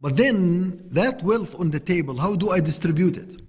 But 0.00 0.16
then 0.16 0.88
that 0.90 1.22
wealth 1.22 1.58
on 1.58 1.70
the 1.70 1.80
table, 1.80 2.18
how 2.18 2.34
do 2.36 2.50
I 2.50 2.60
distribute 2.60 3.16
it? 3.16 3.40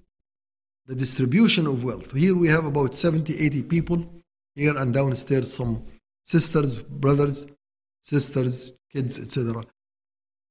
The 0.85 0.95
distribution 0.95 1.67
of 1.67 1.83
wealth. 1.83 2.13
Here 2.13 2.35
we 2.35 2.47
have 2.47 2.65
about 2.65 2.95
70, 2.95 3.37
80 3.37 3.63
people. 3.63 4.05
Here 4.55 4.75
and 4.75 4.93
downstairs, 4.93 5.53
some 5.53 5.83
sisters, 6.23 6.81
brothers, 6.81 7.45
sisters, 8.01 8.71
kids, 8.91 9.19
etc. 9.19 9.63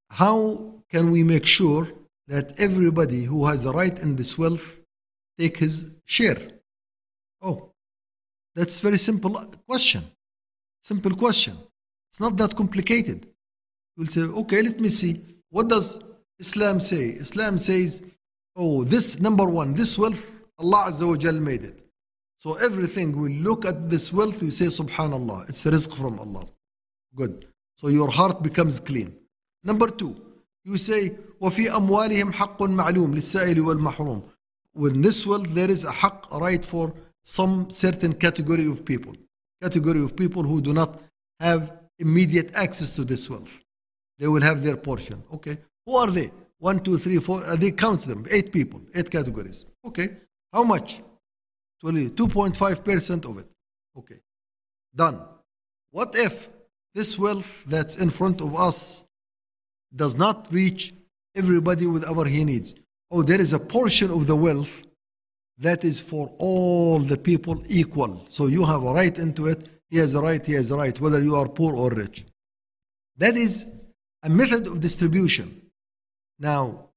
How 0.09 0.75
can 0.89 1.11
we 1.11 1.23
make 1.23 1.45
sure 1.45 1.89
that 2.27 2.57
everybody 2.59 3.23
who 3.25 3.45
has 3.47 3.65
a 3.65 3.71
right 3.71 3.97
in 3.99 4.15
this 4.15 4.37
wealth 4.37 4.77
take 5.37 5.57
his 5.57 5.91
share? 6.05 6.51
Oh, 7.41 7.71
that's 8.55 8.79
very 8.79 8.97
simple 8.97 9.33
question. 9.67 10.03
Simple 10.83 11.15
question. 11.15 11.57
It's 12.09 12.19
not 12.19 12.37
that 12.37 12.55
complicated. 12.55 13.27
You'll 13.95 14.07
say, 14.07 14.21
okay, 14.21 14.61
let 14.61 14.79
me 14.79 14.89
see. 14.89 15.21
What 15.57 15.69
does 15.69 15.99
Islam 16.37 16.79
say? 16.79 17.05
Islam 17.25 17.57
says, 17.57 18.03
oh, 18.55 18.83
this 18.83 19.19
number 19.19 19.45
one, 19.45 19.73
this 19.73 19.97
wealth, 19.97 20.23
Allah 20.59 20.81
Azza 20.89 21.07
wa 21.07 21.15
Jal 21.15 21.33
made 21.33 21.63
it. 21.63 21.79
So 22.37 22.53
everything, 22.67 23.19
we 23.19 23.39
look 23.39 23.65
at 23.65 23.89
this 23.89 24.13
wealth, 24.13 24.43
we 24.43 24.51
say, 24.51 24.67
subhanallah, 24.67 25.49
it's 25.49 25.65
a 25.65 25.71
rizq 25.71 25.95
from 25.97 26.19
Allah. 26.19 26.45
Good. 27.15 27.47
So 27.77 27.87
your 27.87 28.11
heart 28.11 28.43
becomes 28.43 28.79
clean. 28.79 29.15
Number 29.63 29.87
two, 29.87 30.15
you 30.63 30.77
say, 30.77 31.15
وفي 31.41 31.71
أموالهم 31.71 32.33
حق 32.33 32.61
معلوم 32.63 33.15
للسائل 33.15 33.59
والمحروم. 33.59 34.21
With 34.75 35.01
this 35.01 35.25
wealth, 35.25 35.47
there 35.55 35.71
is 35.71 35.85
a 35.85 35.91
haq, 35.91 36.27
a 36.31 36.37
right 36.37 36.63
for 36.63 36.93
some 37.23 37.71
certain 37.71 38.13
category 38.13 38.67
of 38.67 38.85
people. 38.85 39.15
Category 39.63 40.03
of 40.03 40.15
people 40.15 40.43
who 40.43 40.61
do 40.61 40.71
not 40.71 41.01
have 41.39 41.79
immediate 41.97 42.51
access 42.53 42.95
to 42.95 43.03
this 43.03 43.27
wealth. 43.27 43.59
They 44.19 44.27
will 44.27 44.41
have 44.41 44.63
their 44.63 44.77
portion. 44.77 45.23
Okay. 45.33 45.57
Who 45.85 45.95
are 45.95 46.09
they? 46.11 46.31
One, 46.59 46.79
two, 46.79 46.97
three, 46.97 47.19
four. 47.19 47.43
Uh, 47.45 47.55
they 47.55 47.71
count 47.71 48.01
them. 48.01 48.25
Eight 48.31 48.51
people. 48.51 48.81
Eight 48.95 49.11
categories. 49.11 49.65
Okay. 49.85 50.17
How 50.51 50.63
much? 50.63 51.01
2.5% 51.83 53.29
of 53.29 53.37
it. 53.37 53.47
Okay. 53.97 54.19
Done. 54.95 55.21
What 55.91 56.15
if 56.15 56.49
this 56.95 57.17
wealth 57.17 57.63
that's 57.67 57.95
in 57.97 58.09
front 58.09 58.41
of 58.41 58.55
us 58.55 59.05
does 59.95 60.15
not 60.15 60.51
reach 60.51 60.93
everybody 61.35 61.85
with 61.85 62.03
whatever 62.03 62.25
he 62.25 62.43
needs? 62.43 62.73
Oh, 63.11 63.21
there 63.21 63.39
is 63.39 63.53
a 63.53 63.59
portion 63.59 64.11
of 64.11 64.27
the 64.27 64.35
wealth 64.35 64.83
that 65.59 65.83
is 65.83 65.99
for 65.99 66.31
all 66.37 66.99
the 66.99 67.17
people 67.17 67.63
equal. 67.67 68.25
So 68.27 68.47
you 68.47 68.65
have 68.65 68.83
a 68.83 68.93
right 68.93 69.17
into 69.17 69.47
it. 69.47 69.67
He 69.89 69.97
has 69.97 70.13
a 70.13 70.21
right, 70.21 70.45
he 70.45 70.53
has 70.53 70.69
a 70.71 70.75
right, 70.75 70.99
whether 70.99 71.21
you 71.21 71.35
are 71.35 71.47
poor 71.47 71.75
or 71.75 71.89
rich. 71.89 72.25
That 73.17 73.37
is 73.37 73.65
a 74.23 74.29
method 74.29 74.67
of 74.67 74.79
distribution. 74.79 75.61
Now, 76.39 76.89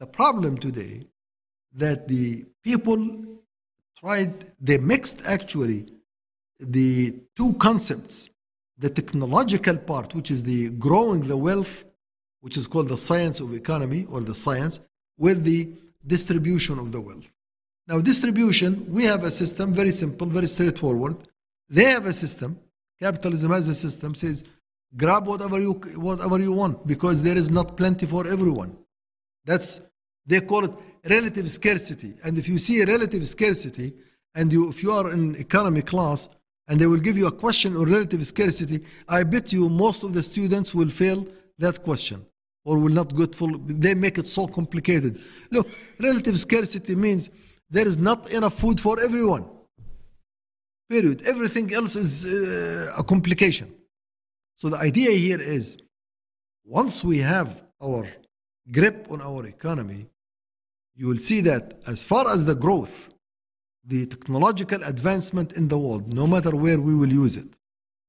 the 0.00 0.06
problem 0.06 0.58
today 0.58 1.06
that 1.74 2.08
the 2.08 2.44
people 2.62 3.24
tried, 3.98 4.52
they 4.60 4.78
mixed 4.78 5.22
actually 5.26 5.86
the 6.58 7.14
two 7.36 7.54
concepts 7.54 8.28
the 8.78 8.90
technological 8.90 9.76
part, 9.76 10.14
which 10.14 10.30
is 10.30 10.42
the 10.42 10.70
growing 10.70 11.28
the 11.28 11.36
wealth, 11.36 11.84
which 12.40 12.56
is 12.56 12.66
called 12.66 12.88
the 12.88 12.96
science 12.96 13.38
of 13.38 13.54
economy 13.54 14.06
or 14.10 14.20
the 14.20 14.34
science, 14.34 14.80
with 15.16 15.44
the 15.44 15.68
distribution 16.06 16.78
of 16.78 16.90
the 16.90 17.00
wealth. 17.00 17.30
Now, 17.86 18.00
distribution, 18.00 18.84
we 18.92 19.04
have 19.04 19.22
a 19.24 19.30
system, 19.30 19.72
very 19.72 19.92
simple, 19.92 20.26
very 20.26 20.48
straightforward. 20.48 21.16
They 21.68 21.84
have 21.84 22.06
a 22.06 22.12
system. 22.12 22.58
Capitalism 22.98 23.52
has 23.52 23.68
a 23.68 23.74
system, 23.74 24.14
says, 24.14 24.44
grab 24.96 25.26
whatever 25.26 25.60
you, 25.60 25.72
whatever 25.96 26.38
you 26.38 26.52
want 26.52 26.86
because 26.86 27.22
there 27.22 27.36
is 27.36 27.50
not 27.50 27.76
plenty 27.76 28.06
for 28.06 28.26
everyone. 28.26 28.76
That's, 29.44 29.80
they 30.26 30.40
call 30.40 30.64
it 30.64 30.72
relative 31.08 31.50
scarcity. 31.50 32.14
And 32.22 32.38
if 32.38 32.48
you 32.48 32.58
see 32.58 32.84
relative 32.84 33.26
scarcity, 33.28 33.92
and 34.34 34.52
you, 34.52 34.68
if 34.68 34.82
you 34.82 34.92
are 34.92 35.12
in 35.12 35.36
economy 35.36 35.82
class, 35.82 36.28
and 36.68 36.80
they 36.80 36.86
will 36.86 37.00
give 37.00 37.18
you 37.18 37.26
a 37.26 37.32
question 37.32 37.76
on 37.76 37.90
relative 37.90 38.26
scarcity, 38.26 38.84
I 39.08 39.24
bet 39.24 39.52
you 39.52 39.68
most 39.68 40.04
of 40.04 40.14
the 40.14 40.22
students 40.22 40.74
will 40.74 40.88
fail 40.88 41.26
that 41.58 41.82
question 41.82 42.24
or 42.64 42.78
will 42.78 42.92
not 42.92 43.14
get 43.16 43.34
full. 43.34 43.58
They 43.58 43.94
make 43.94 44.18
it 44.18 44.26
so 44.26 44.46
complicated. 44.46 45.20
Look, 45.50 45.68
relative 45.98 46.38
scarcity 46.38 46.94
means 46.94 47.30
there 47.68 47.86
is 47.86 47.98
not 47.98 48.30
enough 48.32 48.54
food 48.54 48.80
for 48.80 49.00
everyone. 49.00 49.44
Period. 50.88 51.22
Everything 51.26 51.72
else 51.74 51.96
is 51.96 52.26
uh, 52.26 52.94
a 52.96 53.02
complication. 53.02 53.74
So 54.62 54.68
the 54.68 54.78
idea 54.78 55.10
here 55.10 55.40
is 55.40 55.76
once 56.64 57.02
we 57.02 57.18
have 57.18 57.64
our 57.82 58.06
grip 58.70 59.08
on 59.10 59.20
our 59.20 59.44
economy, 59.44 60.06
you 60.94 61.08
will 61.08 61.18
see 61.18 61.40
that 61.40 61.82
as 61.88 62.04
far 62.04 62.32
as 62.32 62.44
the 62.44 62.54
growth, 62.54 63.08
the 63.84 64.06
technological 64.06 64.80
advancement 64.84 65.50
in 65.54 65.66
the 65.66 65.76
world, 65.76 66.14
no 66.14 66.28
matter 66.28 66.54
where 66.54 66.80
we 66.80 66.94
will 66.94 67.12
use 67.12 67.36
it, 67.36 67.48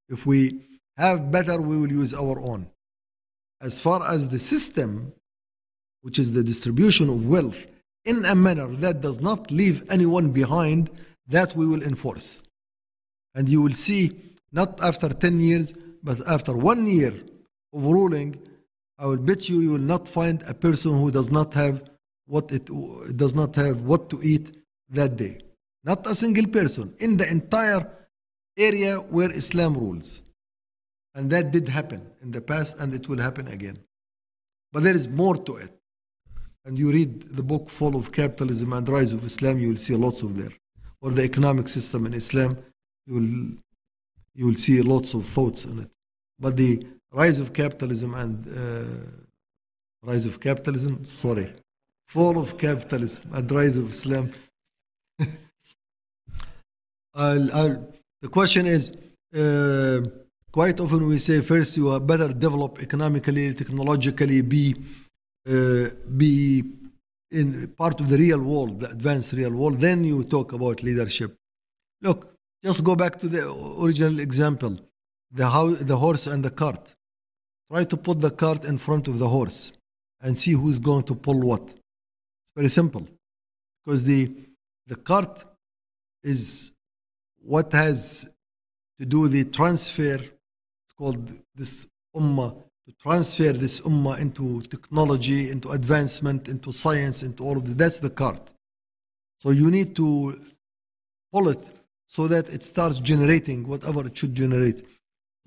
if 0.10 0.28
we 0.28 0.60
have 0.96 1.32
better, 1.32 1.60
we 1.60 1.76
will 1.76 1.92
use 1.92 2.14
our 2.14 2.40
own. 2.40 2.70
As 3.60 3.80
far 3.80 4.08
as 4.08 4.30
the 4.30 4.40
system, 4.40 5.12
which 6.04 6.20
is 6.20 6.34
the 6.34 6.44
distribution 6.44 7.10
of 7.10 7.26
wealth, 7.26 7.66
in 8.06 8.26
a 8.26 8.36
manner 8.36 8.68
that 8.68 9.02
does 9.02 9.20
not 9.20 9.50
leave 9.50 9.82
anyone 9.90 10.30
behind, 10.30 10.92
that 11.28 11.56
we 11.56 11.66
will 11.66 11.82
enforce. 11.82 12.44
And 13.34 13.50
you 13.50 13.60
will 13.60 13.74
see, 13.74 14.36
not 14.52 14.80
after 14.84 15.10
10 15.10 15.40
years, 15.40 15.74
but 16.04 16.26
after 16.28 16.54
one 16.54 16.86
year 16.86 17.14
of 17.74 17.84
ruling, 17.84 18.36
I 19.00 19.06
will 19.08 19.18
bet 19.18 19.50
you 19.50 19.62
you 19.62 19.72
will 19.72 19.80
not 19.80 20.08
find 20.08 20.44
a 20.44 20.54
person 20.54 20.98
who 20.98 21.12
does 21.12 21.32
not 21.32 21.54
have 21.54 21.84
what 22.26 22.52
it 22.52 22.66
does 23.18 23.34
not 23.34 23.56
have 23.56 23.82
what 23.82 24.10
to 24.12 24.22
eat 24.24 24.56
that 24.90 25.18
day. 25.18 25.40
Not 25.84 26.08
a 26.08 26.16
single 26.16 26.48
person 26.48 26.94
in 27.00 27.18
the 27.18 27.30
entire 27.30 27.90
area 28.58 28.98
where 28.98 29.32
Islam 29.32 29.76
rules. 29.76 30.22
And 31.16 31.30
that 31.32 31.52
did 31.52 31.68
happen 31.68 32.10
in 32.22 32.32
the 32.32 32.42
past 32.42 32.80
and 32.80 32.94
it 32.94 33.08
will 33.08 33.20
happen 33.20 33.48
again. 33.48 33.78
But 34.72 34.84
there 34.84 34.96
is 34.96 35.10
more 35.10 35.36
to 35.36 35.58
it 35.58 35.74
and 36.66 36.80
you 36.80 36.92
read 36.92 37.36
the 37.36 37.44
book 37.44 37.70
full 37.70 37.96
of 37.96 38.12
capitalism 38.12 38.72
and 38.74 38.88
rise 38.88 39.12
of 39.12 39.26
Islam, 39.26 39.60
you 39.60 39.70
will 39.70 39.78
see 39.78 39.96
lots 39.96 40.22
of 40.22 40.38
there. 40.38 40.52
Or 41.02 41.12
the 41.12 41.24
economic 41.24 41.68
system 41.68 42.06
in 42.06 42.14
Islam, 42.14 42.58
you 43.06 43.14
will 43.16 43.58
you 44.36 44.48
will 44.48 44.56
see 44.56 44.82
lots 44.82 45.14
of 45.14 45.26
thoughts 45.26 45.66
in 45.66 45.80
it. 45.80 45.90
But 46.40 46.58
the 46.58 46.86
rise 47.12 47.40
of 47.40 47.54
capitalism 47.54 48.14
and 48.16 48.48
uh, 48.48 48.84
rise 50.02 50.26
of 50.26 50.40
capitalism, 50.40 51.06
sorry, 51.06 51.54
fall 52.08 52.38
of 52.38 52.58
capitalism 52.58 53.24
and 53.34 53.52
rise 53.52 53.78
of 53.78 53.90
Islam. 53.90 54.32
I'll, 57.14 57.56
I'll, 57.56 57.94
the 58.22 58.30
question 58.30 58.66
is 58.66 58.92
uh, 59.36 60.02
quite 60.52 60.80
often 60.80 61.08
we 61.08 61.18
say 61.18 61.42
first 61.42 61.78
you 61.78 61.90
are 61.90 62.00
better 62.00 62.30
develop 62.30 62.82
economically, 62.82 63.54
technologically, 63.54 64.42
be 64.42 64.76
uh, 65.48 65.90
be 66.18 66.64
in 67.32 67.68
part 67.78 68.00
of 68.00 68.10
the 68.10 68.18
real 68.18 68.40
world, 68.40 68.80
the 68.80 68.90
advanced 68.90 69.34
real 69.34 69.52
world. 69.52 69.80
Then 69.80 70.04
you 70.04 70.24
talk 70.24 70.54
about 70.54 70.84
leadership. 70.84 71.36
Look, 72.02 72.33
just 72.64 72.84
go 72.84 72.96
back 72.96 73.20
to 73.20 73.28
the 73.28 73.52
original 73.82 74.20
example, 74.20 74.80
the 75.32 75.50
how 75.50 75.74
the 75.74 75.98
horse 75.98 76.28
and 76.28 76.44
the 76.44 76.50
cart. 76.50 76.96
Try 77.72 77.84
to 77.86 77.98
put 77.98 78.22
the 78.22 78.30
cart 78.30 78.66
in 78.66 78.78
front 78.78 79.08
of 79.08 79.20
the 79.20 79.28
horse 79.28 79.74
and 80.22 80.38
see 80.38 80.54
who's 80.54 80.80
going 80.80 81.04
to 81.04 81.16
pull 81.16 81.40
what. 81.40 81.62
It's 81.62 82.54
very 82.56 82.70
simple, 82.70 83.08
because 83.84 84.06
the 84.06 84.32
the 84.88 84.96
cart 84.96 85.44
is 86.24 86.72
what 87.42 87.72
has 87.74 88.30
to 89.00 89.06
do 89.06 89.28
the 89.28 89.44
transfer. 89.46 90.16
It's 90.16 90.94
called 90.98 91.32
this 91.56 91.88
ummah 92.16 92.56
to 92.86 92.94
transfer 93.02 93.54
this 93.54 93.82
ummah 93.82 94.20
into 94.20 94.62
technology, 94.64 95.50
into 95.50 95.72
advancement, 95.72 96.48
into 96.48 96.72
science, 96.72 97.24
into 97.24 97.44
all 97.44 97.58
of 97.58 97.68
that. 97.68 97.78
That's 97.78 98.00
the 98.00 98.10
cart. 98.10 98.52
So 99.40 99.50
you 99.52 99.72
need 99.72 99.96
to 99.96 100.40
pull 101.32 101.50
it 101.50 101.60
so 102.16 102.28
that 102.28 102.48
it 102.50 102.64
starts 102.64 103.00
generating 103.00 103.68
whatever 103.68 104.06
it 104.06 104.16
should 104.16 104.36
generate. 104.36 104.86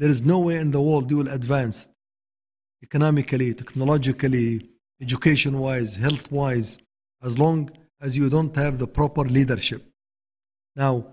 There 0.01 0.09
is 0.09 0.23
no 0.23 0.41
way 0.41 0.57
in 0.57 0.73
the 0.73 0.81
world 0.81 1.09
you 1.13 1.19
will 1.19 1.29
advance 1.29 1.89
economically, 2.83 3.55
technologically, 3.55 4.69
education 5.01 5.61
wise, 5.61 5.95
health 5.95 6.33
wise, 6.33 6.79
as 7.23 7.39
long 7.39 7.71
as 8.01 8.17
you 8.17 8.29
don't 8.29 8.55
have 8.57 8.79
the 8.79 8.89
proper 8.89 9.25
leadership. 9.25 9.83
Now, 10.75 11.07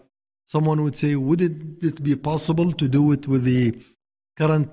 someone 0.48 0.82
would 0.82 0.98
say, 0.98 1.16
would 1.16 1.42
it 1.42 2.04
be 2.04 2.16
possible 2.16 2.74
to 2.74 2.88
do 2.88 3.12
it 3.12 3.28
with 3.28 3.44
the 3.44 3.80
current 4.36 4.72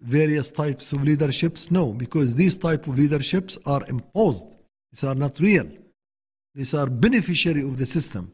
various 0.00 0.50
types 0.50 0.92
of 0.92 1.04
leaderships? 1.04 1.70
No, 1.70 1.92
because 1.92 2.34
these 2.34 2.58
type 2.58 2.88
of 2.88 2.98
leaderships 2.98 3.58
are 3.64 3.82
imposed. 3.88 4.56
These 4.90 5.04
are 5.04 5.14
not 5.14 5.38
real. 5.38 5.68
These 6.56 6.74
are 6.74 6.88
beneficiary 6.90 7.62
of 7.62 7.78
the 7.78 7.86
system. 7.86 8.32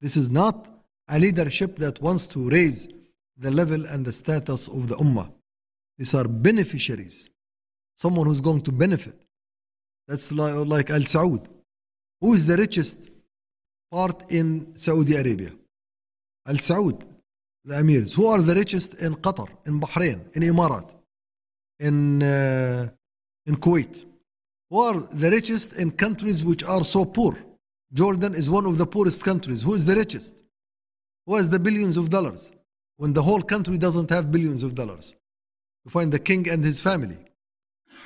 This 0.00 0.16
is 0.16 0.30
not 0.30 0.76
a 1.08 1.18
leadership 1.18 1.76
that 1.78 2.00
wants 2.00 2.26
to 2.28 2.48
raise 2.48 2.88
the 3.36 3.50
level 3.50 3.86
and 3.86 4.04
the 4.04 4.12
status 4.12 4.68
of 4.68 4.88
the 4.88 4.96
ummah. 4.96 5.30
These 5.96 6.14
are 6.14 6.28
beneficiaries. 6.28 7.28
Someone 7.96 8.26
who's 8.26 8.40
going 8.40 8.62
to 8.62 8.72
benefit. 8.72 9.16
That's 10.06 10.32
like, 10.32 10.54
like 10.54 10.90
Al 10.90 11.00
Saud. 11.00 11.46
Who 12.20 12.34
is 12.34 12.46
the 12.46 12.56
richest 12.56 13.10
part 13.90 14.30
in 14.30 14.74
Saudi 14.74 15.16
Arabia? 15.16 15.50
Al 16.46 16.56
Saud, 16.56 17.02
the 17.64 17.74
emirs. 17.74 18.14
Who 18.14 18.26
are 18.26 18.40
the 18.40 18.54
richest 18.54 18.94
in 18.94 19.14
Qatar, 19.16 19.48
in 19.66 19.80
Bahrain, 19.80 20.34
in 20.36 20.42
Emirat, 20.42 20.94
in, 21.78 22.22
uh, 22.22 22.88
in 23.46 23.56
Kuwait? 23.56 24.04
Who 24.70 24.80
are 24.80 25.00
the 25.00 25.30
richest 25.30 25.74
in 25.74 25.90
countries 25.90 26.44
which 26.44 26.64
are 26.64 26.84
so 26.84 27.04
poor? 27.04 27.36
Jordan 27.92 28.34
is 28.34 28.50
one 28.50 28.66
of 28.66 28.76
the 28.78 28.86
poorest 28.86 29.24
countries. 29.24 29.62
Who 29.62 29.74
is 29.74 29.86
the 29.86 29.94
richest? 29.94 30.34
Who 31.28 31.36
has 31.36 31.50
the 31.50 31.58
billions 31.58 31.98
of 31.98 32.08
dollars? 32.08 32.52
When 32.96 33.12
the 33.12 33.22
whole 33.22 33.42
country 33.42 33.76
doesn't 33.76 34.08
have 34.08 34.32
billions 34.32 34.62
of 34.62 34.74
dollars. 34.74 35.14
You 35.84 35.90
find 35.90 36.10
the 36.10 36.18
king 36.18 36.48
and 36.48 36.64
his 36.64 36.80
family. 36.80 37.18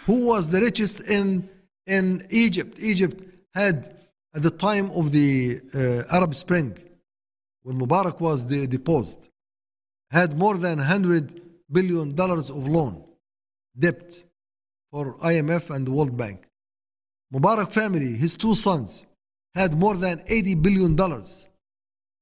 Who 0.06 0.26
was 0.26 0.50
the 0.50 0.60
richest 0.60 1.08
in, 1.08 1.48
in 1.86 2.26
Egypt? 2.30 2.80
Egypt 2.80 3.22
had, 3.54 3.96
at 4.34 4.42
the 4.42 4.50
time 4.50 4.90
of 4.90 5.12
the 5.12 5.60
uh, 5.72 6.02
Arab 6.16 6.34
Spring, 6.34 6.76
when 7.62 7.78
Mubarak 7.78 8.18
was 8.18 8.44
de- 8.44 8.66
deposed, 8.66 9.28
had 10.10 10.36
more 10.36 10.56
than 10.56 10.78
100 10.78 11.40
billion 11.70 12.12
dollars 12.16 12.50
of 12.50 12.66
loan, 12.68 13.04
debt 13.78 14.20
for 14.90 15.14
IMF 15.18 15.70
and 15.70 15.86
the 15.86 15.92
World 15.92 16.16
Bank. 16.16 16.42
Mubarak 17.32 17.72
family, 17.72 18.14
his 18.16 18.36
two 18.36 18.56
sons, 18.56 19.06
had 19.54 19.78
more 19.78 19.94
than 19.94 20.24
80 20.26 20.56
billion 20.56 20.96
dollars 20.96 21.46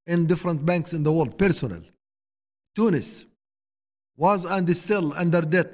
in 0.06 0.26
different 0.26 0.64
banks 0.64 0.92
in 0.92 1.02
the 1.02 1.12
world, 1.12 1.38
personal. 1.38 1.82
Tunis 2.74 3.26
was 4.16 4.44
and 4.44 4.68
is 4.68 4.80
still 4.82 5.12
under 5.14 5.40
debt, 5.40 5.70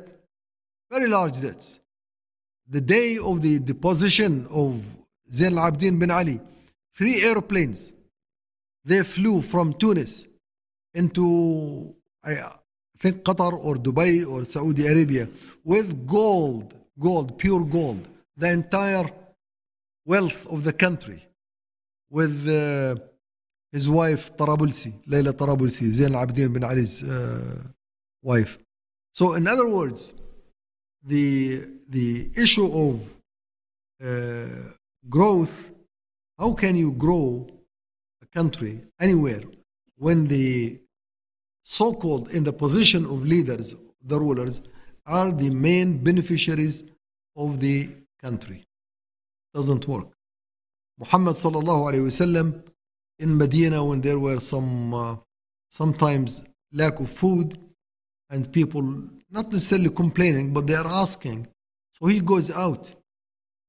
very 0.90 1.08
large 1.08 1.40
debts. 1.40 1.80
The 2.68 2.80
day 2.80 3.18
of 3.18 3.42
the 3.42 3.58
deposition 3.58 4.46
of 4.50 4.82
Zain 5.32 5.56
al-Abidin 5.58 5.98
bin 5.98 6.10
Ali, 6.10 6.40
three 6.94 7.22
airplanes, 7.22 7.92
they 8.84 9.02
flew 9.02 9.42
from 9.42 9.74
Tunis 9.74 10.26
into, 10.94 11.94
I 12.24 12.36
think, 12.98 13.22
Qatar 13.24 13.52
or 13.52 13.74
Dubai 13.74 14.26
or 14.26 14.44
Saudi 14.44 14.86
Arabia 14.86 15.28
with 15.64 16.06
gold, 16.06 16.74
gold, 16.98 17.38
pure 17.38 17.64
gold, 17.64 18.08
the 18.36 18.50
entire 18.50 19.10
wealth 20.04 20.46
of 20.46 20.62
the 20.62 20.72
country 20.72 21.26
with 22.10 22.48
uh, 22.48 22.94
his 23.76 23.88
wife 23.90 24.24
Tarabulsi, 24.40 24.90
Layla 25.12 25.32
Tarabulsi, 25.40 25.84
Zain 25.90 26.14
al-Abidin 26.14 26.50
bin 26.54 26.64
Ali's 26.64 27.02
uh, 27.02 27.62
wife. 28.22 28.52
So, 29.12 29.34
in 29.38 29.46
other 29.46 29.68
words, 29.78 30.00
the 31.12 31.26
the 31.96 32.30
issue 32.44 32.68
of 32.84 32.92
uh, 34.08 34.70
growth, 35.16 35.56
how 36.40 36.50
can 36.62 36.74
you 36.82 36.90
grow 37.04 37.26
a 38.24 38.26
country 38.38 38.74
anywhere 39.06 39.42
when 40.04 40.18
the 40.34 40.48
so-called 41.62 42.26
in 42.36 42.42
the 42.48 42.54
position 42.64 43.02
of 43.04 43.18
leaders, 43.34 43.66
the 44.10 44.18
rulers, 44.24 44.56
are 45.16 45.30
the 45.42 45.50
main 45.68 45.88
beneficiaries 46.08 46.76
of 47.44 47.60
the 47.64 47.76
country? 48.24 48.58
Doesn't 49.56 49.84
work. 49.94 50.08
Muhammad 51.02 51.34
sallallahu 51.44 51.82
alaihi 51.88 52.06
wasallam 52.10 52.46
in 53.18 53.36
Medina 53.36 53.84
when 53.84 54.00
there 54.00 54.18
were 54.18 54.40
some 54.40 54.94
uh, 54.94 55.16
sometimes 55.68 56.44
lack 56.72 57.00
of 57.00 57.10
food 57.10 57.58
and 58.30 58.52
people 58.52 58.82
not 59.30 59.52
necessarily 59.52 59.90
complaining 59.90 60.52
but 60.52 60.66
they 60.66 60.74
are 60.74 60.86
asking. 60.86 61.48
So 61.92 62.06
he 62.06 62.20
goes 62.20 62.50
out 62.50 62.92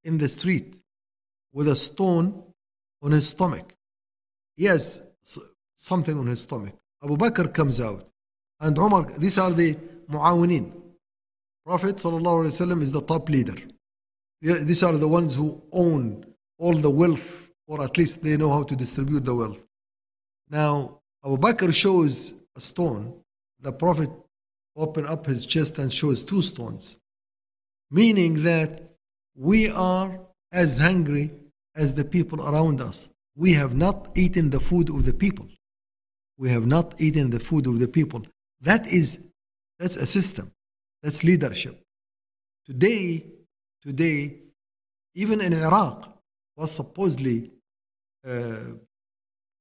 in 0.03 0.17
the 0.17 0.29
street 0.29 0.75
with 1.53 1.67
a 1.67 1.75
stone 1.75 2.43
on 3.01 3.11
his 3.11 3.29
stomach. 3.29 3.73
Yes 4.55 5.01
something 5.75 6.17
on 6.17 6.27
his 6.27 6.41
stomach. 6.41 6.73
Abu 7.03 7.15
Bakr 7.15 7.53
comes 7.53 7.79
out 7.79 8.03
and 8.59 8.77
Umar 8.77 9.03
these 9.17 9.37
are 9.37 9.51
the 9.51 9.75
muawinin. 10.09 10.71
Prophet 11.65 11.97
ﷺ 11.97 12.81
is 12.81 12.91
the 12.91 13.01
top 13.01 13.29
leader. 13.29 13.55
These 14.41 14.83
are 14.83 14.97
the 14.97 15.07
ones 15.07 15.35
who 15.35 15.61
own 15.71 16.25
all 16.57 16.73
the 16.73 16.89
wealth 16.89 17.46
or 17.67 17.83
at 17.83 17.97
least 17.97 18.23
they 18.23 18.37
know 18.37 18.49
how 18.49 18.63
to 18.63 18.75
distribute 18.75 19.25
the 19.25 19.35
wealth. 19.35 19.61
Now, 20.49 21.01
Abu 21.23 21.37
Bakr 21.37 21.73
shows 21.73 22.33
a 22.55 22.61
stone. 22.61 23.13
The 23.59 23.71
Prophet 23.71 24.09
opened 24.75 25.07
up 25.07 25.25
his 25.25 25.45
chest 25.45 25.77
and 25.77 25.91
shows 25.91 26.23
two 26.23 26.41
stones, 26.41 26.97
meaning 27.91 28.43
that 28.43 28.83
we 29.35 29.69
are 29.69 30.19
as 30.51 30.77
hungry 30.77 31.31
as 31.75 31.93
the 31.93 32.05
people 32.05 32.47
around 32.47 32.79
us. 32.81 33.09
We 33.35 33.53
have 33.53 33.75
not 33.75 34.09
eaten 34.15 34.49
the 34.49 34.59
food 34.59 34.89
of 34.89 35.05
the 35.05 35.13
people. 35.13 35.47
We 36.37 36.49
have 36.49 36.65
not 36.65 36.99
eaten 36.99 37.29
the 37.29 37.39
food 37.39 37.67
of 37.67 37.79
the 37.79 37.87
people. 37.87 38.25
That 38.61 38.87
is, 38.87 39.19
that's 39.79 39.97
a 39.97 40.05
system. 40.05 40.51
That's 41.03 41.23
leadership. 41.23 41.79
Today, 42.65 43.25
today, 43.81 44.37
even 45.15 45.41
in 45.41 45.53
Iraq, 45.53 46.17
was 46.55 46.71
supposedly 46.71 47.51
uh, 48.25 48.73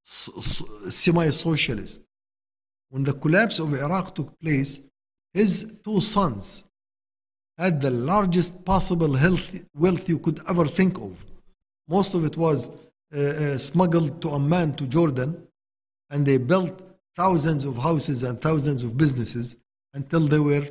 semi 0.05 1.31
socialist. 1.31 2.03
When 2.91 3.03
the 3.05 3.15
collapse 3.15 3.59
of 3.59 3.75
Iraq 3.75 4.15
took 4.15 4.39
place, 4.39 4.81
his 5.35 5.73
two 5.85 6.01
sons 6.01 6.65
had 7.59 7.81
the 7.81 7.91
largest 7.91 8.65
possible 8.65 9.15
health, 9.15 9.59
wealth 9.75 10.09
you 10.09 10.19
could 10.19 10.41
ever 10.49 10.67
think 10.67 10.99
of. 10.99 11.13
Most 11.89 12.15
of 12.15 12.25
it 12.25 12.37
was 12.37 12.69
uh, 13.15 13.19
uh, 13.19 13.59
smuggled 13.59 14.21
to 14.23 14.31
Amman, 14.31 14.75
to 14.75 14.87
Jordan, 14.87 15.47
and 16.11 16.25
they 16.27 16.39
built 16.39 16.83
thousands 17.17 17.65
of 17.65 17.77
houses 17.79 18.23
and 18.23 18.41
thousands 18.41 18.83
of 18.83 18.97
businesses 18.97 19.57
until 19.95 20.21
they 20.21 20.39
were 20.39 20.69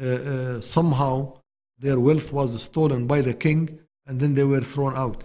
uh, 0.00 0.04
uh 0.04 0.60
somehow 0.60 1.32
their 1.78 1.98
wealth 1.98 2.32
was 2.32 2.62
stolen 2.62 3.06
by 3.06 3.20
the 3.20 3.32
king 3.32 3.78
and 4.06 4.20
then 4.20 4.34
they 4.34 4.44
were 4.44 4.60
thrown 4.60 4.94
out. 4.96 5.24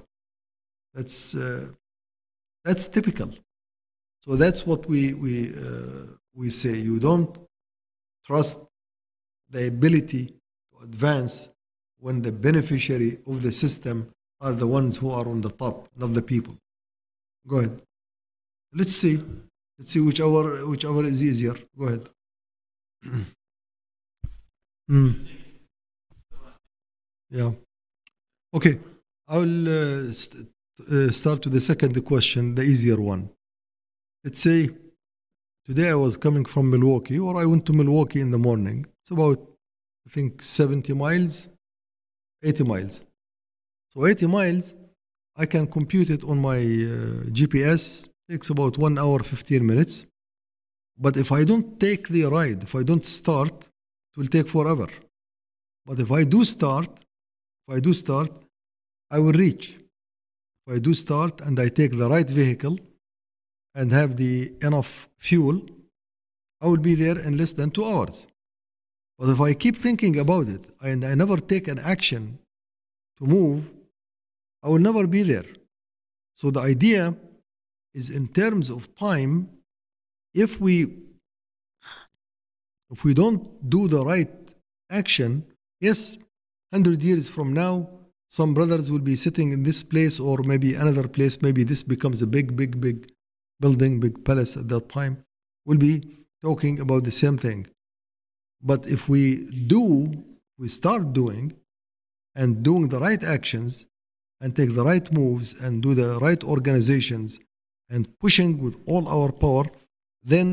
That's 0.94 1.36
uh, 1.36 1.68
that's 2.64 2.88
typical. 2.88 3.30
So 4.26 4.36
that's 4.36 4.66
what 4.66 4.88
we 4.88 5.14
we 5.14 5.54
uh, 5.56 6.08
we 6.36 6.50
say. 6.50 6.76
You 6.78 7.00
don't 7.00 7.38
trust 8.26 8.60
the 9.50 9.68
ability 9.68 10.36
to 10.72 10.84
advance 10.84 11.50
when 12.00 12.22
the 12.22 12.32
beneficiary 12.32 13.20
of 13.28 13.42
the 13.44 13.52
system 13.52 14.10
are 14.42 14.54
the 14.54 14.68
ones 14.68 14.98
who 14.98 15.12
are 15.12 15.28
on 15.28 15.42
the 15.42 15.52
top, 15.52 15.88
not 15.98 16.14
the 16.14 16.22
people. 16.22 16.58
Go 17.48 17.60
ahead. 17.60 17.82
Let's 18.74 18.94
see. 18.94 19.24
Let's 19.80 19.92
see 19.92 20.02
whichever 20.02 20.66
whichever 20.68 21.04
is 21.04 21.24
easier. 21.24 21.56
Go 21.78 21.86
ahead. 21.88 22.10
Hmm. 24.88 25.12
Yeah. 27.30 27.52
Okay. 28.54 28.80
I 29.28 29.38
will 29.38 29.68
uh, 30.10 30.14
st- 30.14 30.50
uh, 30.80 31.12
start 31.12 31.44
with 31.44 31.54
the 31.54 31.62
second 31.62 32.04
question, 32.06 32.56
the 32.56 32.64
easier 32.64 33.00
one. 33.00 33.30
Let's 34.24 34.42
say 34.42 34.70
today 35.66 35.90
I 35.90 35.96
was 35.96 36.18
coming 36.18 36.46
from 36.46 36.70
Milwaukee, 36.70 37.20
or 37.20 37.40
I 37.40 37.46
went 37.46 37.66
to 37.68 37.74
Milwaukee 37.74 38.22
in 38.22 38.32
the 38.32 38.38
morning. 38.38 38.86
It's 39.02 39.12
about, 39.12 39.40
I 40.08 40.10
think, 40.10 40.42
70 40.42 40.94
miles, 40.94 41.50
80 42.44 42.64
miles. 42.64 43.04
So 43.90 44.06
80 44.06 44.28
miles, 44.28 44.76
I 45.36 45.46
can 45.46 45.68
compute 45.68 46.10
it 46.10 46.24
on 46.24 46.40
my 46.40 46.58
uh, 46.58 47.30
GPS. 47.30 48.08
Takes 48.30 48.50
about 48.50 48.78
one 48.78 48.98
hour, 48.98 49.20
15 49.22 49.66
minutes. 49.66 50.06
But 50.98 51.18
if 51.18 51.32
I 51.32 51.44
don't 51.44 51.80
take 51.80 52.08
the 52.08 52.26
ride, 52.26 52.64
if 52.64 52.76
I 52.76 52.84
don't 52.84 53.06
start, 53.06 53.52
it 53.52 54.18
will 54.18 54.28
take 54.28 54.48
forever. 54.48 54.88
But 55.86 56.00
if 56.00 56.12
I 56.12 56.24
do 56.24 56.46
start, 56.46 56.88
if 57.68 57.76
I 57.76 57.80
do 57.80 57.94
start, 57.94 58.32
I 59.12 59.20
will 59.20 59.34
reach. 59.34 59.78
If 60.66 60.76
I 60.76 60.80
do 60.80 60.94
start 60.94 61.42
and 61.42 61.60
I 61.60 61.68
take 61.70 61.98
the 61.98 62.10
right 62.10 62.30
vehicle 62.30 62.80
and 63.76 63.92
have 63.92 64.16
the 64.16 64.54
enough 64.62 65.10
fuel, 65.18 65.62
I 66.62 66.68
will 66.68 66.78
be 66.78 66.96
there 66.96 67.20
in 67.20 67.38
less 67.38 67.54
than 67.54 67.72
two 67.72 67.86
hours. 67.86 68.28
But 69.18 69.30
if 69.30 69.42
I 69.42 69.54
keep 69.54 69.76
thinking 69.76 70.18
about 70.20 70.48
it 70.48 70.70
and 70.82 71.04
I 71.04 71.16
never 71.16 71.38
take 71.38 71.68
an 71.68 71.80
action 71.80 72.40
to 73.18 73.26
move, 73.26 73.74
I 74.62 74.70
will 74.70 74.80
never 74.80 75.06
be 75.08 75.24
there. 75.24 75.46
So 76.36 76.50
the 76.50 76.62
idea 76.62 77.16
is 77.94 78.10
in 78.10 78.28
terms 78.28 78.70
of 78.70 78.96
time, 78.96 79.50
if 80.34 80.60
we 80.60 81.04
if 82.92 83.04
we 83.04 83.14
don't 83.14 83.70
do 83.70 83.88
the 83.88 84.06
right 84.06 84.32
action, 84.90 85.46
yes, 85.82 86.16
100 86.70 87.02
years 87.02 87.28
from 87.28 87.52
now, 87.52 87.90
some 88.34 88.56
brothers 88.56 88.90
will 88.90 89.06
be 89.12 89.16
sitting 89.16 89.52
in 89.52 89.62
this 89.62 89.84
place 89.84 90.20
or 90.20 90.40
maybe 90.40 90.74
another 90.74 91.08
place, 91.08 91.44
maybe 91.44 91.64
this 91.64 91.84
becomes 91.84 92.24
a 92.24 92.26
big, 92.26 92.56
big, 92.56 92.82
big 92.82 93.12
building, 93.60 94.00
big 94.00 94.26
palace 94.26 94.58
at 94.58 94.68
that 94.70 94.90
time, 94.90 95.24
we'll 95.66 95.78
be 95.78 96.26
talking 96.42 96.80
about 96.80 97.04
the 97.04 97.12
same 97.12 97.38
thing. 97.38 97.68
But 98.60 98.88
if 98.88 99.08
we 99.08 99.46
do, 99.68 100.24
we 100.58 100.68
start 100.68 101.14
doing 101.14 101.54
and 102.34 102.64
doing 102.64 102.88
the 102.88 103.00
right 103.00 103.24
actions 103.24 103.86
and 104.42 104.56
take 104.56 104.74
the 104.74 104.84
right 104.84 105.12
moves 105.14 105.54
and 105.54 105.84
do 105.84 105.94
the 105.94 106.18
right 106.18 106.44
organizations 106.44 107.40
and 107.88 108.08
pushing 108.20 108.58
with 108.58 108.76
all 108.88 109.08
our 109.08 109.32
power, 109.32 109.66
then 110.24 110.50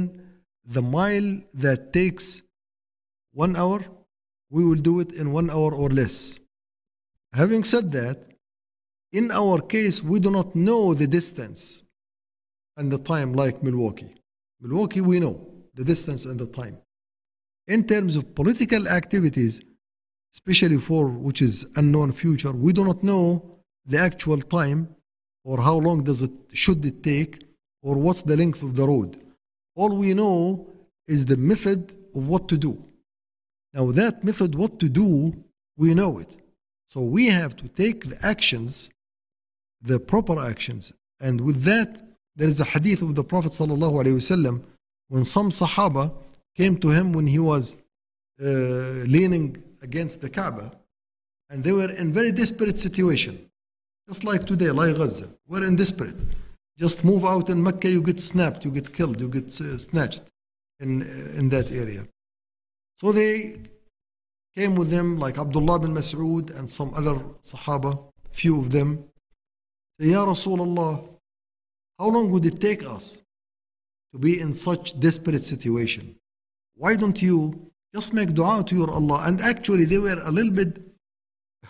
the 0.67 0.83
mile 0.83 1.41
that 1.55 1.95
takes 1.95 2.43
one 3.33 3.57
hour, 3.57 3.81
we 4.51 4.67
will 4.67 4.83
do 4.91 5.01
it 5.01 5.13
in 5.13 5.33
one 5.33 5.49
hour 5.49 5.73
or 5.73 5.89
less. 5.89 6.40
Having 7.33 7.65
said 7.65 7.93
that, 7.93 8.19
in 9.13 9.31
our 9.31 9.61
case, 9.61 10.03
we 10.03 10.21
do 10.21 10.31
not 10.31 10.55
know 10.55 10.95
the 10.95 11.07
distance 11.07 11.83
and 12.77 12.91
the 12.91 12.99
time 12.99 13.33
like 13.33 13.63
Milwaukee. 13.63 14.15
Milwaukee, 14.61 15.01
we 15.01 15.21
know 15.21 15.47
the 15.75 15.85
distance 15.85 16.25
and 16.25 16.39
the 16.39 16.47
time. 16.47 16.79
In 17.67 17.85
terms 17.85 18.17
of 18.17 18.35
political 18.35 18.89
activities, 18.89 19.63
especially 20.33 20.77
for 20.77 21.07
which 21.07 21.43
is 21.43 21.67
unknown 21.77 22.13
future, 22.13 22.53
we 22.53 22.73
do 22.73 22.85
not 22.85 23.03
know 23.03 23.59
the 23.87 23.99
actual 23.99 24.41
time 24.41 24.89
or 25.45 25.61
how 25.61 25.77
long 25.77 26.03
does 26.05 26.23
it 26.23 26.33
should 26.53 26.85
it 26.85 27.03
take 27.03 27.45
or 27.83 27.97
what's 27.97 28.23
the 28.23 28.37
length 28.37 28.63
of 28.63 28.77
the 28.77 28.87
road. 28.87 29.21
All 29.77 29.97
we 29.97 30.15
know 30.15 30.69
is 31.07 31.25
the 31.25 31.37
method 31.37 31.97
of 32.15 32.29
what 32.29 32.49
to 32.49 32.57
do. 32.57 32.83
Now 33.73 33.91
that 33.93 34.25
method 34.25 34.55
what 34.55 34.79
to 34.81 34.89
do, 34.89 35.33
we 35.77 35.95
know 35.95 36.19
it. 36.19 36.37
So 36.91 37.01
we 37.01 37.29
have 37.29 37.55
to 37.57 37.69
take 37.69 38.09
the 38.11 38.19
actions, 38.27 38.91
the 39.81 40.01
proper 40.01 40.37
actions. 40.41 40.93
And 41.21 41.41
with 41.41 41.63
that, 41.63 41.91
there 42.35 42.49
is 42.49 42.59
a 42.59 42.65
hadith 42.65 43.01
of 43.01 43.15
the 43.15 43.23
Prophet 43.23 43.53
ﷺ 43.53 44.63
when 45.09 45.23
some 45.23 45.51
Sahaba 45.51 46.13
came 46.57 46.77
to 46.79 46.89
him 46.89 47.13
when 47.13 47.29
he 47.29 47.39
was 47.39 47.77
uh, 48.43 48.47
leaning 49.15 49.63
against 49.83 50.21
the 50.21 50.29
Kaaba 50.29 50.73
and 51.49 51.63
they 51.63 51.71
were 51.71 51.91
in 51.91 52.13
very 52.13 52.33
desperate 52.33 52.77
situation. 52.77 53.49
Just 54.09 54.25
like 54.25 54.45
today, 54.45 54.71
like 54.71 54.97
Gaza. 54.97 55.29
We're 55.47 55.65
in 55.65 55.77
desperate. 55.77 56.17
Just 56.77 57.05
move 57.05 57.25
out 57.25 57.51
in 57.51 57.63
Mecca, 57.63 57.89
you 57.89 58.03
get 58.03 58.19
snapped, 58.19 58.65
you 58.65 58.73
get 58.73 58.93
killed, 58.93 59.21
you 59.21 59.29
get 59.29 59.61
uh, 59.61 59.79
snatched 59.79 60.23
in, 60.81 61.03
uh, 61.03 61.39
in 61.39 61.51
that 61.51 61.71
area. 61.71 62.09
So 62.99 63.13
they 63.13 63.59
came 64.57 64.75
with 64.75 64.91
them, 64.91 65.19
like 65.19 65.39
Abdullah 65.39 65.79
bin 65.79 65.95
Mas'ud 65.95 66.51
and 66.57 66.69
some 66.69 66.93
other 66.95 67.17
Sahaba, 67.43 68.03
few 68.33 68.59
of 68.59 68.71
them. 68.71 69.05
Ya 69.99 70.25
Rasulullah, 70.25 71.07
how 71.99 72.09
long 72.09 72.31
would 72.31 72.47
it 72.47 72.61
take 72.61 72.83
us 72.85 73.23
to 74.13 74.19
be 74.19 74.41
in 74.41 74.55
such 74.55 74.99
desperate 74.99 75.45
situation? 75.45 76.17
Why 76.75 76.97
don't 76.97 77.21
you 77.21 77.71
just 77.95 78.15
make 78.15 78.33
dua 78.33 78.65
to 78.65 78.75
your 78.75 78.91
Allah? 78.91 79.25
And 79.27 79.41
actually, 79.41 79.85
they 79.85 79.99
were 79.99 80.21
a 80.23 80.31
little 80.31 80.53
bit 80.53 80.81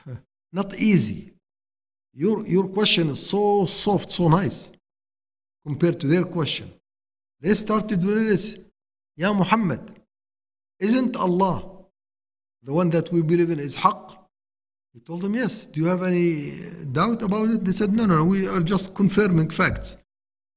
not 0.52 0.74
easy. 0.76 1.32
Your, 2.14 2.46
your 2.46 2.68
question 2.68 3.10
is 3.10 3.28
so 3.28 3.66
soft, 3.66 4.10
so 4.10 4.28
nice 4.28 4.70
compared 5.66 6.00
to 6.00 6.06
their 6.06 6.24
question. 6.24 6.72
They 7.40 7.54
started 7.54 8.04
with 8.04 8.28
this 8.28 8.56
Ya 9.16 9.32
Muhammad, 9.32 9.98
isn't 10.78 11.16
Allah 11.16 11.69
the 12.62 12.72
one 12.72 12.90
that 12.90 13.10
we 13.12 13.22
believe 13.22 13.50
in 13.50 13.58
is 13.58 13.76
haqq? 13.76 14.16
He 14.92 15.00
told 15.00 15.22
them, 15.22 15.34
Yes. 15.34 15.66
Do 15.66 15.80
you 15.80 15.86
have 15.86 16.02
any 16.02 16.52
doubt 16.92 17.22
about 17.22 17.48
it? 17.48 17.64
They 17.64 17.72
said, 17.72 17.92
No, 17.92 18.06
no, 18.06 18.24
we 18.24 18.48
are 18.48 18.60
just 18.60 18.94
confirming 18.94 19.50
facts. 19.50 19.96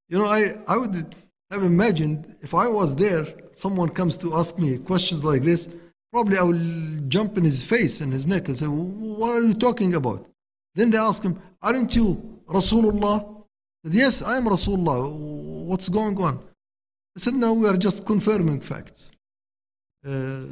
You 0.08 0.18
know, 0.18 0.26
I, 0.26 0.56
I 0.66 0.76
would 0.76 1.14
have 1.50 1.62
imagined 1.62 2.36
if 2.42 2.54
I 2.54 2.66
was 2.68 2.94
there, 2.96 3.26
someone 3.52 3.88
comes 3.90 4.16
to 4.18 4.36
ask 4.36 4.58
me 4.58 4.78
questions 4.78 5.24
like 5.24 5.42
this, 5.42 5.68
probably 6.12 6.38
I 6.38 6.42
will 6.42 7.00
jump 7.08 7.38
in 7.38 7.44
his 7.44 7.62
face 7.62 8.00
and 8.00 8.12
his 8.12 8.26
neck 8.26 8.48
and 8.48 8.56
say, 8.56 8.66
What 8.66 9.30
are 9.30 9.42
you 9.42 9.54
talking 9.54 9.94
about? 9.94 10.26
Then 10.74 10.90
they 10.90 10.98
ask 10.98 11.22
him, 11.22 11.40
Aren't 11.62 11.94
you 11.94 12.40
Rasulullah? 12.48 13.44
Said, 13.84 13.94
yes, 13.94 14.22
I 14.22 14.36
am 14.36 14.46
Rasulullah. 14.46 15.10
What's 15.10 15.88
going 15.88 16.20
on? 16.20 16.38
I 17.16 17.20
said, 17.20 17.34
No, 17.34 17.52
we 17.52 17.68
are 17.68 17.76
just 17.76 18.04
confirming 18.04 18.60
facts. 18.60 19.10
Uh, 20.04 20.42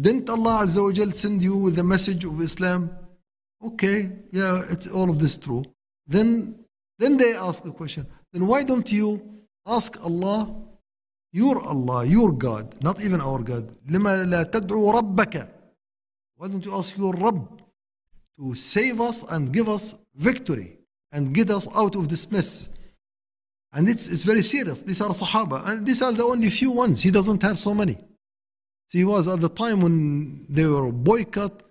didn't 0.00 0.28
Allah 0.28 0.64
Azza 0.64 0.82
wa 0.82 0.92
Jal 0.92 1.12
send 1.12 1.42
you 1.42 1.56
with 1.56 1.76
the 1.76 1.84
message 1.84 2.24
of 2.24 2.40
Islam? 2.42 2.90
Okay, 3.64 4.10
yeah, 4.32 4.62
it's 4.70 4.86
all 4.86 5.08
of 5.10 5.18
this 5.18 5.36
true. 5.36 5.64
Then, 6.06 6.54
then 6.98 7.16
they 7.16 7.34
ask 7.34 7.62
the 7.62 7.72
question, 7.72 8.06
then 8.32 8.46
why 8.46 8.62
don't 8.62 8.90
you 8.92 9.20
ask 9.66 10.02
Allah, 10.04 10.54
your 11.32 11.60
Allah, 11.66 12.04
your 12.04 12.32
God, 12.32 12.74
not 12.82 13.02
even 13.02 13.20
our 13.20 13.40
God, 13.42 13.76
لما 13.88 14.24
لا 14.24 14.42
تدعو 14.42 14.92
ربك? 14.92 15.48
Why 16.36 16.48
don't 16.48 16.64
you 16.64 16.74
ask 16.74 16.96
your 16.96 17.12
Rabb 17.14 17.60
to 18.38 18.54
save 18.54 19.00
us 19.00 19.24
and 19.24 19.52
give 19.52 19.68
us 19.68 19.96
victory 20.14 20.78
and 21.10 21.34
get 21.34 21.50
us 21.50 21.66
out 21.74 21.96
of 21.96 22.08
this 22.08 22.30
mess? 22.30 22.68
And 23.72 23.88
it's, 23.88 24.08
it's 24.08 24.22
very 24.22 24.42
serious. 24.42 24.82
These 24.82 25.00
are 25.00 25.08
Sahaba, 25.10 25.66
and 25.66 25.84
these 25.84 26.00
are 26.00 26.12
the 26.12 26.24
only 26.24 26.48
few 26.48 26.70
ones. 26.70 27.02
He 27.02 27.10
doesn't 27.10 27.42
have 27.42 27.58
so 27.58 27.74
many. 27.74 27.98
He 28.93 29.03
was 29.03 29.27
at 29.27 29.41
the 29.41 29.49
time 29.49 29.81
when 29.81 30.45
they 30.47 30.67
were 30.67 30.91
boycott, 30.91 31.63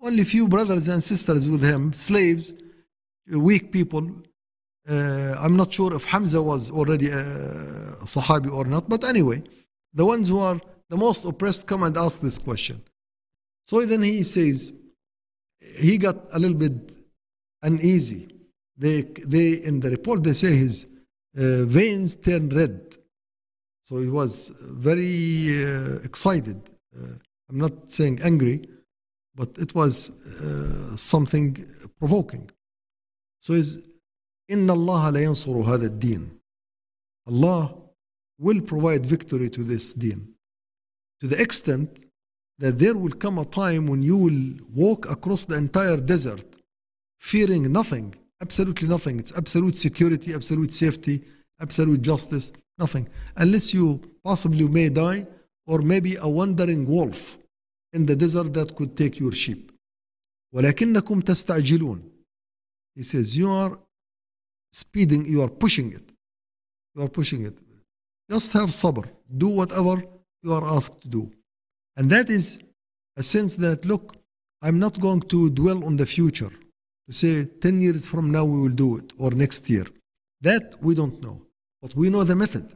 only 0.00 0.24
few 0.24 0.48
brothers 0.48 0.88
and 0.88 1.02
sisters 1.02 1.46
with 1.46 1.62
him, 1.62 1.92
slaves, 1.92 2.54
weak 3.30 3.70
people. 3.70 4.10
Uh, 4.88 5.34
I'm 5.38 5.56
not 5.56 5.74
sure 5.74 5.92
if 5.94 6.04
Hamza 6.04 6.40
was 6.40 6.70
already 6.70 7.10
a 7.10 7.98
Sahabi 8.04 8.50
or 8.50 8.64
not, 8.64 8.88
but 8.88 9.04
anyway, 9.04 9.42
the 9.92 10.06
ones 10.06 10.30
who 10.30 10.38
are 10.38 10.58
the 10.88 10.96
most 10.96 11.26
oppressed 11.26 11.66
come 11.66 11.82
and 11.82 11.98
ask 11.98 12.22
this 12.22 12.38
question. 12.38 12.82
So 13.64 13.84
then 13.84 14.02
he 14.02 14.22
says, 14.22 14.72
he 15.78 15.98
got 15.98 16.16
a 16.32 16.38
little 16.38 16.56
bit 16.56 16.72
uneasy. 17.62 18.34
They, 18.78 19.02
they 19.02 19.52
in 19.52 19.80
the 19.80 19.90
report 19.90 20.24
they 20.24 20.32
say 20.32 20.56
his 20.56 20.86
uh, 21.36 21.64
veins 21.64 22.16
turned 22.16 22.54
red. 22.54 22.96
So 23.82 23.98
he 23.98 24.08
was 24.08 24.50
very 24.58 25.62
uh, 25.62 25.96
excited. 25.96 26.69
Uh, 26.95 27.15
I'm 27.49 27.57
not 27.57 27.91
saying 27.91 28.21
angry, 28.23 28.67
but 29.35 29.49
it 29.57 29.75
was 29.75 30.09
uh, 30.09 30.95
something 30.95 31.65
provoking. 31.99 32.49
So 33.41 33.53
is 33.53 33.79
إن 34.49 34.69
الله 34.69 35.09
لا 35.09 35.23
ينصر 35.23 35.63
هذا 35.63 35.85
الدين. 35.85 36.29
Allah 37.27 37.75
will 38.39 38.61
provide 38.61 39.05
victory 39.05 39.49
to 39.49 39.63
this 39.63 39.93
deen 39.93 40.35
to 41.21 41.27
the 41.27 41.41
extent 41.41 41.89
that 42.59 42.77
there 42.79 42.95
will 42.95 43.11
come 43.13 43.37
a 43.39 43.45
time 43.45 43.87
when 43.87 44.01
you 44.01 44.17
will 44.17 44.41
walk 44.73 45.09
across 45.09 45.45
the 45.45 45.55
entire 45.55 45.97
desert 45.97 46.45
fearing 47.19 47.71
nothing, 47.71 48.13
absolutely 48.41 48.87
nothing. 48.87 49.19
It's 49.19 49.35
absolute 49.35 49.75
security, 49.75 50.33
absolute 50.33 50.71
safety, 50.71 51.23
absolute 51.59 52.01
justice, 52.01 52.51
nothing. 52.77 53.07
Unless 53.37 53.73
you 53.73 54.01
possibly 54.23 54.67
may 54.67 54.89
die, 54.89 55.25
or 55.69 55.79
maybe 55.81 56.15
a 56.15 56.27
wandering 56.27 56.87
wolf 56.87 57.37
in 57.93 58.05
the 58.05 58.15
desert 58.15 58.53
that 58.53 58.75
could 58.75 58.95
take 58.95 59.19
your 59.19 59.31
sheep. 59.31 59.71
ولكنكم 60.53 61.21
تستعجلون. 61.21 62.01
He 62.95 63.03
says, 63.03 63.35
You 63.35 63.51
are 63.51 63.77
speeding, 64.71 65.25
you 65.25 65.41
are 65.41 65.49
pushing 65.49 65.91
it. 65.91 66.03
You 66.95 67.03
are 67.03 67.09
pushing 67.09 67.45
it. 67.45 67.57
Just 68.29 68.53
have 68.53 68.69
sabr. 68.69 69.05
Do 69.37 69.47
whatever 69.49 70.03
you 70.43 70.53
are 70.53 70.65
asked 70.65 71.01
to 71.01 71.07
do. 71.07 71.31
And 71.97 72.09
that 72.09 72.29
is 72.29 72.59
a 73.17 73.23
sense 73.23 73.55
that, 73.57 73.85
look, 73.85 74.15
I'm 74.61 74.79
not 74.79 74.99
going 74.99 75.21
to 75.33 75.49
dwell 75.49 75.83
on 75.83 75.97
the 75.97 76.05
future 76.05 76.51
to 77.07 77.13
say 77.13 77.45
10 77.45 77.81
years 77.81 78.09
from 78.09 78.31
now 78.31 78.45
we 78.45 78.59
will 78.59 78.75
do 78.85 78.97
it 78.97 79.13
or 79.17 79.31
next 79.31 79.69
year. 79.69 79.85
That 80.41 80.75
we 80.81 80.95
don't 80.95 81.21
know. 81.21 81.41
But 81.81 81.95
we 81.95 82.09
know 82.09 82.23
the 82.23 82.35
method. 82.35 82.71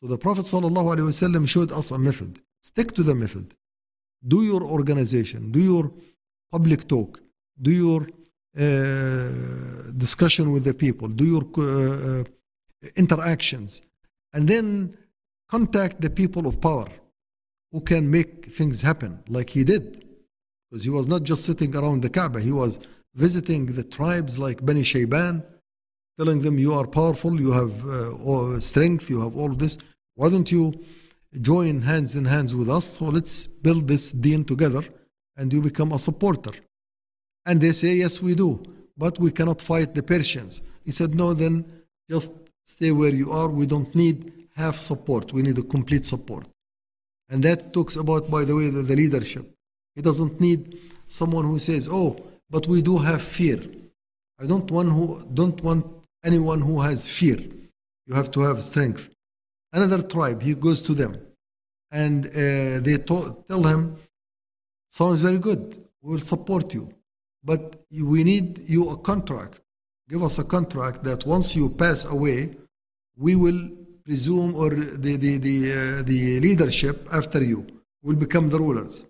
So 0.00 0.08
the 0.08 0.18
Prophet 0.18 0.46
ﷺ 0.46 1.48
showed 1.48 1.72
us 1.72 1.90
a 1.90 1.98
method. 1.98 2.40
Stick 2.62 2.94
to 2.94 3.02
the 3.02 3.14
method. 3.14 3.54
Do 4.26 4.42
your 4.42 4.62
organization, 4.62 5.50
do 5.50 5.60
your 5.60 5.90
public 6.50 6.88
talk, 6.88 7.20
do 7.60 7.70
your 7.70 8.02
uh, 8.58 9.90
discussion 9.96 10.52
with 10.52 10.64
the 10.64 10.74
people, 10.74 11.08
do 11.08 11.24
your 11.24 11.44
uh, 11.58 12.20
uh, 12.20 12.24
interactions, 12.96 13.82
and 14.32 14.48
then 14.48 14.96
contact 15.48 16.00
the 16.00 16.10
people 16.10 16.46
of 16.46 16.60
power 16.60 16.88
who 17.72 17.80
can 17.80 18.10
make 18.10 18.54
things 18.54 18.82
happen 18.82 19.22
like 19.28 19.50
he 19.50 19.64
did. 19.64 20.04
Because 20.70 20.84
he 20.84 20.90
was 20.90 21.06
not 21.06 21.22
just 21.24 21.44
sitting 21.44 21.74
around 21.76 22.02
the 22.02 22.10
Kaaba, 22.10 22.40
he 22.40 22.52
was 22.52 22.80
visiting 23.14 23.66
the 23.66 23.84
tribes 23.84 24.38
like 24.38 24.64
Bani 24.64 24.82
Shayban, 24.82 25.42
telling 26.20 26.42
them, 26.42 26.58
You 26.58 26.74
are 26.74 26.86
powerful, 26.86 27.40
you 27.40 27.52
have 27.52 27.74
uh, 27.88 28.60
strength, 28.60 29.08
you 29.08 29.20
have 29.22 29.34
all 29.38 29.50
of 29.50 29.58
this. 29.58 29.78
Why 30.16 30.28
don't 30.28 30.52
you 30.52 30.64
join 31.40 31.80
hands 31.80 32.14
in 32.14 32.26
hands 32.26 32.54
with 32.54 32.68
us? 32.68 32.84
So 32.98 33.06
let's 33.06 33.46
build 33.46 33.88
this 33.88 34.12
deen 34.12 34.44
together 34.44 34.84
and 35.38 35.50
you 35.50 35.62
become 35.62 35.92
a 35.92 35.98
supporter. 35.98 36.52
And 37.46 37.58
they 37.58 37.72
say, 37.72 37.94
Yes, 37.94 38.20
we 38.20 38.34
do, 38.34 38.50
but 38.98 39.18
we 39.18 39.30
cannot 39.30 39.62
fight 39.62 39.94
the 39.94 40.02
Persians. 40.02 40.60
He 40.84 40.90
said, 40.90 41.14
No, 41.14 41.32
then 41.32 41.64
just 42.10 42.32
stay 42.64 42.90
where 42.90 43.14
you 43.22 43.32
are. 43.32 43.48
We 43.48 43.64
don't 43.64 43.94
need 43.94 44.18
half 44.56 44.76
support, 44.76 45.32
we 45.32 45.40
need 45.40 45.56
a 45.56 45.62
complete 45.62 46.04
support. 46.04 46.46
And 47.30 47.42
that 47.44 47.72
talks 47.72 47.96
about, 47.96 48.30
by 48.30 48.44
the 48.44 48.54
way, 48.54 48.68
the, 48.68 48.82
the 48.82 48.96
leadership. 48.96 49.46
He 49.94 50.02
doesn't 50.02 50.38
need 50.38 50.78
someone 51.08 51.46
who 51.46 51.58
says, 51.58 51.88
Oh, 51.90 52.18
but 52.50 52.66
we 52.66 52.82
do 52.82 52.98
have 52.98 53.22
fear. 53.22 53.58
I 54.38 54.44
don't 54.44 54.70
want, 54.70 54.90
who, 54.92 55.26
don't 55.32 55.62
want 55.62 55.99
anyone 56.24 56.60
who 56.60 56.80
has 56.80 57.06
fear. 57.06 57.38
You 58.06 58.14
have 58.14 58.30
to 58.32 58.40
have 58.40 58.62
strength. 58.62 59.08
Another 59.72 60.02
tribe, 60.02 60.42
he 60.42 60.54
goes 60.54 60.82
to 60.82 60.94
them 60.94 61.16
and 61.90 62.26
uh, 62.26 62.80
they 62.80 62.98
tell 62.98 63.44
him, 63.48 63.96
Sounds 64.88 65.20
very 65.20 65.38
good. 65.38 65.80
We 66.02 66.14
will 66.14 66.20
support 66.20 66.74
you. 66.74 66.92
But 67.44 67.84
we 67.92 68.24
need 68.24 68.68
you 68.68 68.90
a 68.90 68.96
contract. 68.96 69.60
Give 70.08 70.22
us 70.24 70.38
a 70.38 70.44
contract 70.44 71.04
that 71.04 71.24
once 71.24 71.54
you 71.54 71.68
pass 71.68 72.04
away, 72.04 72.56
we 73.16 73.36
will 73.36 73.70
presume 74.04 74.56
or 74.56 74.70
the, 74.70 75.16
the, 75.16 75.38
the, 75.38 75.72
uh, 75.72 76.02
the 76.02 76.40
leadership 76.40 77.08
after 77.12 77.42
you 77.42 77.66
will 78.02 78.16
become 78.16 78.48
the 78.48 78.58
rulers, 78.58 79.04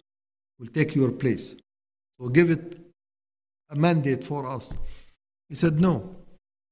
will 0.58 0.66
take 0.66 0.94
your 0.94 1.10
place. 1.10 1.56
So 2.20 2.28
give 2.28 2.50
it 2.50 2.78
a 3.70 3.76
mandate 3.76 4.22
for 4.22 4.46
us. 4.46 4.76
He 5.48 5.54
said, 5.54 5.80
No, 5.80 6.16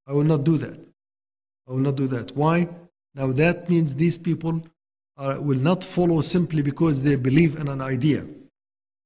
I 0.08 0.12
will 0.12 0.24
not 0.24 0.42
do 0.42 0.56
that. 0.58 0.78
I 1.68 1.72
will 1.72 1.78
not 1.78 1.96
do 1.96 2.06
that. 2.08 2.34
Why? 2.34 2.68
Now 3.14 3.30
that 3.32 3.68
means 3.68 3.94
these 3.94 4.16
people 4.16 4.62
are, 5.18 5.40
will 5.40 5.58
not 5.58 5.84
follow 5.84 6.20
simply 6.22 6.62
because 6.62 7.02
they 7.02 7.16
believe 7.16 7.56
in 7.56 7.68
an 7.68 7.82
idea. 7.82 8.24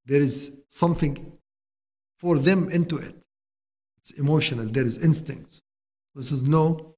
There 0.07 0.21
is 0.21 0.53
something 0.69 1.33
for 2.19 2.39
them 2.39 2.71
into 2.71 2.97
it. 2.97 3.15
It's 3.99 4.13
emotional, 4.13 4.67
there 4.67 4.85
is 4.85 5.03
instincts. 5.03 5.61
This 6.15 6.31
is 6.31 6.43
no, 6.43 6.95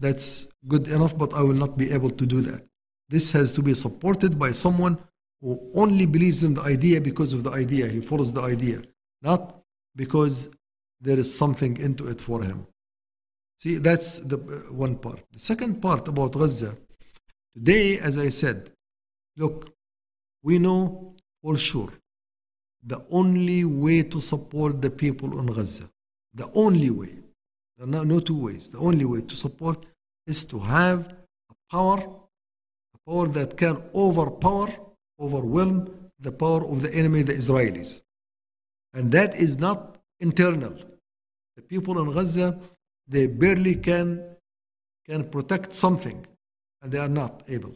that's 0.00 0.46
good 0.66 0.88
enough, 0.88 1.16
but 1.16 1.32
I 1.34 1.42
will 1.42 1.54
not 1.54 1.76
be 1.76 1.90
able 1.90 2.10
to 2.10 2.26
do 2.26 2.40
that. 2.42 2.64
This 3.08 3.32
has 3.32 3.52
to 3.52 3.62
be 3.62 3.74
supported 3.74 4.38
by 4.38 4.52
someone 4.52 4.98
who 5.40 5.60
only 5.74 6.06
believes 6.06 6.42
in 6.42 6.54
the 6.54 6.62
idea 6.62 7.00
because 7.00 7.32
of 7.32 7.44
the 7.44 7.50
idea. 7.50 7.86
He 7.86 8.00
follows 8.00 8.32
the 8.32 8.42
idea, 8.42 8.82
not 9.20 9.60
because 9.94 10.48
there 11.00 11.18
is 11.18 11.32
something 11.36 11.76
into 11.76 12.08
it 12.08 12.20
for 12.20 12.42
him. 12.42 12.66
See, 13.58 13.76
that's 13.76 14.20
the 14.20 14.36
uh, 14.36 14.72
one 14.72 14.96
part. 14.96 15.22
The 15.32 15.38
second 15.38 15.80
part 15.80 16.08
about 16.08 16.32
Gaza. 16.32 16.76
Today, 17.54 17.98
as 17.98 18.18
I 18.18 18.28
said, 18.28 18.70
look, 19.36 19.72
we 20.42 20.58
know 20.58 21.14
for 21.42 21.56
sure 21.56 21.92
the 22.86 23.02
only 23.10 23.64
way 23.64 24.02
to 24.02 24.20
support 24.20 24.82
the 24.82 24.90
people 24.90 25.38
in 25.38 25.46
Gaza, 25.46 25.88
the 26.34 26.50
only 26.54 26.90
way, 26.90 27.14
no, 27.78 28.02
no 28.02 28.20
two 28.20 28.38
ways, 28.38 28.70
the 28.70 28.78
only 28.78 29.04
way 29.04 29.22
to 29.22 29.36
support 29.36 29.86
is 30.26 30.44
to 30.44 30.58
have 30.58 31.06
a 31.50 31.54
power, 31.70 31.98
a 31.98 33.10
power 33.10 33.28
that 33.28 33.56
can 33.56 33.82
overpower, 33.94 34.68
overwhelm 35.20 36.10
the 36.18 36.32
power 36.32 36.64
of 36.66 36.82
the 36.82 36.92
enemy, 36.94 37.22
the 37.22 37.34
Israelis. 37.34 38.02
And 38.92 39.10
that 39.12 39.36
is 39.36 39.58
not 39.58 39.96
internal. 40.20 40.74
The 41.56 41.62
people 41.62 41.98
in 42.02 42.12
Gaza, 42.12 42.58
they 43.06 43.26
barely 43.26 43.74
can, 43.76 44.36
can 45.06 45.24
protect 45.24 45.72
something, 45.72 46.26
and 46.82 46.92
they 46.92 46.98
are 46.98 47.08
not 47.08 47.42
able. 47.48 47.74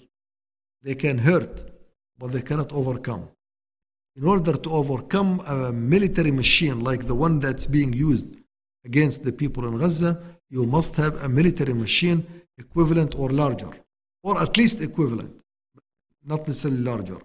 They 0.82 0.94
can 0.94 1.18
hurt, 1.18 1.70
but 2.18 2.32
they 2.32 2.42
cannot 2.42 2.72
overcome. 2.72 3.28
In 4.16 4.26
order 4.26 4.54
to 4.54 4.70
overcome 4.70 5.40
a 5.46 5.72
military 5.72 6.30
machine 6.30 6.80
like 6.80 7.06
the 7.06 7.14
one 7.14 7.40
that's 7.40 7.66
being 7.66 7.92
used 7.92 8.28
against 8.84 9.24
the 9.24 9.32
people 9.32 9.66
in 9.66 9.78
Gaza, 9.78 10.20
you 10.50 10.66
must 10.66 10.96
have 10.96 11.22
a 11.22 11.28
military 11.28 11.72
machine 11.72 12.26
equivalent 12.56 13.14
or 13.14 13.30
larger, 13.30 13.70
or 14.22 14.40
at 14.40 14.56
least 14.56 14.80
equivalent, 14.80 15.32
not 16.24 16.46
necessarily 16.46 16.80
larger. 16.80 17.18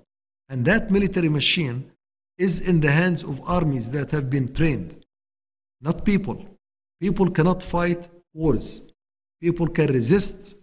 And 0.50 0.66
that 0.66 0.92
military 0.92 1.30
machine 1.30 1.92
is 2.38 2.60
in 2.60 2.82
the 2.82 2.92
hands 2.92 3.24
of 3.24 3.42
armies 3.48 3.92
that 3.92 4.12
have 4.12 4.30
been 4.30 4.54
trained, 4.54 5.06
not 5.82 6.06
people. 6.06 6.53
People 7.00 7.30
cannot 7.32 7.62
fight 7.62 8.10
wars. 8.34 8.82
People 9.42 9.68
can 9.68 9.88
resist. 9.88 10.56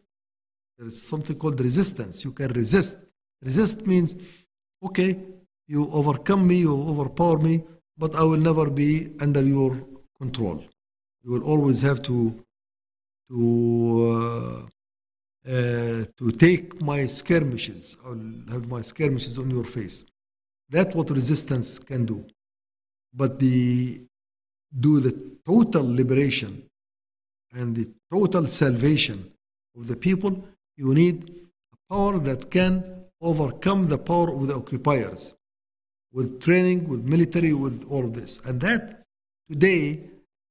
There 0.78 0.88
is 0.88 1.00
something 1.02 1.36
called 1.36 1.60
resistance. 1.60 2.24
You 2.24 2.32
can 2.32 2.52
resist. 2.52 2.96
Resist 3.42 3.86
means, 3.86 4.16
okay, 4.82 5.18
you 5.66 5.90
overcome 5.92 6.46
me, 6.46 6.56
you 6.56 6.74
overpower 6.74 7.38
me, 7.38 7.62
but 7.96 8.14
I 8.14 8.22
will 8.22 8.38
never 8.38 8.70
be 8.70 9.12
under 9.20 9.42
your 9.42 9.76
control. 10.18 10.64
You 11.22 11.32
will 11.32 11.44
always 11.44 11.82
have 11.82 12.02
to 12.04 12.34
to 13.30 13.40
uh, 14.10 14.66
uh, 15.48 16.04
to 16.18 16.32
take 16.38 16.80
my 16.82 17.06
skirmishes. 17.06 17.96
I'll 18.04 18.52
have 18.52 18.66
my 18.68 18.80
skirmishes 18.80 19.38
on 19.38 19.50
your 19.50 19.64
face. 19.64 20.04
That's 20.68 20.94
what 20.94 21.10
resistance 21.10 21.78
can 21.78 22.04
do. 22.04 22.26
But 23.14 23.38
the 23.38 24.02
do 24.78 25.00
the 25.00 25.12
total 25.44 25.82
liberation 25.82 26.62
and 27.52 27.76
the 27.76 27.88
total 28.12 28.46
salvation 28.46 29.32
of 29.76 29.88
the 29.88 29.96
people, 29.96 30.44
you 30.76 30.94
need 30.94 31.48
a 31.72 31.94
power 31.94 32.18
that 32.18 32.50
can 32.50 33.04
overcome 33.20 33.88
the 33.88 33.98
power 33.98 34.32
of 34.34 34.46
the 34.46 34.54
occupiers 34.54 35.34
with 36.12 36.40
training, 36.40 36.88
with 36.88 37.04
military, 37.04 37.52
with 37.52 37.84
all 37.90 38.04
of 38.04 38.14
this. 38.14 38.40
And 38.44 38.60
that 38.60 39.02
today, 39.48 40.00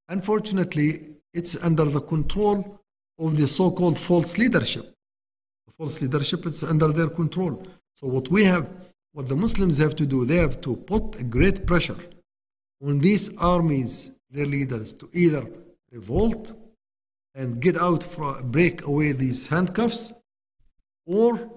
unfortunately, 0.08 1.10
it's 1.32 1.62
under 1.62 1.84
the 1.84 2.00
control 2.00 2.78
of 3.18 3.36
the 3.36 3.46
so 3.46 3.70
called 3.70 3.98
false 3.98 4.38
leadership. 4.38 4.94
The 5.66 5.72
false 5.72 6.00
leadership 6.00 6.46
is 6.46 6.64
under 6.64 6.88
their 6.88 7.08
control. 7.08 7.62
So, 7.94 8.06
what 8.06 8.28
we 8.28 8.44
have, 8.44 8.68
what 9.12 9.28
the 9.28 9.36
Muslims 9.36 9.78
have 9.78 9.94
to 9.96 10.06
do, 10.06 10.24
they 10.24 10.36
have 10.36 10.60
to 10.62 10.76
put 10.76 11.20
a 11.20 11.24
great 11.24 11.66
pressure 11.66 11.98
on 12.82 12.98
these 13.00 13.36
armies, 13.36 14.10
their 14.30 14.46
leaders, 14.46 14.92
to 14.94 15.08
either 15.12 15.46
revolt 15.92 16.52
and 17.34 17.60
get 17.60 17.76
out, 17.76 18.02
from, 18.02 18.50
break 18.50 18.82
away 18.82 19.12
these 19.12 19.48
handcuffs, 19.48 20.12
or 21.06 21.50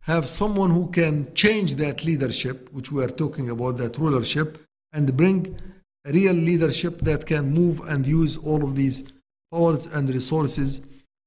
have 0.00 0.26
someone 0.26 0.70
who 0.70 0.88
can 0.90 1.32
change 1.34 1.74
that 1.74 2.04
leadership, 2.04 2.72
which 2.72 2.92
we 2.92 3.02
are 3.02 3.08
talking 3.08 3.50
about, 3.50 3.76
that 3.76 3.98
rulership, 3.98 4.58
and 4.92 5.16
bring 5.16 5.58
a 6.04 6.12
real 6.12 6.34
leadership 6.34 7.00
that 7.00 7.26
can 7.26 7.52
move 7.52 7.80
and 7.88 8.06
use 8.06 8.36
all 8.36 8.62
of 8.62 8.76
these 8.76 9.04
powers 9.50 9.86
and 9.86 10.08
resources 10.08 10.80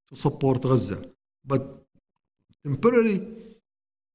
to 0.07 0.15
support 0.15 0.61
Gaza. 0.61 1.03
But 1.45 1.83
temporary, 2.63 3.27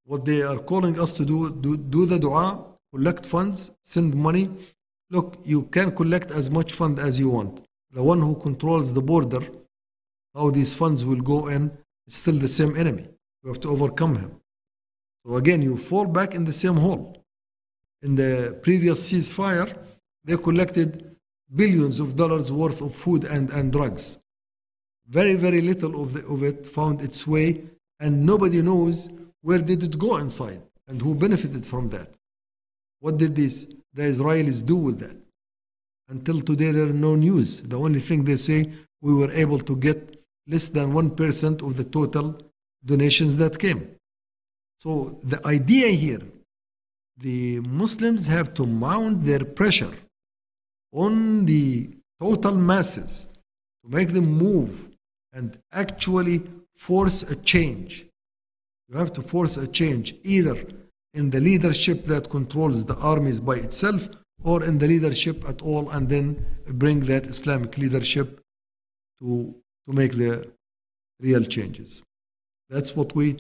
what 0.05 0.24
they 0.24 0.43
are 0.43 0.59
calling 0.59 0.99
us 0.99 1.12
to 1.15 1.24
do, 1.24 1.51
do, 1.51 1.77
do 1.77 2.07
the 2.07 2.19
dua 2.19 2.65
collect 2.95 3.27
funds, 3.27 3.73
send 3.82 4.15
money. 4.15 4.51
Look, 5.15 5.39
you 5.45 5.62
can 5.77 5.95
collect 5.95 6.32
as 6.32 6.51
much 6.51 6.73
fund 6.73 6.99
as 6.99 7.20
you 7.20 7.28
want. 7.31 7.65
The 7.93 8.03
one 8.03 8.20
who 8.20 8.35
controls 8.35 8.93
the 8.93 9.01
border, 9.01 9.43
how 10.35 10.51
these 10.51 10.74
funds 10.74 11.05
will 11.05 11.20
go 11.20 11.47
in, 11.47 11.70
is 12.09 12.16
still 12.16 12.39
the 12.47 12.49
same 12.49 12.74
enemy. 12.77 13.07
You 13.43 13.51
have 13.51 13.61
to 13.61 13.70
overcome 13.70 14.16
him. 14.16 14.32
So 15.23 15.36
again, 15.36 15.62
you 15.62 15.77
fall 15.77 16.07
back 16.07 16.35
in 16.35 16.45
the 16.45 16.53
same 16.53 16.78
hole. 16.78 17.16
In 18.03 18.16
the 18.16 18.59
previous 18.61 18.99
ceasefire, 19.09 19.78
they 20.24 20.36
collected 20.36 21.15
billions 21.55 22.01
of 22.01 22.16
dollars 22.16 22.51
worth 22.51 22.81
of 22.82 22.93
food 22.93 23.23
and, 23.23 23.51
and 23.51 23.70
drugs. 23.70 24.19
Very, 25.07 25.36
very 25.36 25.61
little 25.61 26.03
of, 26.03 26.15
the, 26.15 26.27
of 26.27 26.43
it 26.43 26.66
found 26.66 27.01
its 27.01 27.24
way, 27.24 27.62
and 28.01 28.27
nobody 28.27 28.61
knows 28.62 29.09
where 29.43 29.61
did 29.61 29.81
it 29.85 29.97
go 29.97 30.16
inside 30.16 30.62
and 30.89 31.01
who 31.01 31.15
benefited 31.15 31.65
from 31.65 31.91
that. 31.91 32.09
What 32.99 33.16
did 33.19 33.36
this, 33.36 33.66
the 33.95 34.03
Israelis 34.03 34.65
do 34.65 34.77
with 34.77 34.99
that? 35.01 35.16
Until 36.09 36.41
today, 36.43 36.71
there 36.73 36.89
are 36.89 36.93
no 36.93 37.15
news. 37.15 37.62
The 37.62 37.79
only 37.79 38.01
thing 38.01 38.25
they 38.25 38.37
say, 38.37 38.71
we 39.01 39.15
were 39.15 39.31
able 39.31 39.59
to 39.61 39.77
get 39.77 40.23
less 40.47 40.69
than 40.69 40.93
1% 40.93 41.66
of 41.66 41.77
the 41.77 41.85
total 41.85 42.41
donations 42.85 43.37
that 43.37 43.59
came. 43.59 43.89
So 44.79 45.19
the 45.23 45.45
idea 45.47 45.89
here, 45.89 46.23
the 47.16 47.61
Muslims 47.61 48.27
have 48.27 48.53
to 48.55 48.66
mount 48.66 49.25
their 49.25 49.45
pressure 49.45 49.95
on 50.93 51.47
the 51.47 51.91
total 52.21 52.55
masses 52.55 53.27
to 53.83 53.91
make 53.91 54.12
them 54.12 54.27
move 54.27 54.89
and 55.33 55.59
actually 55.73 56.43
force 56.73 57.23
a 57.23 57.37
change. 57.37 58.07
You 58.89 58.99
have 58.99 59.12
to 59.15 59.23
force 59.23 59.57
a 59.57 59.66
change 59.66 60.15
either 60.23 60.66
in 61.15 61.31
the 61.31 61.41
leadership 61.41 62.05
that 62.07 62.28
controls 62.28 62.85
the 62.85 62.97
armies 62.97 63.41
by 63.41 63.55
itself 63.55 64.09
or 64.43 64.62
in 64.62 64.78
the 64.78 64.86
leadership 64.86 65.49
at 65.49 65.62
all 65.62 65.89
and 65.91 66.09
then 66.09 66.45
bring 66.66 67.01
that 67.01 67.27
Islamic 67.27 67.78
leadership 67.78 68.41
to, 69.20 69.55
to 69.86 69.93
make 69.93 70.12
the 70.12 70.51
real 71.20 71.45
changes. 71.45 72.03
That's 72.69 72.95
what 72.95 73.15
we 73.15 73.39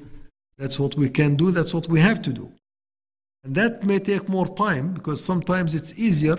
that's 0.56 0.78
what 0.78 0.94
we 0.94 1.08
can 1.10 1.34
do, 1.34 1.50
that's 1.50 1.74
what 1.74 1.88
we 1.88 2.00
have 2.00 2.22
to 2.22 2.32
do. 2.32 2.52
And 3.42 3.54
that 3.56 3.82
may 3.82 3.98
take 3.98 4.28
more 4.28 4.46
time 4.46 4.94
because 4.94 5.22
sometimes 5.22 5.74
it's 5.74 5.92
easier 5.98 6.38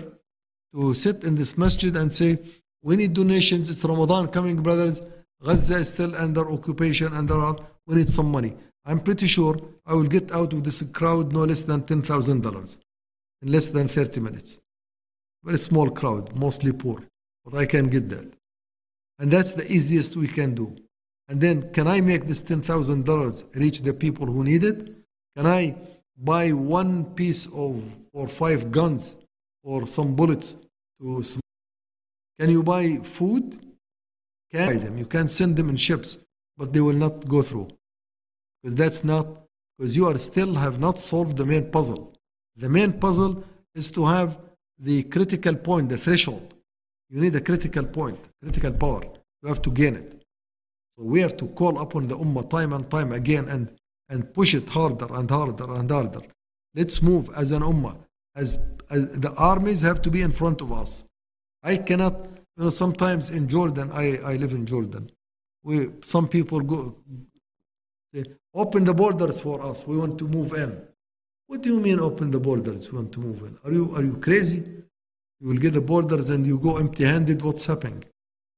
to 0.74 0.94
sit 0.94 1.22
in 1.22 1.34
this 1.34 1.58
masjid 1.58 1.94
and 1.96 2.12
say, 2.12 2.38
We 2.82 2.96
need 2.96 3.12
donations, 3.12 3.68
it's 3.68 3.84
Ramadan 3.84 4.28
coming, 4.28 4.62
brothers. 4.62 5.02
Gaza 5.44 5.76
is 5.76 5.90
still 5.90 6.16
under 6.16 6.50
occupation 6.50 7.12
and 7.12 7.28
there 7.28 7.38
are, 7.38 7.56
we 7.86 7.96
need 7.96 8.10
some 8.10 8.30
money. 8.30 8.54
I'm 8.88 9.00
pretty 9.00 9.26
sure 9.26 9.56
I 9.84 9.94
will 9.94 10.04
get 10.04 10.30
out 10.30 10.52
of 10.52 10.62
this 10.62 10.80
crowd 10.82 11.32
no 11.32 11.44
less 11.44 11.64
than 11.64 11.82
$10,000 11.82 12.78
in 13.42 13.52
less 13.52 13.68
than 13.70 13.88
30 13.88 14.20
minutes. 14.20 14.60
Very 15.42 15.58
small 15.58 15.90
crowd, 15.90 16.34
mostly 16.36 16.72
poor, 16.72 17.02
but 17.44 17.58
I 17.58 17.66
can 17.66 17.88
get 17.88 18.08
that. 18.10 18.32
And 19.18 19.30
that's 19.30 19.54
the 19.54 19.70
easiest 19.70 20.16
we 20.16 20.28
can 20.28 20.54
do. 20.54 20.76
And 21.28 21.40
then, 21.40 21.72
can 21.72 21.88
I 21.88 22.00
make 22.00 22.26
this 22.26 22.42
$10,000 22.44 23.56
reach 23.56 23.80
the 23.80 23.92
people 23.92 24.26
who 24.26 24.44
need 24.44 24.62
it? 24.62 24.92
Can 25.36 25.46
I 25.46 25.74
buy 26.16 26.52
one 26.52 27.04
piece 27.04 27.46
of, 27.46 27.82
or 28.12 28.28
five 28.28 28.70
guns, 28.70 29.16
or 29.64 29.86
some 29.88 30.14
bullets 30.14 30.56
to 31.00 31.22
sm- 31.24 31.40
Can 32.38 32.50
you 32.50 32.62
buy 32.62 32.98
food? 33.02 33.58
Can 34.52 34.66
buy 34.68 34.84
them. 34.84 34.96
You 34.96 35.06
can 35.06 35.26
send 35.26 35.56
them 35.56 35.70
in 35.70 35.76
ships, 35.76 36.18
but 36.56 36.72
they 36.72 36.80
will 36.80 36.94
not 36.94 37.26
go 37.26 37.42
through. 37.42 37.68
Because 38.66 38.74
that's 38.74 39.04
not, 39.04 39.28
because 39.78 39.96
you 39.96 40.08
are 40.08 40.18
still 40.18 40.54
have 40.54 40.80
not 40.80 40.98
solved 40.98 41.36
the 41.36 41.46
main 41.46 41.70
puzzle. 41.70 42.12
The 42.56 42.68
main 42.68 42.94
puzzle 42.94 43.44
is 43.76 43.92
to 43.92 44.04
have 44.06 44.38
the 44.76 45.04
critical 45.04 45.54
point, 45.54 45.88
the 45.88 45.96
threshold. 45.96 46.52
You 47.08 47.20
need 47.20 47.36
a 47.36 47.40
critical 47.40 47.84
point, 47.84 48.18
critical 48.42 48.72
power. 48.72 49.04
You 49.40 49.48
have 49.50 49.62
to 49.62 49.70
gain 49.70 49.94
it. 49.94 50.20
So 50.98 51.04
we 51.04 51.20
have 51.20 51.36
to 51.36 51.46
call 51.46 51.78
upon 51.78 52.08
the 52.08 52.18
Ummah 52.18 52.50
time 52.50 52.72
and 52.72 52.90
time 52.90 53.12
again 53.12 53.48
and, 53.48 53.70
and 54.08 54.34
push 54.34 54.52
it 54.52 54.68
harder 54.68 55.14
and 55.14 55.30
harder 55.30 55.72
and 55.72 55.88
harder. 55.88 56.22
Let's 56.74 57.00
move 57.00 57.30
as 57.36 57.52
an 57.52 57.62
Ummah. 57.62 57.96
As, 58.34 58.58
as 58.90 59.16
the 59.16 59.32
armies 59.34 59.82
have 59.82 60.02
to 60.02 60.10
be 60.10 60.22
in 60.22 60.32
front 60.32 60.60
of 60.60 60.72
us. 60.72 61.04
I 61.62 61.76
cannot, 61.76 62.14
you 62.56 62.64
know, 62.64 62.70
sometimes 62.70 63.30
in 63.30 63.46
Jordan, 63.46 63.92
I, 63.92 64.16
I 64.24 64.34
live 64.34 64.54
in 64.54 64.66
Jordan. 64.66 65.12
We, 65.62 65.90
some 66.02 66.26
people 66.26 66.62
go, 66.62 66.96
open 68.56 68.84
the 68.84 68.94
borders 68.94 69.40
for 69.40 69.62
us. 69.64 69.86
We 69.86 69.96
want 69.96 70.18
to 70.18 70.26
move 70.26 70.54
in. 70.54 70.80
What 71.46 71.62
do 71.62 71.68
you 71.74 71.78
mean 71.78 72.00
open 72.00 72.30
the 72.30 72.40
borders? 72.40 72.90
We 72.90 72.98
want 72.98 73.12
to 73.12 73.20
move 73.20 73.42
in. 73.42 73.58
Are 73.64 73.72
you, 73.72 73.94
are 73.94 74.02
you 74.02 74.16
crazy? 74.16 74.64
You 75.40 75.48
will 75.48 75.58
get 75.58 75.74
the 75.74 75.80
borders 75.80 76.30
and 76.30 76.46
you 76.46 76.58
go 76.58 76.78
empty 76.78 77.04
handed. 77.04 77.42
What's 77.42 77.66
happening? 77.66 78.04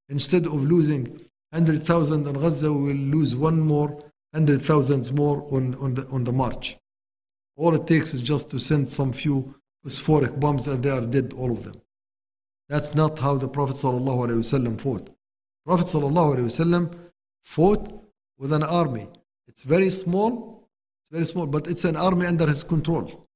Instead 0.08 0.46
of 0.46 0.64
losing 0.64 1.04
100,000 1.50 2.26
in 2.26 2.32
Gaza, 2.32 2.72
we 2.72 2.94
will 2.94 3.18
lose 3.18 3.34
one 3.36 3.60
more, 3.60 3.88
100,000 4.30 5.12
more 5.12 5.46
on, 5.50 5.74
on, 5.74 5.94
the, 5.94 6.06
on 6.08 6.24
the 6.24 6.32
march. 6.32 6.78
All 7.56 7.74
it 7.74 7.86
takes 7.86 8.14
is 8.14 8.22
just 8.22 8.50
to 8.50 8.58
send 8.58 8.90
some 8.90 9.12
few 9.12 9.56
phosphoric 9.82 10.38
bombs 10.38 10.68
and 10.68 10.82
they 10.82 10.90
are 10.90 11.00
dead, 11.00 11.34
all 11.36 11.50
of 11.50 11.64
them. 11.64 11.74
That's 12.68 12.94
not 12.94 13.18
how 13.18 13.36
the 13.36 13.48
Prophet 13.48 13.76
ﷺ 13.76 14.80
fought. 14.80 15.10
Prophet 15.66 15.86
ﷺ 15.86 16.94
fought 17.42 18.04
with 18.38 18.52
an 18.52 18.62
army. 18.62 19.08
It's 19.58 19.64
very 19.64 19.90
small, 19.90 20.68
it's 21.02 21.10
very 21.10 21.24
small, 21.24 21.44
but 21.46 21.66
it's 21.66 21.84
an 21.84 21.96
army 21.96 22.26
under 22.26 22.46
his 22.46 22.62
control. 22.62 23.26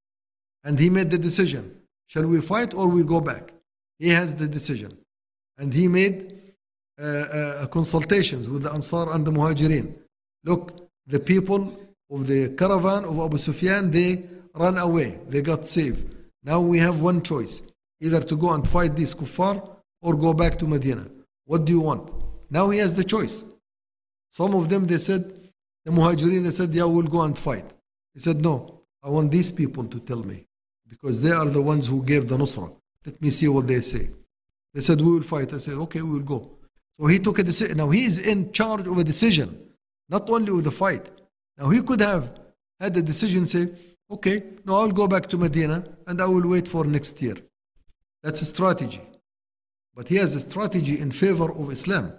And 0.62 0.78
he 0.78 0.89
made 0.89 1.11
the 1.11 1.19
decision 1.19 1.81
shall 2.07 2.27
we 2.27 2.40
fight 2.40 2.74
or 2.74 2.86
we 2.86 3.03
go 3.03 3.20
back? 3.20 3.53
He 3.99 4.11
has 4.11 4.36
the 4.36 4.47
decision. 4.47 4.97
And 5.59 5.74
he 5.74 5.89
made 5.89 6.55
uh, 6.97 7.07
uh, 7.07 7.66
consultations 7.66 8.49
with 8.49 8.62
the 8.62 8.73
Ansar 8.73 9.12
and 9.12 9.27
the 9.27 9.32
Muhajirin. 9.32 9.94
Look, 10.44 10.89
the 11.09 11.19
people 11.19 11.74
of 12.09 12.28
the 12.28 12.51
caravan 12.51 13.05
of 13.05 13.19
Abu 13.19 13.39
Sufyan, 13.39 13.90
they 13.90 14.23
ran 14.55 14.78
away, 14.78 15.19
they 15.28 15.43
got 15.43 15.66
saved. 15.66 16.15
Now 16.44 16.61
we 16.61 16.78
have 16.78 17.01
one 17.01 17.23
choice 17.23 17.62
either 18.01 18.20
to 18.20 18.36
go 18.36 18.53
and 18.53 18.69
fight 18.69 18.94
these 18.94 19.12
kuffar 19.12 19.69
or 20.01 20.15
go 20.15 20.32
back 20.32 20.57
to 20.61 20.69
Medina. 20.69 21.05
What 21.47 21.65
do 21.65 21.73
you 21.73 21.81
want? 21.81 22.12
Now 22.49 22.70
he 22.70 22.78
has 22.78 22.94
the 22.94 23.03
choice. 23.03 23.43
Some 24.31 24.55
of 24.55 24.69
them, 24.69 24.85
they 24.85 24.99
said, 24.99 25.41
the 25.84 25.90
Muhajirin, 25.90 26.44
they 26.44 26.50
said, 26.50 26.72
yeah, 26.74 26.84
we'll 26.84 27.02
go 27.02 27.22
and 27.22 27.36
fight. 27.36 27.64
He 28.14 28.20
said, 28.20 28.40
no, 28.40 28.82
I 29.02 29.09
want 29.09 29.30
these 29.30 29.50
people 29.50 29.84
to 29.84 30.00
tell 30.00 30.22
me 30.22 30.46
because 30.88 31.22
they 31.22 31.30
are 31.32 31.46
the 31.46 31.62
ones 31.62 31.88
who 31.88 32.02
gave 32.04 32.28
the 32.28 32.36
Nusra. 32.36 32.74
Let 33.04 33.20
me 33.20 33.30
see 33.30 33.48
what 33.48 33.66
they 33.66 33.80
say. 33.80 34.10
They 34.74 34.80
said, 34.80 35.00
we 35.00 35.10
will 35.12 35.22
fight. 35.22 35.52
I 35.52 35.59
said, 35.59 35.74
okay, 35.74 36.02
we 36.02 36.12
will 36.12 36.20
go. 36.20 36.50
So 37.00 37.06
he 37.06 37.18
took 37.18 37.38
a 37.38 37.42
decision. 37.42 37.78
Now 37.78 37.90
he 37.90 38.04
is 38.04 38.18
in 38.26 38.52
charge 38.52 38.86
of 38.86 38.96
a 38.96 39.04
decision, 39.04 39.59
not 40.09 40.30
only 40.30 40.52
with 40.52 40.64
the 40.64 40.70
fight. 40.70 41.10
Now 41.59 41.70
he 41.70 41.82
could 41.82 42.00
have 42.00 42.38
had 42.78 42.94
the 42.94 43.02
decision 43.02 43.44
say, 43.46 43.70
okay, 44.10 44.44
no, 44.64 44.76
I'll 44.76 44.92
go 44.92 45.09
back 45.09 45.26
to 45.28 45.38
Medina 45.38 45.84
and 46.06 46.20
I 46.20 46.26
will 46.26 46.46
wait 46.46 46.68
for 46.68 46.84
next 46.84 47.20
year. 47.22 47.36
That's 48.22 48.40
a 48.42 48.44
strategy. 48.44 49.00
But 49.94 50.09
he 50.09 50.16
has 50.16 50.34
a 50.34 50.40
strategy 50.40 50.98
in 50.98 51.10
favor 51.10 51.50
of 51.52 51.72
Islam. 51.72 52.12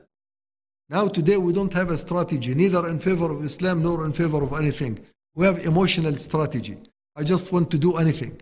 Now, 0.93 1.07
today, 1.07 1.37
we 1.37 1.53
don't 1.53 1.73
have 1.73 1.89
a 1.89 1.97
strategy, 1.97 2.53
neither 2.53 2.87
in 2.87 2.99
favor 2.99 3.31
of 3.31 3.43
Islam 3.43 3.81
nor 3.81 4.05
in 4.05 4.13
favor 4.13 4.43
of 4.43 4.53
anything. 4.53 4.99
We 5.33 5.43
have 5.47 5.65
emotional 5.65 6.15
strategy. 6.17 6.77
I 7.15 7.23
just 7.23 7.51
want 7.51 7.71
to 7.71 7.79
do 7.79 7.97
anything. 7.97 8.39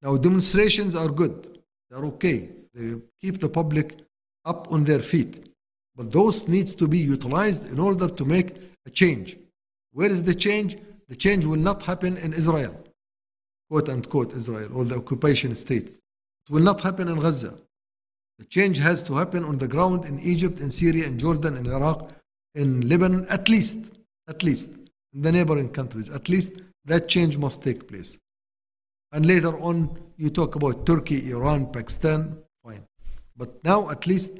Now, 0.00 0.16
demonstrations 0.18 0.94
are 0.94 1.08
good. 1.08 1.58
They're 1.90 2.04
okay. 2.12 2.50
They 2.72 2.94
keep 3.20 3.40
the 3.40 3.48
public 3.48 3.98
up 4.44 4.70
on 4.70 4.84
their 4.84 5.00
feet. 5.00 5.52
But 5.96 6.12
those 6.12 6.46
needs 6.46 6.76
to 6.76 6.86
be 6.86 6.98
utilized 6.98 7.68
in 7.72 7.80
order 7.80 8.08
to 8.08 8.24
make 8.24 8.54
a 8.86 8.90
change. 8.90 9.36
Where 9.90 10.10
is 10.16 10.22
the 10.22 10.36
change? 10.36 10.76
The 11.08 11.16
change 11.16 11.44
will 11.44 11.64
not 11.70 11.82
happen 11.82 12.18
in 12.18 12.34
Israel, 12.34 12.76
quote 13.68 13.88
unquote 13.88 14.32
Israel, 14.32 14.70
or 14.76 14.84
the 14.84 14.98
occupation 14.98 15.56
state. 15.56 15.88
It 15.88 16.50
will 16.50 16.62
not 16.62 16.82
happen 16.82 17.08
in 17.08 17.18
Gaza. 17.18 17.54
The 18.38 18.44
change 18.44 18.78
has 18.78 19.02
to 19.04 19.14
happen 19.14 19.44
on 19.44 19.58
the 19.58 19.66
ground 19.66 20.04
in 20.04 20.20
Egypt, 20.20 20.60
in 20.60 20.70
Syria, 20.70 21.06
in 21.06 21.18
Jordan, 21.18 21.56
in 21.56 21.66
Iraq, 21.66 22.10
in 22.54 22.88
Lebanon, 22.88 23.26
at 23.28 23.48
least, 23.48 23.80
at 24.28 24.42
least, 24.42 24.70
in 25.12 25.22
the 25.22 25.32
neighboring 25.32 25.70
countries. 25.70 26.08
At 26.08 26.28
least 26.28 26.60
that 26.84 27.08
change 27.08 27.36
must 27.36 27.62
take 27.62 27.88
place. 27.88 28.18
And 29.12 29.26
later 29.26 29.58
on, 29.58 29.98
you 30.16 30.30
talk 30.30 30.54
about 30.54 30.86
Turkey, 30.86 31.30
Iran, 31.30 31.72
Pakistan, 31.72 32.38
fine. 32.64 32.84
But 33.36 33.62
now, 33.64 33.90
at 33.90 34.06
least, 34.06 34.32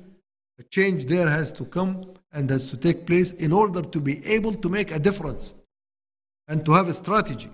a 0.59 0.63
change 0.65 1.07
there 1.07 1.29
has 1.29 1.51
to 1.53 1.65
come 1.65 2.13
and 2.33 2.51
has 2.51 2.69
to 2.69 2.77
take 2.77 3.07
place 3.07 3.33
in 3.33 3.53
order 3.53 3.83
to 3.83 4.01
be 4.01 4.25
able 4.27 4.55
to 4.55 4.69
make 4.69 4.91
a 4.91 4.99
difference 4.99 5.55
and 6.47 6.65
to 6.67 6.73
have 6.73 6.89
a 6.89 6.95
strategy. 6.95 7.51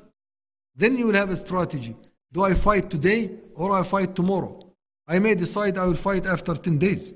Then 0.76 0.96
you 0.98 1.06
will 1.06 1.14
have 1.14 1.30
a 1.30 1.36
strategy. 1.36 1.96
Do 2.32 2.42
I 2.42 2.54
fight 2.54 2.90
today 2.90 3.30
or 3.54 3.72
I 3.72 3.82
fight 3.82 4.16
tomorrow? 4.16 4.73
I 5.06 5.18
may 5.18 5.34
decide 5.34 5.76
I 5.78 5.86
will 5.86 5.94
fight 5.94 6.26
after 6.26 6.54
10 6.54 6.78
days. 6.78 7.14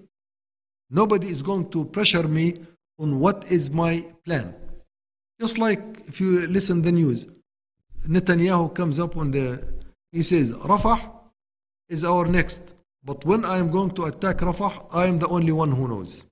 Nobody 0.90 1.28
is 1.28 1.42
going 1.42 1.70
to 1.70 1.84
pressure 1.84 2.26
me 2.26 2.60
on 2.98 3.20
what 3.20 3.50
is 3.50 3.70
my 3.70 4.04
plan. 4.24 4.54
Just 5.40 5.58
like 5.58 6.02
if 6.06 6.20
you 6.20 6.46
listen 6.46 6.82
the 6.82 6.92
news, 6.92 7.26
Netanyahu 8.06 8.74
comes 8.74 8.98
up 8.98 9.16
on 9.16 9.30
the 9.30 9.62
He 10.12 10.22
says, 10.22 10.52
Rafah 10.52 11.10
is 11.88 12.04
our 12.04 12.26
next. 12.26 12.74
But 13.04 13.24
when 13.24 13.44
I 13.44 13.58
am 13.58 13.70
going 13.70 13.90
to 13.92 14.04
attack 14.04 14.38
Rafah, 14.38 14.86
I 14.92 15.06
am 15.06 15.18
the 15.18 15.28
only 15.28 15.52
one 15.52 15.72
who 15.72 15.88
knows. 15.88 16.24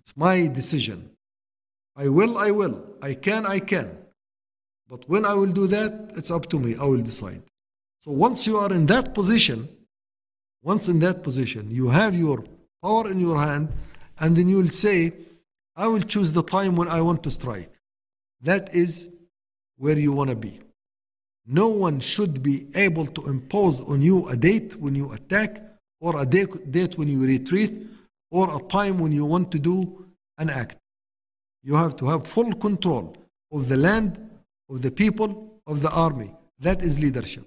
It's 0.00 0.16
my 0.16 0.46
decision. 0.46 1.10
I 1.96 2.08
will, 2.08 2.38
I 2.38 2.50
will. 2.50 2.84
I 3.02 3.14
can, 3.14 3.46
I 3.46 3.60
can. 3.60 3.96
But 4.88 5.08
when 5.08 5.24
I 5.24 5.34
will 5.34 5.52
do 5.52 5.66
that, 5.68 6.12
it's 6.16 6.30
up 6.30 6.48
to 6.50 6.58
me. 6.58 6.76
I 6.76 6.84
will 6.84 7.02
decide. 7.02 7.42
So 8.00 8.10
once 8.12 8.46
you 8.46 8.58
are 8.58 8.72
in 8.72 8.86
that 8.86 9.14
position, 9.14 9.68
once 10.66 10.88
in 10.88 10.98
that 10.98 11.22
position, 11.22 11.70
you 11.70 11.88
have 11.90 12.16
your 12.16 12.42
power 12.82 13.08
in 13.08 13.20
your 13.20 13.38
hand, 13.38 13.72
and 14.18 14.36
then 14.36 14.48
you 14.48 14.56
will 14.56 14.68
say, 14.86 15.12
I 15.76 15.86
will 15.86 16.02
choose 16.02 16.32
the 16.32 16.42
time 16.42 16.74
when 16.74 16.88
I 16.88 17.00
want 17.02 17.22
to 17.22 17.30
strike. 17.30 17.70
That 18.40 18.74
is 18.74 19.08
where 19.76 19.96
you 19.96 20.12
want 20.12 20.30
to 20.30 20.36
be. 20.36 20.60
No 21.46 21.68
one 21.68 22.00
should 22.00 22.42
be 22.42 22.66
able 22.74 23.06
to 23.06 23.28
impose 23.28 23.80
on 23.80 24.02
you 24.02 24.28
a 24.28 24.36
date 24.36 24.74
when 24.74 24.96
you 24.96 25.12
attack, 25.12 25.62
or 26.00 26.20
a 26.20 26.26
date 26.26 26.98
when 26.98 27.06
you 27.06 27.24
retreat, 27.24 27.86
or 28.32 28.44
a 28.56 28.60
time 28.66 28.98
when 28.98 29.12
you 29.12 29.24
want 29.24 29.52
to 29.52 29.60
do 29.60 30.04
an 30.38 30.50
act. 30.50 30.78
You 31.62 31.76
have 31.76 31.94
to 31.98 32.08
have 32.08 32.26
full 32.26 32.52
control 32.54 33.16
of 33.52 33.68
the 33.68 33.76
land, 33.76 34.18
of 34.68 34.82
the 34.82 34.90
people, 34.90 35.60
of 35.64 35.80
the 35.80 35.90
army. 35.90 36.34
That 36.58 36.82
is 36.82 36.98
leadership. 36.98 37.46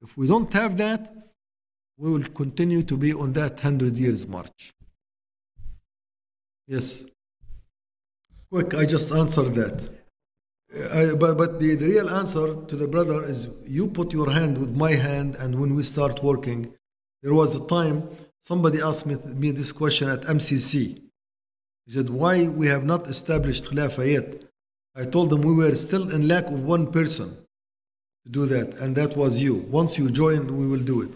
If 0.00 0.16
we 0.16 0.28
don't 0.28 0.52
have 0.52 0.76
that, 0.76 1.25
we 1.98 2.10
will 2.10 2.28
continue 2.28 2.82
to 2.82 2.96
be 2.96 3.12
on 3.12 3.32
that 3.32 3.54
100 3.54 3.96
years 3.96 4.26
march. 4.26 4.72
Yes. 6.66 7.04
Quick, 8.50 8.74
I 8.74 8.84
just 8.84 9.12
answered 9.12 9.54
that. 9.54 9.88
Uh, 10.92 11.14
but 11.14 11.38
but 11.38 11.60
the, 11.60 11.74
the 11.76 11.86
real 11.86 12.10
answer 12.10 12.54
to 12.66 12.76
the 12.76 12.88
brother 12.88 13.24
is 13.24 13.46
you 13.66 13.86
put 13.86 14.12
your 14.12 14.30
hand 14.30 14.58
with 14.58 14.74
my 14.74 14.94
hand, 14.94 15.36
and 15.36 15.60
when 15.60 15.74
we 15.74 15.82
start 15.82 16.22
working, 16.22 16.74
there 17.22 17.34
was 17.34 17.54
a 17.54 17.66
time 17.66 18.08
somebody 18.40 18.82
asked 18.82 19.06
me, 19.06 19.14
me 19.26 19.52
this 19.52 19.72
question 19.72 20.08
at 20.10 20.22
MCC. 20.22 21.00
He 21.86 21.92
said, 21.92 22.10
Why 22.10 22.48
we 22.48 22.66
have 22.66 22.84
not 22.84 23.06
established 23.06 23.64
Khilafah 23.64 24.12
yet? 24.12 24.42
I 24.96 25.04
told 25.04 25.30
them 25.30 25.42
we 25.42 25.54
were 25.54 25.74
still 25.76 26.10
in 26.10 26.26
lack 26.26 26.46
of 26.46 26.64
one 26.64 26.90
person 26.90 27.36
to 28.24 28.30
do 28.30 28.46
that, 28.46 28.74
and 28.80 28.96
that 28.96 29.16
was 29.16 29.40
you. 29.40 29.54
Once 29.54 29.98
you 29.98 30.10
join, 30.10 30.56
we 30.58 30.66
will 30.66 30.80
do 30.80 31.02
it. 31.02 31.10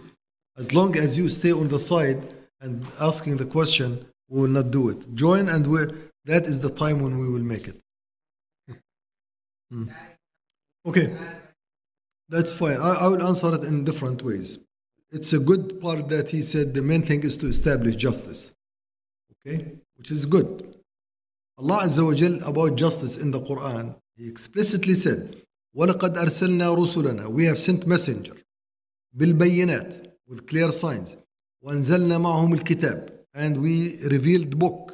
As 0.60 0.74
long 0.74 0.96
as 0.96 1.18
you 1.18 1.30
stay 1.30 1.52
on 1.52 1.68
the 1.68 1.80
side 1.80 2.34
and 2.62 2.86
asking 3.00 3.38
the 3.38 3.46
question, 3.46 4.06
we 4.30 4.42
will 4.42 4.48
not 4.50 4.72
do 4.72 4.90
it. 4.90 5.14
Join, 5.16 5.50
and 5.50 5.68
we 5.68 5.80
that 6.26 6.48
is 6.48 6.62
the 6.62 6.70
time 6.70 7.00
when 7.02 7.18
we 7.20 7.28
will 7.28 7.44
make 7.44 7.68
it. 7.68 7.80
Hmm. 9.70 9.90
Okay, 10.86 11.16
that's 12.30 12.52
fine. 12.52 12.78
I, 12.78 12.92
I 13.04 13.08
will 13.08 13.24
answer 13.26 13.54
it 13.54 13.64
in 13.64 13.84
different 13.84 14.24
ways. 14.24 14.60
It's 15.12 15.34
a 15.34 15.40
good 15.40 15.80
part 15.82 16.10
that 16.10 16.30
he 16.30 16.42
said 16.42 16.74
the 16.74 16.82
main 16.82 17.02
thing 17.04 17.24
is 17.24 17.38
to 17.38 17.48
establish 17.48 17.96
justice. 17.96 18.52
Okay, 19.34 19.74
which 19.98 20.12
is 20.12 20.26
good. 20.26 20.76
Allah 21.58 21.84
Azza 21.84 22.06
wa 22.06 22.14
Jal 22.14 22.36
about 22.48 22.76
justice 22.76 23.18
in 23.18 23.32
the 23.32 23.40
Quran, 23.40 23.96
He 24.18 24.28
explicitly 24.28 24.94
said, 24.94 25.42
وَلَقَدْ 25.76 26.16
أَرْسَلْنَا 26.16 26.76
رُسُلَنَا 26.78 27.28
We 27.30 27.46
have 27.46 27.60
sent 27.60 27.86
messenger 27.86 28.34
بالبينات 29.18 30.09
with 30.30 30.46
clear 30.48 30.72
signs 30.72 31.18
وأنزلنا 31.62 32.18
معهم 32.18 32.54
الكتاب 32.54 33.26
and 33.36 33.58
we 33.58 33.98
revealed 34.08 34.60
book 34.60 34.94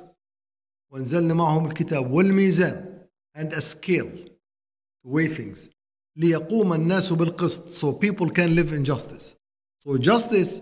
وأنزلنا 0.92 1.34
معهم 1.34 1.66
الكتاب 1.66 2.12
والميزان 2.12 3.08
and 3.36 3.54
a 3.54 3.62
scale 3.62 4.12
to 5.04 5.10
weigh 5.10 5.28
things 5.28 5.70
ليقوم 6.16 6.74
الناس 6.74 7.14
بالقسط 7.14 7.70
so 7.72 7.94
people 7.94 8.30
can 8.30 8.56
live 8.56 8.74
in 8.74 8.84
justice 8.84 9.36
so 9.84 9.98
justice 9.98 10.62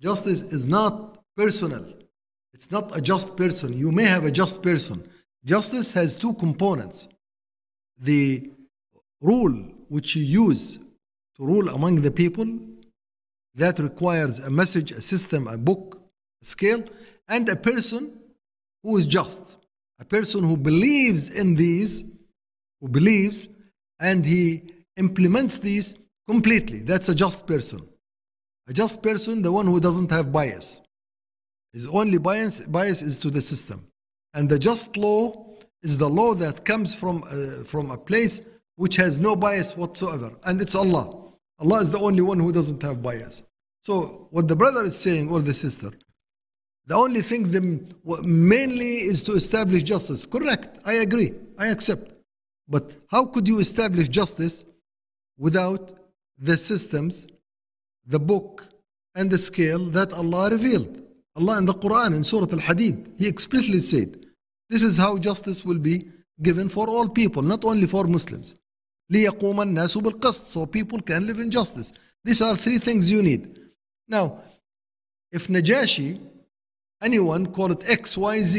justice 0.00 0.42
is 0.42 0.66
not 0.66 1.18
personal 1.36 1.84
it's 2.54 2.70
not 2.70 2.96
a 2.96 3.00
just 3.00 3.36
person 3.36 3.72
you 3.72 3.90
may 3.90 4.04
have 4.04 4.24
a 4.24 4.30
just 4.30 4.62
person 4.62 5.02
justice 5.44 5.92
has 5.92 6.14
two 6.14 6.34
components 6.34 7.08
the 8.00 8.50
rule 9.20 9.54
which 9.88 10.16
you 10.16 10.22
use 10.22 10.78
to 11.36 11.44
rule 11.44 11.68
among 11.68 11.94
the 12.02 12.10
people 12.10 12.46
that 13.59 13.79
requires 13.79 14.39
a 14.39 14.49
message 14.49 14.91
a 14.91 15.01
system 15.01 15.47
a 15.47 15.57
book 15.57 15.99
a 16.41 16.45
scale 16.45 16.83
and 17.27 17.47
a 17.49 17.55
person 17.55 18.11
who 18.83 18.97
is 18.97 19.05
just. 19.05 19.57
A 19.99 20.05
person 20.05 20.43
who 20.43 20.55
believes 20.55 21.29
in 21.29 21.55
these 21.55 22.05
who 22.79 22.87
believes 22.87 23.49
and 23.99 24.25
he 24.25 24.63
implements 24.95 25.57
these 25.57 25.95
completely. 26.27 26.79
That's 26.79 27.09
a 27.09 27.15
just 27.15 27.45
person. 27.45 27.81
A 28.67 28.73
just 28.73 29.03
person 29.03 29.41
the 29.41 29.51
one 29.51 29.67
who 29.67 29.79
doesn't 29.79 30.09
have 30.11 30.31
bias. 30.31 30.79
His 31.73 31.85
only 31.87 32.17
bias 32.17 32.61
bias 32.61 33.01
is 33.01 33.19
to 33.19 33.29
the 33.29 33.41
system. 33.41 33.87
And 34.33 34.47
the 34.47 34.57
just 34.57 34.95
law 34.95 35.45
is 35.83 35.97
the 35.97 36.09
law 36.09 36.33
that 36.35 36.63
comes 36.63 36.95
from 36.95 37.23
uh, 37.23 37.65
from 37.65 37.91
a 37.91 37.97
place 37.97 38.41
which 38.77 38.95
has 38.95 39.19
no 39.19 39.35
bias 39.35 39.75
whatsoever. 39.75 40.31
And 40.43 40.61
it's 40.61 40.75
allah. 40.75 41.15
Allah 41.59 41.81
is 41.81 41.91
the 41.91 41.99
only 41.99 42.21
one 42.21 42.39
who 42.39 42.53
doesn't 42.53 42.81
have 42.83 43.03
bias 43.03 43.43
so 43.88 44.28
what 44.30 44.48
the 44.48 44.56
brother 44.56 44.84
is 44.84 44.96
saying 44.98 45.30
or 45.30 45.40
the 45.40 45.54
sister 45.54 45.90
the 46.86 46.94
only 46.94 47.22
thing 47.22 47.50
them 47.50 47.88
mainly 48.22 48.94
is 49.12 49.22
to 49.22 49.32
establish 49.32 49.82
justice 49.82 50.26
correct 50.26 50.78
i 50.84 50.94
agree 51.06 51.32
i 51.58 51.66
accept 51.66 52.12
but 52.68 52.94
how 53.08 53.24
could 53.24 53.46
you 53.46 53.58
establish 53.58 54.08
justice 54.08 54.64
without 55.38 55.92
the 56.38 56.56
systems 56.56 57.26
the 58.06 58.18
book 58.18 58.64
and 59.14 59.30
the 59.30 59.38
scale 59.38 59.84
that 59.98 60.12
allah 60.12 60.50
revealed 60.50 60.92
allah 61.36 61.58
in 61.58 61.66
the 61.66 61.74
quran 61.74 62.14
in 62.14 62.22
surah 62.24 62.52
al-hadid 62.58 62.96
he 63.18 63.26
explicitly 63.26 63.80
said 63.80 64.10
this 64.70 64.82
is 64.82 64.96
how 64.98 65.16
justice 65.18 65.64
will 65.64 65.78
be 65.78 65.96
given 66.42 66.68
for 66.68 66.88
all 66.88 67.08
people 67.08 67.42
not 67.42 67.64
only 67.64 67.86
for 67.86 68.04
muslims 68.04 68.54
ليقوم 69.10 69.60
الناس 69.60 69.98
بالقسط 69.98 70.46
so 70.48 70.66
people 70.66 71.00
can 71.00 71.26
live 71.26 71.38
in 71.38 71.50
justice 71.50 71.92
these 72.24 72.40
are 72.40 72.56
three 72.56 72.78
things 72.78 73.10
you 73.10 73.22
need 73.22 73.57
now 74.09 74.41
if 75.31 75.47
najashi 75.47 76.19
anyone 77.01 77.45
call 77.47 77.71
it 77.71 77.79
xyz 77.79 78.55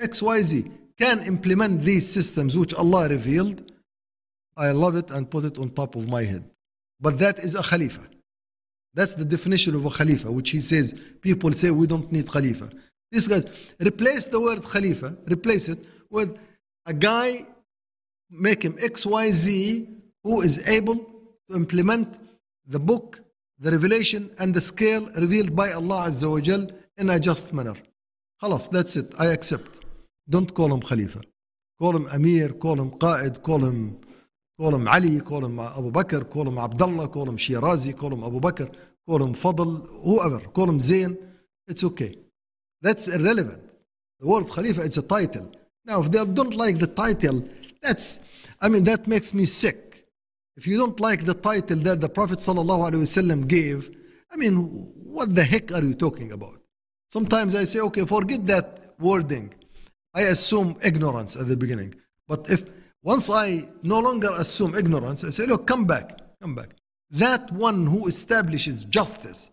xyz 0.00 0.70
can 0.98 1.22
implement 1.24 1.82
these 1.82 2.06
systems 2.10 2.56
which 2.56 2.72
allah 2.74 3.08
revealed 3.08 3.72
i 4.56 4.70
love 4.70 4.96
it 4.96 5.10
and 5.10 5.30
put 5.30 5.44
it 5.44 5.58
on 5.58 5.70
top 5.70 5.96
of 5.96 6.08
my 6.08 6.24
head. 6.24 6.44
But 7.00 7.18
that 7.18 7.38
is 7.38 7.54
a 7.54 7.62
khalifa. 7.62 8.00
That's 8.94 9.14
the 9.14 9.24
definition 9.24 9.74
of 9.74 9.84
a 9.84 9.90
khalifa 9.90 10.30
which 10.32 10.50
he 10.50 10.60
says 10.60 10.94
people 11.20 11.52
say 11.52 11.70
we 11.70 11.86
don't 11.86 12.10
need 12.10 12.30
khalifa. 12.30 12.70
This 13.12 13.28
guys 13.28 13.46
replace 13.80 14.26
the 14.26 14.40
word 14.40 14.62
khalifa 14.64 15.16
replace 15.30 15.68
it 15.68 15.78
with 16.10 16.38
a 16.86 16.94
guy 16.94 17.46
make 18.30 18.62
him 18.64 18.74
xyz 18.78 19.86
who 20.24 20.40
is 20.40 20.66
able 20.68 20.96
to 21.48 21.54
implement 21.54 22.18
the 22.66 22.78
book 22.78 23.20
the 23.59 23.71
revelation 23.71 24.31
and 24.39 24.53
the 24.53 24.61
scale 24.71 25.05
revealed 25.23 25.55
by 25.55 25.71
allah 25.79 25.99
azza 26.09 26.27
wa 26.35 26.39
jal 26.47 26.63
in 26.97 27.09
a 27.09 27.19
just 27.19 27.53
manner 27.53 27.77
خلاص 28.41 28.69
that's 28.71 28.95
it 29.01 29.09
i 29.19 29.27
accept 29.27 29.71
don't 30.29 30.53
call 30.53 30.69
him 30.73 30.81
khalifa 30.81 31.21
call 31.79 31.95
him 31.97 32.05
amir 32.17 32.49
call 32.63 32.77
him 32.81 32.89
قائد 33.05 33.33
call 33.47 33.61
him 33.69 33.79
call 34.61 34.75
him 34.75 34.87
Ali, 34.87 35.19
call 35.21 35.43
him 35.43 35.59
Abu 35.59 35.91
Bakr, 35.91 36.29
call 36.29 36.47
him 36.47 36.59
Abdullah, 36.59 37.07
call 37.07 37.27
him 37.27 37.35
Shirazi, 37.35 37.97
call 37.97 38.13
him 38.13 38.23
Abu 38.23 38.39
Bakr, 38.39 38.71
call 39.07 39.23
him 39.23 39.33
Fadl, 39.33 39.87
whoever, 40.03 40.39
call 40.55 40.69
him 40.69 40.79
Zain, 40.79 41.17
it's 41.67 41.83
okay. 41.83 42.15
That's 42.79 43.07
irrelevant. 43.07 43.63
The 44.19 44.27
word 44.27 44.47
Khalifa, 44.47 44.81
it's 44.83 44.97
a 44.97 45.01
title. 45.01 45.51
Now, 45.85 46.01
if 46.01 46.11
they 46.11 46.23
don't 46.23 46.55
like 46.55 46.77
the 46.77 46.87
title, 46.87 47.43
that's, 47.81 48.19
I 48.61 48.69
mean, 48.69 48.83
that 48.83 49.07
makes 49.07 49.33
me 49.33 49.45
sick. 49.45 49.84
If 50.56 50.66
you 50.66 50.78
don't 50.78 50.98
like 51.00 51.24
the 51.24 51.34
title 51.34 51.78
that 51.80 52.00
the 52.00 52.08
Prophet 52.08 52.38
ﷺ 52.38 53.46
gave, 53.46 53.90
I 54.30 54.36
mean, 54.36 54.56
what 54.94 55.34
the 55.34 55.44
heck 55.44 55.72
are 55.72 55.82
you 55.82 55.94
talking 55.94 56.32
about? 56.32 56.60
Sometimes 57.10 57.54
I 57.54 57.64
say, 57.64 57.80
okay, 57.80 58.04
forget 58.04 58.46
that 58.46 58.94
wording. 58.98 59.54
I 60.14 60.22
assume 60.22 60.76
ignorance 60.82 61.36
at 61.36 61.46
the 61.46 61.56
beginning. 61.56 61.94
But 62.26 62.50
if 62.50 62.64
once 63.02 63.30
I 63.30 63.68
no 63.82 64.00
longer 64.00 64.30
assume 64.32 64.74
ignorance, 64.74 65.24
I 65.24 65.30
say, 65.30 65.46
look, 65.46 65.66
come 65.66 65.84
back, 65.84 66.18
come 66.40 66.54
back. 66.54 66.70
That 67.10 67.52
one 67.52 67.86
who 67.86 68.08
establishes 68.08 68.84
justice, 68.84 69.50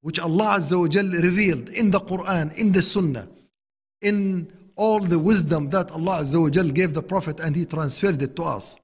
which 0.00 0.18
Allah 0.18 0.56
Azza 0.56 0.80
wa 0.80 0.88
Jal 0.88 1.06
revealed 1.06 1.68
in 1.68 1.90
the 1.90 2.00
Quran, 2.00 2.54
in 2.54 2.72
the 2.72 2.82
Sunnah, 2.82 3.28
in 4.00 4.50
all 4.76 4.98
the 5.00 5.18
wisdom 5.18 5.70
that 5.70 5.90
Allah 5.90 6.20
Azza 6.20 6.40
wa 6.40 6.50
Jal 6.50 6.70
gave 6.70 6.94
the 6.94 7.02
Prophet 7.02 7.38
and 7.38 7.54
He 7.54 7.66
transferred 7.66 8.20
it 8.22 8.34
to 8.36 8.44
us. 8.44 8.78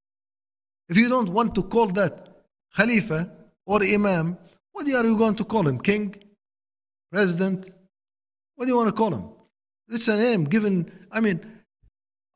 If 0.92 0.98
you 0.98 1.08
don't 1.08 1.30
want 1.30 1.54
to 1.54 1.62
call 1.62 1.86
that 2.00 2.14
Khalifa 2.76 3.20
or 3.64 3.82
Imam, 3.82 4.36
what 4.72 4.86
are 4.86 5.06
you 5.10 5.16
going 5.16 5.36
to 5.36 5.44
call 5.52 5.66
him? 5.66 5.78
King? 5.80 6.14
President? 7.10 7.70
What 8.56 8.66
do 8.66 8.72
you 8.72 8.76
want 8.76 8.90
to 8.90 8.98
call 9.02 9.14
him? 9.14 9.24
It's 9.88 10.08
a 10.08 10.18
name 10.18 10.44
given, 10.44 10.92
I 11.10 11.20
mean, 11.20 11.40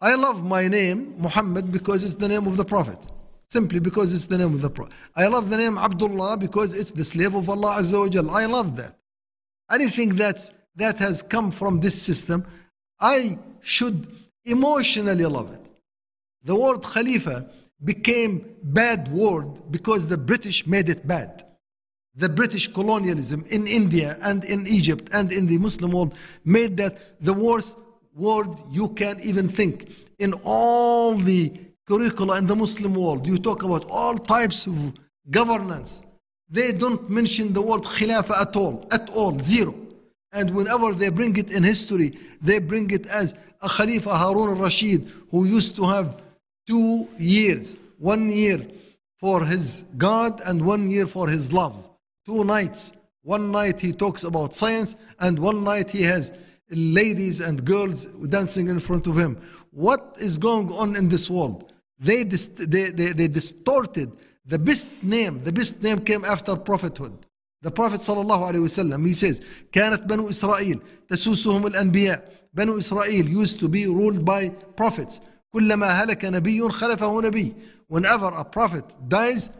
I 0.00 0.14
love 0.14 0.42
my 0.42 0.68
name, 0.68 1.16
Muhammad, 1.18 1.70
because 1.70 2.02
it's 2.02 2.14
the 2.14 2.28
name 2.28 2.46
of 2.46 2.56
the 2.56 2.64
Prophet. 2.64 2.98
simply 3.56 3.78
because 3.88 4.14
it's 4.14 4.28
the 4.32 4.38
name 4.38 4.54
of 4.54 4.62
the 4.62 4.70
Prophet. 4.70 4.94
I 5.14 5.26
love 5.26 5.50
the 5.50 5.58
name 5.58 5.76
Abdullah 5.76 6.38
because 6.38 6.74
it's 6.74 6.92
the 7.00 7.04
slave 7.04 7.34
of 7.34 7.50
Allah 7.50 7.76
Azza 7.80 7.98
wa 8.00 8.08
Jal. 8.08 8.30
I 8.30 8.46
love 8.46 8.76
that. 8.80 8.96
Anything 9.70 10.16
that's, 10.22 10.44
that 10.76 10.98
has 10.98 11.16
come 11.34 11.50
from 11.50 11.80
this 11.80 12.00
system, 12.08 12.46
I 13.00 13.38
should 13.60 13.98
emotionally 14.46 15.26
love 15.26 15.52
it. 15.52 15.64
The 16.42 16.56
word 16.64 16.82
Khalifa 16.82 17.36
became 17.84 18.54
bad 18.62 19.08
word 19.08 19.70
because 19.70 20.08
the 20.08 20.16
British 20.16 20.66
made 20.66 20.88
it 20.88 21.06
bad. 21.06 21.44
The 22.14 22.28
British 22.28 22.72
colonialism 22.72 23.44
in 23.48 23.66
India 23.66 24.16
and 24.22 24.44
in 24.44 24.66
Egypt 24.66 25.10
and 25.12 25.30
in 25.30 25.46
the 25.46 25.58
Muslim 25.58 25.90
world 25.92 26.14
made 26.44 26.76
that 26.78 26.98
the 27.20 27.34
worst 27.34 27.76
word 28.14 28.48
you 28.70 28.88
can 28.88 29.20
even 29.20 29.48
think. 29.48 29.90
In 30.18 30.32
all 30.42 31.14
the 31.14 31.52
curricula 31.86 32.38
in 32.38 32.46
the 32.46 32.56
Muslim 32.56 32.94
world, 32.94 33.26
you 33.26 33.38
talk 33.38 33.62
about 33.62 33.84
all 33.90 34.16
types 34.16 34.66
of 34.66 34.94
governance. 35.30 36.00
They 36.48 36.72
don't 36.72 37.10
mention 37.10 37.52
the 37.52 37.60
word 37.60 37.82
Khilafah 37.82 38.40
at 38.40 38.56
all, 38.56 38.86
at 38.90 39.10
all, 39.10 39.38
zero. 39.40 39.74
And 40.32 40.50
whenever 40.52 40.92
they 40.92 41.10
bring 41.10 41.36
it 41.36 41.50
in 41.50 41.62
history, 41.64 42.18
they 42.40 42.58
bring 42.58 42.90
it 42.90 43.06
as 43.06 43.34
a 43.60 43.68
Khalifa 43.68 44.16
Harun 44.16 44.50
al-Rashid 44.50 45.10
who 45.30 45.44
used 45.44 45.76
to 45.76 45.84
have 45.84 46.20
two 46.67 47.07
years, 47.17 47.75
one 47.97 48.29
year 48.29 48.65
for 49.17 49.45
his 49.45 49.85
God 49.97 50.41
and 50.45 50.65
one 50.65 50.89
year 50.89 51.07
for 51.07 51.27
his 51.27 51.53
love. 51.53 51.75
Two 52.25 52.43
nights. 52.43 52.93
One 53.23 53.51
night 53.51 53.79
he 53.79 53.93
talks 53.93 54.23
about 54.23 54.55
science, 54.55 54.95
and 55.19 55.37
one 55.37 55.63
night 55.63 55.91
he 55.91 56.01
has 56.03 56.33
ladies 56.71 57.39
and 57.39 57.63
girls 57.63 58.05
dancing 58.05 58.67
in 58.69 58.79
front 58.79 59.05
of 59.05 59.17
him. 59.17 59.37
What 59.71 60.15
is 60.19 60.37
going 60.37 60.71
on 60.71 60.95
in 60.95 61.07
this 61.07 61.29
world? 61.29 61.71
They, 61.99 62.23
dist- 62.23 62.71
they, 62.71 62.89
they, 62.89 63.13
they 63.13 63.27
distorted 63.27 64.11
the 64.45 64.57
best 64.57 64.89
name. 65.03 65.43
The 65.43 65.51
best 65.51 65.83
name 65.83 65.99
came 65.99 66.25
after 66.25 66.55
prophethood. 66.55 67.13
The 67.61 67.69
Prophet 67.69 68.01
صلى 68.01 68.21
الله 68.23 68.53
عليه 68.53 68.59
وسلم 68.59 69.07
he 69.07 69.13
says 69.13 69.41
كانت 69.71 70.07
بنو 70.07 70.29
إسرائيل 70.29 70.81
تسوسهم 71.07 71.67
الأنبياء 71.67 72.27
بنو 72.53 72.77
إسرائيل 72.77 73.29
used 73.29 73.59
to 73.59 73.67
be 73.67 73.85
ruled 73.85 74.25
by 74.25 74.49
prophets 74.49 75.21
كلما 75.52 75.86
هلك 75.86 76.24
نبي 76.24 76.68
خلفه 76.68 77.22
نبي 77.22 77.54
whenever 77.88 78.30
a 78.34 78.44
prophet 78.44 78.84
dies 79.08 79.50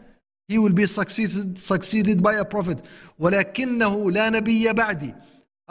he 0.49 0.57
will 0.57 0.73
be 0.73 0.85
succeeded, 0.85 1.59
succeeded 1.59 2.21
by 2.21 2.35
a 2.35 2.45
prophet 2.45 2.77
ولكنه 3.19 4.11
لا 4.11 4.29
نبي 4.29 4.73
بعدي 4.73 5.13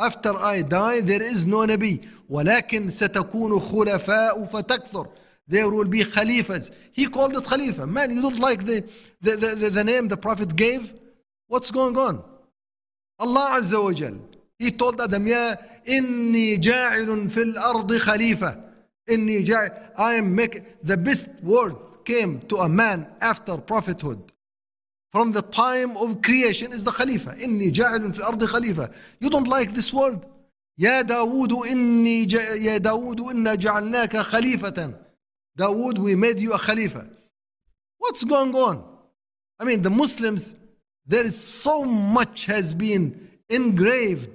after 0.01 0.35
I 0.37 0.63
die 0.63 1.01
there 1.01 1.23
is 1.23 1.45
no 1.47 1.65
نبي 1.65 2.01
ولكن 2.29 2.91
ستكون 2.91 3.61
خلفاء 3.61 4.45
فتكثر 4.45 5.09
there 5.49 5.69
will 5.71 5.89
be 5.89 6.03
khalifas 6.05 6.71
he 6.93 7.07
called 7.07 7.37
it 7.37 7.45
khalifa 7.45 7.87
man 7.87 8.15
you 8.15 8.23
don't 8.23 8.41
like 8.41 8.65
the, 8.65 8.85
the, 9.21 9.37
the, 9.37 9.71
the 9.71 9.85
name 9.85 10.09
the 10.09 10.17
prophet 10.17 10.57
gave 10.57 10.93
what's 11.49 11.71
going 11.71 11.97
on 11.97 12.23
Allah 13.21 13.49
عز 13.51 13.75
وجل 13.75 14.19
he 14.59 14.71
told 14.71 15.01
Adam 15.01 15.27
يا 15.27 15.59
إني 15.89 16.57
جاعل 16.57 17.31
في 17.31 17.43
الأرض 17.43 17.97
خليفة 17.97 18.67
إني 19.10 19.44
جاعل 19.44 19.94
I 19.98 20.16
am 20.16 20.36
making 20.36 20.66
the 20.84 20.98
best 20.98 21.30
word 21.42 21.76
came 22.06 22.42
to 22.50 22.58
a 22.58 22.70
man 22.70 23.08
after 23.22 23.58
prophethood 23.58 24.32
from 25.12 25.32
the 25.32 25.42
time 25.42 25.98
of 25.98 26.22
creation 26.22 26.72
is 26.72 26.84
the 26.84 26.92
Khalifa. 26.92 27.32
إني 27.32 27.72
جاعل 27.72 28.14
في 28.14 28.20
الأرض 28.20 28.46
خليفة. 28.46 28.94
You 29.20 29.30
don't 29.30 29.48
like 29.48 29.74
this 29.74 29.94
word? 29.94 30.26
يا 30.78 31.02
داود 31.02 31.54
إني 31.54 32.26
ج... 32.26 32.34
يا 32.34 32.78
داود 32.78 33.20
إنا 33.22 33.56
جعلناك 33.56 34.18
خليفة. 34.18 34.96
Dawood, 35.58 36.00
we 36.00 36.16
made 36.16 36.40
you 36.40 36.54
a 36.54 36.60
Khalifa. 36.60 37.06
What's 37.98 38.24
going 38.24 38.56
on? 38.56 38.84
I 39.60 39.66
mean, 39.66 39.82
the 39.82 39.90
Muslims, 39.90 40.56
there 41.06 41.26
is 41.26 41.40
so 41.40 41.84
much 41.84 42.46
has 42.46 42.74
been 42.74 43.30
engraved, 43.50 44.35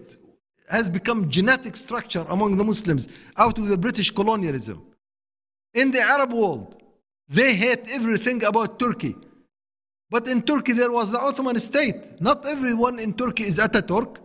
has 0.71 0.89
become 0.89 1.29
genetic 1.29 1.75
structure 1.75 2.25
among 2.29 2.57
the 2.57 2.63
Muslims 2.63 3.07
out 3.37 3.59
of 3.59 3.67
the 3.67 3.77
British 3.77 4.09
colonialism. 4.09 4.81
In 5.73 5.91
the 5.91 6.01
Arab 6.01 6.33
world, 6.33 6.81
they 7.27 7.55
hate 7.55 7.85
everything 7.89 8.43
about 8.43 8.79
Turkey. 8.79 9.15
But 10.09 10.27
in 10.27 10.41
Turkey, 10.41 10.73
there 10.73 10.91
was 10.91 11.11
the 11.11 11.19
Ottoman 11.19 11.59
state. 11.59 12.19
Not 12.19 12.45
everyone 12.45 12.99
in 12.99 13.13
Turkey 13.13 13.43
is 13.43 13.57
Ataturk. 13.59 14.17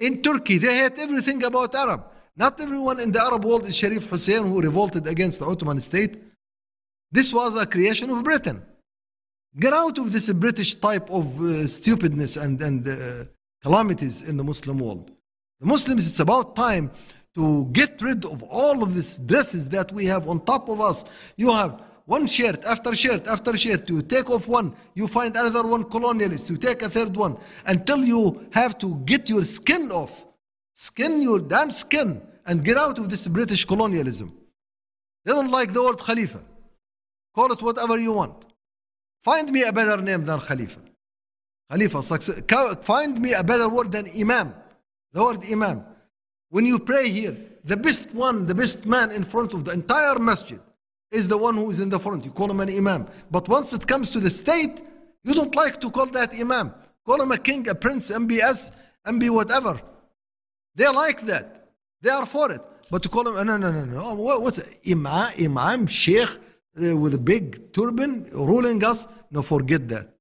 In 0.00 0.22
Turkey, 0.22 0.58
they 0.58 0.78
hate 0.78 0.98
everything 0.98 1.42
about 1.44 1.74
Arab. 1.74 2.04
Not 2.36 2.60
everyone 2.60 3.00
in 3.00 3.12
the 3.12 3.22
Arab 3.22 3.44
world 3.44 3.66
is 3.66 3.76
Sharif 3.76 4.06
Hussein 4.06 4.42
who 4.46 4.60
revolted 4.60 5.06
against 5.06 5.40
the 5.40 5.46
Ottoman 5.46 5.80
state. 5.80 6.22
This 7.10 7.32
was 7.32 7.60
a 7.60 7.66
creation 7.66 8.10
of 8.10 8.22
Britain. 8.24 8.62
Get 9.58 9.72
out 9.72 9.96
of 9.98 10.12
this 10.12 10.30
British 10.32 10.74
type 10.74 11.10
of 11.10 11.40
uh, 11.40 11.66
stupidness 11.66 12.36
and, 12.36 12.60
and 12.60 12.86
uh, 12.86 13.24
calamities 13.62 14.22
in 14.22 14.36
the 14.36 14.44
Muslim 14.44 14.78
world. 14.78 15.15
The 15.60 15.66
Muslims, 15.66 16.08
it's 16.08 16.20
about 16.20 16.54
time 16.54 16.90
to 17.34 17.66
get 17.72 18.00
rid 18.02 18.24
of 18.24 18.42
all 18.42 18.82
of 18.82 18.94
these 18.94 19.18
dresses 19.18 19.68
that 19.70 19.92
we 19.92 20.06
have 20.06 20.28
on 20.28 20.44
top 20.44 20.68
of 20.68 20.80
us. 20.80 21.04
You 21.36 21.52
have 21.52 21.82
one 22.04 22.26
shirt 22.26 22.64
after 22.64 22.94
shirt 22.94 23.26
after 23.26 23.56
shirt. 23.56 23.88
You 23.88 24.02
take 24.02 24.30
off 24.30 24.46
one, 24.46 24.74
you 24.94 25.06
find 25.06 25.36
another 25.36 25.66
one 25.66 25.84
colonialist. 25.84 26.50
You 26.50 26.56
take 26.56 26.82
a 26.82 26.90
third 26.90 27.16
one 27.16 27.36
until 27.64 28.04
you 28.04 28.46
have 28.52 28.78
to 28.78 28.96
get 29.04 29.28
your 29.28 29.44
skin 29.44 29.90
off. 29.90 30.24
Skin 30.74 31.22
your 31.22 31.40
damn 31.40 31.70
skin 31.70 32.20
and 32.44 32.64
get 32.64 32.76
out 32.76 32.98
of 32.98 33.08
this 33.08 33.26
British 33.26 33.64
colonialism. 33.64 34.32
They 35.24 35.32
don't 35.32 35.50
like 35.50 35.72
the 35.72 35.82
word 35.82 35.98
Khalifa. 35.98 36.42
Call 37.34 37.52
it 37.52 37.62
whatever 37.62 37.98
you 37.98 38.12
want. 38.12 38.44
Find 39.24 39.50
me 39.50 39.62
a 39.64 39.72
better 39.72 39.96
name 40.00 40.24
than 40.24 40.38
Khalifa. 40.38 40.80
Khalifa, 41.68 42.02
find 42.82 43.20
me 43.20 43.32
a 43.32 43.42
better 43.42 43.68
word 43.68 43.90
than 43.90 44.08
Imam. 44.16 44.54
The 45.12 45.22
word 45.22 45.44
Imam. 45.50 45.84
When 46.50 46.64
you 46.64 46.78
pray 46.78 47.08
here, 47.08 47.36
the 47.64 47.76
best 47.76 48.14
one, 48.14 48.46
the 48.46 48.54
best 48.54 48.86
man 48.86 49.10
in 49.10 49.24
front 49.24 49.54
of 49.54 49.64
the 49.64 49.72
entire 49.72 50.18
masjid 50.18 50.60
is 51.10 51.28
the 51.28 51.36
one 51.36 51.54
who 51.56 51.68
is 51.70 51.80
in 51.80 51.88
the 51.88 51.98
front. 51.98 52.24
You 52.24 52.30
call 52.30 52.50
him 52.50 52.60
an 52.60 52.68
Imam. 52.68 53.06
But 53.30 53.48
once 53.48 53.72
it 53.72 53.86
comes 53.86 54.10
to 54.10 54.20
the 54.20 54.30
state, 54.30 54.82
you 55.24 55.34
don't 55.34 55.54
like 55.54 55.80
to 55.80 55.90
call 55.90 56.06
that 56.06 56.32
Imam. 56.34 56.72
Call 57.04 57.20
him 57.22 57.32
a 57.32 57.38
king, 57.38 57.68
a 57.68 57.74
prince, 57.74 58.10
MBS, 58.10 58.72
MB 59.06 59.30
whatever. 59.30 59.80
They 60.74 60.88
like 60.88 61.22
that. 61.22 61.68
They 62.02 62.10
are 62.10 62.26
for 62.26 62.52
it. 62.52 62.60
But 62.90 63.02
to 63.02 63.08
call 63.08 63.26
him, 63.28 63.46
no, 63.46 63.56
no, 63.56 63.72
no, 63.72 63.84
no. 63.84 64.14
What, 64.14 64.42
what's? 64.42 64.60
Imam, 64.88 65.30
Imam, 65.38 65.86
Sheikh 65.86 66.28
uh, 66.28 66.96
with 66.96 67.14
a 67.14 67.18
big 67.18 67.72
turban 67.72 68.26
ruling 68.32 68.84
us? 68.84 69.08
No, 69.30 69.42
forget 69.42 69.88
that. 69.88 70.14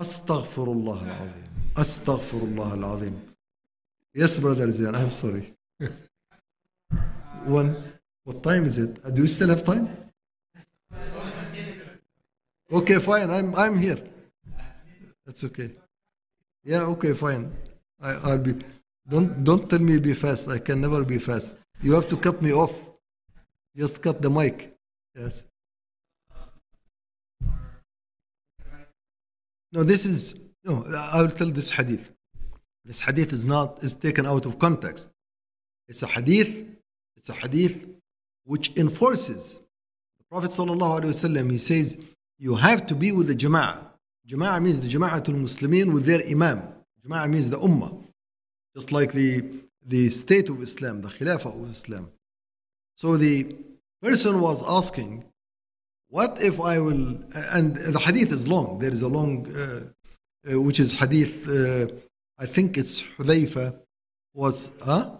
Astaghfirullah 0.00 1.02
al-Azim. 1.02 1.44
Astaghfirullah 1.74 2.82
al-Azim. 2.82 3.33
Yes, 4.14 4.38
brother 4.38 4.68
Zian, 4.68 4.94
I'm 4.94 5.10
sorry. 5.10 5.52
One, 7.44 7.76
what 8.22 8.42
time 8.42 8.64
is 8.64 8.78
it? 8.78 8.98
Uh, 9.04 9.10
Do 9.10 9.22
we 9.22 9.28
still 9.28 9.48
have 9.48 9.64
time? 9.64 9.88
Okay, 12.72 12.98
fine. 12.98 13.30
I'm 13.30 13.54
I'm 13.54 13.78
here. 13.78 13.98
That's 15.26 15.44
okay. 15.44 15.70
Yeah, 16.64 16.82
okay, 16.94 17.12
fine. 17.12 17.52
I, 18.00 18.12
I'll 18.14 18.38
be. 18.38 18.54
Don't 19.08 19.44
don't 19.44 19.68
tell 19.68 19.80
me 19.80 19.98
be 19.98 20.14
fast. 20.14 20.48
I 20.48 20.58
can 20.58 20.80
never 20.80 21.04
be 21.04 21.18
fast. 21.18 21.58
You 21.82 21.92
have 21.92 22.08
to 22.08 22.16
cut 22.16 22.40
me 22.40 22.52
off. 22.52 22.72
Just 23.76 24.00
cut 24.02 24.22
the 24.22 24.30
mic. 24.30 24.74
Yes. 25.14 25.42
No, 29.72 29.82
this 29.82 30.06
is 30.06 30.34
no. 30.64 30.84
I 31.12 31.20
will 31.20 31.30
tell 31.30 31.50
this 31.50 31.70
hadith. 31.70 32.13
This 32.84 33.00
hadith 33.00 33.32
is 33.32 33.44
not 33.44 33.82
is 33.82 33.94
taken 33.94 34.26
out 34.26 34.46
of 34.46 34.58
context. 34.58 35.08
It's 35.88 36.02
a 36.02 36.06
hadith. 36.06 36.66
It's 37.16 37.28
a 37.28 37.34
hadith 37.34 37.86
which 38.44 38.72
enforces. 38.76 39.58
The 40.18 40.24
Prophet 40.30 40.50
sallallahu 40.50 41.00
alaihi 41.00 41.14
wasallam 41.14 41.50
he 41.50 41.58
says 41.58 41.98
you 42.38 42.56
have 42.56 42.86
to 42.86 42.94
be 42.94 43.12
with 43.12 43.28
the 43.28 43.34
jama'ah. 43.34 43.78
Jama'ah 44.28 44.62
means 44.62 44.80
the 44.80 44.88
jama'atul 44.88 45.40
Muslimin 45.40 45.92
with 45.92 46.04
their 46.04 46.20
imam. 46.26 46.62
Jama'ah 47.06 47.28
means 47.28 47.50
the 47.50 47.58
ummah, 47.58 47.96
just 48.74 48.92
like 48.92 49.12
the 49.12 49.44
the 49.86 50.08
state 50.08 50.48
of 50.48 50.62
Islam, 50.62 51.00
the 51.02 51.08
khilafah 51.08 51.62
of 51.62 51.70
Islam. 51.70 52.10
So 52.96 53.16
the 53.16 53.54
person 54.00 54.40
was 54.40 54.62
asking, 54.68 55.24
what 56.08 56.40
if 56.40 56.60
I 56.60 56.78
will? 56.78 57.18
And 57.52 57.76
the 57.76 57.98
hadith 57.98 58.30
is 58.32 58.46
long. 58.46 58.78
There 58.78 58.92
is 58.92 59.02
a 59.02 59.08
long, 59.08 59.32
uh, 59.54 60.52
uh, 60.52 60.60
which 60.60 60.78
is 60.80 60.92
hadith. 60.92 61.48
Uh, 61.48 61.88
I 62.38 62.46
think 62.46 62.76
it's 62.76 63.02
Hudayfa 63.02 63.78
was, 64.34 64.72
huh? 64.84 65.12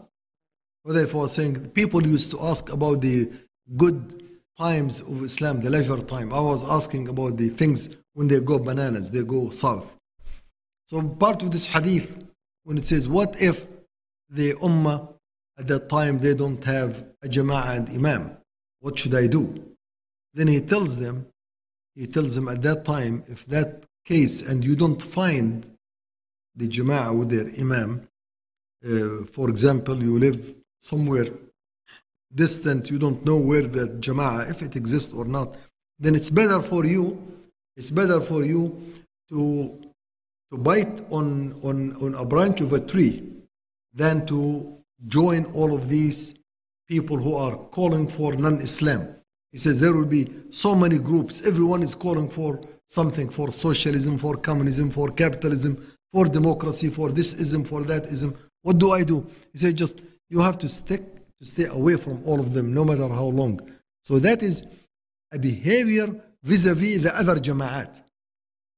Hudayfa 0.87 1.15
was 1.15 1.33
saying 1.33 1.71
people 1.71 2.07
used 2.07 2.31
to 2.33 2.41
ask 2.43 2.73
about 2.73 3.01
the 3.01 3.31
good 3.77 4.23
times 4.59 5.01
of 5.01 5.23
Islam, 5.23 5.61
the 5.61 5.71
leisure 5.71 6.01
time. 6.01 6.33
I 6.33 6.41
was 6.41 6.65
asking 6.65 7.09
about 7.09 7.37
the 7.37 7.49
things 7.49 7.97
when 8.15 8.29
they 8.29 8.41
go 8.41 8.59
bananas, 8.59 9.11
they 9.11 9.23
go 9.23 9.51
south. 9.51 9.97
So 10.87 11.03
part 11.03 11.43
of 11.43 11.51
this 11.51 11.67
hadith, 11.67 12.25
when 12.65 12.79
it 12.79 12.87
says, 12.87 13.09
what 13.09 13.41
if 13.41 13.67
the 14.29 14.55
ummah 14.55 15.15
at 15.59 15.69
that 15.69 15.89
time 15.89 16.19
they 16.19 16.35
don't 16.35 16.63
have 16.65 17.05
a 17.23 17.29
jama'ah 17.29 17.77
and 17.77 17.89
imam? 17.91 18.37
What 18.81 18.99
should 18.99 19.15
I 19.15 19.27
do? 19.27 19.75
Then 20.35 20.49
he 20.49 20.61
tells 20.61 20.99
them, 20.99 21.27
he 21.95 22.07
tells 22.07 22.35
them 22.35 22.49
at 22.49 22.61
that 22.63 22.85
time, 22.85 23.25
if 23.29 23.47
that 23.47 23.85
case 24.05 24.43
and 24.43 24.65
you 24.65 24.77
don't 24.77 25.01
find 25.01 25.71
the 26.57 26.69
Jama'ah 26.69 27.17
with 27.17 27.31
their 27.31 27.49
Imam, 27.61 28.09
uh, 28.85 29.25
for 29.33 29.49
example, 29.49 30.03
you 30.03 30.19
live 30.19 30.55
somewhere 30.81 31.27
distant, 32.35 32.91
you 32.91 32.99
don't 32.99 33.25
know 33.25 33.37
where 33.37 33.63
the 33.63 33.89
Jama'ah, 33.89 34.51
if 34.51 34.63
it 34.63 34.77
exists 34.77 35.13
or 35.15 35.25
not, 35.25 35.57
then 35.99 36.15
it's 36.15 36.31
better 36.31 36.61
for 36.61 36.85
you, 36.85 37.21
it's 37.77 37.91
better 37.91 38.21
for 38.21 38.45
you 38.45 38.93
to, 39.29 39.79
to 40.51 40.59
bite 40.59 41.01
on, 41.11 41.59
on, 41.63 41.97
on 41.97 42.15
a 42.15 42.25
branch 42.25 42.61
of 42.61 42.73
a 42.73 42.81
tree 42.81 43.23
than 43.93 44.27
to 44.27 44.77
join 45.07 45.45
all 45.47 45.75
of 45.75 45.89
these 45.89 46.35
people 46.89 47.17
who 47.17 47.35
are 47.35 47.57
calling 47.57 48.09
for 48.09 48.33
non 48.35 48.61
Islam. 48.61 49.09
He 49.53 49.59
says 49.59 49.81
there 49.81 49.93
will 49.93 50.05
be 50.05 50.33
so 50.51 50.75
many 50.75 50.99
groups, 50.99 51.47
everyone 51.47 51.83
is 51.83 51.95
calling 51.95 52.29
for 52.29 52.61
something 52.87 53.29
for 53.29 53.51
socialism, 53.53 54.19
for 54.19 54.37
communism, 54.37 54.91
for 54.91 55.11
capitalism, 55.11 55.79
for 56.14 56.26
democracy, 56.26 56.90
for 56.90 57.12
this 57.12 57.34
ism, 57.34 57.64
for 57.64 57.84
that 57.84 58.06
ism. 58.08 58.36
What 58.62 58.78
do 58.78 58.92
I 58.92 59.04
do? 59.04 59.28
He 59.54 59.60
said 59.60 59.76
just 59.76 60.02
you 60.30 60.40
have 60.40 60.58
to 60.60 60.70
stick 60.70 61.04
to 61.40 61.46
stay 61.46 61.66
away 61.66 61.96
from 61.96 62.22
all 62.26 62.40
of 62.40 62.54
them, 62.54 62.74
no 62.74 62.84
matter 62.84 63.08
how 63.08 63.26
long. 63.26 63.60
So 64.04 64.20
that 64.20 64.44
is 64.44 64.66
a 65.32 65.40
behavior 65.40 66.08
vis-a-vis 66.44 67.02
the 67.04 67.16
other 67.18 67.36
jama'at. 67.36 68.02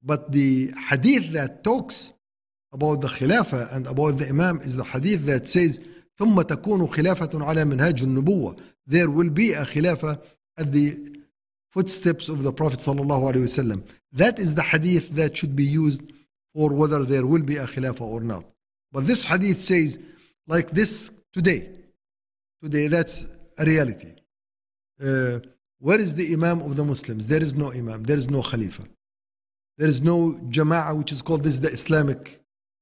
But 0.03 0.31
the 0.31 0.73
hadith 0.89 1.31
that 1.31 1.63
talks 1.63 2.13
about 2.73 3.01
the 3.01 3.07
khilafah 3.07 3.73
and 3.73 3.87
about 3.87 4.17
the 4.17 4.29
imam 4.29 4.59
is 4.61 4.77
the 4.77 4.83
hadith 4.83 5.25
that 5.25 5.47
says 5.47 5.81
ثم 6.19 6.41
تكون 6.41 6.87
خلافة 6.87 7.45
على 7.45 7.65
منهاج 7.65 8.03
النبوة. 8.03 8.59
There 8.85 9.09
will 9.09 9.29
be 9.29 9.53
a 9.53 9.65
khilafah 9.65 10.21
at 10.57 10.71
the 10.71 10.97
footsteps 11.71 12.29
of 12.29 12.43
the 12.43 12.51
Prophet 12.51 12.79
sallallahu 12.79 13.33
alaihi 13.33 13.43
wasallam. 13.43 13.83
That 14.11 14.39
is 14.39 14.55
the 14.55 14.63
hadith 14.63 15.09
that 15.15 15.37
should 15.37 15.55
be 15.55 15.63
used 15.63 16.01
for 16.56 16.70
whether 16.70 17.04
there 17.04 17.26
will 17.26 17.42
be 17.42 17.58
a 17.58 17.66
khilafah 17.66 18.00
or 18.00 18.22
not. 18.22 18.44
But 18.90 19.06
this 19.06 19.24
hadith 19.24 19.60
says, 19.60 19.98
like 20.48 20.70
this 20.70 21.10
today, 21.34 21.68
today 22.62 22.86
that's 22.88 23.16
a 23.58 23.64
reality. 23.66 24.12
Uh, 24.98 25.40
where 25.78 26.00
is 26.00 26.14
the 26.14 26.32
Imam 26.32 26.62
of 26.62 26.76
the 26.76 26.84
Muslims? 26.84 27.26
There 27.26 27.42
is 27.42 27.52
no 27.54 27.72
Imam, 27.72 28.04
there 28.04 28.16
is 28.16 28.30
no 28.30 28.40
Khalifa. 28.40 28.84
There 29.76 29.88
is 29.88 30.00
no 30.00 30.32
Jama'ah, 30.56 30.96
which 30.96 31.12
is 31.12 31.20
called 31.20 31.44
this 31.44 31.58
the 31.58 31.68
Islamic 31.68 32.40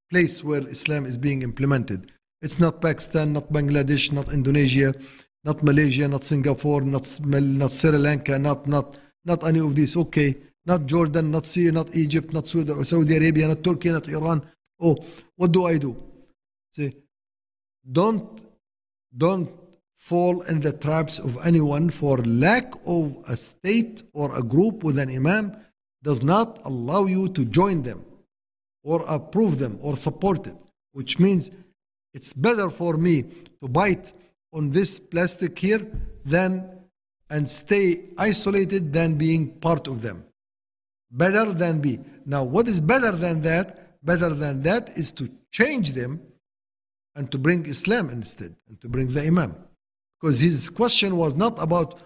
place 0.08 0.44
where 0.44 0.64
Islam 0.68 1.04
is 1.04 1.18
being 1.18 1.42
implemented. 1.42 2.12
It's 2.42 2.60
not 2.60 2.80
Pakistan, 2.80 3.32
not 3.32 3.52
Bangladesh, 3.52 4.12
not 4.12 4.32
Indonesia, 4.32 4.94
not 5.42 5.64
Malaysia, 5.64 6.06
not 6.06 6.22
Singapore, 6.22 6.82
not, 6.82 7.18
not 7.24 7.72
Sri 7.72 7.98
Lanka, 7.98 8.38
not, 8.38 8.68
not, 8.68 8.96
not 9.24 9.42
any 9.42 9.58
of 9.58 9.74
these. 9.74 9.96
Okay, 9.96 10.36
not 10.66 10.86
Jordan, 10.86 11.30
not 11.30 11.46
Syria, 11.46 11.72
not 11.72 11.94
Egypt, 11.94 12.32
not 12.32 12.46
Saudi, 12.46 13.16
Arabia, 13.16 13.48
not 13.48 13.62
Turkey, 13.62 13.90
not 13.90 14.08
Iran. 14.08 14.42
Oh, 14.80 14.96
what 15.36 15.52
do 15.52 15.66
I 15.66 15.78
do? 15.78 15.96
See, 16.72 16.96
don't, 17.90 18.42
don't 19.16 19.50
fall 19.96 20.42
in 20.42 20.60
the 20.60 20.72
traps 20.72 21.18
of 21.18 21.38
anyone 21.44 21.90
for 21.90 22.18
lack 22.18 22.72
of 22.86 23.16
a 23.28 23.36
state 23.36 24.02
or 24.12 24.36
a 24.36 24.42
group 24.42 24.82
with 24.82 24.98
an 24.98 25.08
imam 25.08 25.56
does 26.02 26.22
not 26.22 26.60
allow 26.64 27.06
you 27.06 27.28
to 27.28 27.44
join 27.44 27.82
them 27.82 28.04
or 28.82 29.02
approve 29.08 29.58
them 29.58 29.78
or 29.80 29.96
support 29.96 30.46
it, 30.46 30.56
which 30.92 31.18
means 31.18 31.50
it's 32.12 32.32
better 32.32 32.68
for 32.70 32.96
me 32.96 33.22
to 33.62 33.68
bite 33.68 34.12
on 34.52 34.70
this 34.70 35.00
plastic 35.00 35.58
here 35.58 35.86
than 36.24 36.70
and 37.30 37.48
stay 37.48 38.04
isolated 38.18 38.92
than 38.92 39.14
being 39.14 39.50
part 39.60 39.88
of 39.88 40.02
them. 40.02 40.24
Better 41.14 41.52
than 41.52 41.80
be. 41.80 42.00
Now, 42.26 42.42
what 42.42 42.66
is 42.66 42.80
better 42.80 43.12
than 43.12 43.40
that? 43.42 44.04
Better 44.04 44.30
than 44.30 44.62
that 44.62 44.90
is 44.98 45.12
to 45.12 45.30
change 45.52 45.92
them 45.92 46.20
and 47.14 47.30
to 47.30 47.38
bring 47.38 47.64
Islam 47.66 48.10
instead 48.10 48.56
and 48.68 48.80
to 48.80 48.88
bring 48.88 49.06
the 49.06 49.22
Imam. 49.22 49.54
Because 50.20 50.40
his 50.40 50.68
question 50.68 51.16
was 51.16 51.36
not 51.36 51.62
about 51.62 52.00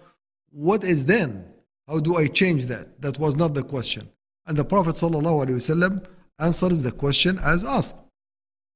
what 0.51 0.83
is 0.83 1.05
then, 1.05 1.45
how 1.87 1.99
do 1.99 2.17
I 2.17 2.27
change 2.27 2.67
that? 2.67 3.01
That 3.01 3.17
was 3.17 3.35
not 3.35 3.55
the 3.55 3.63
question. 3.63 4.07
And 4.45 4.55
the 4.55 4.63
Prophet 4.63 4.95
ﷺ 4.95 6.05
answers 6.37 6.83
the 6.83 6.91
question 6.91 7.39
as 7.43 7.65
asked. 7.65 7.97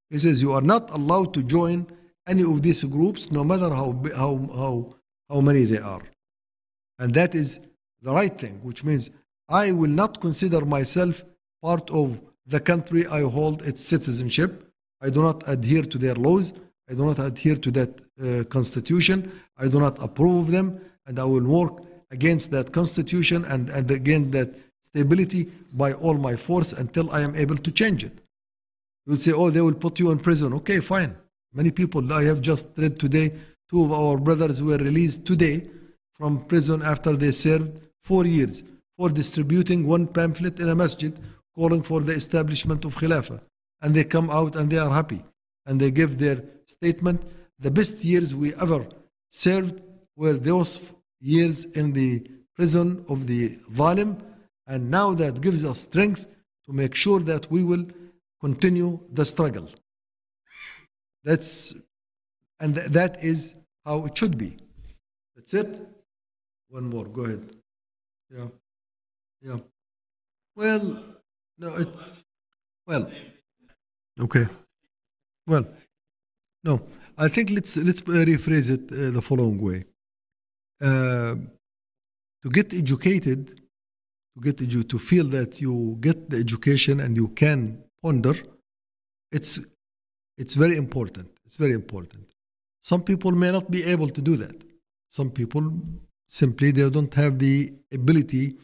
He 0.10 0.18
says, 0.18 0.41
You 0.41 0.53
are 0.53 0.61
not 0.61 0.89
allowed 0.89 1.34
to 1.35 1.43
join 1.43 1.88
any 2.27 2.43
of 2.43 2.64
these 2.64 2.84
groups, 2.84 3.31
no 3.31 3.43
matter 3.43 3.69
how, 3.69 4.01
how, 4.15 4.49
how, 4.55 4.95
how 5.30 5.41
many 5.41 5.65
they 5.65 5.77
are. 5.77 6.01
And 6.97 7.14
that 7.14 7.35
is 7.35 7.60
the 8.01 8.14
right 8.14 8.35
thing, 8.35 8.60
which 8.64 8.84
means 8.84 9.11
I 9.53 9.71
will 9.71 9.91
not 9.91 10.19
consider 10.19 10.65
myself 10.65 11.23
part 11.61 11.88
of 11.91 12.19
the 12.47 12.59
country 12.59 13.05
I 13.05 13.21
hold 13.21 13.61
its 13.61 13.85
citizenship. 13.85 14.51
I 14.99 15.11
do 15.11 15.21
not 15.21 15.43
adhere 15.47 15.84
to 15.84 15.97
their 15.99 16.15
laws. 16.15 16.53
I 16.89 16.93
do 16.95 17.05
not 17.05 17.19
adhere 17.19 17.57
to 17.57 17.69
that 17.71 17.91
uh, 17.99 18.43
constitution. 18.45 19.31
I 19.55 19.67
do 19.67 19.80
not 19.80 20.01
approve 20.01 20.45
of 20.45 20.51
them. 20.51 20.81
And 21.05 21.19
I 21.19 21.25
will 21.25 21.43
work 21.43 21.84
against 22.09 22.49
that 22.49 22.73
constitution 22.73 23.45
and, 23.45 23.69
and 23.69 23.91
against 23.91 24.31
that 24.31 24.49
stability 24.81 25.51
by 25.71 25.93
all 25.93 26.15
my 26.15 26.35
force 26.35 26.73
until 26.73 27.11
I 27.11 27.21
am 27.21 27.35
able 27.35 27.57
to 27.57 27.71
change 27.71 28.03
it. 28.03 28.15
You 29.05 29.11
will 29.11 29.17
say, 29.19 29.34
oh, 29.34 29.51
they 29.51 29.61
will 29.61 29.75
put 29.85 29.99
you 29.99 30.09
in 30.09 30.17
prison. 30.17 30.53
Okay, 30.53 30.80
fine. 30.80 31.15
Many 31.53 31.69
people, 31.69 32.11
I 32.11 32.23
have 32.23 32.41
just 32.41 32.69
read 32.75 32.99
today, 32.99 33.31
two 33.69 33.84
of 33.85 33.91
our 33.91 34.17
brothers 34.17 34.63
were 34.63 34.77
released 34.77 35.27
today 35.27 35.67
from 36.13 36.43
prison 36.45 36.81
after 36.81 37.15
they 37.15 37.31
served 37.31 37.88
four 38.01 38.25
years 38.25 38.63
for 39.03 39.09
distributing 39.09 39.85
one 39.85 40.07
pamphlet 40.07 40.61
in 40.61 40.69
a 40.69 40.75
masjid 40.75 41.13
calling 41.55 41.84
for 41.84 41.99
the 41.99 42.13
establishment 42.13 42.85
of 42.85 42.95
Khilafah. 42.95 43.41
And 43.81 43.93
they 43.93 44.05
come 44.05 44.30
out 44.30 44.55
and 44.55 44.71
they 44.71 44.77
are 44.77 44.89
happy. 44.89 45.21
And 45.65 45.77
they 45.77 45.91
give 45.91 46.19
their 46.19 46.41
statement. 46.67 47.21
The 47.59 47.69
best 47.69 48.05
years 48.05 48.34
we 48.34 48.55
ever 48.55 48.88
served 49.27 49.81
were 50.15 50.38
those 50.38 50.93
years 51.19 51.65
in 51.65 51.91
the 51.91 52.25
prison 52.55 53.03
of 53.09 53.27
the 53.27 53.57
Zalim. 53.75 54.21
And 54.67 54.89
now 54.89 55.13
that 55.15 55.41
gives 55.41 55.65
us 55.65 55.80
strength 55.80 56.25
to 56.65 56.71
make 56.71 56.95
sure 56.95 57.19
that 57.19 57.51
we 57.51 57.61
will 57.61 57.85
continue 58.39 59.01
the 59.11 59.25
struggle. 59.25 59.67
That's, 61.25 61.75
and 62.61 62.75
th- 62.75 62.88
that 62.88 63.21
is 63.21 63.55
how 63.85 64.05
it 64.05 64.17
should 64.17 64.38
be. 64.38 64.55
That's 65.35 65.53
it. 65.53 65.89
One 66.69 66.85
more, 66.89 67.03
go 67.03 67.23
ahead. 67.23 67.49
Yeah. 68.34 68.47
Yeah. 69.44 69.57
Well, 70.56 71.03
no, 71.57 71.76
it, 71.76 71.90
well, 72.88 73.11
okay. 74.22 74.48
Well, 75.45 75.68
no, 76.64 76.82
I 77.18 77.28
think 77.28 77.49
let's 77.49 77.76
let's 77.76 78.02
rephrase 78.02 78.70
it 78.72 78.90
uh, 78.91 79.11
the 79.11 79.22
following 79.22 79.60
way. 79.61 79.84
Uh, 80.82 81.36
to 82.41 82.49
get 82.49 82.74
educated, 82.74 83.48
to 84.36 84.41
get 84.41 84.57
edu- 84.57 84.88
to 84.88 84.98
feel 84.98 85.26
that 85.26 85.60
you 85.60 85.98
get 85.99 86.30
the 86.30 86.38
education 86.38 87.02
and 87.02 87.18
you 87.18 87.28
can 87.30 87.84
ponder, 88.02 88.36
it's 89.34 89.60
it's 90.38 90.53
very 90.53 90.78
important. 90.78 91.28
It's 91.45 91.57
very 91.57 91.74
important. 91.74 92.28
Some 92.80 93.03
people 93.03 93.34
may 93.34 93.52
not 93.52 93.70
be 93.70 93.84
able 93.84 94.10
to 94.10 94.22
do 94.22 94.38
that. 94.38 94.56
Some 95.10 95.32
people 95.32 95.70
simply 96.28 96.72
they 96.72 96.90
don't 96.90 97.14
have 97.14 97.40
the 97.40 97.74
ability 97.91 98.56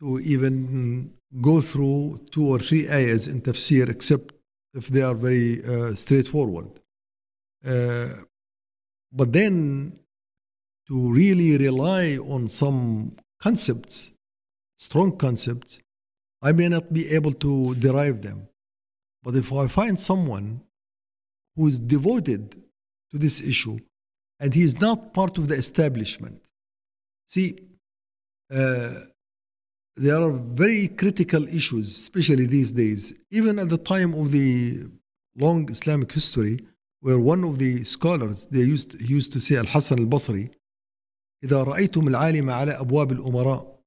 to 0.00 0.20
even 0.20 1.12
go 1.40 1.60
through 1.60 2.20
two 2.30 2.46
or 2.46 2.58
three 2.58 2.88
ayahs 2.88 3.26
in 3.26 3.40
tafsir 3.40 3.88
except 3.88 4.34
if 4.74 4.88
they 4.88 5.02
are 5.02 5.14
very 5.14 5.64
uh, 5.64 5.94
straightforward. 5.94 6.68
Uh, 7.64 8.08
but 9.12 9.32
then 9.32 9.98
to 10.86 11.12
really 11.12 11.56
rely 11.58 12.16
on 12.18 12.48
some 12.48 13.16
concepts, 13.40 14.12
strong 14.76 15.16
concepts, 15.16 15.80
I 16.42 16.52
may 16.52 16.68
not 16.68 16.92
be 16.92 17.08
able 17.10 17.32
to 17.32 17.74
derive 17.76 18.22
them. 18.22 18.48
But 19.22 19.34
if 19.34 19.52
I 19.52 19.66
find 19.66 19.98
someone 19.98 20.62
who 21.56 21.66
is 21.66 21.78
devoted 21.78 22.62
to 23.10 23.18
this 23.18 23.42
issue 23.42 23.78
and 24.38 24.54
he 24.54 24.62
is 24.62 24.80
not 24.80 25.14
part 25.14 25.38
of 25.38 25.48
the 25.48 25.54
establishment, 25.54 26.42
see, 27.26 27.58
uh, 28.54 29.00
there 29.95 30.15
are 30.15 30.31
very 30.31 30.87
critical 30.87 31.47
issues, 31.47 31.87
especially 31.89 32.45
these 32.45 32.71
days, 32.71 33.13
even 33.29 33.59
at 33.59 33.69
the 33.69 33.77
time 33.77 34.13
of 34.13 34.31
the 34.31 34.85
long 35.35 35.69
Islamic 35.69 36.11
history, 36.11 36.65
where 37.01 37.19
one 37.19 37.43
of 37.43 37.57
the 37.57 37.83
scholars 37.83 38.47
they 38.47 38.59
used 38.59 38.99
he 39.01 39.07
used 39.07 39.33
to 39.33 39.39
say 39.39 39.55
Al-Hasan 39.57 39.99
al-Basri 39.99 40.49
إذا 41.43 41.63
رأيتم 41.63 42.07
العالم 42.07 42.49
على 42.49 42.71
أبواب 42.71 43.11
الأمراء 43.11 43.79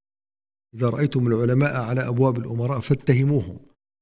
إذا 0.74 0.88
رأيتم 0.88 1.26
العلماء 1.26 1.76
على 1.76 2.08
أبواب 2.08 2.38
الأمراء 2.38 2.80
فاتهموهم 2.80 3.58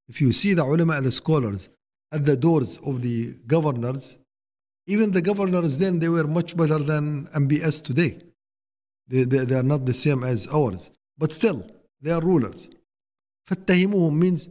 If 0.09 0.21
you 0.21 0.33
see 0.33 0.55
the 0.55 0.65
ulama, 0.65 1.01
the 1.01 1.13
scholars 1.13 1.69
at 2.11 2.25
the 2.25 2.37
doors 2.37 2.79
of 2.79 3.03
the 3.03 3.35
governors, 3.47 4.19
even 4.87 5.13
the 5.13 5.23
governors 5.23 5.79
then 5.79 5.99
they 5.99 6.09
were 6.09 6.27
much 6.27 6.57
better 6.57 6.79
than 6.79 7.27
MBS 7.29 7.85
today. 7.85 8.21
They, 9.09 9.25
they, 9.25 9.45
they 9.45 9.55
are 9.55 9.63
not 9.63 9.85
the 9.87 9.95
same 9.95 10.25
as 10.25 10.47
ours. 10.49 10.91
But 11.19 11.33
still, 11.33 11.65
they 12.01 12.11
are 12.11 12.21
rulers 12.21 12.71
فاتهموهم 13.51 14.19
means 14.21 14.49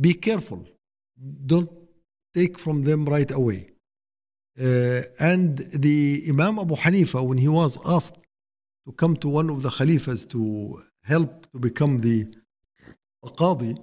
be 0.00 0.14
careful 0.14 0.60
don't 1.46 1.70
take 2.36 2.58
from 2.58 2.82
them 2.82 3.04
right 3.04 3.30
away 3.30 3.70
Uh, 4.60 5.02
and 5.20 5.58
the 5.72 6.24
Imam 6.28 6.58
Abu 6.58 6.74
Hanifa, 6.74 7.24
when 7.24 7.38
he 7.38 7.46
was 7.46 7.78
asked 7.86 8.18
to 8.86 8.92
come 8.92 9.14
to 9.16 9.28
one 9.28 9.50
of 9.50 9.62
the 9.62 9.68
Khalifas 9.68 10.28
to 10.30 10.82
help 11.04 11.46
to 11.52 11.60
become 11.60 12.00
the 12.00 12.26
a 13.22 13.28
Qadi, 13.28 13.78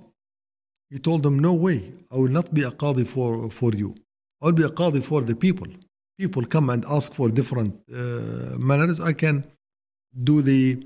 he 0.89 0.99
told 0.99 1.23
them, 1.23 1.39
No 1.39 1.53
way, 1.53 1.93
I 2.11 2.15
will 2.17 2.27
not 2.39 2.53
be 2.53 2.63
a 2.63 2.71
Qadi 2.71 3.07
for, 3.07 3.49
for 3.49 3.71
you. 3.73 3.95
I'll 4.41 4.51
be 4.51 4.63
a 4.63 4.69
Qadi 4.69 5.01
for 5.01 5.21
the 5.21 5.35
people. 5.35 5.67
People 6.17 6.45
come 6.45 6.69
and 6.69 6.83
ask 6.89 7.13
for 7.13 7.29
different 7.29 7.73
uh, 7.93 8.57
manners. 8.57 8.99
I 8.99 9.13
can 9.13 9.45
do 10.23 10.41
the, 10.41 10.85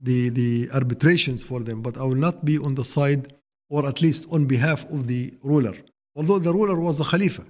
the, 0.00 0.28
the 0.30 0.68
arbitrations 0.72 1.42
for 1.42 1.60
them, 1.60 1.82
but 1.82 1.96
I 1.96 2.02
will 2.02 2.14
not 2.14 2.44
be 2.44 2.58
on 2.58 2.74
the 2.74 2.84
side 2.84 3.32
or 3.68 3.86
at 3.86 4.00
least 4.02 4.26
on 4.30 4.46
behalf 4.46 4.88
of 4.90 5.06
the 5.06 5.34
ruler. 5.42 5.74
Although 6.14 6.38
the 6.38 6.52
ruler 6.52 6.78
was 6.78 7.00
a 7.00 7.04
Khalifa. 7.04 7.44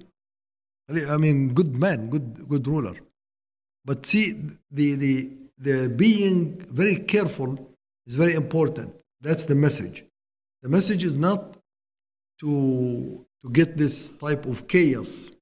I 0.88 1.16
mean, 1.16 1.52
good 1.52 1.76
man, 1.76 2.10
good 2.10 2.48
good 2.48 2.66
ruler. 2.66 2.94
But 3.84 4.06
see, 4.06 4.34
the 4.70 4.94
the 4.94 5.30
the 5.58 5.88
being 5.88 6.64
very 6.70 6.96
careful 6.96 7.74
is 8.06 8.14
very 8.14 8.34
important. 8.34 8.94
That's 9.20 9.44
the 9.44 9.56
message. 9.56 10.04
The 10.62 10.68
message 10.68 11.02
is 11.02 11.16
not 11.16 11.56
to 12.40 13.24
to 13.42 13.50
get 13.50 13.76
this 13.76 14.10
type 14.10 14.46
of 14.46 14.68
chaos. 14.68 15.32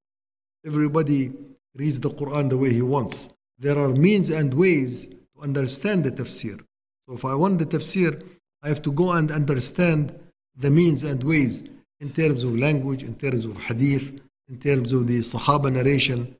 Everybody 0.64 1.32
reads 1.74 2.00
the 2.00 2.10
Quran 2.10 2.48
the 2.48 2.56
way 2.56 2.72
he 2.72 2.82
wants. 2.82 3.28
There 3.58 3.78
are 3.78 3.88
means 3.88 4.30
and 4.30 4.52
ways 4.54 5.06
to 5.06 5.42
understand 5.42 6.04
the 6.04 6.10
tafsir. 6.10 6.64
So 7.06 7.14
if 7.14 7.24
I 7.24 7.34
want 7.34 7.58
the 7.58 7.66
tafsir, 7.66 8.22
I 8.62 8.68
have 8.68 8.82
to 8.82 8.92
go 8.92 9.12
and 9.12 9.30
understand 9.30 10.18
the 10.56 10.70
means 10.70 11.04
and 11.04 11.22
ways 11.22 11.64
in 12.00 12.12
terms 12.12 12.44
of 12.44 12.56
language, 12.56 13.02
in 13.02 13.14
terms 13.14 13.44
of 13.44 13.56
hadith, 13.58 14.20
in 14.48 14.58
terms 14.58 14.92
of 14.92 15.06
the 15.06 15.18
Sahaba 15.18 15.72
narration 15.72 16.36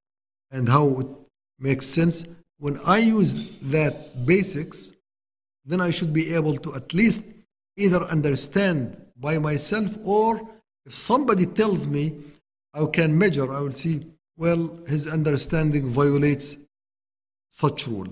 and 0.51 0.69
how 0.69 1.01
it 1.01 1.07
makes 1.59 1.87
sense. 1.87 2.25
When 2.59 2.79
I 2.87 2.99
use 2.99 3.57
that 3.63 4.25
basics, 4.25 4.93
then 5.65 5.81
I 5.81 5.91
should 5.91 6.13
be 6.13 6.35
able 6.35 6.57
to 6.59 6.75
at 6.75 6.95
least 6.95 7.25
either 7.77 8.03
understand 8.05 9.01
by 9.17 9.39
myself 9.39 9.97
or 10.03 10.41
if 10.87 10.95
somebody 10.95 11.47
tells 11.47 11.89
me, 11.89 12.15
I 12.73 12.85
can 12.87 13.17
measure, 13.17 13.53
I 13.53 13.61
will 13.61 13.73
see, 13.73 14.07
well, 14.37 14.79
his 14.87 15.07
understanding 15.07 15.91
violates 15.91 16.59
such 17.49 17.87
rule. 17.87 18.09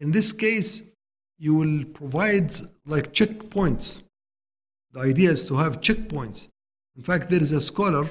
In 0.00 0.10
this 0.10 0.32
case, 0.32 0.82
you 1.38 1.54
will 1.54 1.84
provide 1.84 2.52
like 2.86 3.12
checkpoints. 3.12 4.02
The 4.92 5.00
idea 5.00 5.30
is 5.30 5.44
to 5.44 5.56
have 5.56 5.80
checkpoints. 5.80 6.48
In 6.96 7.02
fact, 7.02 7.30
there 7.30 7.42
is 7.42 7.52
a 7.52 7.60
scholar 7.60 8.08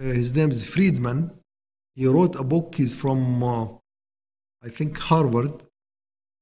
uh, 0.00 0.04
his 0.04 0.34
name 0.34 0.50
is 0.50 0.64
Friedman. 0.64 1.32
He 1.94 2.06
wrote 2.06 2.36
a 2.36 2.44
book. 2.44 2.74
He's 2.76 2.94
from, 2.94 3.42
uh, 3.42 3.64
I 4.62 4.68
think, 4.68 4.96
Harvard. 4.98 5.64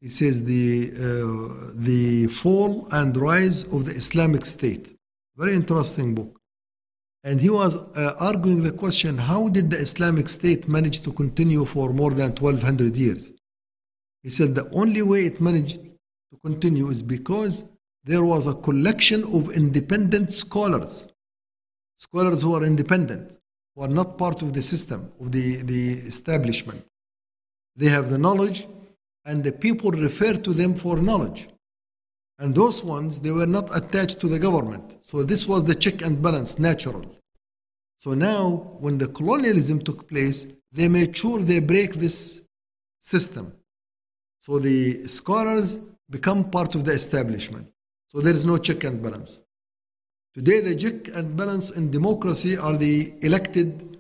He 0.01 0.10
says 0.10 0.44
the 0.44 0.93
uh, 0.93 1.72
the 1.74 2.26
fall 2.26 2.86
and 2.93 3.16
rise 3.16 3.64
of 3.64 3.86
the 3.86 3.93
Islamic 3.93 4.44
State. 4.44 4.94
Very 5.36 5.55
interesting 5.55 6.14
book. 6.14 6.38
And 7.24 7.40
he 7.40 7.48
was 7.48 7.76
uh, 7.76 8.14
arguing 8.20 8.62
the 8.62 8.72
question: 8.72 9.16
How 9.16 9.48
did 9.48 9.70
the 9.70 9.78
Islamic 9.78 10.28
State 10.28 10.68
manage 10.68 11.01
to 11.01 11.12
continue 11.12 11.64
for 11.64 11.93
more 11.94 12.10
than 12.10 12.34
1,200 12.34 12.94
years? 12.94 13.32
He 14.22 14.28
said 14.28 14.55
the 14.55 14.68
only 14.70 15.01
way 15.01 15.24
it 15.24 15.40
managed 15.40 15.80
to 16.36 16.50
continue 16.50 16.88
is 16.88 17.02
because 17.02 17.64
there 18.04 18.24
was 18.24 18.46
a 18.46 18.54
collection 18.54 19.24
of 19.24 19.50
independent 19.50 20.32
scholars, 20.32 21.08
scholars 21.96 22.42
who 22.42 22.54
are 22.54 22.64
independent 22.64 23.36
who 23.74 23.82
are 23.82 23.88
not 23.88 24.16
part 24.16 24.42
of 24.42 24.54
the 24.54 24.62
system, 24.62 25.12
of 25.20 25.30
the, 25.32 25.56
the 25.56 25.92
establishment. 25.98 26.84
They 27.76 27.88
have 27.88 28.10
the 28.10 28.18
knowledge, 28.18 28.66
and 29.24 29.44
the 29.44 29.52
people 29.52 29.90
refer 29.90 30.32
to 30.34 30.52
them 30.54 30.74
for 30.74 30.96
knowledge. 30.96 31.48
And 32.38 32.54
those 32.54 32.82
ones, 32.82 33.20
they 33.20 33.30
were 33.30 33.46
not 33.46 33.74
attached 33.76 34.20
to 34.20 34.28
the 34.28 34.38
government. 34.38 34.96
So 35.00 35.22
this 35.22 35.46
was 35.46 35.64
the 35.64 35.74
check 35.74 36.00
and 36.02 36.22
balance, 36.22 36.58
natural. 36.58 37.04
So 37.98 38.14
now, 38.14 38.76
when 38.78 38.98
the 38.98 39.08
colonialism 39.08 39.80
took 39.80 40.08
place, 40.08 40.46
they 40.72 40.88
made 40.88 41.16
sure 41.16 41.40
they 41.40 41.60
break 41.60 41.94
this 41.94 42.40
system. 43.00 43.52
So 44.40 44.58
the 44.58 45.06
scholars 45.06 45.80
become 46.11 46.51
part 46.51 46.74
of 46.74 46.85
the 46.85 46.93
establishment. 46.93 47.69
So 48.09 48.20
there 48.20 48.35
is 48.35 48.45
no 48.45 48.59
check 48.59 48.85
and 48.85 49.03
balance. 49.03 49.43
Today, 50.35 50.61
the 50.61 50.77
check 50.77 51.09
and 51.09 51.37
balance 51.37 51.70
in 51.70 51.91
democracy 51.91 52.57
are 52.57 52.77
the 52.77 53.15
elected 53.23 53.99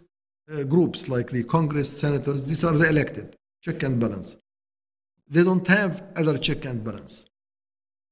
uh, 0.52 0.62
groups 0.64 1.08
like 1.08 1.30
the 1.30 1.44
Congress, 1.44 1.88
senators. 1.98 2.46
These 2.46 2.62
are 2.64 2.72
the 2.72 2.88
elected 2.88 3.36
check 3.62 3.82
and 3.82 3.98
balance. 3.98 4.36
They 5.28 5.42
don't 5.42 5.66
have 5.66 6.04
other 6.16 6.38
check 6.38 6.64
and 6.64 6.84
balance. 6.84 7.26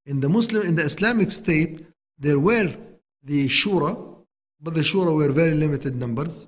In 0.07 0.21
the 0.21 0.29
Muslim, 0.29 0.67
in 0.67 0.75
the 0.75 0.85
Islamic 0.85 1.31
State, 1.31 1.87
there 2.19 2.41
were 2.41 2.75
the 3.23 3.47
shura, 3.47 4.17
but 4.61 4.75
the 4.75 4.81
shura 4.81 5.15
were 5.15 5.31
very 5.31 5.55
limited 5.55 5.95
numbers. 5.97 6.47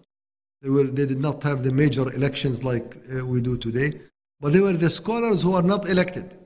They 0.62 0.70
were 0.70 0.84
they 0.84 1.06
did 1.06 1.20
not 1.20 1.42
have 1.42 1.62
the 1.62 1.72
major 1.72 2.12
elections 2.12 2.64
like 2.64 2.96
uh, 3.14 3.24
we 3.24 3.40
do 3.40 3.56
today, 3.56 4.00
but 4.40 4.52
they 4.52 4.60
were 4.60 4.72
the 4.72 4.90
scholars 4.90 5.42
who 5.42 5.52
are 5.52 5.62
not 5.62 5.88
elected, 5.88 6.45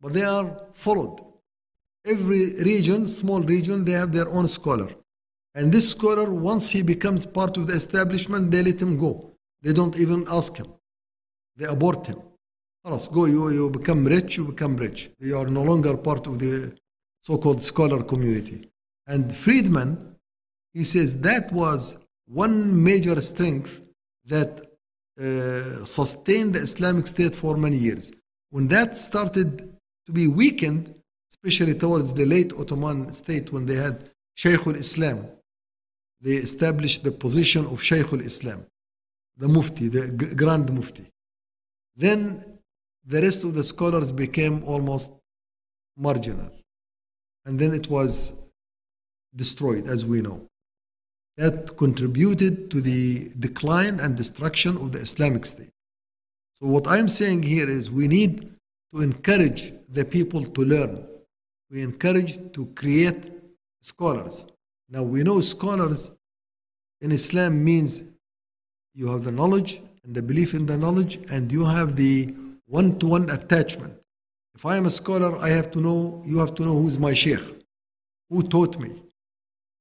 but 0.00 0.12
they 0.12 0.22
are 0.22 0.62
followed. 0.72 1.20
Every 2.04 2.54
region, 2.62 3.06
small 3.06 3.42
region, 3.42 3.84
they 3.84 3.92
have 3.92 4.12
their 4.12 4.28
own 4.28 4.48
scholar. 4.48 4.88
And 5.54 5.72
this 5.72 5.90
scholar, 5.90 6.32
once 6.32 6.70
he 6.70 6.82
becomes 6.82 7.26
part 7.26 7.56
of 7.56 7.66
the 7.66 7.74
establishment, 7.74 8.50
they 8.50 8.62
let 8.62 8.80
him 8.80 8.96
go. 8.96 9.32
They 9.62 9.72
don't 9.72 9.96
even 9.98 10.24
ask 10.28 10.56
him. 10.56 10.68
They 11.56 11.66
abort 11.66 12.06
him. 12.06 12.20
Alas, 12.84 13.08
go, 13.08 13.26
you, 13.26 13.50
you 13.50 13.68
become 13.68 14.06
rich, 14.06 14.38
you 14.38 14.44
become 14.44 14.76
rich. 14.76 15.10
You 15.18 15.36
are 15.36 15.46
no 15.46 15.62
longer 15.62 15.96
part 15.96 16.26
of 16.26 16.38
the 16.38 16.74
so 17.22 17.36
called 17.36 17.62
scholar 17.62 18.02
community. 18.02 18.70
And 19.06 19.34
Friedman, 19.36 20.16
he 20.72 20.84
says 20.84 21.18
that 21.18 21.52
was 21.52 21.98
one 22.26 22.82
major 22.82 23.20
strength 23.20 23.80
that 24.26 24.70
uh, 25.20 25.84
sustained 25.84 26.54
the 26.54 26.60
Islamic 26.60 27.06
State 27.06 27.34
for 27.34 27.56
many 27.56 27.76
years. 27.76 28.12
When 28.50 28.68
that 28.68 28.96
started 28.96 29.76
to 30.10 30.14
be 30.14 30.26
weakened, 30.26 30.94
especially 31.30 31.74
towards 31.74 32.12
the 32.14 32.24
late 32.24 32.52
Ottoman 32.52 33.12
state 33.12 33.52
when 33.52 33.66
they 33.66 33.76
had 33.76 34.10
Shaykh 34.34 34.66
al-Islam. 34.66 35.18
They 36.20 36.36
established 36.48 37.04
the 37.04 37.12
position 37.12 37.64
of 37.66 37.82
Shaykh 37.82 38.12
al-Islam, 38.12 38.66
the 39.36 39.48
Mufti, 39.48 39.88
the 39.88 40.08
Grand 40.42 40.72
Mufti. 40.72 41.06
Then 41.96 42.18
the 43.06 43.22
rest 43.22 43.44
of 43.44 43.54
the 43.54 43.64
scholars 43.64 44.10
became 44.12 44.64
almost 44.64 45.12
marginal. 45.96 46.50
And 47.46 47.58
then 47.58 47.72
it 47.72 47.88
was 47.88 48.34
destroyed, 49.34 49.86
as 49.88 50.04
we 50.04 50.20
know. 50.20 50.38
That 51.36 51.76
contributed 51.78 52.70
to 52.72 52.80
the 52.80 53.30
decline 53.38 54.00
and 54.00 54.16
destruction 54.16 54.76
of 54.76 54.92
the 54.92 54.98
Islamic 54.98 55.46
State. 55.46 55.72
So, 56.58 56.66
what 56.66 56.86
I'm 56.86 57.08
saying 57.08 57.44
here 57.44 57.68
is 57.68 57.90
we 57.90 58.08
need 58.08 58.52
to 58.92 59.02
encourage 59.02 59.72
the 59.88 60.04
people 60.04 60.44
to 60.44 60.64
learn 60.64 61.06
we 61.70 61.82
encourage 61.82 62.52
to 62.52 62.66
create 62.74 63.30
scholars. 63.80 64.44
Now 64.88 65.04
we 65.04 65.22
know 65.22 65.40
scholars 65.40 66.10
in 67.00 67.12
Islam 67.12 67.64
means 67.64 68.02
you 68.92 69.08
have 69.08 69.22
the 69.22 69.30
knowledge 69.30 69.80
and 70.04 70.14
the 70.14 70.22
belief 70.22 70.52
in 70.52 70.66
the 70.66 70.76
knowledge, 70.76 71.20
and 71.30 71.52
you 71.52 71.64
have 71.64 71.94
the 71.94 72.34
one 72.66 72.98
to 72.98 73.06
one 73.06 73.30
attachment. 73.30 73.94
If 74.54 74.66
I 74.66 74.76
am 74.76 74.86
a 74.86 74.90
scholar, 74.90 75.36
I 75.38 75.50
have 75.50 75.70
to 75.72 75.80
know, 75.80 76.22
you 76.26 76.38
have 76.38 76.54
to 76.56 76.64
know 76.64 76.74
who's 76.74 76.98
my 76.98 77.14
sheikh, 77.14 77.40
who 78.28 78.42
taught 78.42 78.78
me. 78.78 78.90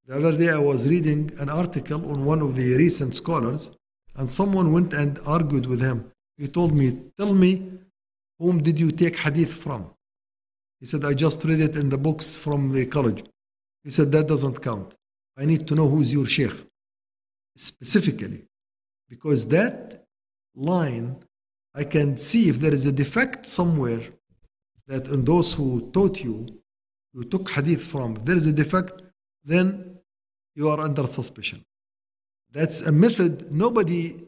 The 0.05 0.17
other 0.17 0.37
day 0.37 0.49
I 0.49 0.57
was 0.57 0.87
reading 0.87 1.31
an 1.39 1.49
article 1.49 2.11
on 2.11 2.25
one 2.25 2.41
of 2.41 2.55
the 2.55 2.73
recent 2.75 3.15
scholars, 3.15 3.71
and 4.15 4.31
someone 4.31 4.73
went 4.73 4.93
and 4.93 5.19
argued 5.25 5.65
with 5.65 5.81
him. 5.81 6.11
He 6.37 6.47
told 6.47 6.75
me, 6.75 6.99
Tell 7.17 7.33
me, 7.33 7.71
whom 8.39 8.63
did 8.63 8.79
you 8.79 8.91
take 8.91 9.17
hadith 9.17 9.53
from? 9.53 9.91
He 10.79 10.85
said, 10.85 11.03
I 11.03 11.13
just 11.13 11.43
read 11.43 11.59
it 11.59 11.75
in 11.75 11.89
the 11.89 11.97
books 11.97 12.37
from 12.37 12.71
the 12.71 12.85
college. 12.85 13.23
He 13.83 13.89
said, 13.89 14.11
That 14.11 14.27
doesn't 14.27 14.61
count. 14.61 14.95
I 15.37 15.45
need 15.45 15.67
to 15.67 15.75
know 15.75 15.87
who's 15.87 16.13
your 16.13 16.25
sheikh 16.25 16.53
specifically. 17.57 18.45
Because 19.09 19.45
that 19.47 20.05
line, 20.55 21.17
I 21.75 21.83
can 21.83 22.17
see 22.17 22.49
if 22.49 22.59
there 22.59 22.73
is 22.73 22.85
a 22.85 22.91
defect 22.91 23.45
somewhere 23.45 24.01
that 24.87 25.07
in 25.07 25.25
those 25.25 25.53
who 25.53 25.89
taught 25.91 26.23
you, 26.23 26.47
you 27.13 27.23
took 27.25 27.49
hadith 27.49 27.83
from, 27.83 28.15
if 28.17 28.25
there 28.25 28.37
is 28.37 28.47
a 28.47 28.53
defect, 28.53 29.01
then 29.43 29.97
you 30.55 30.69
are 30.69 30.79
under 30.79 31.07
suspicion. 31.07 31.65
That's 32.51 32.81
a 32.81 32.91
method 32.91 33.51
nobody 33.51 34.19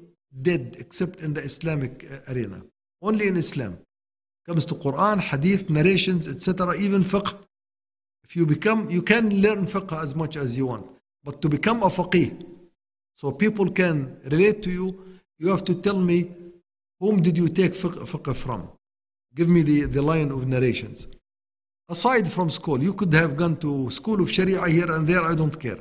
did 0.42 0.76
except 0.80 1.20
in 1.20 1.34
the 1.34 1.42
Islamic 1.42 2.08
arena, 2.30 2.62
only 3.02 3.28
in 3.28 3.38
Islam 3.38 3.80
comes 4.46 4.66
to 4.66 4.76
Quran, 4.76 5.20
Hadith, 5.20 5.70
narrations, 5.70 6.28
etc., 6.28 6.76
even 6.78 7.04
fiqh. 7.04 7.36
If 8.24 8.36
you 8.36 8.46
become, 8.46 8.90
you 8.90 9.02
can 9.02 9.42
learn 9.42 9.66
fiqh 9.68 10.02
as 10.02 10.16
much 10.16 10.36
as 10.38 10.58
you 10.58 10.68
want, 10.68 10.88
but 11.24 11.42
to 11.42 11.50
become 11.50 11.84
a 11.84 11.88
faqih, 11.88 12.46
so 13.16 13.32
people 13.32 13.70
can 13.70 14.18
relate 14.26 14.64
to 14.64 14.72
you, 14.72 15.00
you 15.38 15.50
have 15.50 15.64
to 15.66 15.76
tell 15.76 15.98
me 15.98 16.32
whom 17.00 17.22
did 17.22 17.38
you 17.38 17.50
take 17.50 17.74
fiqh, 17.74 17.98
fiqh 18.12 18.36
from? 18.36 18.70
Give 19.36 19.48
me 19.48 19.62
the, 19.62 19.86
the 19.86 20.02
line 20.02 20.32
of 20.32 20.48
narrations. 20.48 21.08
Aside 21.90 22.32
from 22.32 22.50
school, 22.50 22.82
you 22.82 22.94
could 22.94 23.14
have 23.14 23.36
gone 23.36 23.58
to 23.58 23.90
school 23.90 24.22
of 24.22 24.32
Sharia 24.32 24.66
here 24.68 24.92
and 24.92 25.08
there, 25.08 25.22
I 25.22 25.36
don't 25.36 25.60
care. 25.60 25.80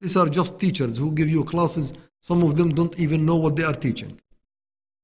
These 0.00 0.16
are 0.16 0.28
just 0.28 0.58
teachers 0.58 0.96
who 0.96 1.12
give 1.12 1.28
you 1.28 1.44
classes. 1.44 1.92
Some 2.20 2.42
of 2.42 2.56
them 2.56 2.74
don't 2.74 2.98
even 2.98 3.26
know 3.26 3.36
what 3.36 3.54
they 3.56 3.64
are 3.64 3.74
teaching. 3.74 4.18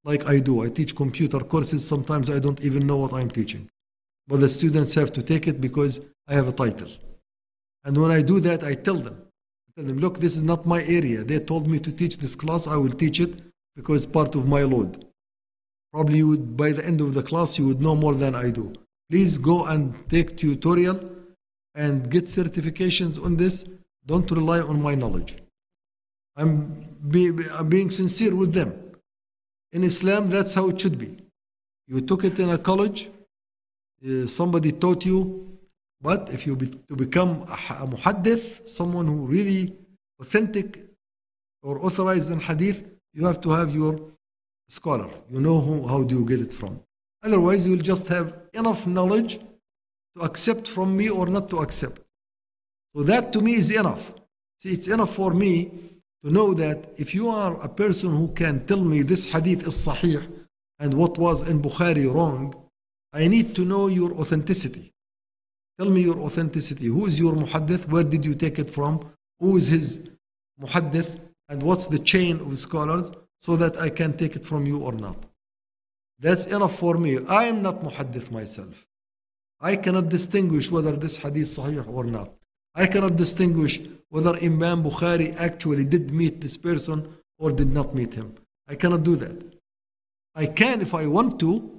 Like 0.07 0.27
I 0.29 0.39
do. 0.39 0.63
I 0.63 0.69
teach 0.69 0.95
computer 0.95 1.41
courses. 1.41 1.87
Sometimes 1.87 2.31
I 2.31 2.39
don't 2.39 2.61
even 2.63 2.87
know 2.87 2.97
what 2.97 3.13
I'm 3.13 3.31
teaching. 3.31 3.69
But 4.29 4.39
the 4.41 4.49
students 4.49 4.95
have 4.95 5.13
to 5.15 5.23
take 5.23 5.49
it 5.49 5.61
because 5.61 6.01
I 6.29 6.35
have 6.35 6.49
a 6.49 6.53
title. 6.53 6.89
And 7.85 8.01
when 8.01 8.13
I 8.13 8.23
do 8.23 8.39
that, 8.41 8.63
I 8.63 8.75
tell 8.75 8.95
them, 8.95 9.17
I 9.69 9.69
tell 9.75 9.85
them, 9.85 9.99
look, 9.99 10.21
this 10.21 10.37
is 10.37 10.45
not 10.45 10.65
my 10.65 10.83
area. 10.85 11.25
They 11.25 11.41
told 11.41 11.67
me 11.67 11.81
to 11.81 11.91
teach 11.91 12.19
this 12.19 12.37
class. 12.37 12.69
I 12.69 12.77
will 12.77 12.91
teach 12.91 13.19
it 13.21 13.33
because 13.75 14.05
it's 14.05 14.13
part 14.13 14.37
of 14.37 14.47
my 14.47 14.63
load. 14.63 15.05
Probably 15.93 16.19
you 16.19 16.29
would, 16.29 16.57
by 16.57 16.71
the 16.73 16.85
end 16.87 17.01
of 17.01 17.15
the 17.15 17.23
class, 17.23 17.59
you 17.59 17.67
would 17.67 17.81
know 17.81 17.97
more 17.97 18.15
than 18.15 18.35
I 18.35 18.51
do. 18.51 18.73
Please 19.11 19.39
go 19.39 19.67
and 19.67 19.95
take 20.09 20.37
tutorial 20.37 21.01
and 21.75 22.09
get 22.11 22.25
certifications 22.25 23.23
on 23.23 23.37
this. 23.37 23.65
Don't 24.05 24.31
rely 24.31 24.61
on 24.61 24.81
my 24.81 24.95
knowledge. 24.95 25.39
I'm, 26.37 26.87
be, 27.09 27.33
I'm 27.53 27.69
being 27.69 27.91
sincere 27.91 28.35
with 28.35 28.53
them. 28.53 28.86
In 29.77 29.85
Islam, 29.85 30.29
that's 30.29 30.55
how 30.55 30.71
it 30.71 30.81
should 30.81 30.99
be. 30.99 31.11
You 31.87 32.01
took 32.01 32.25
it 32.25 32.39
in 32.39 32.49
a 32.49 32.57
college, 32.57 33.11
uh, 34.09 34.27
somebody 34.27 34.73
taught 34.73 35.05
you, 35.05 35.59
but 36.01 36.31
if 36.33 36.47
you 36.47 36.57
be, 36.57 36.69
to 36.89 36.97
become 36.97 37.45
a, 37.47 37.57
a 37.83 37.87
muhaddith, 37.87 38.67
someone 38.67 39.07
who 39.07 39.27
really 39.27 39.77
authentic 40.19 40.83
or 41.63 41.85
authorized 41.85 42.31
in 42.31 42.41
hadith, 42.41 42.79
you 43.13 43.27
have 43.27 43.39
to 43.43 43.51
have 43.51 43.75
your 43.75 44.01
scholar. 44.71 45.11
You 45.31 45.41
know 45.41 45.61
who, 45.61 45.87
how 45.87 46.05
do 46.05 46.21
you 46.21 46.25
get 46.25 46.41
it 46.41 46.55
from. 46.55 46.81
Otherwise, 47.23 47.67
you 47.67 47.77
will 47.77 47.89
just 47.93 48.09
have 48.09 48.35
enough 48.55 48.87
knowledge 48.87 49.41
to 50.17 50.23
accept 50.23 50.67
from 50.69 50.97
me 50.97 51.11
or 51.11 51.27
not 51.27 51.51
to 51.51 51.59
accept. 51.59 52.01
So 52.95 53.03
that 53.03 53.31
to 53.35 53.43
me 53.43 53.57
is 53.57 53.71
enough. 53.71 54.15
See, 54.59 54.73
it's 54.73 54.89
enough 54.89 55.15
for 55.15 55.35
me 55.35 55.96
to 56.27 56.33
know 56.33 56.53
that 56.55 56.89
if 56.99 57.15
you 57.15 57.29
are 57.29 57.55
a 57.63 57.69
person 57.69 58.11
who 58.11 58.27
can 58.33 58.67
tell 58.67 58.81
me 58.81 59.03
this 59.03 59.27
hadith 59.27 59.65
is 59.65 59.77
sahih 59.87 60.27
and 60.81 60.93
what 60.93 61.17
was 61.19 61.49
in 61.49 61.63
Bukhari 61.63 62.13
wrong, 62.13 62.53
I 63.13 63.29
need 63.29 63.55
to 63.55 63.65
know 63.65 63.87
your 63.87 64.13
authenticity. 64.15 64.93
Tell 65.79 65.89
me 65.89 66.01
your 66.01 66.19
authenticity. 66.19 66.87
Who 66.87 67.07
is 67.07 67.21
your 67.21 67.35
muhaddith? 67.35 67.87
Where 67.87 68.03
did 68.03 68.25
you 68.25 68.35
take 68.35 68.59
it 68.59 68.69
from? 68.69 69.09
Who 69.39 69.57
is 69.57 69.69
his 69.69 70.03
muhaddith? 70.61 71.21
And 71.49 71.63
what's 71.63 71.87
the 71.87 72.01
chain 72.01 72.41
of 72.41 72.59
scholars 72.59 73.13
so 73.39 73.55
that 73.55 73.81
I 73.81 73.89
can 73.89 74.17
take 74.17 74.35
it 74.35 74.45
from 74.45 74.67
you 74.67 74.79
or 74.79 74.91
not? 74.91 75.27
That's 76.19 76.47
enough 76.47 76.77
for 76.77 76.99
me. 76.99 77.25
I 77.29 77.45
am 77.45 77.63
not 77.63 77.85
muhaddith 77.85 78.33
myself. 78.33 78.85
I 79.61 79.77
cannot 79.77 80.09
distinguish 80.09 80.73
whether 80.73 80.91
this 80.97 81.19
hadith 81.19 81.51
sahih 81.51 81.87
or 81.87 82.03
not. 82.03 82.33
I 82.77 82.87
cannot 82.87 83.17
distinguish 83.17 83.81
whether 84.11 84.37
Imam 84.37 84.85
Bukhari 84.85 85.35
actually 85.39 85.85
did 85.85 86.11
meet 86.11 86.43
this 86.43 86.57
person 86.59 87.09
or 87.39 87.51
did 87.51 87.73
not 87.73 87.95
meet 87.95 88.15
him. 88.15 88.35
I 88.69 88.75
cannot 88.75 89.03
do 89.03 89.17
that. 89.17 89.37
I 90.35 90.47
can 90.47 90.83
if 90.83 90.93
I 90.95 91.07
want 91.07 91.41
to. 91.41 91.73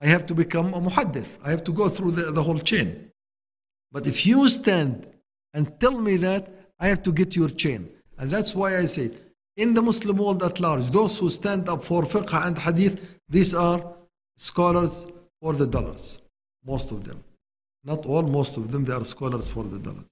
I 0.00 0.06
have 0.06 0.26
to 0.26 0.34
become 0.34 0.72
a 0.72 0.80
muhaddith. 0.80 1.26
I 1.42 1.50
have 1.50 1.64
to 1.64 1.72
go 1.72 1.88
through 1.88 2.12
the, 2.12 2.30
the 2.30 2.42
whole 2.42 2.60
chain. 2.60 3.10
But 3.90 4.06
if 4.06 4.24
you 4.24 4.48
stand 4.48 5.06
and 5.52 5.80
tell 5.80 5.98
me 6.00 6.16
that, 6.18 6.48
I 6.78 6.88
have 6.88 7.02
to 7.04 7.12
get 7.12 7.34
your 7.34 7.48
chain. 7.48 7.90
And 8.18 8.30
that's 8.30 8.54
why 8.54 8.78
I 8.78 8.84
say, 8.84 9.10
in 9.56 9.74
the 9.74 9.82
Muslim 9.82 10.16
world 10.16 10.42
at 10.42 10.60
large, 10.60 10.90
those 10.90 11.18
who 11.18 11.30
stand 11.30 11.68
up 11.68 11.84
for 11.84 12.02
fiqh 12.02 12.46
and 12.46 12.58
hadith, 12.58 13.18
these 13.28 13.54
are 13.54 13.94
scholars 14.36 15.06
for 15.40 15.54
the 15.54 15.66
dollars. 15.66 16.20
Most 16.64 16.90
of 16.90 17.04
them. 17.04 17.24
Not 17.84 18.06
all, 18.06 18.22
most 18.22 18.56
of 18.56 18.72
them, 18.72 18.84
they 18.84 18.92
are 18.92 19.04
scholars 19.04 19.50
for 19.50 19.64
the 19.64 19.78
dollars. 19.78 20.04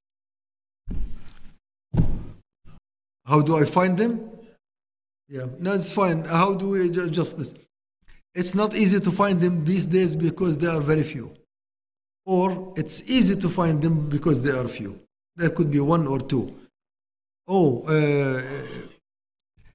How 3.25 3.41
do 3.41 3.57
I 3.57 3.65
find 3.65 3.97
them? 3.97 4.31
Yeah, 5.29 5.47
no, 5.59 5.73
it's 5.73 5.93
fine. 5.93 6.25
How 6.25 6.55
do 6.55 6.71
we 6.71 6.91
ju- 6.91 7.09
just 7.09 7.39
this? 7.39 7.55
It's 8.35 8.55
not 8.55 8.77
easy 8.77 9.01
to 9.01 9.11
find 9.11 9.41
them 9.41 9.65
these 9.65 9.87
days 9.87 10.17
because 10.17 10.59
there 10.59 10.71
are 10.71 10.81
very 10.81 11.03
few. 11.03 11.33
Or 12.27 12.75
it's 12.77 13.03
easy 13.09 13.37
to 13.37 13.49
find 13.49 13.81
them 13.81 14.09
because 14.09 14.43
there 14.43 14.57
are 14.59 14.69
few. 14.69 15.01
There 15.37 15.51
could 15.51 15.71
be 15.71 15.81
one 15.81 16.07
or 16.07 16.21
two. 16.21 16.55
Oh, 17.49 17.83
uh, 17.83 18.43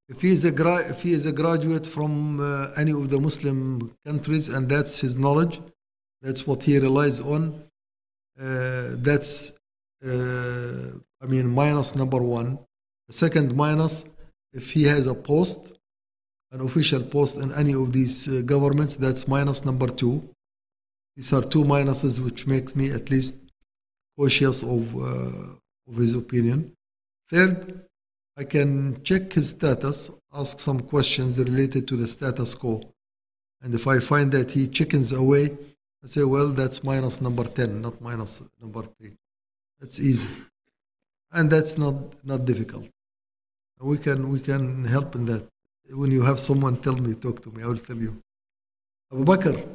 if 0.07 0.22
he 0.22 0.30
is 0.30 0.45
a 0.45 0.52
gra- 0.52 0.88
if 0.90 1.02
he 1.03 1.14
is 1.14 1.26
a 1.26 1.32
graduate 1.32 1.86
from 1.86 2.40
uh, 2.40 2.72
any 2.78 2.91
of 2.91 3.10
the 3.10 3.19
Muslim 3.19 3.94
countries 4.06 4.49
and 4.49 4.69
that's 4.69 4.99
his 4.99 5.18
knowledge, 5.18 5.60
that's 6.22 6.48
what 6.48 6.64
he 6.64 6.80
relies 6.80 7.19
on. 7.19 7.64
Uh, 8.39 8.89
that's 8.97 9.57
uh, 10.05 10.91
I 11.22 11.26
mean 11.26 11.47
minus 11.49 11.95
number 11.95 12.22
one. 12.22 12.59
The 13.07 13.14
second 13.14 13.55
minus 13.55 14.05
if 14.53 14.72
he 14.72 14.84
has 14.84 15.07
a 15.07 15.14
post, 15.14 15.73
an 16.51 16.61
official 16.61 17.03
post 17.03 17.38
in 17.38 17.51
any 17.53 17.73
of 17.73 17.93
these 17.93 18.27
uh, 18.27 18.41
governments, 18.41 18.95
that's 18.95 19.27
minus 19.27 19.65
number 19.65 19.88
two. 19.88 20.30
These 21.15 21.34
are 21.34 21.41
two 21.41 21.64
minuses, 21.64 22.19
which 22.19 22.45
makes 22.47 22.76
me 22.76 22.91
at 22.91 23.09
least 23.09 23.38
cautious 24.18 24.64
of 24.64 24.95
of 25.88 25.95
his 25.95 26.14
opinion. 26.15 26.73
Third, 27.30 27.85
I 28.38 28.43
can 28.43 29.01
check 29.03 29.34
his 29.34 29.49
status, 29.49 30.11
ask 30.34 30.59
some 30.59 30.81
questions 30.81 31.39
related 31.39 31.88
to 31.88 31.95
the 31.95 32.07
status 32.07 32.53
quo. 32.55 32.81
And 33.61 33.73
if 33.73 33.88
I 33.88 33.99
find 33.99 34.31
that 34.34 34.51
he 34.51 34.68
chickens 34.68 35.11
away, 35.11 35.57
I 36.08 36.10
say, 36.10 36.24
well, 36.24 36.48
that's 36.48 36.86
minus 36.86 37.20
number 37.20 37.44
10, 37.44 37.82
not 37.82 38.00
minus 38.00 38.42
number 38.62 38.82
3. 38.82 39.12
That's 39.82 40.00
easy. 40.00 40.30
And 41.34 41.50
that's 41.50 41.78
not, 41.78 41.96
not 42.24 42.46
difficult. 42.46 42.88
We 43.82 43.98
can, 43.98 44.30
we 44.30 44.40
can 44.40 44.86
help 44.86 45.16
in 45.16 45.26
that. 45.26 45.46
When 45.90 46.12
you 46.12 46.22
have 46.22 46.40
someone 46.40 46.78
tell 46.78 46.96
me, 46.96 47.14
talk 47.14 47.42
to 47.42 47.52
me, 47.52 47.62
I 47.62 47.68
will 47.68 47.78
tell 47.78 47.98
you. 47.98 48.24
Abu 49.12 49.26
Bakr, 49.26 49.68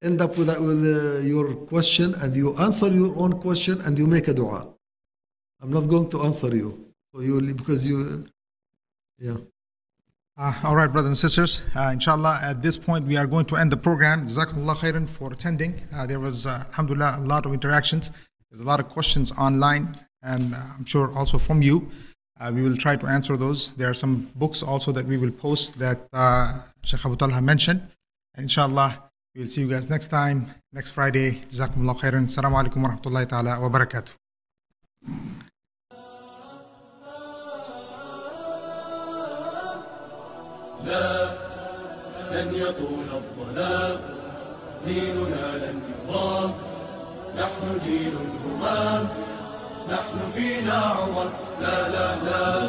end 0.00 0.22
up 0.22 0.38
with, 0.38 0.46
with 0.46 0.84
uh, 0.96 1.18
your 1.26 1.52
question 1.72 2.14
and 2.14 2.36
you 2.36 2.56
answer 2.56 2.86
your 2.86 3.18
own 3.18 3.40
question 3.40 3.80
and 3.80 3.98
you 3.98 4.06
make 4.06 4.28
a 4.28 4.34
dua. 4.34 4.64
I'm 5.60 5.72
not 5.72 5.88
going 5.88 6.08
to 6.10 6.22
answer 6.22 6.54
you. 6.54 6.86
So 7.12 7.20
you 7.20 7.40
because 7.52 7.84
you, 7.84 8.26
yeah. 9.18 9.38
Uh, 10.38 10.54
all 10.62 10.76
right, 10.76 10.92
brothers 10.92 11.08
and 11.08 11.18
sisters. 11.18 11.64
Uh, 11.74 11.90
inshallah, 11.92 12.38
at 12.44 12.62
this 12.62 12.78
point, 12.78 13.04
we 13.04 13.16
are 13.16 13.26
going 13.26 13.44
to 13.44 13.56
end 13.56 13.72
the 13.72 13.76
program. 13.76 14.28
Jazakumullah 14.28 14.76
khairan 14.76 15.10
for 15.10 15.32
attending. 15.32 15.82
Uh, 15.92 16.06
there 16.06 16.20
was, 16.20 16.46
uh, 16.46 16.62
alhamdulillah, 16.68 17.16
a 17.18 17.20
lot 17.22 17.44
of 17.44 17.52
interactions. 17.52 18.12
There's 18.48 18.60
a 18.60 18.64
lot 18.64 18.78
of 18.78 18.88
questions 18.88 19.32
online, 19.32 19.98
and 20.22 20.54
uh, 20.54 20.58
I'm 20.78 20.84
sure 20.84 21.10
also 21.12 21.38
from 21.38 21.60
you. 21.60 21.90
Uh, 22.40 22.52
we 22.54 22.62
will 22.62 22.76
try 22.76 22.94
to 22.94 23.06
answer 23.08 23.36
those. 23.36 23.72
There 23.72 23.90
are 23.90 23.94
some 23.94 24.30
books 24.36 24.62
also 24.62 24.92
that 24.92 25.06
we 25.06 25.16
will 25.16 25.32
post 25.32 25.76
that 25.80 26.06
uh, 26.12 26.62
Sheikh 26.84 27.04
Abu 27.04 27.16
Talha 27.16 27.42
mentioned. 27.42 27.80
And 28.36 28.44
inshallah, 28.44 29.10
we'll 29.34 29.48
see 29.48 29.62
you 29.62 29.68
guys 29.68 29.90
next 29.90 30.06
time, 30.06 30.54
next 30.72 30.92
Friday. 30.92 31.42
Jazakumullah 31.50 31.98
khairan. 31.98 32.26
Assalamu 32.26 32.62
alaikum 32.62 32.82
wa 32.84 32.90
rahmatullahi 32.90 33.28
ta'ala 33.28 33.60
wa 33.60 33.68
barakatuh. 33.68 34.12
لا 40.86 41.30
لن 42.32 42.54
يطول 42.54 43.08
الظلام 43.20 44.00
ديننا 44.86 45.46
لن 45.56 45.80
يضام 45.90 46.52
نحن 47.36 47.78
جيل 47.84 48.12
الهمام 48.26 49.08
نحن 49.92 50.18
فينا 50.34 50.72
عمر. 50.72 51.30
لا 51.60 51.88
لا 51.88 52.16
لا 52.24 52.66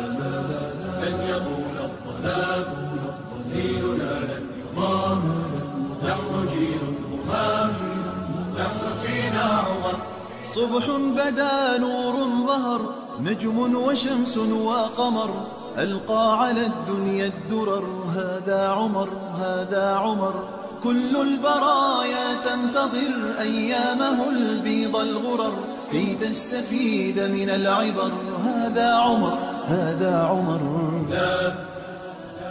لن 1.01 1.17
يطول 1.29 1.77
الظلام 1.89 2.65
ديننا 3.53 4.13
لن 4.19 4.45
يضام 4.61 5.21
نحن 6.03 6.47
جيل 6.53 6.81
الهمام 6.93 7.73
نحن 8.59 8.83
فينا 9.03 9.41
عمر. 9.41 9.97
صبح 10.45 10.85
بدا 10.89 11.77
نور 11.77 12.15
ظهر 12.47 12.81
نجم 13.19 13.75
وشمس 13.75 14.37
وقمر. 14.37 15.58
ألقى 15.79 16.39
على 16.41 16.65
الدنيا 16.65 17.25
الدرر 17.25 17.87
هذا 18.15 18.67
عمر 18.67 19.09
هذا 19.39 19.95
عمر. 19.95 20.33
كل 20.83 21.21
البرايا 21.21 22.33
تنتظر 22.43 23.39
أيامه 23.39 24.29
البيض 24.29 24.95
الغرر. 24.95 25.53
كي 25.91 26.15
تستفيد 26.15 27.19
من 27.19 27.49
العبر 27.49 28.11
هذا 28.45 28.93
عمر 28.93 29.37
هذا 29.67 30.13
عمر. 30.23 30.61
لا 31.09 31.47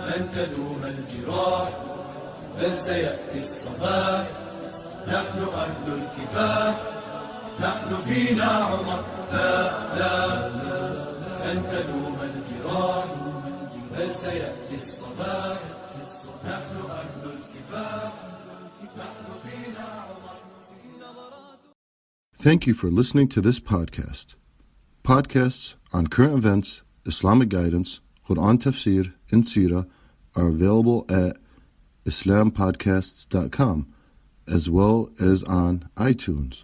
لن 0.09 0.29
تدوم 0.37 0.81
الجراح 0.85 1.69
بل 2.61 2.79
سيأتي 2.79 3.41
الصباح. 3.41 4.25
نحن 5.09 5.39
أهل 5.65 5.87
الكفاح 6.01 6.75
نحن 7.61 7.97
فينا 8.07 8.45
عمر. 8.45 9.01
لا 9.33 9.71
لا 9.99 10.49
لن 11.45 11.63
تدوم 11.73 12.18
الجراح 12.68 13.06
بل 13.92 14.16
سيأتي 14.16 14.78
الصباح 14.78 15.58
نحن 16.46 16.76
أهل 16.90 17.24
الكفاح 17.24 18.14
نحن 18.98 19.26
فينا 19.44 19.88
عمر 19.88 20.34
Thank 22.38 22.68
you 22.68 22.74
for 22.74 22.92
listening 22.92 23.30
to 23.30 23.40
this 23.40 23.60
podcast. 23.60 24.36
Podcasts 25.04 25.76
on 25.94 26.08
current 26.08 26.34
events, 26.34 26.82
Islamic 27.06 27.48
guidance, 27.48 28.02
Quran 28.28 28.58
tafsir, 28.58 29.14
and 29.32 29.46
Sirah 29.46 29.88
are 30.36 30.48
available 30.48 31.06
at 31.10 31.38
islampodcasts.com 32.06 33.88
as 34.48 34.70
well 34.70 35.10
as 35.22 35.44
on 35.44 35.90
iTunes. 35.96 36.64